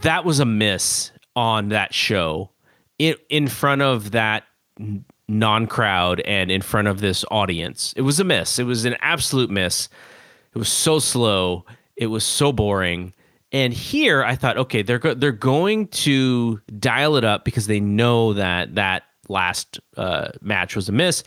that 0.02 0.26
was 0.26 0.40
a 0.40 0.46
miss 0.46 1.12
on 1.36 1.70
that 1.70 1.94
show. 1.94 2.50
It 3.00 3.26
in 3.30 3.48
front 3.48 3.82
of 3.82 4.12
that 4.12 4.44
non-crowd 5.28 6.20
and 6.22 6.52
in 6.52 6.62
front 6.62 6.88
of 6.88 7.00
this 7.00 7.24
audience. 7.32 7.94
It 7.96 8.02
was 8.02 8.20
a 8.20 8.24
miss. 8.24 8.60
It 8.60 8.64
was 8.64 8.86
an 8.86 8.96
absolute 9.02 9.50
miss. 9.50 9.90
It 10.54 10.58
was 10.58 10.70
so 10.70 11.00
slow. 11.00 11.66
It 11.96 12.08
was 12.08 12.24
so 12.24 12.52
boring. 12.52 13.14
And 13.52 13.74
here 13.74 14.24
I 14.24 14.36
thought, 14.36 14.58
okay, 14.58 14.82
they're 14.82 15.00
go- 15.00 15.14
they're 15.14 15.32
going 15.32 15.88
to 15.90 16.60
dial 16.80 17.16
it 17.18 17.24
up 17.24 17.46
because 17.46 17.68
they 17.68 17.80
know 17.80 18.34
that 18.34 18.76
that 18.76 19.04
last 19.30 19.80
uh, 19.96 20.30
match 20.42 20.76
was 20.76 20.90
a 20.90 20.92
miss. 20.92 21.24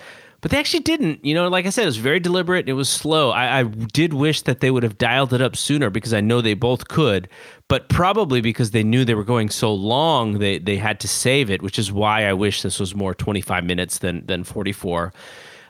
But 0.47 0.53
they 0.53 0.61
actually 0.61 0.85
didn't. 0.85 1.25
You 1.25 1.35
know, 1.35 1.49
like 1.49 1.67
I 1.67 1.71
said, 1.71 1.83
it 1.83 1.87
was 1.87 1.97
very 1.97 2.21
deliberate. 2.21 2.69
It 2.69 2.75
was 2.75 2.89
slow. 2.89 3.31
I, 3.31 3.59
I 3.59 3.63
did 3.65 4.15
wish 4.15 4.43
that 4.43 4.61
they 4.61 4.71
would 4.71 4.85
have 4.85 4.97
dialed 4.97 5.33
it 5.33 5.43
up 5.43 5.57
sooner 5.57 5.91
because 5.91 6.15
I 6.15 6.21
know 6.21 6.41
they 6.41 6.55
both 6.55 6.87
could. 6.87 7.29
But 7.67 7.89
probably 7.89 8.41
because 8.41 8.71
they 8.71 8.85
knew 8.85 9.05
they 9.05 9.17
were 9.17 9.25
going 9.25 9.51
so 9.51 9.75
long, 9.75 10.39
they 10.39 10.61
they 10.61 10.77
had 10.77 11.01
to 11.01 11.09
save 11.09 11.51
it, 11.51 11.63
which 11.63 11.81
is 11.81 11.91
why 11.91 12.27
I 12.27 12.33
wish 12.33 12.63
this 12.63 12.79
was 12.79 12.95
more 12.95 13.13
25 13.13 13.65
minutes 13.65 13.99
than 13.99 14.25
than 14.27 14.45
44. 14.45 15.13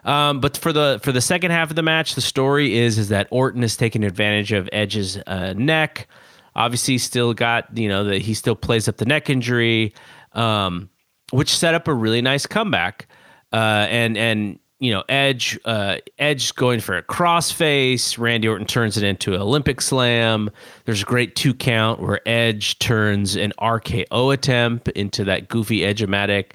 Um, 0.04 0.40
but 0.40 0.58
for 0.58 0.74
the 0.74 1.00
for 1.02 1.10
the 1.10 1.22
second 1.22 1.52
half 1.52 1.70
of 1.70 1.76
the 1.76 1.82
match, 1.82 2.14
the 2.14 2.20
story 2.20 2.76
is 2.76 2.98
is 2.98 3.08
that 3.08 3.28
Orton 3.30 3.64
is 3.64 3.78
taking 3.78 4.04
advantage 4.04 4.52
of 4.52 4.68
Edge's 4.74 5.16
uh, 5.26 5.54
neck. 5.56 6.06
Obviously, 6.54 6.98
still 6.98 7.32
got 7.32 7.74
you 7.74 7.88
know 7.88 8.04
that 8.04 8.20
he 8.20 8.34
still 8.34 8.54
plays 8.54 8.88
up 8.88 8.98
the 8.98 9.06
neck 9.06 9.30
injury, 9.30 9.94
um, 10.32 10.90
which 11.30 11.56
set 11.56 11.72
up 11.72 11.88
a 11.88 11.94
really 11.94 12.20
nice 12.20 12.44
comeback. 12.44 13.08
Uh, 13.52 13.86
and 13.88 14.18
and 14.18 14.58
you 14.78 14.92
know 14.92 15.02
Edge 15.08 15.58
uh, 15.64 15.96
Edge 16.18 16.54
going 16.54 16.80
for 16.80 16.96
a 16.96 17.02
crossface. 17.02 18.18
Randy 18.18 18.48
Orton 18.48 18.66
turns 18.66 18.96
it 18.96 19.04
into 19.04 19.34
an 19.34 19.40
Olympic 19.40 19.80
Slam. 19.80 20.50
There's 20.84 21.02
a 21.02 21.06
great 21.06 21.36
two 21.36 21.54
count 21.54 22.00
where 22.00 22.20
Edge 22.26 22.78
turns 22.78 23.36
an 23.36 23.52
RKO 23.60 24.32
attempt 24.32 24.88
into 24.88 25.24
that 25.24 25.48
goofy 25.48 25.84
Edge-O-Matic. 25.84 26.52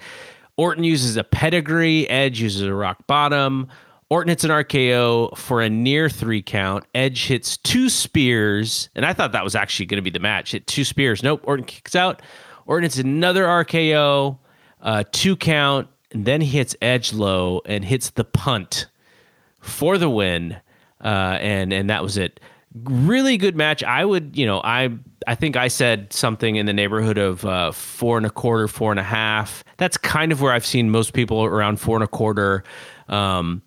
Orton 0.57 0.83
uses 0.83 1.17
a 1.17 1.23
pedigree. 1.23 2.07
Edge 2.09 2.41
uses 2.41 2.61
a 2.61 2.73
rock 2.73 3.07
bottom. 3.07 3.67
Orton 4.11 4.29
hits 4.29 4.43
an 4.43 4.51
RKO 4.51 5.37
for 5.37 5.61
a 5.61 5.69
near 5.69 6.09
three 6.09 6.41
count. 6.41 6.85
Edge 6.93 7.27
hits 7.27 7.55
two 7.55 7.89
spears, 7.89 8.89
and 8.93 9.05
I 9.05 9.13
thought 9.13 9.31
that 9.31 9.43
was 9.43 9.55
actually 9.55 9.85
going 9.85 9.99
to 9.99 10.01
be 10.01 10.09
the 10.09 10.19
match. 10.19 10.51
Hit 10.51 10.67
two 10.67 10.83
spears. 10.83 11.23
Nope. 11.23 11.41
Orton 11.45 11.65
kicks 11.65 11.95
out. 11.95 12.21
Orton 12.65 12.83
hits 12.83 12.97
another 12.97 13.45
RKO, 13.45 14.37
uh, 14.81 15.03
two 15.11 15.35
count, 15.35 15.87
and 16.11 16.25
then 16.25 16.41
he 16.41 16.57
hits 16.57 16.75
Edge 16.81 17.13
low 17.13 17.61
and 17.65 17.85
hits 17.85 18.09
the 18.11 18.23
punt 18.23 18.87
for 19.59 19.97
the 19.97 20.09
win. 20.09 20.57
Uh, 21.03 21.37
and 21.41 21.73
and 21.73 21.89
that 21.89 22.03
was 22.03 22.17
it. 22.17 22.39
Really 22.73 23.37
good 23.37 23.55
match. 23.55 23.83
I 23.83 24.05
would, 24.05 24.37
you 24.37 24.45
know, 24.45 24.61
I 24.63 24.89
I 25.27 25.35
think 25.35 25.57
I 25.57 25.67
said 25.67 26.13
something 26.13 26.55
in 26.55 26.65
the 26.65 26.73
neighborhood 26.73 27.17
of 27.17 27.45
uh, 27.45 27.71
four 27.71 28.17
and 28.17 28.25
a 28.25 28.29
quarter, 28.29 28.67
four 28.67 28.91
and 28.91 28.99
a 28.99 29.03
half. 29.03 29.63
That's 29.77 29.97
kind 29.97 30.31
of 30.31 30.41
where 30.41 30.53
I've 30.53 30.65
seen 30.65 30.89
most 30.89 31.13
people 31.13 31.43
around 31.43 31.79
four 31.79 31.95
and 31.95 32.03
a 32.03 32.07
quarter. 32.07 32.63
Um, 33.09 33.61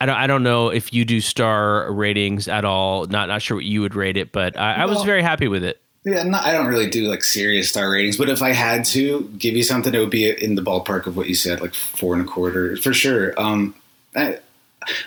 I 0.00 0.06
don't, 0.06 0.16
I 0.16 0.26
don't 0.26 0.42
know 0.42 0.68
if 0.68 0.92
you 0.92 1.04
do 1.04 1.20
star 1.20 1.90
ratings 1.92 2.48
at 2.48 2.64
all. 2.64 3.06
Not 3.06 3.28
not 3.28 3.40
sure 3.40 3.56
what 3.56 3.64
you 3.64 3.80
would 3.80 3.94
rate 3.94 4.16
it, 4.16 4.32
but 4.32 4.58
I, 4.58 4.82
I 4.82 4.86
was 4.86 5.02
very 5.04 5.22
happy 5.22 5.48
with 5.48 5.64
it. 5.64 5.80
Yeah, 6.04 6.22
not, 6.22 6.44
I 6.44 6.52
don't 6.52 6.66
really 6.66 6.90
do 6.90 7.08
like 7.08 7.24
serious 7.24 7.70
star 7.70 7.90
ratings, 7.90 8.18
but 8.18 8.28
if 8.28 8.42
I 8.42 8.52
had 8.52 8.84
to 8.86 9.22
give 9.38 9.56
you 9.56 9.62
something, 9.62 9.94
it 9.94 9.98
would 9.98 10.10
be 10.10 10.28
in 10.28 10.54
the 10.54 10.62
ballpark 10.62 11.06
of 11.06 11.16
what 11.16 11.28
you 11.28 11.34
said, 11.34 11.62
like 11.62 11.74
four 11.74 12.14
and 12.14 12.22
a 12.22 12.30
quarter 12.30 12.76
for 12.76 12.92
sure. 12.92 13.32
Um, 13.40 13.74
I, 14.14 14.38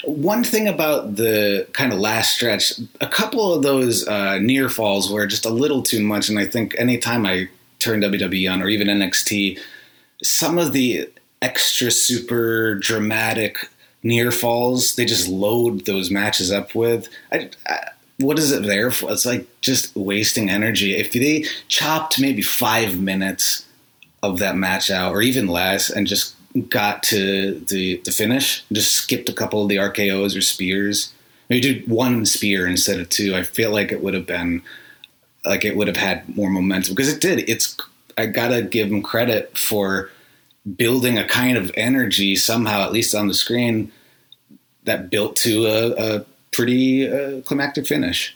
one 0.05 0.43
thing 0.43 0.67
about 0.67 1.15
the 1.15 1.67
kind 1.73 1.93
of 1.93 1.99
last 1.99 2.33
stretch, 2.33 2.73
a 2.99 3.07
couple 3.07 3.53
of 3.53 3.61
those 3.61 4.07
uh, 4.07 4.39
near 4.39 4.69
falls 4.69 5.11
were 5.11 5.27
just 5.27 5.45
a 5.45 5.51
little 5.51 5.83
too 5.83 6.01
much. 6.01 6.29
And 6.29 6.39
I 6.39 6.45
think 6.45 6.75
anytime 6.79 7.27
I 7.27 7.47
turn 7.77 8.01
WWE 8.01 8.51
on 8.51 8.63
or 8.63 8.67
even 8.67 8.87
NXT, 8.87 9.59
some 10.23 10.57
of 10.57 10.73
the 10.73 11.07
extra 11.43 11.91
super 11.91 12.73
dramatic 12.75 13.69
near 14.03 14.31
falls 14.31 14.95
they 14.95 15.05
just 15.05 15.27
load 15.27 15.85
those 15.85 16.09
matches 16.09 16.51
up 16.51 16.73
with. 16.73 17.07
I, 17.31 17.49
I, 17.67 17.89
what 18.19 18.39
is 18.39 18.51
it 18.51 18.63
there 18.63 18.91
for? 18.91 19.11
It's 19.11 19.25
like 19.25 19.47
just 19.61 19.95
wasting 19.95 20.49
energy. 20.49 20.95
If 20.95 21.13
they 21.13 21.45
chopped 21.67 22.19
maybe 22.19 22.41
five 22.41 22.99
minutes 22.99 23.65
of 24.23 24.39
that 24.39 24.55
match 24.55 24.89
out 24.89 25.13
or 25.13 25.21
even 25.21 25.47
less 25.47 25.89
and 25.89 26.07
just 26.07 26.35
got 26.69 27.03
to 27.03 27.59
the, 27.59 28.01
the 28.03 28.11
finish, 28.11 28.63
just 28.71 28.93
skipped 28.93 29.29
a 29.29 29.33
couple 29.33 29.61
of 29.61 29.69
the 29.69 29.75
RKOs 29.75 30.35
or 30.35 30.41
spears. 30.41 31.13
Maybe 31.49 31.61
did 31.61 31.87
one 31.87 32.25
spear 32.25 32.67
instead 32.67 32.99
of 32.99 33.09
two. 33.09 33.35
I 33.35 33.43
feel 33.43 33.71
like 33.71 33.91
it 33.91 34.01
would 34.01 34.13
have 34.13 34.25
been 34.25 34.63
like 35.45 35.63
it 35.63 35.77
would 35.77 35.87
have 35.87 35.97
had 35.97 36.35
more 36.35 36.49
momentum 36.49 36.93
because 36.93 37.11
it 37.11 37.21
did. 37.21 37.47
It's 37.49 37.77
I 38.17 38.25
gotta 38.25 38.63
give 38.63 38.89
them 38.89 39.01
credit 39.01 39.57
for 39.57 40.09
building 40.75 41.17
a 41.17 41.27
kind 41.27 41.57
of 41.57 41.71
energy 41.75 42.35
somehow, 42.35 42.83
at 42.83 42.91
least 42.91 43.15
on 43.15 43.27
the 43.27 43.33
screen, 43.33 43.91
that 44.83 45.09
built 45.09 45.35
to 45.37 45.65
a, 45.67 46.17
a 46.17 46.25
pretty 46.57 47.07
uh, 47.09 47.41
climactic 47.41 47.85
finish. 47.85 48.35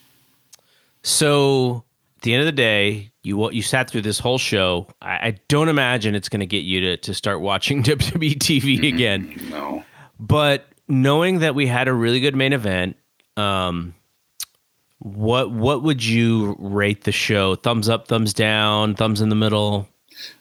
So, 1.03 1.83
at 2.17 2.21
the 2.21 2.33
end 2.33 2.41
of 2.41 2.45
the 2.45 2.51
day, 2.51 3.11
you 3.23 3.51
you 3.51 3.63
sat 3.63 3.89
through 3.89 4.03
this 4.03 4.19
whole 4.19 4.37
show. 4.37 4.87
I, 5.01 5.11
I 5.11 5.39
don't 5.47 5.69
imagine 5.69 6.13
it's 6.13 6.29
going 6.29 6.41
to 6.41 6.45
get 6.45 6.63
you 6.63 6.81
to 6.81 6.97
to 6.97 7.13
start 7.13 7.41
watching 7.41 7.83
WWE 7.83 8.37
TV 8.37 8.87
again. 8.93 9.35
No, 9.49 9.83
but 10.19 10.67
knowing 10.87 11.39
that 11.39 11.55
we 11.55 11.65
had 11.67 11.87
a 11.87 11.93
really 11.93 12.19
good 12.19 12.35
main 12.35 12.53
event, 12.53 12.95
um, 13.37 13.95
what 14.99 15.51
what 15.51 15.81
would 15.81 16.05
you 16.05 16.55
rate 16.59 17.03
the 17.03 17.11
show? 17.11 17.55
Thumbs 17.55 17.89
up, 17.89 18.07
thumbs 18.07 18.33
down, 18.33 18.95
thumbs 18.95 19.19
in 19.19 19.29
the 19.29 19.35
middle. 19.35 19.87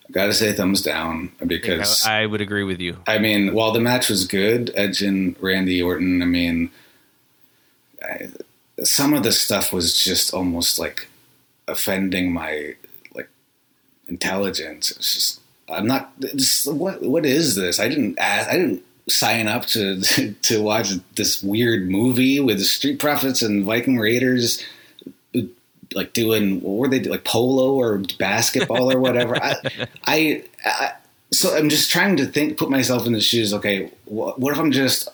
I 0.08 0.12
gotta 0.12 0.34
say 0.34 0.52
thumbs 0.52 0.82
down 0.82 1.32
because 1.46 2.04
I, 2.04 2.22
I 2.22 2.26
would 2.26 2.40
agree 2.42 2.64
with 2.64 2.80
you. 2.80 2.98
I 3.06 3.18
mean, 3.18 3.54
while 3.54 3.72
the 3.72 3.80
match 3.80 4.10
was 4.10 4.26
good, 4.26 4.70
Edge 4.74 5.00
and 5.00 5.34
Randy 5.40 5.80
Orton. 5.80 6.20
I 6.20 6.26
mean, 6.26 6.70
Some 8.82 9.12
of 9.14 9.22
the 9.22 9.32
stuff 9.32 9.72
was 9.72 10.02
just 10.02 10.32
almost 10.32 10.78
like 10.78 11.08
offending 11.68 12.32
my 12.32 12.74
like 13.14 13.28
intelligence. 14.08 14.90
It's 14.90 15.14
just 15.14 15.40
I'm 15.70 15.86
not. 15.86 16.18
Just, 16.20 16.72
what 16.72 17.02
what 17.02 17.24
is 17.24 17.54
this? 17.54 17.78
I 17.78 17.88
didn't 17.88 18.18
ask. 18.18 18.48
I 18.48 18.56
didn't 18.56 18.82
sign 19.08 19.48
up 19.48 19.66
to 19.66 20.02
to 20.42 20.62
watch 20.62 20.92
this 21.16 21.42
weird 21.42 21.88
movie 21.88 22.40
with 22.40 22.58
the 22.58 22.64
Street 22.64 22.98
Profits 22.98 23.42
and 23.42 23.64
Viking 23.64 23.98
Raiders. 23.98 24.64
Like 25.92 26.12
doing 26.12 26.60
what 26.60 26.76
were 26.76 26.88
they 26.88 27.00
like 27.02 27.24
polo 27.24 27.74
or 27.74 27.98
basketball 28.18 28.92
or 28.92 29.00
whatever. 29.00 29.34
I, 29.42 29.56
I, 30.06 30.44
I, 30.64 30.92
so 31.32 31.56
I'm 31.56 31.68
just 31.68 31.90
trying 31.90 32.16
to 32.18 32.26
think, 32.26 32.56
put 32.58 32.70
myself 32.70 33.06
in 33.08 33.12
the 33.12 33.20
shoes. 33.20 33.52
Okay, 33.52 33.90
what 34.04 34.52
if 34.52 34.58
I'm 34.58 34.70
just 34.70 35.08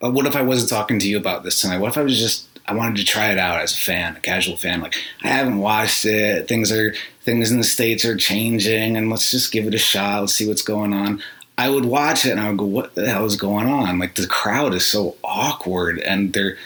what 0.00 0.26
if 0.26 0.36
I 0.36 0.42
wasn't 0.42 0.70
talking 0.70 0.98
to 0.98 1.08
you 1.08 1.16
about 1.16 1.42
this 1.42 1.60
tonight? 1.60 1.78
What 1.78 1.90
if 1.90 1.98
I 1.98 2.02
was 2.02 2.18
just 2.18 2.46
I 2.68 2.74
wanted 2.74 2.96
to 2.96 3.04
try 3.04 3.30
it 3.30 3.38
out 3.38 3.60
as 3.60 3.72
a 3.72 3.76
fan, 3.76 4.16
a 4.16 4.20
casual 4.20 4.56
fan. 4.56 4.80
Like 4.80 4.96
I 5.22 5.28
haven't 5.28 5.58
watched 5.58 6.04
it. 6.04 6.48
Things 6.48 6.72
are 6.72 6.94
things 7.22 7.50
in 7.50 7.58
the 7.58 7.64
states 7.64 8.04
are 8.04 8.16
changing, 8.16 8.96
and 8.96 9.08
let's 9.08 9.30
just 9.30 9.52
give 9.52 9.66
it 9.66 9.74
a 9.74 9.78
shot. 9.78 10.20
Let's 10.20 10.34
see 10.34 10.48
what's 10.48 10.62
going 10.62 10.92
on. 10.92 11.22
I 11.58 11.70
would 11.70 11.84
watch 11.84 12.26
it 12.26 12.32
and 12.32 12.40
I 12.40 12.48
would 12.48 12.58
go, 12.58 12.64
"What 12.64 12.94
the 12.94 13.08
hell 13.08 13.24
is 13.24 13.36
going 13.36 13.66
on?" 13.66 13.98
Like 13.98 14.16
the 14.16 14.26
crowd 14.26 14.74
is 14.74 14.84
so 14.84 15.16
awkward, 15.22 16.00
and 16.00 16.32
they're 16.32 16.58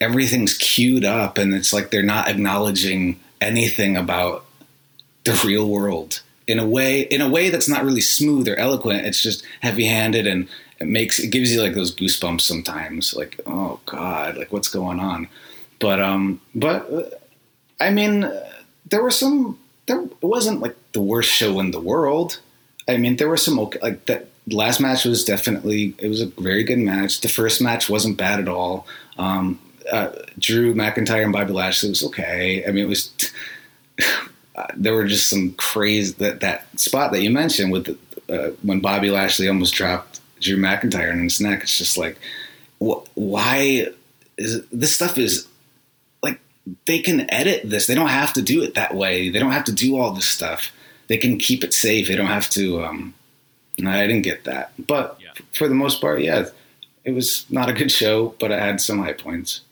everything's 0.00 0.58
queued 0.58 1.04
up, 1.04 1.38
and 1.38 1.54
it's 1.54 1.72
like 1.72 1.90
they're 1.90 2.02
not 2.02 2.28
acknowledging 2.28 3.20
anything 3.40 3.96
about 3.96 4.44
the 5.24 5.40
real 5.44 5.68
world 5.68 6.22
in 6.46 6.58
a 6.58 6.66
way 6.66 7.02
in 7.02 7.20
a 7.20 7.28
way 7.28 7.50
that's 7.50 7.68
not 7.68 7.84
really 7.84 8.00
smooth 8.00 8.48
or 8.48 8.56
eloquent. 8.56 9.06
It's 9.06 9.22
just 9.22 9.44
heavy 9.60 9.86
handed 9.86 10.26
and 10.26 10.48
it 10.84 10.88
makes 10.88 11.18
it 11.18 11.30
gives 11.30 11.52
you 11.52 11.60
like 11.60 11.74
those 11.74 11.94
goosebumps 11.94 12.42
sometimes 12.42 13.14
like 13.14 13.40
oh 13.46 13.80
god 13.86 14.36
like 14.36 14.52
what's 14.52 14.68
going 14.68 15.00
on 15.00 15.26
but 15.78 16.00
um 16.00 16.40
but 16.54 16.90
uh, 16.92 17.02
i 17.80 17.90
mean 17.90 18.30
there 18.90 19.02
were 19.02 19.10
some 19.10 19.58
there 19.86 20.00
it 20.02 20.22
wasn't 20.22 20.60
like 20.60 20.76
the 20.92 21.00
worst 21.00 21.30
show 21.30 21.58
in 21.60 21.70
the 21.72 21.80
world 21.80 22.38
I 22.88 22.96
mean, 22.96 23.16
there 23.16 23.28
were 23.28 23.36
some 23.36 23.58
okay, 23.58 23.78
like 23.80 24.06
that 24.06 24.28
last 24.48 24.80
match 24.80 25.04
was 25.04 25.24
definitely 25.24 25.94
it 25.98 26.08
was 26.08 26.20
a 26.20 26.26
very 26.26 26.64
good 26.64 26.78
match. 26.78 27.20
The 27.20 27.28
first 27.28 27.60
match 27.60 27.88
wasn't 27.88 28.18
bad 28.18 28.40
at 28.40 28.48
all. 28.48 28.86
Um, 29.18 29.60
uh, 29.90 30.10
Drew 30.38 30.74
McIntyre 30.74 31.24
and 31.24 31.32
Bobby 31.32 31.52
Lashley 31.52 31.90
was 31.90 32.04
okay. 32.04 32.64
I 32.66 32.70
mean, 32.70 32.84
it 32.84 32.88
was. 32.88 33.10
there 34.76 34.94
were 34.94 35.06
just 35.06 35.28
some 35.28 35.52
crazy 35.54 36.14
that 36.18 36.40
that 36.40 36.78
spot 36.78 37.12
that 37.12 37.22
you 37.22 37.30
mentioned 37.30 37.72
with 37.72 37.86
the, 37.86 38.34
uh, 38.34 38.50
when 38.62 38.80
Bobby 38.80 39.10
Lashley 39.10 39.48
almost 39.48 39.74
dropped 39.74 40.13
Drew 40.44 40.56
McIntyre 40.56 41.12
in 41.12 41.22
his 41.22 41.40
neck. 41.40 41.62
It's 41.62 41.78
just 41.78 41.98
like, 41.98 42.18
wh- 42.78 43.02
why 43.14 43.88
is 44.36 44.64
this 44.68 44.94
stuff 44.94 45.18
is 45.18 45.48
like 46.22 46.40
they 46.86 46.98
can 46.98 47.28
edit 47.30 47.62
this. 47.68 47.86
They 47.86 47.94
don't 47.94 48.08
have 48.08 48.32
to 48.34 48.42
do 48.42 48.62
it 48.62 48.74
that 48.74 48.94
way. 48.94 49.30
They 49.30 49.38
don't 49.38 49.52
have 49.52 49.64
to 49.64 49.72
do 49.72 49.98
all 49.98 50.12
this 50.12 50.28
stuff. 50.28 50.72
They 51.08 51.16
can 51.16 51.38
keep 51.38 51.64
it 51.64 51.74
safe. 51.74 52.08
They 52.08 52.16
don't 52.16 52.26
have 52.26 52.48
to. 52.50 52.84
Um, 52.84 53.14
I 53.84 54.06
didn't 54.06 54.22
get 54.22 54.44
that, 54.44 54.72
but 54.78 55.18
yeah. 55.20 55.32
for 55.52 55.66
the 55.66 55.74
most 55.74 56.00
part, 56.00 56.20
yeah, 56.20 56.46
it 57.04 57.12
was 57.12 57.44
not 57.50 57.68
a 57.68 57.72
good 57.72 57.90
show, 57.90 58.34
but 58.38 58.52
I 58.52 58.64
had 58.64 58.80
some 58.80 59.00
high 59.00 59.14
points. 59.14 59.62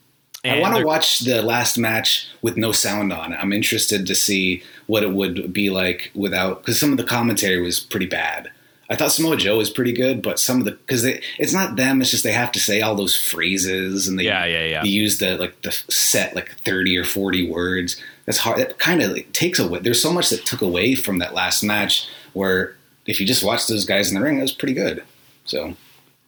And 0.43 0.59
I 0.59 0.61
want 0.61 0.75
to 0.75 0.85
watch 0.85 1.19
the 1.19 1.41
last 1.41 1.77
match 1.77 2.27
with 2.41 2.57
no 2.57 2.73
sound 2.73 3.13
on. 3.13 3.33
I'm 3.33 3.53
interested 3.53 4.05
to 4.05 4.13
see 4.13 4.61
what 4.87 5.01
it 5.01 5.13
would 5.13 5.53
be 5.53 5.69
like 5.69 6.11
without, 6.13 6.61
because 6.61 6.77
some 6.77 6.91
of 6.91 6.97
the 6.97 7.05
commentary 7.05 7.61
was 7.61 7.79
pretty 7.79 8.07
bad. 8.07 8.51
I 8.89 8.95
thought 8.95 9.11
Samoa 9.11 9.37
Joe 9.37 9.57
was 9.57 9.69
pretty 9.69 9.93
good, 9.93 10.21
but 10.21 10.39
some 10.39 10.59
of 10.59 10.65
the 10.65 10.71
because 10.71 11.05
it's 11.05 11.53
not 11.53 11.77
them. 11.77 12.01
It's 12.01 12.11
just 12.11 12.23
they 12.23 12.31
have 12.31 12.51
to 12.51 12.59
say 12.59 12.81
all 12.81 12.95
those 12.95 13.15
phrases 13.15 14.07
and 14.07 14.19
they 14.19 14.23
yeah 14.23 14.45
yeah 14.45 14.65
yeah 14.65 14.81
they 14.83 14.89
use 14.89 15.19
the 15.19 15.37
like 15.37 15.61
the 15.61 15.71
set 15.89 16.35
like 16.35 16.55
thirty 16.59 16.97
or 16.97 17.05
forty 17.05 17.49
words. 17.49 18.01
That's 18.25 18.39
hard. 18.39 18.59
That 18.59 18.77
kind 18.79 19.01
of 19.01 19.11
like, 19.11 19.31
takes 19.31 19.59
away. 19.59 19.79
There's 19.79 20.01
so 20.01 20.11
much 20.11 20.29
that 20.29 20.45
took 20.45 20.61
away 20.61 20.95
from 20.95 21.19
that 21.19 21.33
last 21.33 21.63
match 21.63 22.07
where 22.33 22.75
if 23.05 23.19
you 23.19 23.25
just 23.25 23.43
watch 23.43 23.67
those 23.67 23.85
guys 23.85 24.09
in 24.09 24.15
the 24.15 24.21
ring, 24.21 24.37
it 24.37 24.41
was 24.41 24.51
pretty 24.51 24.73
good. 24.73 25.03
So, 25.45 25.75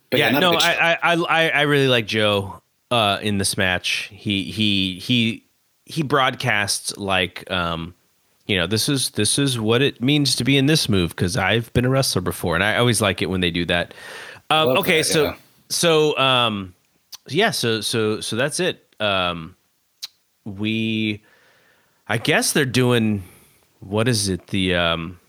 but 0.10 0.20
yeah, 0.20 0.32
yeah 0.32 0.40
no, 0.40 0.54
I, 0.54 0.98
I 1.02 1.14
I 1.16 1.50
I 1.50 1.62
really 1.62 1.88
like 1.88 2.06
Joe 2.06 2.62
uh, 2.92 3.20
in 3.22 3.38
this 3.38 3.58
match. 3.58 4.10
He 4.14 4.44
he 4.44 5.00
he 5.00 5.44
he 5.86 6.04
broadcasts 6.04 6.96
like 6.98 7.50
um, 7.52 7.95
you 8.46 8.58
know 8.58 8.68
this 8.68 8.88
is 8.88 9.12
this 9.12 9.40
is 9.40 9.60
what 9.60 9.82
it 9.82 10.02
means 10.02 10.36
to 10.36 10.44
be 10.44 10.58
in 10.58 10.66
this 10.66 10.88
move 10.88 11.10
because 11.10 11.36
I've 11.36 11.72
been 11.74 11.86
a 11.86 11.90
wrestler 11.90 12.22
before, 12.22 12.56
and 12.56 12.64
I 12.64 12.78
always 12.78 13.02
like 13.02 13.22
it 13.22 13.30
when 13.30 13.42
they 13.42 13.52
do 13.52 13.66
that. 13.66 13.94
Um, 14.50 14.70
okay, 14.78 15.00
that, 15.00 15.06
so 15.06 15.24
yeah. 15.24 15.36
so 15.70 16.18
um, 16.18 16.76
yeah, 17.28 17.52
so 17.52 17.82
so 17.82 18.22
so 18.22 18.36
that's 18.36 18.60
it. 18.60 18.94
Um, 19.00 19.56
we, 20.46 21.24
I 22.08 22.18
guess 22.18 22.52
they're 22.54 22.66
doing 22.66 23.24
what 23.80 24.08
is 24.08 24.30
it 24.30 24.48
the 24.48 24.76
um 24.76 25.20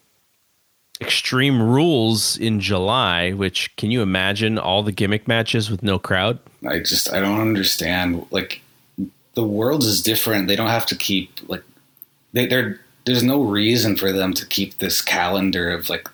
Extreme 1.00 1.60
Rules 1.60 2.38
in 2.38 2.60
July, 2.60 3.32
which 3.32 3.74
can 3.76 3.90
you 3.90 4.00
imagine 4.00 4.58
all 4.58 4.82
the 4.82 4.92
gimmick 4.92 5.28
matches 5.28 5.70
with 5.70 5.82
no 5.82 5.98
crowd? 5.98 6.38
I 6.66 6.78
just 6.78 7.12
I 7.12 7.20
don't 7.20 7.40
understand. 7.40 8.26
Like 8.30 8.62
the 9.34 9.44
world 9.44 9.84
is 9.84 10.02
different. 10.02 10.48
They 10.48 10.56
don't 10.56 10.68
have 10.68 10.86
to 10.86 10.96
keep 10.96 11.38
like 11.48 11.62
they, 12.32 12.46
they're 12.46 12.80
there's 13.06 13.22
no 13.22 13.42
reason 13.42 13.96
for 13.96 14.12
them 14.12 14.34
to 14.34 14.44
keep 14.46 14.78
this 14.78 15.00
calendar 15.00 15.70
of 15.70 15.88
like 15.88 16.08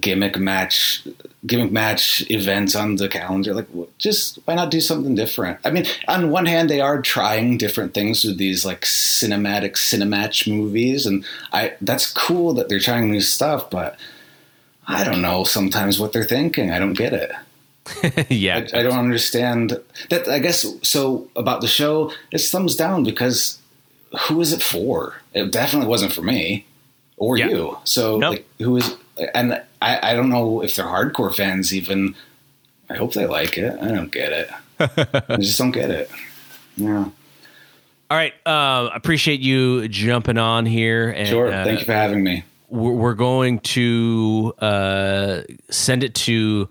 gimmick 0.00 0.36
match 0.38 1.06
gimmick 1.46 1.70
match 1.70 2.28
events 2.30 2.74
on 2.74 2.96
the 2.96 3.08
calendar. 3.08 3.54
Like 3.54 3.68
just 3.98 4.38
why 4.44 4.54
not 4.54 4.70
do 4.70 4.80
something 4.80 5.14
different? 5.14 5.58
I 5.64 5.70
mean 5.70 5.86
on 6.08 6.30
one 6.30 6.46
hand 6.46 6.68
they 6.68 6.80
are 6.80 7.00
trying 7.00 7.58
different 7.58 7.94
things 7.94 8.24
with 8.24 8.38
these 8.38 8.64
like 8.64 8.80
cinematic 8.82 9.72
cinematch 9.72 10.50
movies 10.50 11.06
and 11.06 11.24
i 11.52 11.74
that's 11.80 12.12
cool 12.12 12.54
that 12.54 12.68
they're 12.68 12.78
trying 12.80 13.10
new 13.10 13.20
stuff 13.20 13.70
but 13.70 13.98
i 14.86 15.04
don't 15.04 15.22
know 15.22 15.44
sometimes 15.44 15.98
what 15.98 16.12
they're 16.12 16.24
thinking. 16.24 16.70
I 16.70 16.78
don't 16.78 16.94
get 16.94 17.12
it. 17.12 17.32
Yeah. 18.28 18.66
I, 18.74 18.80
I, 18.80 18.82
don't 18.82 18.98
understand. 18.98 19.80
That 20.10 20.28
i 20.28 20.38
guess 20.40 20.66
so 20.82 21.30
about 21.36 21.60
the 21.60 21.68
show 21.68 22.12
it's 22.32 22.50
thumbs 22.50 22.76
down 22.76 23.02
because 23.04 23.58
who 24.20 24.40
is 24.40 24.52
it 24.52 24.62
for 24.62 25.16
it 25.34 25.50
definitely 25.52 25.88
wasn't 25.88 26.12
for 26.12 26.22
me 26.22 26.66
or 27.16 27.36
yeah. 27.36 27.48
you 27.48 27.78
so 27.84 28.18
nope. 28.18 28.32
like, 28.32 28.46
who 28.58 28.76
is 28.76 28.96
and 29.34 29.60
I, 29.82 30.10
I 30.10 30.14
don't 30.14 30.30
know 30.30 30.62
if 30.62 30.76
they're 30.76 30.86
hardcore 30.86 31.34
fans 31.34 31.74
even. 31.74 32.14
I 32.90 32.94
hope 32.94 33.12
they 33.12 33.26
like 33.26 33.58
it. 33.58 33.78
I 33.80 33.88
don't 33.88 34.10
get 34.10 34.32
it. 34.32 34.50
I 35.28 35.36
just 35.36 35.58
don't 35.58 35.70
get 35.70 35.90
it. 35.90 36.10
Yeah. 36.76 37.08
All 38.10 38.16
right. 38.16 38.32
Uh, 38.46 38.88
appreciate 38.94 39.40
you 39.40 39.88
jumping 39.88 40.38
on 40.38 40.64
here. 40.64 41.10
And, 41.10 41.28
sure. 41.28 41.50
Thank 41.50 41.66
uh, 41.66 41.80
you 41.80 41.84
for 41.84 41.92
having 41.92 42.22
me. 42.22 42.44
We're 42.70 43.14
going 43.14 43.60
to 43.60 44.54
uh, 44.58 45.42
send 45.70 46.04
it 46.04 46.14
to 46.16 46.68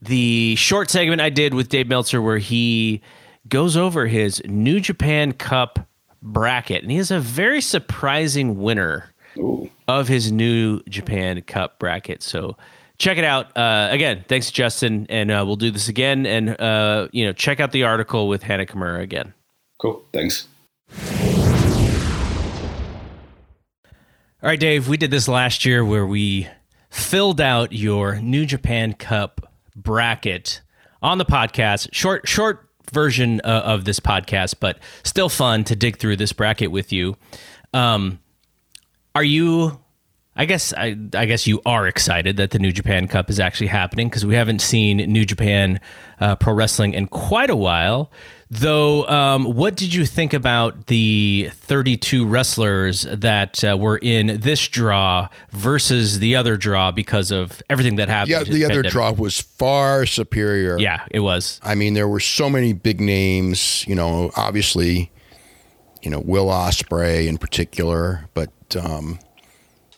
the 0.00 0.56
short 0.56 0.90
segment 0.90 1.20
I 1.20 1.30
did 1.30 1.52
with 1.52 1.68
Dave 1.68 1.88
Meltzer 1.88 2.22
where 2.22 2.38
he 2.38 3.02
goes 3.48 3.76
over 3.76 4.06
his 4.06 4.42
New 4.46 4.80
Japan 4.80 5.32
Cup 5.32 5.86
bracket. 6.26 6.82
And 6.82 6.90
he 6.90 6.98
has 6.98 7.10
a 7.10 7.20
very 7.20 7.60
surprising 7.60 8.60
winner 8.60 9.12
Ooh. 9.38 9.70
of 9.88 10.08
his 10.08 10.32
new 10.32 10.82
Japan 10.88 11.40
Cup 11.42 11.78
bracket. 11.78 12.22
So 12.22 12.56
check 12.98 13.18
it 13.18 13.24
out. 13.24 13.56
Uh, 13.56 13.88
again, 13.90 14.24
thanks, 14.28 14.50
Justin, 14.50 15.06
and 15.08 15.30
uh, 15.30 15.44
we'll 15.46 15.56
do 15.56 15.70
this 15.70 15.88
again. 15.88 16.26
And 16.26 16.60
uh, 16.60 17.08
you 17.12 17.24
know, 17.24 17.32
check 17.32 17.60
out 17.60 17.72
the 17.72 17.84
article 17.84 18.28
with 18.28 18.42
Hana 18.42 18.66
Kimura 18.66 19.00
again. 19.00 19.32
Cool. 19.78 20.02
Thanks. 20.12 20.48
All 24.42 24.50
right, 24.50 24.60
Dave. 24.60 24.88
We 24.88 24.96
did 24.96 25.10
this 25.10 25.28
last 25.28 25.64
year 25.64 25.84
where 25.84 26.06
we 26.06 26.48
filled 26.90 27.40
out 27.40 27.72
your 27.72 28.16
New 28.16 28.46
Japan 28.46 28.92
Cup 28.92 29.52
bracket 29.74 30.62
on 31.02 31.18
the 31.18 31.24
podcast. 31.24 31.88
Short, 31.92 32.28
short 32.28 32.65
version 32.90 33.40
uh, 33.42 33.62
of 33.64 33.84
this 33.84 34.00
podcast, 34.00 34.56
but 34.60 34.78
still 35.04 35.28
fun 35.28 35.64
to 35.64 35.76
dig 35.76 35.98
through 35.98 36.16
this 36.16 36.32
bracket 36.32 36.70
with 36.70 36.92
you. 36.92 37.16
Um, 37.72 38.20
are 39.14 39.24
you 39.24 39.80
I 40.38 40.44
guess 40.44 40.74
I, 40.74 40.96
I 41.14 41.24
guess 41.24 41.46
you 41.46 41.62
are 41.64 41.86
excited 41.86 42.36
that 42.36 42.50
the 42.50 42.58
New 42.58 42.70
Japan 42.70 43.08
Cup 43.08 43.30
is 43.30 43.40
actually 43.40 43.68
happening 43.68 44.08
because 44.08 44.26
we 44.26 44.34
haven't 44.34 44.60
seen 44.60 44.98
New 44.98 45.24
Japan 45.24 45.80
uh, 46.20 46.36
Pro 46.36 46.52
Wrestling 46.52 46.92
in 46.92 47.06
quite 47.06 47.48
a 47.48 47.56
while. 47.56 48.12
Though, 48.48 49.06
um, 49.08 49.44
what 49.44 49.74
did 49.74 49.92
you 49.92 50.06
think 50.06 50.32
about 50.32 50.86
the 50.86 51.50
32 51.52 52.24
wrestlers 52.24 53.02
that 53.02 53.64
uh, 53.64 53.76
were 53.76 53.98
in 53.98 54.38
this 54.40 54.68
draw 54.68 55.28
versus 55.50 56.20
the 56.20 56.36
other 56.36 56.56
draw 56.56 56.92
because 56.92 57.32
of 57.32 57.60
everything 57.68 57.96
that 57.96 58.08
happened? 58.08 58.30
Yeah, 58.30 58.44
the 58.44 58.64
other 58.64 58.82
draw 58.84 59.10
was 59.10 59.40
far 59.40 60.06
superior. 60.06 60.78
Yeah, 60.78 61.04
it 61.10 61.20
was. 61.20 61.60
I 61.64 61.74
mean, 61.74 61.94
there 61.94 62.06
were 62.06 62.20
so 62.20 62.48
many 62.48 62.72
big 62.72 63.00
names. 63.00 63.84
You 63.88 63.96
know, 63.96 64.30
obviously, 64.36 65.10
you 66.02 66.10
know 66.10 66.20
Will 66.20 66.46
Ospreay 66.46 67.26
in 67.26 67.38
particular, 67.38 68.28
but 68.32 68.52
um, 68.80 69.18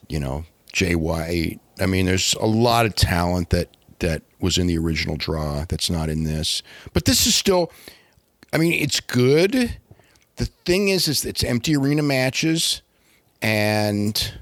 you 0.09 0.19
know 0.19 0.47
Jay 0.73 0.95
White. 0.95 1.61
I 1.79 1.85
mean, 1.85 2.07
there's 2.07 2.33
a 2.35 2.47
lot 2.47 2.87
of 2.87 2.95
talent 2.95 3.51
that 3.51 3.77
that 3.99 4.23
was 4.41 4.57
in 4.57 4.69
the 4.69 4.79
original 4.79 5.17
draw 5.17 5.67
that's 5.69 5.91
not 5.91 6.09
in 6.09 6.25
this. 6.25 6.63
But 6.95 7.05
this 7.05 7.27
is 7.27 7.35
still. 7.35 7.71
I 8.53 8.59
mean, 8.59 8.73
it's 8.73 9.01
good. 9.01 9.77
The 10.37 10.45
thing 10.65 10.89
is, 10.89 11.09
is 11.09 11.25
it's 11.25 11.45
empty 11.45 11.77
arena 11.77 12.03
matches, 12.03 12.83
and 13.43 14.33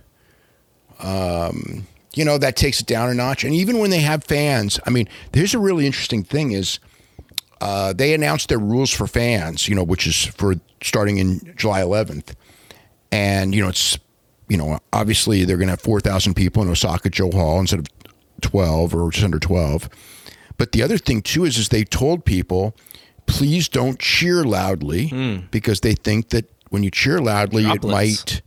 um, 1.00 1.86
you 2.14 2.24
know 2.24 2.38
that 2.38 2.56
takes 2.56 2.80
it 2.80 2.86
down 2.86 3.08
a 3.08 3.14
notch. 3.14 3.44
And 3.44 3.54
even 3.54 3.78
when 3.78 3.90
they 3.90 4.00
have 4.00 4.24
fans, 4.24 4.78
I 4.86 4.90
mean, 4.90 5.08
there's 5.32 5.54
a 5.54 5.58
really 5.58 5.86
interesting 5.86 6.22
thing 6.22 6.52
is. 6.52 6.78
Uh, 7.58 7.94
they 7.94 8.12
announced 8.12 8.50
their 8.50 8.58
rules 8.58 8.90
for 8.90 9.06
fans, 9.06 9.66
you 9.66 9.74
know, 9.74 9.82
which 9.82 10.06
is 10.06 10.26
for 10.26 10.56
starting 10.82 11.16
in 11.16 11.40
July 11.56 11.80
11th, 11.80 12.34
and 13.10 13.54
you 13.54 13.62
know 13.62 13.70
it's 13.70 13.98
you 14.48 14.56
know, 14.56 14.78
obviously 14.92 15.44
they're 15.44 15.56
going 15.56 15.68
to 15.68 15.72
have 15.72 15.80
4,000 15.80 16.34
people 16.34 16.62
in 16.62 16.68
Osaka-jo 16.68 17.30
Hall 17.30 17.60
instead 17.60 17.80
of 17.80 17.86
12 18.42 18.94
or 18.94 19.10
just 19.10 19.24
under 19.24 19.38
12. 19.38 19.88
But 20.58 20.72
the 20.72 20.82
other 20.82 20.98
thing 20.98 21.22
too 21.22 21.44
is, 21.44 21.58
is 21.58 21.68
they 21.68 21.84
told 21.84 22.24
people, 22.24 22.74
please 23.26 23.68
don't 23.68 23.98
cheer 23.98 24.44
loudly 24.44 25.08
mm. 25.08 25.50
because 25.50 25.80
they 25.80 25.94
think 25.94 26.30
that 26.30 26.50
when 26.70 26.82
you 26.82 26.90
cheer 26.90 27.18
loudly, 27.20 27.64
droplets. 27.64 27.84
it 27.84 27.88
might 27.88 28.42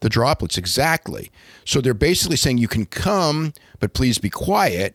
the 0.00 0.08
droplets 0.08 0.56
exactly. 0.56 1.30
So 1.64 1.80
they're 1.80 1.94
basically 1.94 2.36
saying 2.36 2.58
you 2.58 2.68
can 2.68 2.86
come, 2.86 3.52
but 3.80 3.94
please 3.94 4.18
be 4.18 4.30
quiet. 4.30 4.94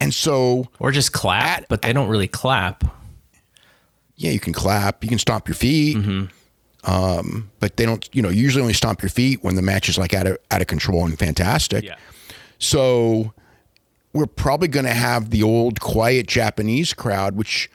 And 0.00 0.14
so, 0.14 0.66
or 0.78 0.92
just 0.92 1.12
clap, 1.12 1.62
at, 1.62 1.68
but 1.68 1.82
they 1.82 1.92
don't 1.92 2.08
really 2.08 2.28
clap. 2.28 2.84
Yeah, 4.16 4.30
you 4.30 4.40
can 4.40 4.52
clap. 4.52 5.04
You 5.04 5.10
can 5.10 5.18
stomp 5.18 5.46
your 5.46 5.54
feet. 5.54 5.96
Mm-hmm. 5.98 6.90
Um, 6.90 7.50
but 7.60 7.76
they 7.76 7.84
don't, 7.84 8.08
you 8.14 8.22
know, 8.22 8.30
usually 8.30 8.62
only 8.62 8.72
stomp 8.72 9.02
your 9.02 9.10
feet 9.10 9.44
when 9.44 9.54
the 9.54 9.62
match 9.62 9.90
is 9.90 9.98
like 9.98 10.14
out 10.14 10.26
of 10.26 10.38
out 10.50 10.62
of 10.62 10.66
control 10.66 11.04
and 11.04 11.18
fantastic. 11.18 11.84
Yeah. 11.84 11.96
So 12.58 13.34
we're 14.14 14.26
probably 14.26 14.68
going 14.68 14.86
to 14.86 14.94
have 14.94 15.30
the 15.30 15.42
old 15.42 15.80
quiet 15.80 16.26
Japanese 16.26 16.94
crowd, 16.94 17.36
which 17.36 17.70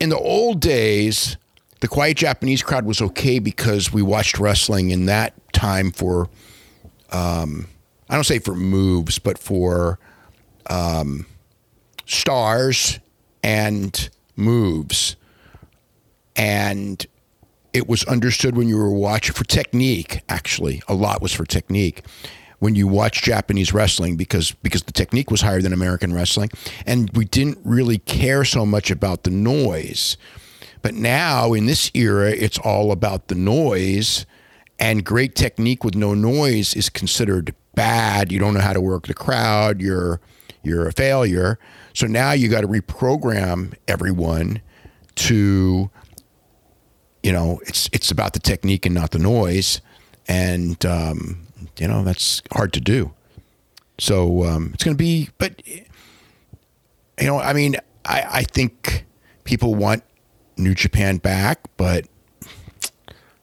in 0.00 0.08
the 0.08 0.18
old 0.18 0.60
days, 0.60 1.36
the 1.80 1.88
quiet 1.88 2.16
Japanese 2.16 2.62
crowd 2.62 2.84
was 2.84 3.00
okay 3.00 3.38
because 3.38 3.92
we 3.92 4.02
watched 4.02 4.38
wrestling 4.38 4.90
in 4.90 5.06
that 5.06 5.34
time 5.52 5.92
for 5.92 6.28
um, 7.10 7.68
I 8.08 8.14
don't 8.14 8.24
say 8.24 8.38
for 8.38 8.54
moves, 8.54 9.18
but 9.18 9.38
for 9.38 9.98
um, 10.68 11.26
stars 12.06 12.98
and 13.42 14.10
moves. 14.36 15.16
And 16.34 17.04
it 17.72 17.88
was 17.88 18.04
understood 18.04 18.56
when 18.56 18.68
you 18.68 18.76
were 18.76 18.90
watching 18.90 19.34
for 19.34 19.44
technique, 19.44 20.22
actually. 20.28 20.82
A 20.88 20.94
lot 20.94 21.22
was 21.22 21.32
for 21.32 21.44
technique. 21.44 22.02
When 22.60 22.74
you 22.74 22.86
watch 22.86 23.22
Japanese 23.22 23.72
wrestling, 23.72 24.16
because 24.16 24.52
because 24.52 24.82
the 24.82 24.92
technique 24.92 25.30
was 25.30 25.40
higher 25.40 25.62
than 25.62 25.72
American 25.72 26.12
wrestling, 26.12 26.50
and 26.86 27.10
we 27.14 27.24
didn't 27.24 27.58
really 27.64 27.98
care 27.98 28.44
so 28.44 28.64
much 28.64 28.90
about 28.90 29.24
the 29.24 29.30
noise. 29.30 30.16
But 30.82 30.94
now 30.94 31.52
in 31.52 31.66
this 31.66 31.90
era, 31.94 32.30
it's 32.30 32.58
all 32.58 32.92
about 32.92 33.28
the 33.28 33.34
noise, 33.34 34.26
and 34.78 35.04
great 35.04 35.34
technique 35.34 35.84
with 35.84 35.94
no 35.94 36.14
noise 36.14 36.74
is 36.74 36.88
considered 36.90 37.54
bad. 37.74 38.30
You 38.30 38.38
don't 38.38 38.54
know 38.54 38.60
how 38.60 38.74
to 38.74 38.80
work 38.80 39.06
the 39.06 39.14
crowd. 39.14 39.80
You're 39.80 40.20
you're 40.62 40.86
a 40.86 40.92
failure. 40.92 41.58
So 41.94 42.06
now 42.06 42.32
you 42.32 42.48
got 42.48 42.60
to 42.60 42.68
reprogram 42.68 43.74
everyone 43.88 44.60
to 45.16 45.90
you 47.22 47.32
know 47.32 47.60
it's 47.66 47.88
it's 47.92 48.10
about 48.10 48.32
the 48.32 48.38
technique 48.38 48.86
and 48.86 48.94
not 48.94 49.10
the 49.10 49.18
noise 49.18 49.80
and 50.28 50.84
um, 50.86 51.46
you 51.80 51.88
know 51.88 52.04
that's 52.04 52.42
hard 52.52 52.72
to 52.72 52.80
do 52.80 53.12
so 53.98 54.44
um, 54.44 54.70
it's 54.74 54.84
going 54.84 54.96
to 54.96 55.02
be 55.02 55.28
but 55.38 55.66
you 55.66 55.84
know 57.26 57.38
i 57.38 57.52
mean 57.52 57.74
I, 58.04 58.24
I 58.30 58.42
think 58.44 59.06
people 59.44 59.74
want 59.74 60.02
new 60.56 60.74
japan 60.74 61.16
back 61.18 61.60
but 61.76 62.06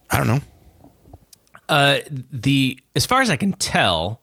i 0.09 0.18
don't 0.18 0.27
know 0.27 0.41
Uh, 1.69 1.99
the 2.31 2.80
as 2.95 3.05
far 3.05 3.22
as 3.22 3.30
I 3.30 3.35
can 3.35 3.51
tell, 3.51 4.22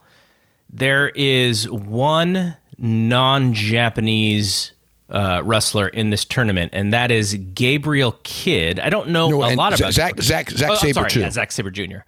there 0.73 1.11
is 1.15 1.71
one 1.71 2.57
non-Japanese 2.79 4.73
uh, 5.11 5.43
wrestler 5.45 5.89
in 5.89 6.09
this 6.09 6.25
tournament, 6.25 6.71
and 6.75 6.93
that 6.95 7.11
is 7.11 7.35
Gabriel 7.55 8.13
Kidd. 8.23 8.81
I 8.81 8.89
don't 8.89 9.11
know 9.11 9.29
No, 9.29 9.45
a 9.45 9.53
lot 9.55 9.79
about 9.79 9.93
Zack- 9.93 10.21
Zach 10.23 10.51
Zack 10.51 10.71
Oh, 10.71 10.75
Sabre, 10.77 10.93
sorry, 10.95 11.11
too. 11.11 11.21
Yeah, 11.21 11.31
Zack 11.31 11.53
Sabre 11.53 11.71
Jr. 11.71 11.99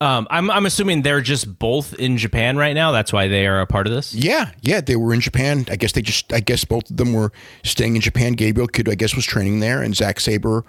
Um, 0.00 0.28
I'm 0.30 0.50
I'm 0.50 0.64
assuming 0.64 1.02
they're 1.02 1.20
just 1.20 1.58
both 1.58 1.92
in 1.94 2.18
Japan 2.18 2.56
right 2.56 2.72
now. 2.74 2.92
That's 2.92 3.12
why 3.12 3.26
they 3.26 3.46
are 3.48 3.60
a 3.60 3.66
part 3.66 3.86
of 3.88 3.92
this. 3.92 4.14
yeah 4.14 4.52
yeah 4.62 4.80
they 4.80 4.94
were 4.96 5.12
in 5.12 5.20
japan 5.20 5.66
i 5.70 5.76
guess 5.76 5.92
they 5.92 6.02
just 6.02 6.32
i 6.32 6.38
guess 6.40 6.64
both 6.64 6.88
of 6.90 6.96
them 6.96 7.12
were 7.12 7.32
staying 7.64 7.96
in 7.96 8.00
japan 8.00 8.32
gabriel 8.34 8.68
kidd 8.68 8.88
i 8.88 8.94
guess 8.94 9.14
was 9.16 9.24
training 9.26 9.58
there 9.60 9.82
and 9.82 9.96
Zack 9.96 10.20
Sabre 10.20 10.64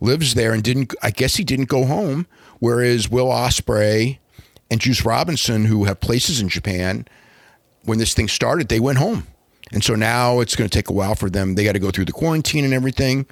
lives 0.00 0.34
there 0.34 0.52
and 0.52 0.62
didn't 0.62 0.94
i 1.02 1.10
guess 1.10 1.36
he 1.36 1.44
didn't 1.44 1.68
go 1.68 1.84
home 1.84 2.26
whereas 2.60 3.08
Will 3.10 3.26
Ospreay 3.28 4.18
and 4.70 4.80
juice 4.80 5.04
robinson 5.04 5.64
who 5.64 5.84
have 5.84 5.98
places 6.00 6.40
in 6.40 6.48
japan 6.48 7.06
when 7.84 7.98
this 7.98 8.12
thing 8.14 8.28
started, 8.28 8.68
they 8.68 8.80
went 8.80 8.98
home. 8.98 9.26
And 9.72 9.82
so 9.82 9.94
now 9.94 10.40
it's 10.40 10.54
going 10.56 10.68
to 10.68 10.74
take 10.78 10.88
a 10.90 10.92
while 10.92 11.14
for 11.14 11.30
them. 11.30 11.54
They 11.54 11.64
got 11.64 11.72
to 11.72 11.78
go 11.78 11.90
through 11.90 12.04
the 12.06 12.12
quarantine 12.12 12.64
and 12.64 12.74
everything. 12.74 13.26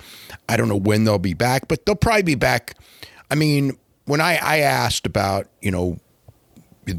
I 0.49 0.57
don't 0.57 0.69
know 0.69 0.77
when 0.79 1.05
they'll 1.05 1.19
be 1.19 1.35
back, 1.35 1.69
but 1.69 1.85
they'll 1.85 1.95
probably 1.95 2.23
be 2.23 2.35
back. 2.37 2.75
I 3.31 3.35
mean, 3.35 3.77
when 4.07 4.21
I, 4.21 4.37
I 4.37 4.59
asked 4.59 5.07
about, 5.07 5.49
you 5.61 5.71
know, 5.71 5.99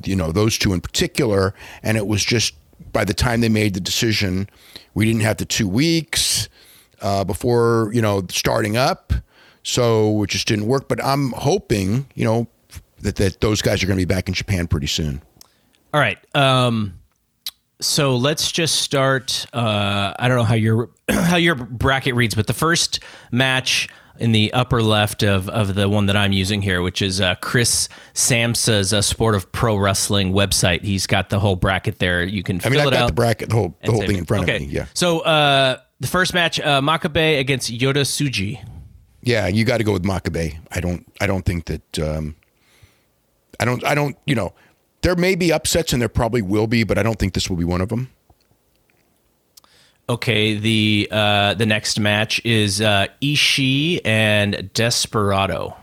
you 0.04 0.16
know, 0.16 0.32
those 0.32 0.58
two 0.58 0.74
in 0.74 0.82
particular, 0.82 1.54
and 1.82 1.98
it 1.98 2.08
was 2.08 2.24
just 2.24 2.54
by 2.92 3.04
the 3.04 3.14
time 3.14 3.42
they 3.42 3.50
made 3.50 3.74
the 3.74 3.80
decision, 3.80 4.50
we 4.94 5.06
didn't 5.06 5.22
have 5.22 5.38
the 5.38 5.46
two 5.46 5.68
weeks 5.68 6.50
uh, 7.02 7.24
before, 7.24 7.90
you 7.94 8.02
know, 8.02 8.26
starting 8.30 8.78
up. 8.78 9.14
So 9.64 10.24
it 10.24 10.30
just 10.30 10.48
didn't 10.48 10.68
work. 10.68 10.88
But 10.88 11.04
I'm 11.04 11.32
hoping, 11.32 12.08
you 12.16 12.26
know, 12.26 12.48
that, 13.02 13.16
that 13.18 13.42
those 13.42 13.62
guys 13.62 13.84
are 13.84 13.88
going 13.88 13.98
to 13.98 14.06
be 14.06 14.14
back 14.14 14.28
in 14.28 14.34
Japan 14.34 14.68
pretty 14.68 14.88
soon. 14.88 15.22
All 15.94 16.00
right. 16.00 16.18
Um, 16.36 17.00
so 17.80 18.16
let's 18.16 18.52
just 18.52 18.76
start. 18.82 19.46
Uh, 19.54 20.14
I 20.18 20.28
don't 20.28 20.38
know 20.38 20.44
how 20.44 20.56
your 20.56 20.90
how 21.10 21.38
your 21.38 21.56
bracket 21.56 22.16
reads, 22.16 22.36
but 22.36 22.48
the 22.48 22.54
first 22.54 23.00
match 23.32 23.88
in 24.20 24.32
the 24.32 24.54
upper 24.54 24.82
left 24.82 25.24
of, 25.24 25.50
of 25.50 25.76
the 25.76 25.88
one 25.88 26.08
that 26.08 26.16
I'm 26.16 26.32
using 26.32 26.62
here, 26.62 26.82
which 26.82 27.02
is 27.02 27.22
uh, 27.22 27.36
Chris 27.36 27.90
Samsa's 28.14 28.94
uh, 28.94 29.02
Sport 29.02 29.36
of 29.36 29.52
Pro 29.52 29.76
Wrestling 29.76 30.34
website. 30.34 30.82
He's 30.84 31.08
got 31.08 31.30
the 31.30 31.40
whole 31.40 31.56
bracket 31.56 32.00
there. 32.00 32.24
You 32.24 32.44
can 32.44 32.58
I 32.58 32.60
fill 32.60 32.72
mean, 32.72 32.80
I've 32.82 32.88
it 32.88 32.92
got 32.92 33.02
out. 33.02 33.08
the 33.08 33.14
bracket, 33.14 33.50
the 33.50 33.56
whole, 33.56 33.78
the 33.84 33.92
whole 33.92 34.02
thing 34.02 34.18
in 34.18 34.26
front 34.26 34.44
okay. 34.44 34.58
of 34.58 34.62
me. 34.64 34.68
Yeah. 34.68 34.86
So 34.94 35.20
uh, 35.22 35.80
the 36.00 36.08
first 36.08 36.34
match, 36.34 36.60
uh, 36.60 36.82
Makabe 36.82 37.40
against 37.40 37.72
Yota 37.72 38.02
Tsuji. 38.02 38.64
Yeah, 39.22 39.48
you 39.48 39.66
got 39.66 39.80
to 39.80 39.84
go 39.84 39.94
with 39.94 40.04
Makabe. 40.04 40.58
I 40.72 40.80
don't. 40.80 41.06
I 41.20 41.28
don't 41.28 41.44
think 41.44 41.66
that. 41.66 42.00
Um, 42.00 42.36
I 43.60 43.66
don't. 43.66 43.84
I 43.84 43.96
don't. 43.96 44.18
You 44.26 44.36
know, 44.36 44.54
there 45.02 45.16
may 45.16 45.36
be 45.36 45.52
upsets, 45.52 45.92
and 45.92 46.02
there 46.02 46.10
probably 46.10 46.42
will 46.42 46.68
be, 46.68 46.84
but 46.84 46.98
I 46.98 47.04
don't 47.04 47.20
think 47.20 47.34
this 47.34 47.50
will 47.50 47.58
be 47.58 47.66
one 47.66 47.82
of 47.82 47.90
them. 47.90 48.10
Okay, 50.10 50.56
the 50.56 51.10
uh, 51.12 51.54
the 51.56 51.66
next 51.66 52.00
match 52.00 52.44
is 52.46 52.80
uh, 52.80 53.08
Ishii 53.22 54.00
and 54.06 54.70
Desperado. 54.74 55.76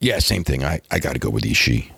Yeah, 0.00 0.18
same 0.18 0.44
thing. 0.44 0.64
I, 0.64 0.80
I 0.90 0.98
got 0.98 1.14
to 1.14 1.18
go 1.18 1.30
with 1.30 1.44
Ishii. 1.44 1.90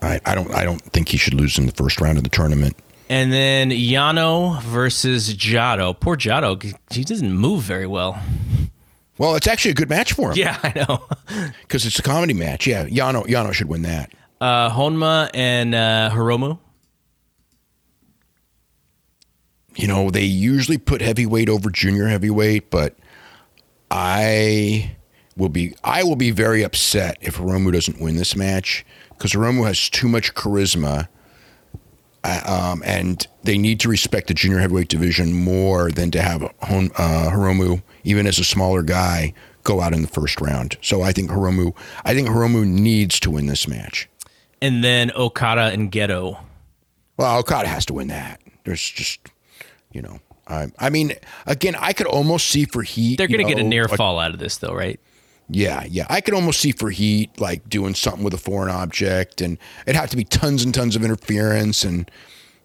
I, 0.00 0.20
I 0.24 0.34
don't. 0.34 0.50
I 0.54 0.64
don't 0.64 0.80
think 0.80 1.08
he 1.10 1.18
should 1.18 1.34
lose 1.34 1.58
in 1.58 1.66
the 1.66 1.72
first 1.72 2.00
round 2.00 2.16
of 2.16 2.24
the 2.24 2.30
tournament. 2.30 2.76
And 3.10 3.32
then 3.32 3.70
Yano 3.70 4.62
versus 4.62 5.34
Jado. 5.34 5.98
Poor 5.98 6.16
Jado, 6.16 6.74
he 6.90 7.04
doesn't 7.04 7.32
move 7.32 7.62
very 7.62 7.86
well. 7.86 8.18
Well, 9.18 9.36
it's 9.36 9.46
actually 9.46 9.72
a 9.72 9.74
good 9.74 9.90
match 9.90 10.14
for 10.14 10.30
him. 10.30 10.38
Yeah, 10.38 10.58
I 10.62 10.72
know. 10.74 11.06
because 11.62 11.84
it's 11.84 11.98
a 11.98 12.02
comedy 12.02 12.32
match. 12.32 12.66
Yeah, 12.66 12.86
Yano 12.86 13.26
Yano 13.26 13.52
should 13.52 13.68
win 13.68 13.82
that. 13.82 14.12
Uh, 14.40 14.70
Honma 14.70 15.30
and 15.34 15.74
uh, 15.74 16.10
Hiromu. 16.12 16.58
You 19.76 19.88
know, 19.88 20.10
they 20.10 20.24
usually 20.24 20.78
put 20.78 21.00
heavyweight 21.00 21.48
over 21.48 21.70
junior 21.70 22.06
heavyweight, 22.06 22.70
but 22.70 22.96
I 23.90 24.96
will 25.36 25.48
be 25.48 25.74
I 25.82 26.02
will 26.04 26.16
be 26.16 26.30
very 26.30 26.62
upset 26.62 27.18
if 27.20 27.38
Hiromu 27.38 27.72
doesn't 27.72 28.00
win 28.00 28.16
this 28.16 28.36
match 28.36 28.84
because 29.10 29.32
Hiromu 29.32 29.66
has 29.66 29.88
too 29.88 30.08
much 30.08 30.34
charisma. 30.34 31.08
Uh, 32.26 32.70
um, 32.72 32.82
and 32.86 33.26
they 33.42 33.58
need 33.58 33.78
to 33.80 33.88
respect 33.88 34.28
the 34.28 34.34
junior 34.34 34.58
heavyweight 34.58 34.88
division 34.88 35.34
more 35.34 35.90
than 35.90 36.10
to 36.10 36.22
have 36.22 36.42
uh, 36.42 36.48
Hiromu, 36.62 37.82
even 38.02 38.26
as 38.26 38.38
a 38.38 38.44
smaller 38.44 38.82
guy, 38.82 39.34
go 39.62 39.82
out 39.82 39.92
in 39.92 40.00
the 40.00 40.08
first 40.08 40.40
round. 40.40 40.78
So 40.80 41.02
I 41.02 41.12
think 41.12 41.30
Hiromu, 41.30 41.76
I 42.02 42.14
think 42.14 42.28
Hiromu 42.28 42.66
needs 42.66 43.20
to 43.20 43.30
win 43.30 43.44
this 43.44 43.68
match. 43.68 44.08
And 44.62 44.82
then 44.82 45.10
Okada 45.14 45.64
and 45.66 45.92
Gedo. 45.92 46.38
Well, 47.18 47.38
Okada 47.40 47.68
has 47.68 47.84
to 47.86 47.92
win 47.92 48.08
that. 48.08 48.40
There's 48.64 48.88
just, 48.88 49.20
you 49.94 50.02
know, 50.02 50.18
I, 50.46 50.70
I 50.78 50.90
mean, 50.90 51.14
again, 51.46 51.74
I 51.78 51.94
could 51.94 52.06
almost 52.06 52.48
see 52.48 52.66
for 52.66 52.82
Heat. 52.82 53.16
They're 53.16 53.28
going 53.28 53.46
to 53.46 53.54
get 53.54 53.58
a 53.58 53.66
near 53.66 53.86
like- 53.86 53.96
fall 53.96 54.18
out 54.18 54.32
of 54.32 54.38
this, 54.38 54.58
though, 54.58 54.74
right? 54.74 55.00
Yeah, 55.48 55.84
yeah. 55.88 56.06
I 56.08 56.20
could 56.20 56.34
almost 56.34 56.60
see 56.60 56.72
for 56.72 56.90
Heat 56.90 57.38
like 57.38 57.68
doing 57.68 57.94
something 57.94 58.24
with 58.24 58.32
a 58.34 58.38
foreign 58.38 58.70
object, 58.70 59.40
and 59.40 59.58
it'd 59.86 59.96
have 59.96 60.10
to 60.10 60.16
be 60.16 60.24
tons 60.24 60.64
and 60.64 60.74
tons 60.74 60.96
of 60.96 61.04
interference, 61.04 61.84
and 61.84 62.10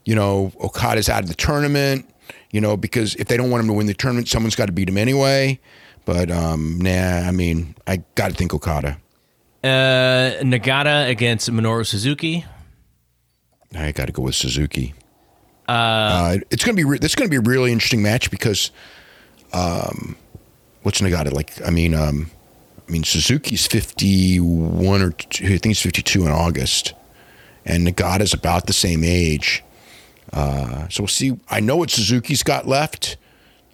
you 0.05 0.15
know, 0.15 0.51
Okada's 0.61 1.09
out 1.09 1.23
of 1.23 1.29
the 1.29 1.35
tournament. 1.35 2.09
You 2.51 2.61
know, 2.61 2.77
because 2.77 3.15
if 3.15 3.27
they 3.27 3.37
don't 3.37 3.51
want 3.51 3.61
him 3.61 3.67
to 3.67 3.73
win 3.73 3.87
the 3.87 3.93
tournament, 3.93 4.27
someone's 4.27 4.55
got 4.55 4.67
to 4.67 4.71
beat 4.71 4.89
him 4.89 4.97
anyway. 4.97 5.59
But 6.05 6.31
um, 6.31 6.79
nah, 6.79 7.27
I 7.27 7.31
mean, 7.31 7.75
I 7.85 7.97
got 8.15 8.29
to 8.29 8.35
think 8.35 8.53
Okada. 8.53 8.97
Uh, 9.63 10.39
Nagata 10.41 11.09
against 11.09 11.51
Minoru 11.51 11.85
Suzuki. 11.85 12.45
I 13.75 13.91
got 13.91 14.05
to 14.07 14.13
go 14.13 14.23
with 14.23 14.35
Suzuki. 14.35 14.93
Uh, 15.69 16.37
it's 16.49 16.63
gonna 16.63 16.75
be 16.75 16.83
re- 16.83 16.97
this 16.97 17.11
is 17.11 17.15
gonna 17.15 17.29
be 17.29 17.35
a 17.35 17.41
really 17.41 17.71
interesting 17.71 18.01
match 18.01 18.31
because, 18.31 18.71
um, 19.53 20.15
what's 20.81 20.99
Nagata 20.99 21.31
like? 21.31 21.61
I 21.63 21.69
mean, 21.69 21.93
um, 21.93 22.31
I 22.87 22.91
mean 22.91 23.03
Suzuki's 23.03 23.67
fifty 23.67 24.39
one 24.39 25.03
or 25.03 25.11
two, 25.11 25.45
I 25.45 25.49
think 25.49 25.65
he's 25.65 25.81
fifty 25.81 26.01
two 26.01 26.25
in 26.25 26.31
August, 26.31 26.93
and 27.65 27.87
Nagata's 27.87 28.33
about 28.33 28.65
the 28.65 28.73
same 28.73 29.03
age. 29.03 29.63
Uh, 30.33 30.87
so 30.89 31.03
we'll 31.03 31.07
see. 31.07 31.39
I 31.51 31.59
know 31.59 31.77
what 31.77 31.91
Suzuki's 31.91 32.41
got 32.41 32.67
left, 32.67 33.17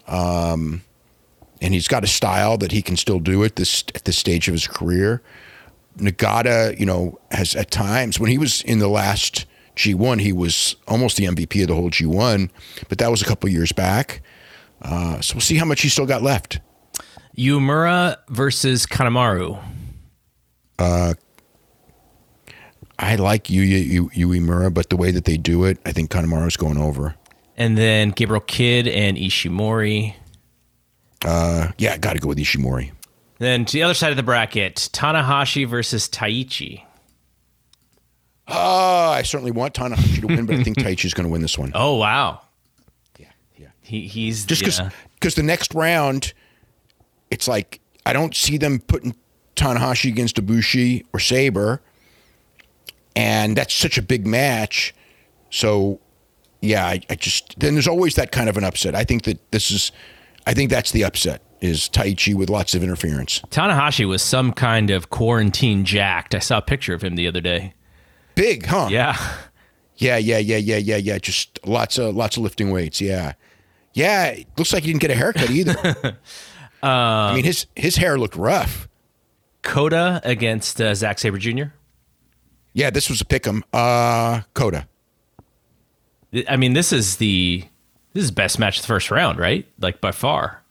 um, 0.05 0.81
and 1.61 1.73
he's 1.73 1.87
got 1.87 2.03
a 2.03 2.07
style 2.07 2.57
that 2.57 2.73
he 2.73 2.81
can 2.81 2.97
still 2.97 3.19
do 3.21 3.41
it 3.43 3.55
this 3.55 3.85
at 3.95 4.03
this 4.03 4.17
stage 4.17 4.49
of 4.49 4.53
his 4.53 4.67
career. 4.67 5.21
Nagata, 5.97 6.77
you 6.77 6.85
know, 6.85 7.19
has 7.31 7.55
at 7.55 7.71
times 7.71 8.19
when 8.19 8.29
he 8.29 8.37
was 8.37 8.61
in 8.63 8.79
the 8.79 8.89
last 8.89 9.45
G1, 9.75 10.21
he 10.21 10.31
was 10.33 10.75
almost 10.87 11.17
the 11.17 11.25
MVP 11.25 11.61
of 11.61 11.67
the 11.67 11.75
whole 11.75 11.89
G1, 11.89 12.49
but 12.89 12.97
that 12.97 13.11
was 13.11 13.21
a 13.21 13.25
couple 13.25 13.49
years 13.49 13.71
back. 13.71 14.21
Uh, 14.81 15.19
so 15.21 15.35
we'll 15.35 15.41
see 15.41 15.57
how 15.57 15.65
much 15.65 15.81
he's 15.81 15.93
still 15.93 16.05
got 16.05 16.21
left. 16.21 16.59
Uemura 17.37 18.17
versus 18.29 18.85
Kanemaru. 18.85 19.61
I 22.97 23.15
like 23.15 23.49
Yu- 23.49 24.09
Uemura, 24.09 24.73
but 24.73 24.89
the 24.89 24.95
way 24.97 25.11
that 25.11 25.25
they 25.25 25.37
do 25.37 25.65
it, 25.65 25.79
I 25.85 25.91
think 25.91 26.09
Kanemaru's 26.11 26.57
going 26.57 26.77
over. 26.77 27.15
And 27.57 27.77
then 27.77 28.11
Gabriel 28.11 28.41
Kidd 28.41 28.87
and 28.87 29.17
Ishimori. 29.17 30.15
Uh, 31.23 31.71
yeah, 31.77 31.97
got 31.97 32.13
to 32.13 32.19
go 32.19 32.29
with 32.29 32.37
Ishimori. 32.37 32.91
Then 33.39 33.65
to 33.65 33.73
the 33.73 33.83
other 33.83 33.93
side 33.93 34.11
of 34.11 34.17
the 34.17 34.23
bracket, 34.23 34.75
Tanahashi 34.93 35.67
versus 35.67 36.07
Taichi. 36.07 36.83
Oh, 38.47 39.09
I 39.09 39.23
certainly 39.23 39.51
want 39.51 39.73
Tanahashi 39.73 40.21
to 40.21 40.27
win, 40.27 40.45
but 40.45 40.55
I 40.57 40.63
think 40.63 40.77
Taichi's 40.79 41.13
going 41.13 41.25
to 41.27 41.31
win 41.31 41.41
this 41.41 41.57
one. 41.57 41.71
Oh 41.73 41.95
wow, 41.95 42.41
Yeah, 43.17 43.27
yeah. 43.57 43.67
he 43.81 44.07
he's 44.07 44.45
Just 44.45 44.61
because 44.61 44.79
yeah. 44.79 45.29
the 45.35 45.43
next 45.43 45.73
round, 45.73 46.33
it's 47.31 47.47
like 47.47 47.79
I 48.05 48.13
don't 48.13 48.35
see 48.35 48.57
them 48.57 48.79
putting 48.79 49.15
Tanahashi 49.55 50.09
against 50.09 50.35
Ibushi 50.35 51.05
or 51.13 51.19
Sabre, 51.19 51.81
and 53.15 53.57
that's 53.57 53.73
such 53.73 53.97
a 53.97 54.01
big 54.01 54.27
match. 54.27 54.93
So, 55.49 55.99
yeah, 56.61 56.85
I, 56.85 57.01
I 57.09 57.15
just 57.15 57.59
then 57.59 57.73
there's 57.73 57.87
always 57.87 58.15
that 58.15 58.31
kind 58.31 58.49
of 58.49 58.57
an 58.57 58.63
upset. 58.63 58.93
I 58.95 59.03
think 59.03 59.23
that 59.23 59.51
this 59.51 59.71
is, 59.71 59.91
I 60.45 60.53
think 60.53 60.69
that's 60.69 60.91
the 60.91 61.03
upset 61.03 61.41
is 61.61 61.89
Taichi 61.89 62.35
with 62.35 62.49
lots 62.49 62.75
of 62.75 62.83
interference. 62.83 63.39
Tanahashi 63.49 64.07
was 64.07 64.21
some 64.21 64.51
kind 64.51 64.91
of 64.91 65.09
quarantine 65.09 65.85
jacked. 65.85 66.35
I 66.35 66.39
saw 66.39 66.59
a 66.59 66.61
picture 66.61 66.93
of 66.93 67.03
him 67.03 67.15
the 67.15 67.27
other 67.27 67.41
day. 67.41 67.73
Big, 68.35 68.65
huh? 68.65 68.87
Yeah. 68.91 69.15
Yeah, 69.97 70.17
yeah, 70.17 70.37
yeah, 70.37 70.57
yeah, 70.57 70.77
yeah, 70.77 70.97
yeah. 70.97 71.17
Just 71.17 71.59
lots 71.65 71.97
of 71.97 72.15
lots 72.15 72.35
of 72.37 72.43
lifting 72.43 72.69
weights. 72.69 72.99
Yeah, 72.99 73.33
yeah. 73.93 74.35
Looks 74.57 74.73
like 74.73 74.83
he 74.83 74.89
didn't 74.91 75.01
get 75.01 75.11
a 75.11 75.15
haircut 75.15 75.49
either. 75.49 76.17
I 76.83 77.33
mean, 77.33 77.45
his 77.45 77.65
his 77.75 77.95
hair 77.95 78.17
looked 78.19 78.35
rough. 78.35 78.89
Kota 79.61 80.21
against 80.25 80.79
uh, 80.81 80.93
Zack 80.93 81.17
Sabre 81.17 81.37
Jr. 81.37 81.63
Yeah, 82.73 82.89
this 82.89 83.09
was 83.09 83.21
a 83.21 83.25
pick'em. 83.25 83.61
Uh, 83.71 84.41
Kota. 84.53 84.85
I 86.49 86.57
mean, 86.57 86.73
this 86.73 86.91
is 86.91 87.15
the 87.15 87.63
this 88.13 88.25
is 88.25 88.31
best 88.31 88.59
match 88.59 88.77
of 88.77 88.81
the 88.83 88.87
first 88.87 89.09
round, 89.09 89.39
right? 89.39 89.65
Like 89.79 90.01
by 90.01 90.11
far. 90.11 90.61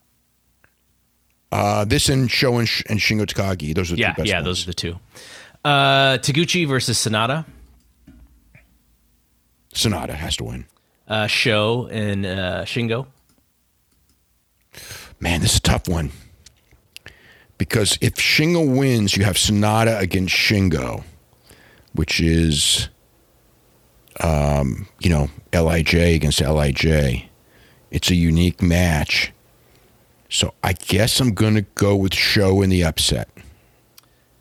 Uh, 1.50 1.84
this 1.84 2.08
and 2.08 2.30
Sho 2.30 2.58
and, 2.58 2.68
Sh- 2.68 2.82
and 2.90 2.98
Shingo 3.00 3.24
Takagi. 3.24 3.74
Those 3.74 3.90
are 3.90 3.94
the 3.94 4.00
Yeah, 4.02 4.12
two 4.12 4.22
best 4.22 4.28
yeah, 4.28 4.36
ones. 4.36 4.44
those 4.44 4.62
are 4.64 4.66
the 4.66 4.74
two. 4.74 4.98
Uh, 5.64 6.18
Taguchi 6.18 6.66
versus 6.68 6.98
Sanada. 6.98 7.46
Sanada 9.74 10.14
has 10.14 10.36
to 10.36 10.44
win. 10.44 10.66
Uh, 11.06 11.26
Sho 11.26 11.88
and 11.90 12.24
uh, 12.24 12.64
Shingo. 12.64 13.06
Man, 15.20 15.40
this 15.40 15.52
is 15.52 15.59
a 15.59 15.62
tough 15.62 15.88
one. 15.88 16.10
Because 17.59 17.98
if 18.01 18.14
Shingo 18.14 18.76
wins, 18.76 19.16
you 19.16 19.24
have 19.24 19.36
Sanada 19.36 20.01
against 20.01 20.34
Shingo, 20.34 21.05
which 21.92 22.20
is, 22.20 22.88
um, 24.20 24.88
you 25.01 25.10
know, 25.10 25.28
Lij 25.52 25.94
against 25.94 26.40
Lij. 26.40 27.28
It's 27.90 28.10
a 28.10 28.14
unique 28.14 28.60
match. 28.60 29.32
So 30.28 30.55
I 30.64 30.72
guess 30.72 31.20
I'm 31.20 31.32
going 31.32 31.55
to 31.55 31.62
go 31.62 31.94
with 31.94 32.14
Sho 32.14 32.60
in 32.62 32.70
the 32.70 32.82
upset. 32.82 33.28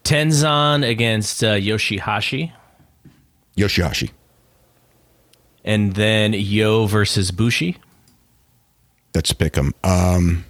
Tenzan 0.03 0.88
against 0.88 1.43
uh, 1.43 1.53
Yoshihashi. 1.53 2.51
Yoshihashi. 3.55 4.10
And 5.64 5.94
then 5.95 6.34
Yo 6.34 6.85
versus 6.85 7.31
Bushi. 7.31 7.77
Let's 9.15 9.31
pick 9.31 9.56
him. 9.56 9.73
Um, 9.84 10.44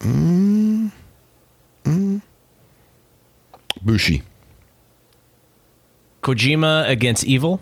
mm, 0.00 0.92
mm, 1.84 2.22
Bushi. 3.82 4.22
Kojima 6.22 6.88
against 6.88 7.24
Evil. 7.24 7.60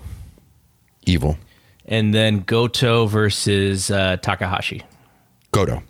Evil. 1.07 1.39
And 1.87 2.15
then 2.15 2.41
Goto 2.41 3.07
versus 3.07 3.91
uh, 3.91 4.17
Takahashi. 4.17 4.83
Goto. 5.53 5.83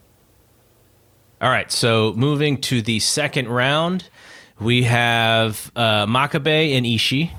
All 1.41 1.51
right, 1.51 1.71
so 1.71 2.13
moving 2.17 2.61
to 2.63 2.83
the 2.83 3.01
second 3.01 3.49
round, 3.49 4.09
we 4.59 4.85
have 4.85 5.71
uh, 5.77 6.07
Makabe 6.07 6.77
and 6.77 6.87
Ishii. 6.87 7.31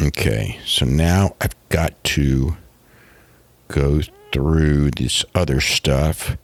Okay, 0.00 0.58
so 0.64 0.84
now 0.84 1.34
I've 1.40 1.54
got 1.68 2.02
to 2.04 2.56
go 3.68 4.00
through 4.32 4.90
this 4.92 5.24
other 5.34 5.60
stuff. 5.60 6.36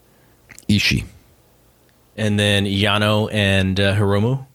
Ishii. 0.69 1.05
and 2.17 2.39
then 2.39 2.65
Yano 2.65 3.29
and 3.33 3.79
uh, 3.79 3.95
Hiromu. 3.95 4.47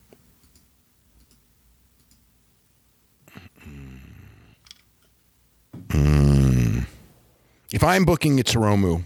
If 7.72 7.84
I'm 7.84 8.04
booking 8.04 8.38
it's 8.38 8.54
Hiromu, 8.54 9.04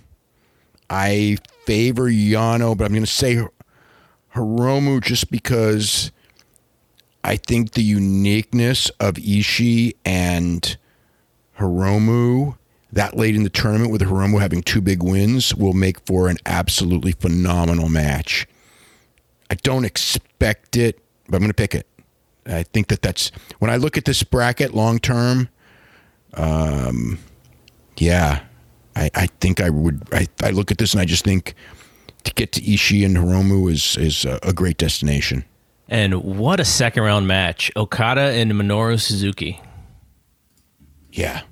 I 0.89 1.39
favor 1.67 2.09
Yano, 2.09 2.77
but 2.77 2.85
I'm 2.85 2.93
going 2.93 3.05
to 3.05 3.11
say 3.11 3.45
Hiromu 4.35 5.03
just 5.03 5.31
because 5.31 6.13
I 7.25 7.37
think 7.37 7.73
the 7.73 7.83
uniqueness 7.83 8.89
of 9.01 9.15
Ishii 9.15 9.95
and 10.05 10.77
Hiromu 11.59 12.57
that 12.93 13.17
late 13.17 13.35
in 13.35 13.43
the 13.43 13.51
tournament 13.51 13.91
with 13.91 14.03
Hiromu 14.03 14.41
having 14.41 14.63
two 14.63 14.83
big 14.83 15.03
wins 15.03 15.55
will 15.55 15.73
make 15.73 15.99
for 16.07 16.29
an 16.29 16.37
absolutely 16.45 17.13
phenomenal 17.13 17.89
match. 17.89 18.47
I 19.51 19.55
don't 19.55 19.85
expect 19.85 20.77
it, 20.77 20.99
but 21.27 21.37
I'm 21.37 21.41
going 21.41 21.51
to 21.51 21.55
pick 21.55 21.75
it. 21.75 21.87
I 22.45 22.65
think 22.65 22.89
that 22.89 23.03
that's 23.03 23.31
when 23.61 23.71
I 23.71 23.77
look 23.77 23.97
at 23.97 24.05
this 24.05 24.23
bracket 24.23 24.75
long 24.75 24.99
term. 24.99 25.49
Um, 26.35 27.19
yeah, 27.97 28.43
I, 28.95 29.11
I 29.15 29.27
think 29.41 29.61
I 29.61 29.71
would. 29.71 30.03
I, 30.13 30.27
I 30.43 30.51
look 30.51 30.71
at 30.71 30.79
this 30.79 30.93
and 30.93 31.01
I 31.01 31.05
just 31.05 31.25
think 31.25 31.55
to 32.25 32.35
get 32.35 32.53
to 32.53 32.61
Ishii 32.61 33.07
and 33.07 33.17
Hiromu 33.17 33.71
is 33.71 33.97
is 33.97 34.25
a, 34.25 34.39
a 34.43 34.53
great 34.53 34.77
destination. 34.77 35.45
And 35.93 36.25
what 36.25 36.59
a 36.59 36.65
second 36.65 37.03
round 37.03 37.27
match. 37.29 37.71
Okada 37.77 38.23
and 38.23 38.51
Minoru 38.53 38.99
Suzuki. 38.99 39.61
Yeah. 41.11 41.43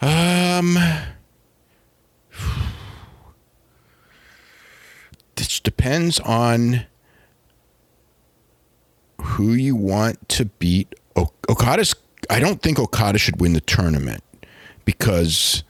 Um. 0.00 0.76
This 5.36 5.60
depends 5.60 6.18
on 6.18 6.86
who 9.20 9.52
you 9.52 9.76
want 9.76 10.28
to 10.30 10.46
beat. 10.46 10.96
O- 11.14 11.30
Okada's. 11.48 11.94
I 12.28 12.40
don't 12.40 12.60
think 12.60 12.80
Okada 12.80 13.20
should 13.20 13.40
win 13.40 13.52
the 13.52 13.60
tournament 13.60 14.24
because 14.84 15.62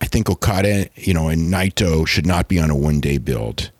I 0.00 0.06
think 0.06 0.30
Okada, 0.30 0.88
you 0.94 1.12
know, 1.12 1.28
and 1.28 1.52
Naito 1.52 2.08
should 2.08 2.24
not 2.24 2.48
be 2.48 2.58
on 2.58 2.70
a 2.70 2.74
one 2.74 2.98
day 2.98 3.18
build. 3.18 3.70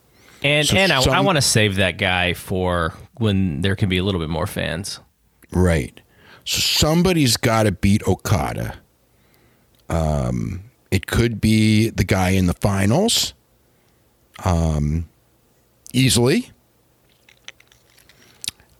And 0.44 0.66
So 0.66 0.76
and 0.76 0.92
I, 0.92 1.00
some- 1.00 1.12
I 1.14 1.20
want 1.20 1.36
to 1.36 1.42
save 1.42 1.76
that 1.76 1.98
guy 1.98 2.34
for 2.34 2.94
when 3.18 3.60
there 3.62 3.76
can 3.76 3.88
be 3.88 3.98
a 3.98 4.04
little 4.04 4.20
bit 4.20 4.30
more 4.30 4.46
fans. 4.46 5.00
Right. 5.52 6.00
So 6.44 6.58
somebody's 6.58 7.36
got 7.36 7.64
to 7.64 7.72
beat 7.72 8.06
Okada. 8.08 8.74
Um, 9.88 10.64
it 10.90 11.06
could 11.06 11.40
be 11.40 11.90
the 11.90 12.04
guy 12.04 12.30
in 12.30 12.46
the 12.46 12.54
finals. 12.54 13.34
Um, 14.44 15.08
easily. 15.92 16.50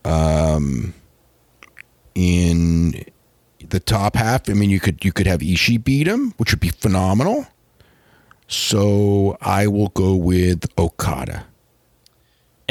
Um, 0.03 0.93
in 2.15 3.05
the 3.69 3.79
top 3.79 4.15
half, 4.15 4.49
I 4.49 4.53
mean, 4.53 4.69
you 4.69 4.79
could 4.79 5.05
you 5.05 5.13
could 5.13 5.27
have 5.27 5.39
Ishii 5.39 5.81
beat 5.83 6.07
him, 6.07 6.33
which 6.37 6.51
would 6.51 6.59
be 6.59 6.69
phenomenal. 6.69 7.47
So 8.47 9.37
I 9.41 9.67
will 9.67 9.89
go 9.89 10.15
with 10.15 10.65
Okada. 10.77 11.45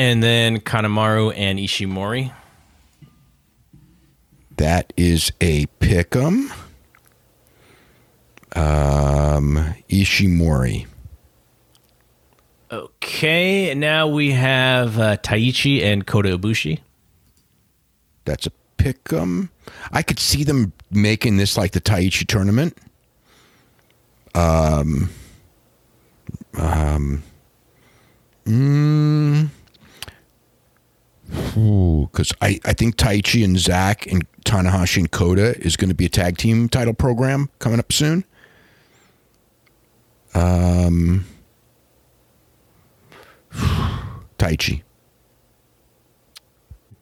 And 0.03 0.21
then 0.21 0.59
Kanemaru 0.59 1.33
and 1.37 1.61
Ishimori. 1.61 2.33
That 4.57 4.93
is 4.97 5.31
a 5.41 5.67
pick'em. 5.79 6.51
Um, 8.57 9.77
Ishimori. 9.89 10.87
Okay, 12.73 13.73
now 13.77 14.09
we 14.09 14.33
have 14.33 14.99
uh, 14.99 15.19
Taichi 15.19 15.85
and 15.85 16.05
Kota 16.05 16.37
Ibushi. 16.37 16.81
That's 18.25 18.49
a 18.49 18.53
pick'em. 18.79 19.51
I 19.93 20.03
could 20.03 20.19
see 20.19 20.43
them 20.43 20.73
making 20.91 21.37
this 21.37 21.57
like 21.57 21.71
the 21.71 21.81
Taichi 21.81 22.27
tournament. 22.27 22.77
Um, 24.35 25.11
um, 26.55 27.23
because 31.33 32.33
I, 32.43 32.61
I 32.65 32.73
think 32.75 32.97
Taichi 32.97 33.45
and 33.45 33.59
Zach 33.59 34.07
and 34.07 34.27
Tanahashi 34.43 34.99
and 34.99 35.11
Kota 35.11 35.59
is 35.61 35.77
going 35.77 35.89
to 35.89 35.95
be 35.95 36.07
a 36.07 36.11
tag 36.11 36.37
team 36.37 36.69
title 36.69 36.95
program 36.95 37.49
coming 37.59 37.79
up 37.79 37.93
soon. 37.93 38.25
Um, 40.35 41.25
Taichi. 44.39 44.83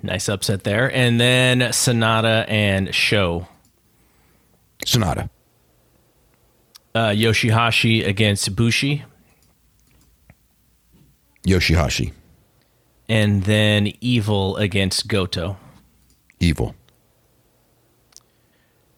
Nice 0.03 0.29
upset 0.29 0.65
there. 0.65 0.95
And 0.95 1.21
then 1.21 1.61
Sanada 1.61 2.49
and 2.49 2.95
Sho. 2.95 3.49
Sanada. 4.87 5.29
Uh, 6.95 7.09
Yoshihashi 7.09 8.07
against 8.07 8.57
Bushi. 8.57 9.05
Yoshihashi. 11.47 12.13
And 13.11 13.43
then 13.43 13.93
Evil 14.01 14.57
against 14.57 15.09
Goto. 15.09 15.57
Evil. 16.39 16.77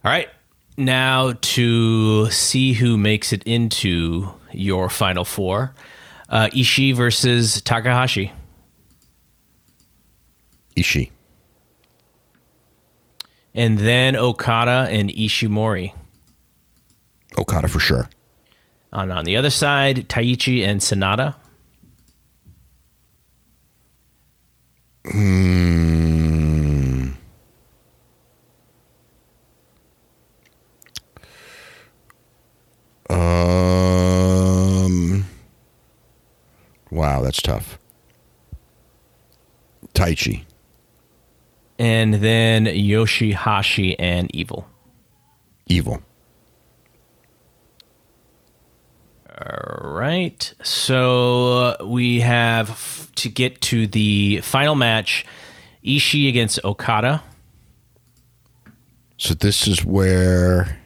All 0.05 0.13
right. 0.13 0.29
Now 0.77 1.33
to 1.33 2.31
see 2.31 2.75
who 2.75 2.99
makes 2.99 3.33
it 3.33 3.43
into 3.45 4.31
your 4.53 4.91
final 4.91 5.25
four 5.25 5.75
uh, 6.29 6.49
Ishii 6.49 6.95
versus 6.95 7.63
Takahashi. 7.63 8.33
Ishii. 10.77 11.11
And 13.55 13.79
then 13.79 14.15
Okada 14.15 14.89
and 14.91 15.09
Ishimori. 15.09 15.95
Okada 17.39 17.69
for 17.69 17.81
sure. 17.81 18.11
And 18.93 19.11
on 19.11 19.25
the 19.25 19.39
other 19.39 19.51
side, 19.51 20.09
Taichi 20.11 20.67
and 20.67 20.83
Sanada. 20.83 21.37
Hmm. 25.05 27.09
Um. 33.11 35.25
Wow, 36.91 37.23
that's 37.23 37.43
tough. 37.43 37.79
Taichi. 39.95 40.45
And 41.79 42.15
then 42.15 42.67
Yoshihashi 42.67 43.97
and 43.99 44.35
Evil. 44.35 44.67
Evil. 45.67 46.03
All 49.45 49.91
right. 49.91 50.55
So 50.63 51.59
uh, 51.81 51.85
we 51.85 52.21
have 52.21 52.71
f- 52.71 53.11
to 53.17 53.29
get 53.29 53.61
to 53.63 53.87
the 53.87 54.41
final 54.43 54.75
match 54.75 55.25
Ishii 55.85 56.29
against 56.29 56.65
Okada. 56.65 57.23
So 59.17 59.35
this 59.35 59.67
is 59.67 59.85
where 59.85 60.79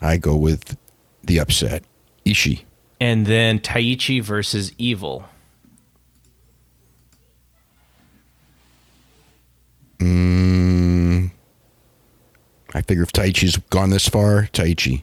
I 0.00 0.18
go 0.18 0.36
with 0.36 0.76
the 1.24 1.38
upset. 1.38 1.84
Ishii. 2.24 2.62
And 3.00 3.26
then 3.26 3.58
Taichi 3.58 4.22
versus 4.22 4.72
Evil. 4.78 5.24
Mm, 9.98 11.30
I 12.72 12.82
figure 12.82 13.02
if 13.02 13.12
Taichi's 13.12 13.56
gone 13.70 13.90
this 13.90 14.08
far, 14.08 14.44
Taichi. 14.52 15.02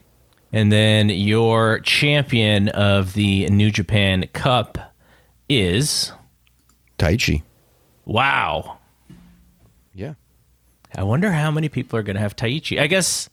And 0.52 0.72
then 0.72 1.10
your 1.10 1.80
champion 1.80 2.68
of 2.70 3.12
the 3.12 3.48
New 3.50 3.70
Japan 3.70 4.26
Cup 4.32 4.94
is. 5.48 6.12
Taichi. 6.98 7.42
Wow. 8.04 8.78
Yeah. 9.94 10.14
I 10.94 11.02
wonder 11.02 11.30
how 11.30 11.50
many 11.50 11.68
people 11.68 11.98
are 11.98 12.02
going 12.02 12.16
to 12.16 12.20
have 12.20 12.34
Taichi. 12.34 12.80
I 12.80 12.86
guess. 12.86 13.28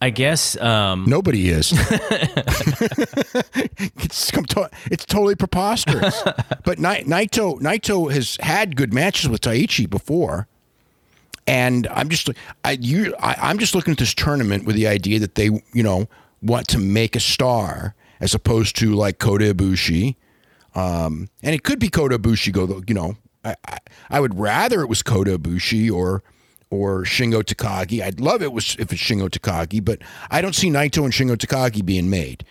I 0.00 0.10
guess. 0.10 0.56
Um, 0.60 1.06
Nobody 1.08 1.48
is. 1.48 1.72
it's 3.96 4.30
it's 4.90 5.04
totally 5.06 5.34
preposterous. 5.34 6.22
but 6.64 6.78
Naito 6.78 7.60
Naito 7.60 8.12
has 8.12 8.36
had 8.40 8.76
good 8.76 8.92
matches 8.92 9.28
with 9.28 9.40
Taichi 9.40 9.88
before, 9.88 10.46
and 11.46 11.86
I'm 11.88 12.08
just 12.08 12.30
I 12.64 12.72
you 12.72 13.14
I, 13.20 13.36
I'm 13.40 13.58
just 13.58 13.74
looking 13.74 13.92
at 13.92 13.98
this 13.98 14.14
tournament 14.14 14.64
with 14.64 14.76
the 14.76 14.86
idea 14.86 15.18
that 15.20 15.34
they 15.34 15.46
you 15.72 15.82
know 15.82 16.08
want 16.42 16.68
to 16.68 16.78
make 16.78 17.16
a 17.16 17.20
star 17.20 17.94
as 18.20 18.34
opposed 18.34 18.76
to 18.76 18.94
like 18.94 19.18
Kota 19.18 19.54
Ibushi, 19.54 20.16
um, 20.74 21.28
and 21.42 21.54
it 21.54 21.62
could 21.62 21.78
be 21.78 21.88
Kota 21.88 22.18
Ibushi 22.18 22.52
go 22.52 22.82
you 22.86 22.94
know 22.94 23.16
I, 23.44 23.56
I 23.66 23.78
I 24.10 24.20
would 24.20 24.38
rather 24.38 24.80
it 24.80 24.88
was 24.88 25.02
Kota 25.02 25.38
Ibushi 25.38 25.90
or 25.90 26.22
or 26.70 27.04
Shingo 27.04 27.42
Takagi. 27.42 28.02
I'd 28.02 28.20
love 28.20 28.42
it 28.42 28.52
was 28.52 28.76
if 28.78 28.92
it's 28.92 29.00
Shingo 29.00 29.28
Takagi, 29.28 29.84
but 29.84 30.00
I 30.30 30.40
don't 30.40 30.54
see 30.54 30.68
Naito 30.68 31.04
and 31.04 31.12
Shingo 31.12 31.36
Takagi 31.36 31.84
being 31.84 32.10
made. 32.10 32.44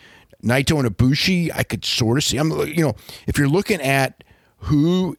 Naito 0.44 0.80
and 0.80 0.96
Ibushi, 0.96 1.52
I 1.54 1.64
could 1.64 1.84
sort 1.84 2.18
of 2.18 2.24
see. 2.24 2.38
I'm, 2.38 2.52
you 2.68 2.84
know, 2.84 2.96
if 3.28 3.38
you're 3.38 3.50
looking 3.50 3.82
at 3.82 4.24
who 4.60 5.18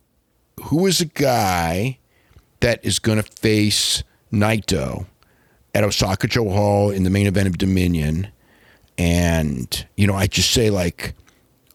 who 0.64 0.86
is 0.86 1.00
a 1.00 1.06
guy 1.06 1.98
that 2.60 2.84
is 2.84 2.98
going 2.98 3.22
to 3.22 3.22
face 3.22 4.02
Naito 4.32 5.06
at 5.74 5.84
Osaka-jo 5.84 6.48
Hall 6.48 6.90
in 6.90 7.02
the 7.02 7.10
main 7.10 7.26
event 7.26 7.48
of 7.48 7.58
Dominion, 7.58 8.28
and 8.98 9.86
you 9.96 10.06
know, 10.06 10.14
I 10.14 10.26
just 10.26 10.50
say 10.50 10.70
like 10.70 11.14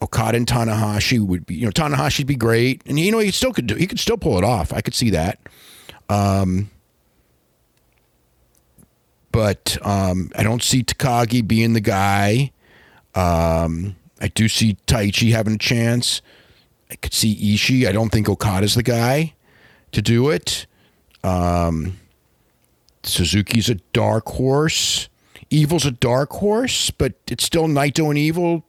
Okada 0.01 0.37
and 0.37 0.47
Tanahashi 0.47 1.19
would 1.19 1.45
be, 1.45 1.55
you 1.55 1.65
know, 1.65 1.71
Tanahashi'd 1.71 2.27
be 2.27 2.35
great, 2.35 2.81
and 2.85 2.99
you 2.99 3.11
know, 3.11 3.19
he 3.19 3.31
still 3.31 3.53
could 3.53 3.67
do, 3.67 3.75
he 3.75 3.87
could 3.87 3.99
still 3.99 4.17
pull 4.17 4.37
it 4.37 4.43
off. 4.43 4.73
I 4.73 4.81
could 4.81 4.95
see 4.95 5.11
that. 5.11 5.39
Um, 6.09 6.69
but 9.31 9.77
um, 9.81 10.31
I 10.35 10.43
don't 10.43 10.63
see 10.63 10.83
Takagi 10.83 11.47
being 11.47 11.73
the 11.73 11.81
guy. 11.81 12.51
Um, 13.15 13.95
I 14.19 14.27
do 14.27 14.47
see 14.47 14.77
Taichi 14.87 15.31
having 15.31 15.55
a 15.55 15.57
chance. 15.57 16.21
I 16.89 16.95
could 16.95 17.13
see 17.13 17.35
Ishii. 17.55 17.87
I 17.87 17.91
don't 17.91 18.09
think 18.09 18.27
Okada's 18.27 18.75
the 18.75 18.83
guy 18.83 19.33
to 19.93 20.01
do 20.01 20.29
it. 20.29 20.65
Um, 21.23 21.99
Suzuki's 23.03 23.69
a 23.69 23.75
dark 23.93 24.27
horse. 24.27 25.09
Evil's 25.49 25.85
a 25.85 25.91
dark 25.91 26.31
horse, 26.31 26.91
but 26.91 27.13
it's 27.27 27.43
still 27.43 27.67
Naito 27.67 28.09
and 28.09 28.17
Evil. 28.17 28.63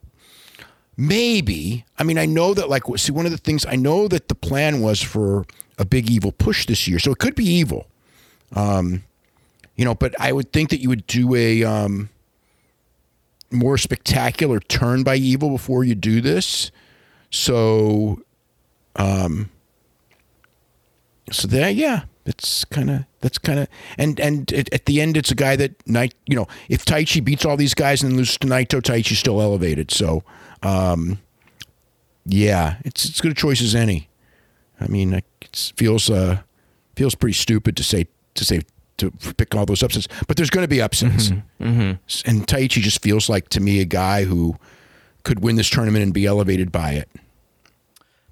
Maybe. 0.97 1.85
I 1.99 2.03
mean, 2.03 2.19
I 2.19 2.27
know 2.27 2.55
that, 2.55 2.69
like, 2.69 2.83
see, 2.97 3.13
one 3.13 3.25
of 3.25 3.33
the 3.33 3.39
things 3.39 3.65
I 3.67 3.77
know 3.77 4.09
that 4.09 4.29
the 4.29 4.35
plan 4.35 4.81
was 4.81 5.01
for 5.01 5.47
a 5.79 5.85
big 5.85 6.11
Evil 6.11 6.33
push 6.33 6.67
this 6.67 6.87
year, 6.87 6.99
so 6.99 7.13
it 7.13 7.19
could 7.19 7.35
be 7.35 7.45
Evil. 7.45 7.87
Um, 8.55 9.05
you 9.77 9.85
know, 9.85 9.95
but 9.95 10.15
I 10.21 10.33
would 10.33 10.53
think 10.53 10.71
that 10.71 10.81
you 10.81 10.89
would 10.89 11.07
do 11.07 11.35
a 11.35 11.65
um, 11.65 12.11
more 13.51 13.79
spectacular 13.79 14.61
turn 14.61 15.03
by 15.03 15.17
Evil 15.17 15.51
before 15.51 15.85
you 15.85 15.95
do 15.95 16.21
this. 16.21 16.71
So, 17.31 18.23
um, 18.97 19.51
so 21.31 21.49
there, 21.49 21.71
yeah, 21.71 22.03
it's 22.25 22.65
kind 22.65 22.91
of 22.91 23.05
that's 23.21 23.39
kind 23.39 23.59
of 23.59 23.69
and 23.99 24.21
and 24.21 24.51
it, 24.53 24.73
at 24.73 24.87
the 24.87 25.01
end, 25.01 25.17
it's 25.17 25.31
a 25.31 25.35
guy 25.35 25.57
that 25.57 25.87
night. 25.87 26.15
You 26.27 26.37
know, 26.37 26.49
if 26.69 26.85
Taichi 26.85 27.25
beats 27.25 27.45
all 27.45 27.57
these 27.57 27.75
guys 27.75 28.03
and 28.03 28.17
loses 28.17 28.39
to 28.39 28.47
Naito, 28.47 28.81
Taichi's 28.81 29.19
still 29.19 29.41
elevated. 29.41 29.91
So, 29.91 30.23
um, 30.63 31.19
yeah, 32.25 32.77
it's 32.85 33.05
it's 33.05 33.21
good 33.21 33.33
a 33.33 33.35
choice 33.35 33.61
as 33.61 33.75
any. 33.75 34.09
I 34.81 34.87
mean, 34.89 35.15
it 35.15 35.73
feels 35.77 36.11
uh, 36.11 36.43
feels 36.95 37.15
pretty 37.15 37.35
stupid 37.35 37.77
to 37.77 37.85
say 37.85 38.07
to 38.35 38.45
say 38.45 38.63
to 38.99 39.11
pick 39.37 39.55
all 39.55 39.67
those 39.67 39.83
upsets, 39.83 40.07
but 40.29 40.37
there's 40.37 40.51
going 40.51 40.65
to 40.65 40.69
be 40.69 40.81
upsets. 40.81 41.31
Mm-hmm. 41.31 41.65
Mm-hmm. 41.65 42.31
And 42.31 42.47
Taichi 42.47 42.81
just 42.81 43.03
feels 43.03 43.29
like 43.29 43.49
to 43.51 43.61
me 43.61 43.81
a 43.81 43.85
guy 43.85 44.25
who 44.25 44.57
could 45.25 45.41
win 45.41 45.57
this 45.57 45.71
tournament 45.71 46.03
and 46.03 46.15
be 46.15 46.27
elevated 46.27 46.71
by 46.71 46.93
it. 46.93 47.09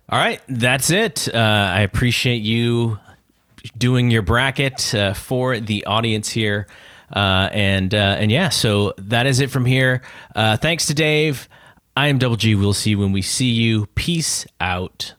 All 0.09 0.19
right, 0.19 0.41
that's 0.49 0.91
it. 0.91 1.33
Uh, 1.33 1.39
I 1.39 1.81
appreciate 1.83 2.43
you 2.43 2.99
doing 3.77 4.11
your 4.11 4.23
bracket 4.23 4.95
uh, 4.95 5.15
for 5.15 5.59
the 5.59 5.85
audience 5.87 6.29
here, 6.29 6.67
uh, 7.15 7.49
and 7.53 7.95
uh, 7.95 8.17
and 8.19 8.31
yeah, 8.31 8.49
so 8.49 8.95
that 8.99 9.27
is 9.27 9.41
it 9.41 9.51
from 9.51 9.65
here. 9.65 10.03
Uh, 10.35 10.57
thanks 10.57 10.87
to 10.87 10.95
Dave. 10.95 11.49
I 11.97 12.09
am 12.09 12.19
Double 12.19 12.37
G. 12.37 12.55
We'll 12.55 12.73
see 12.73 12.91
you 12.91 12.99
when 12.99 13.13
we 13.13 13.23
see 13.23 13.51
you. 13.51 13.87
Peace 13.95 14.47
out. 14.61 15.15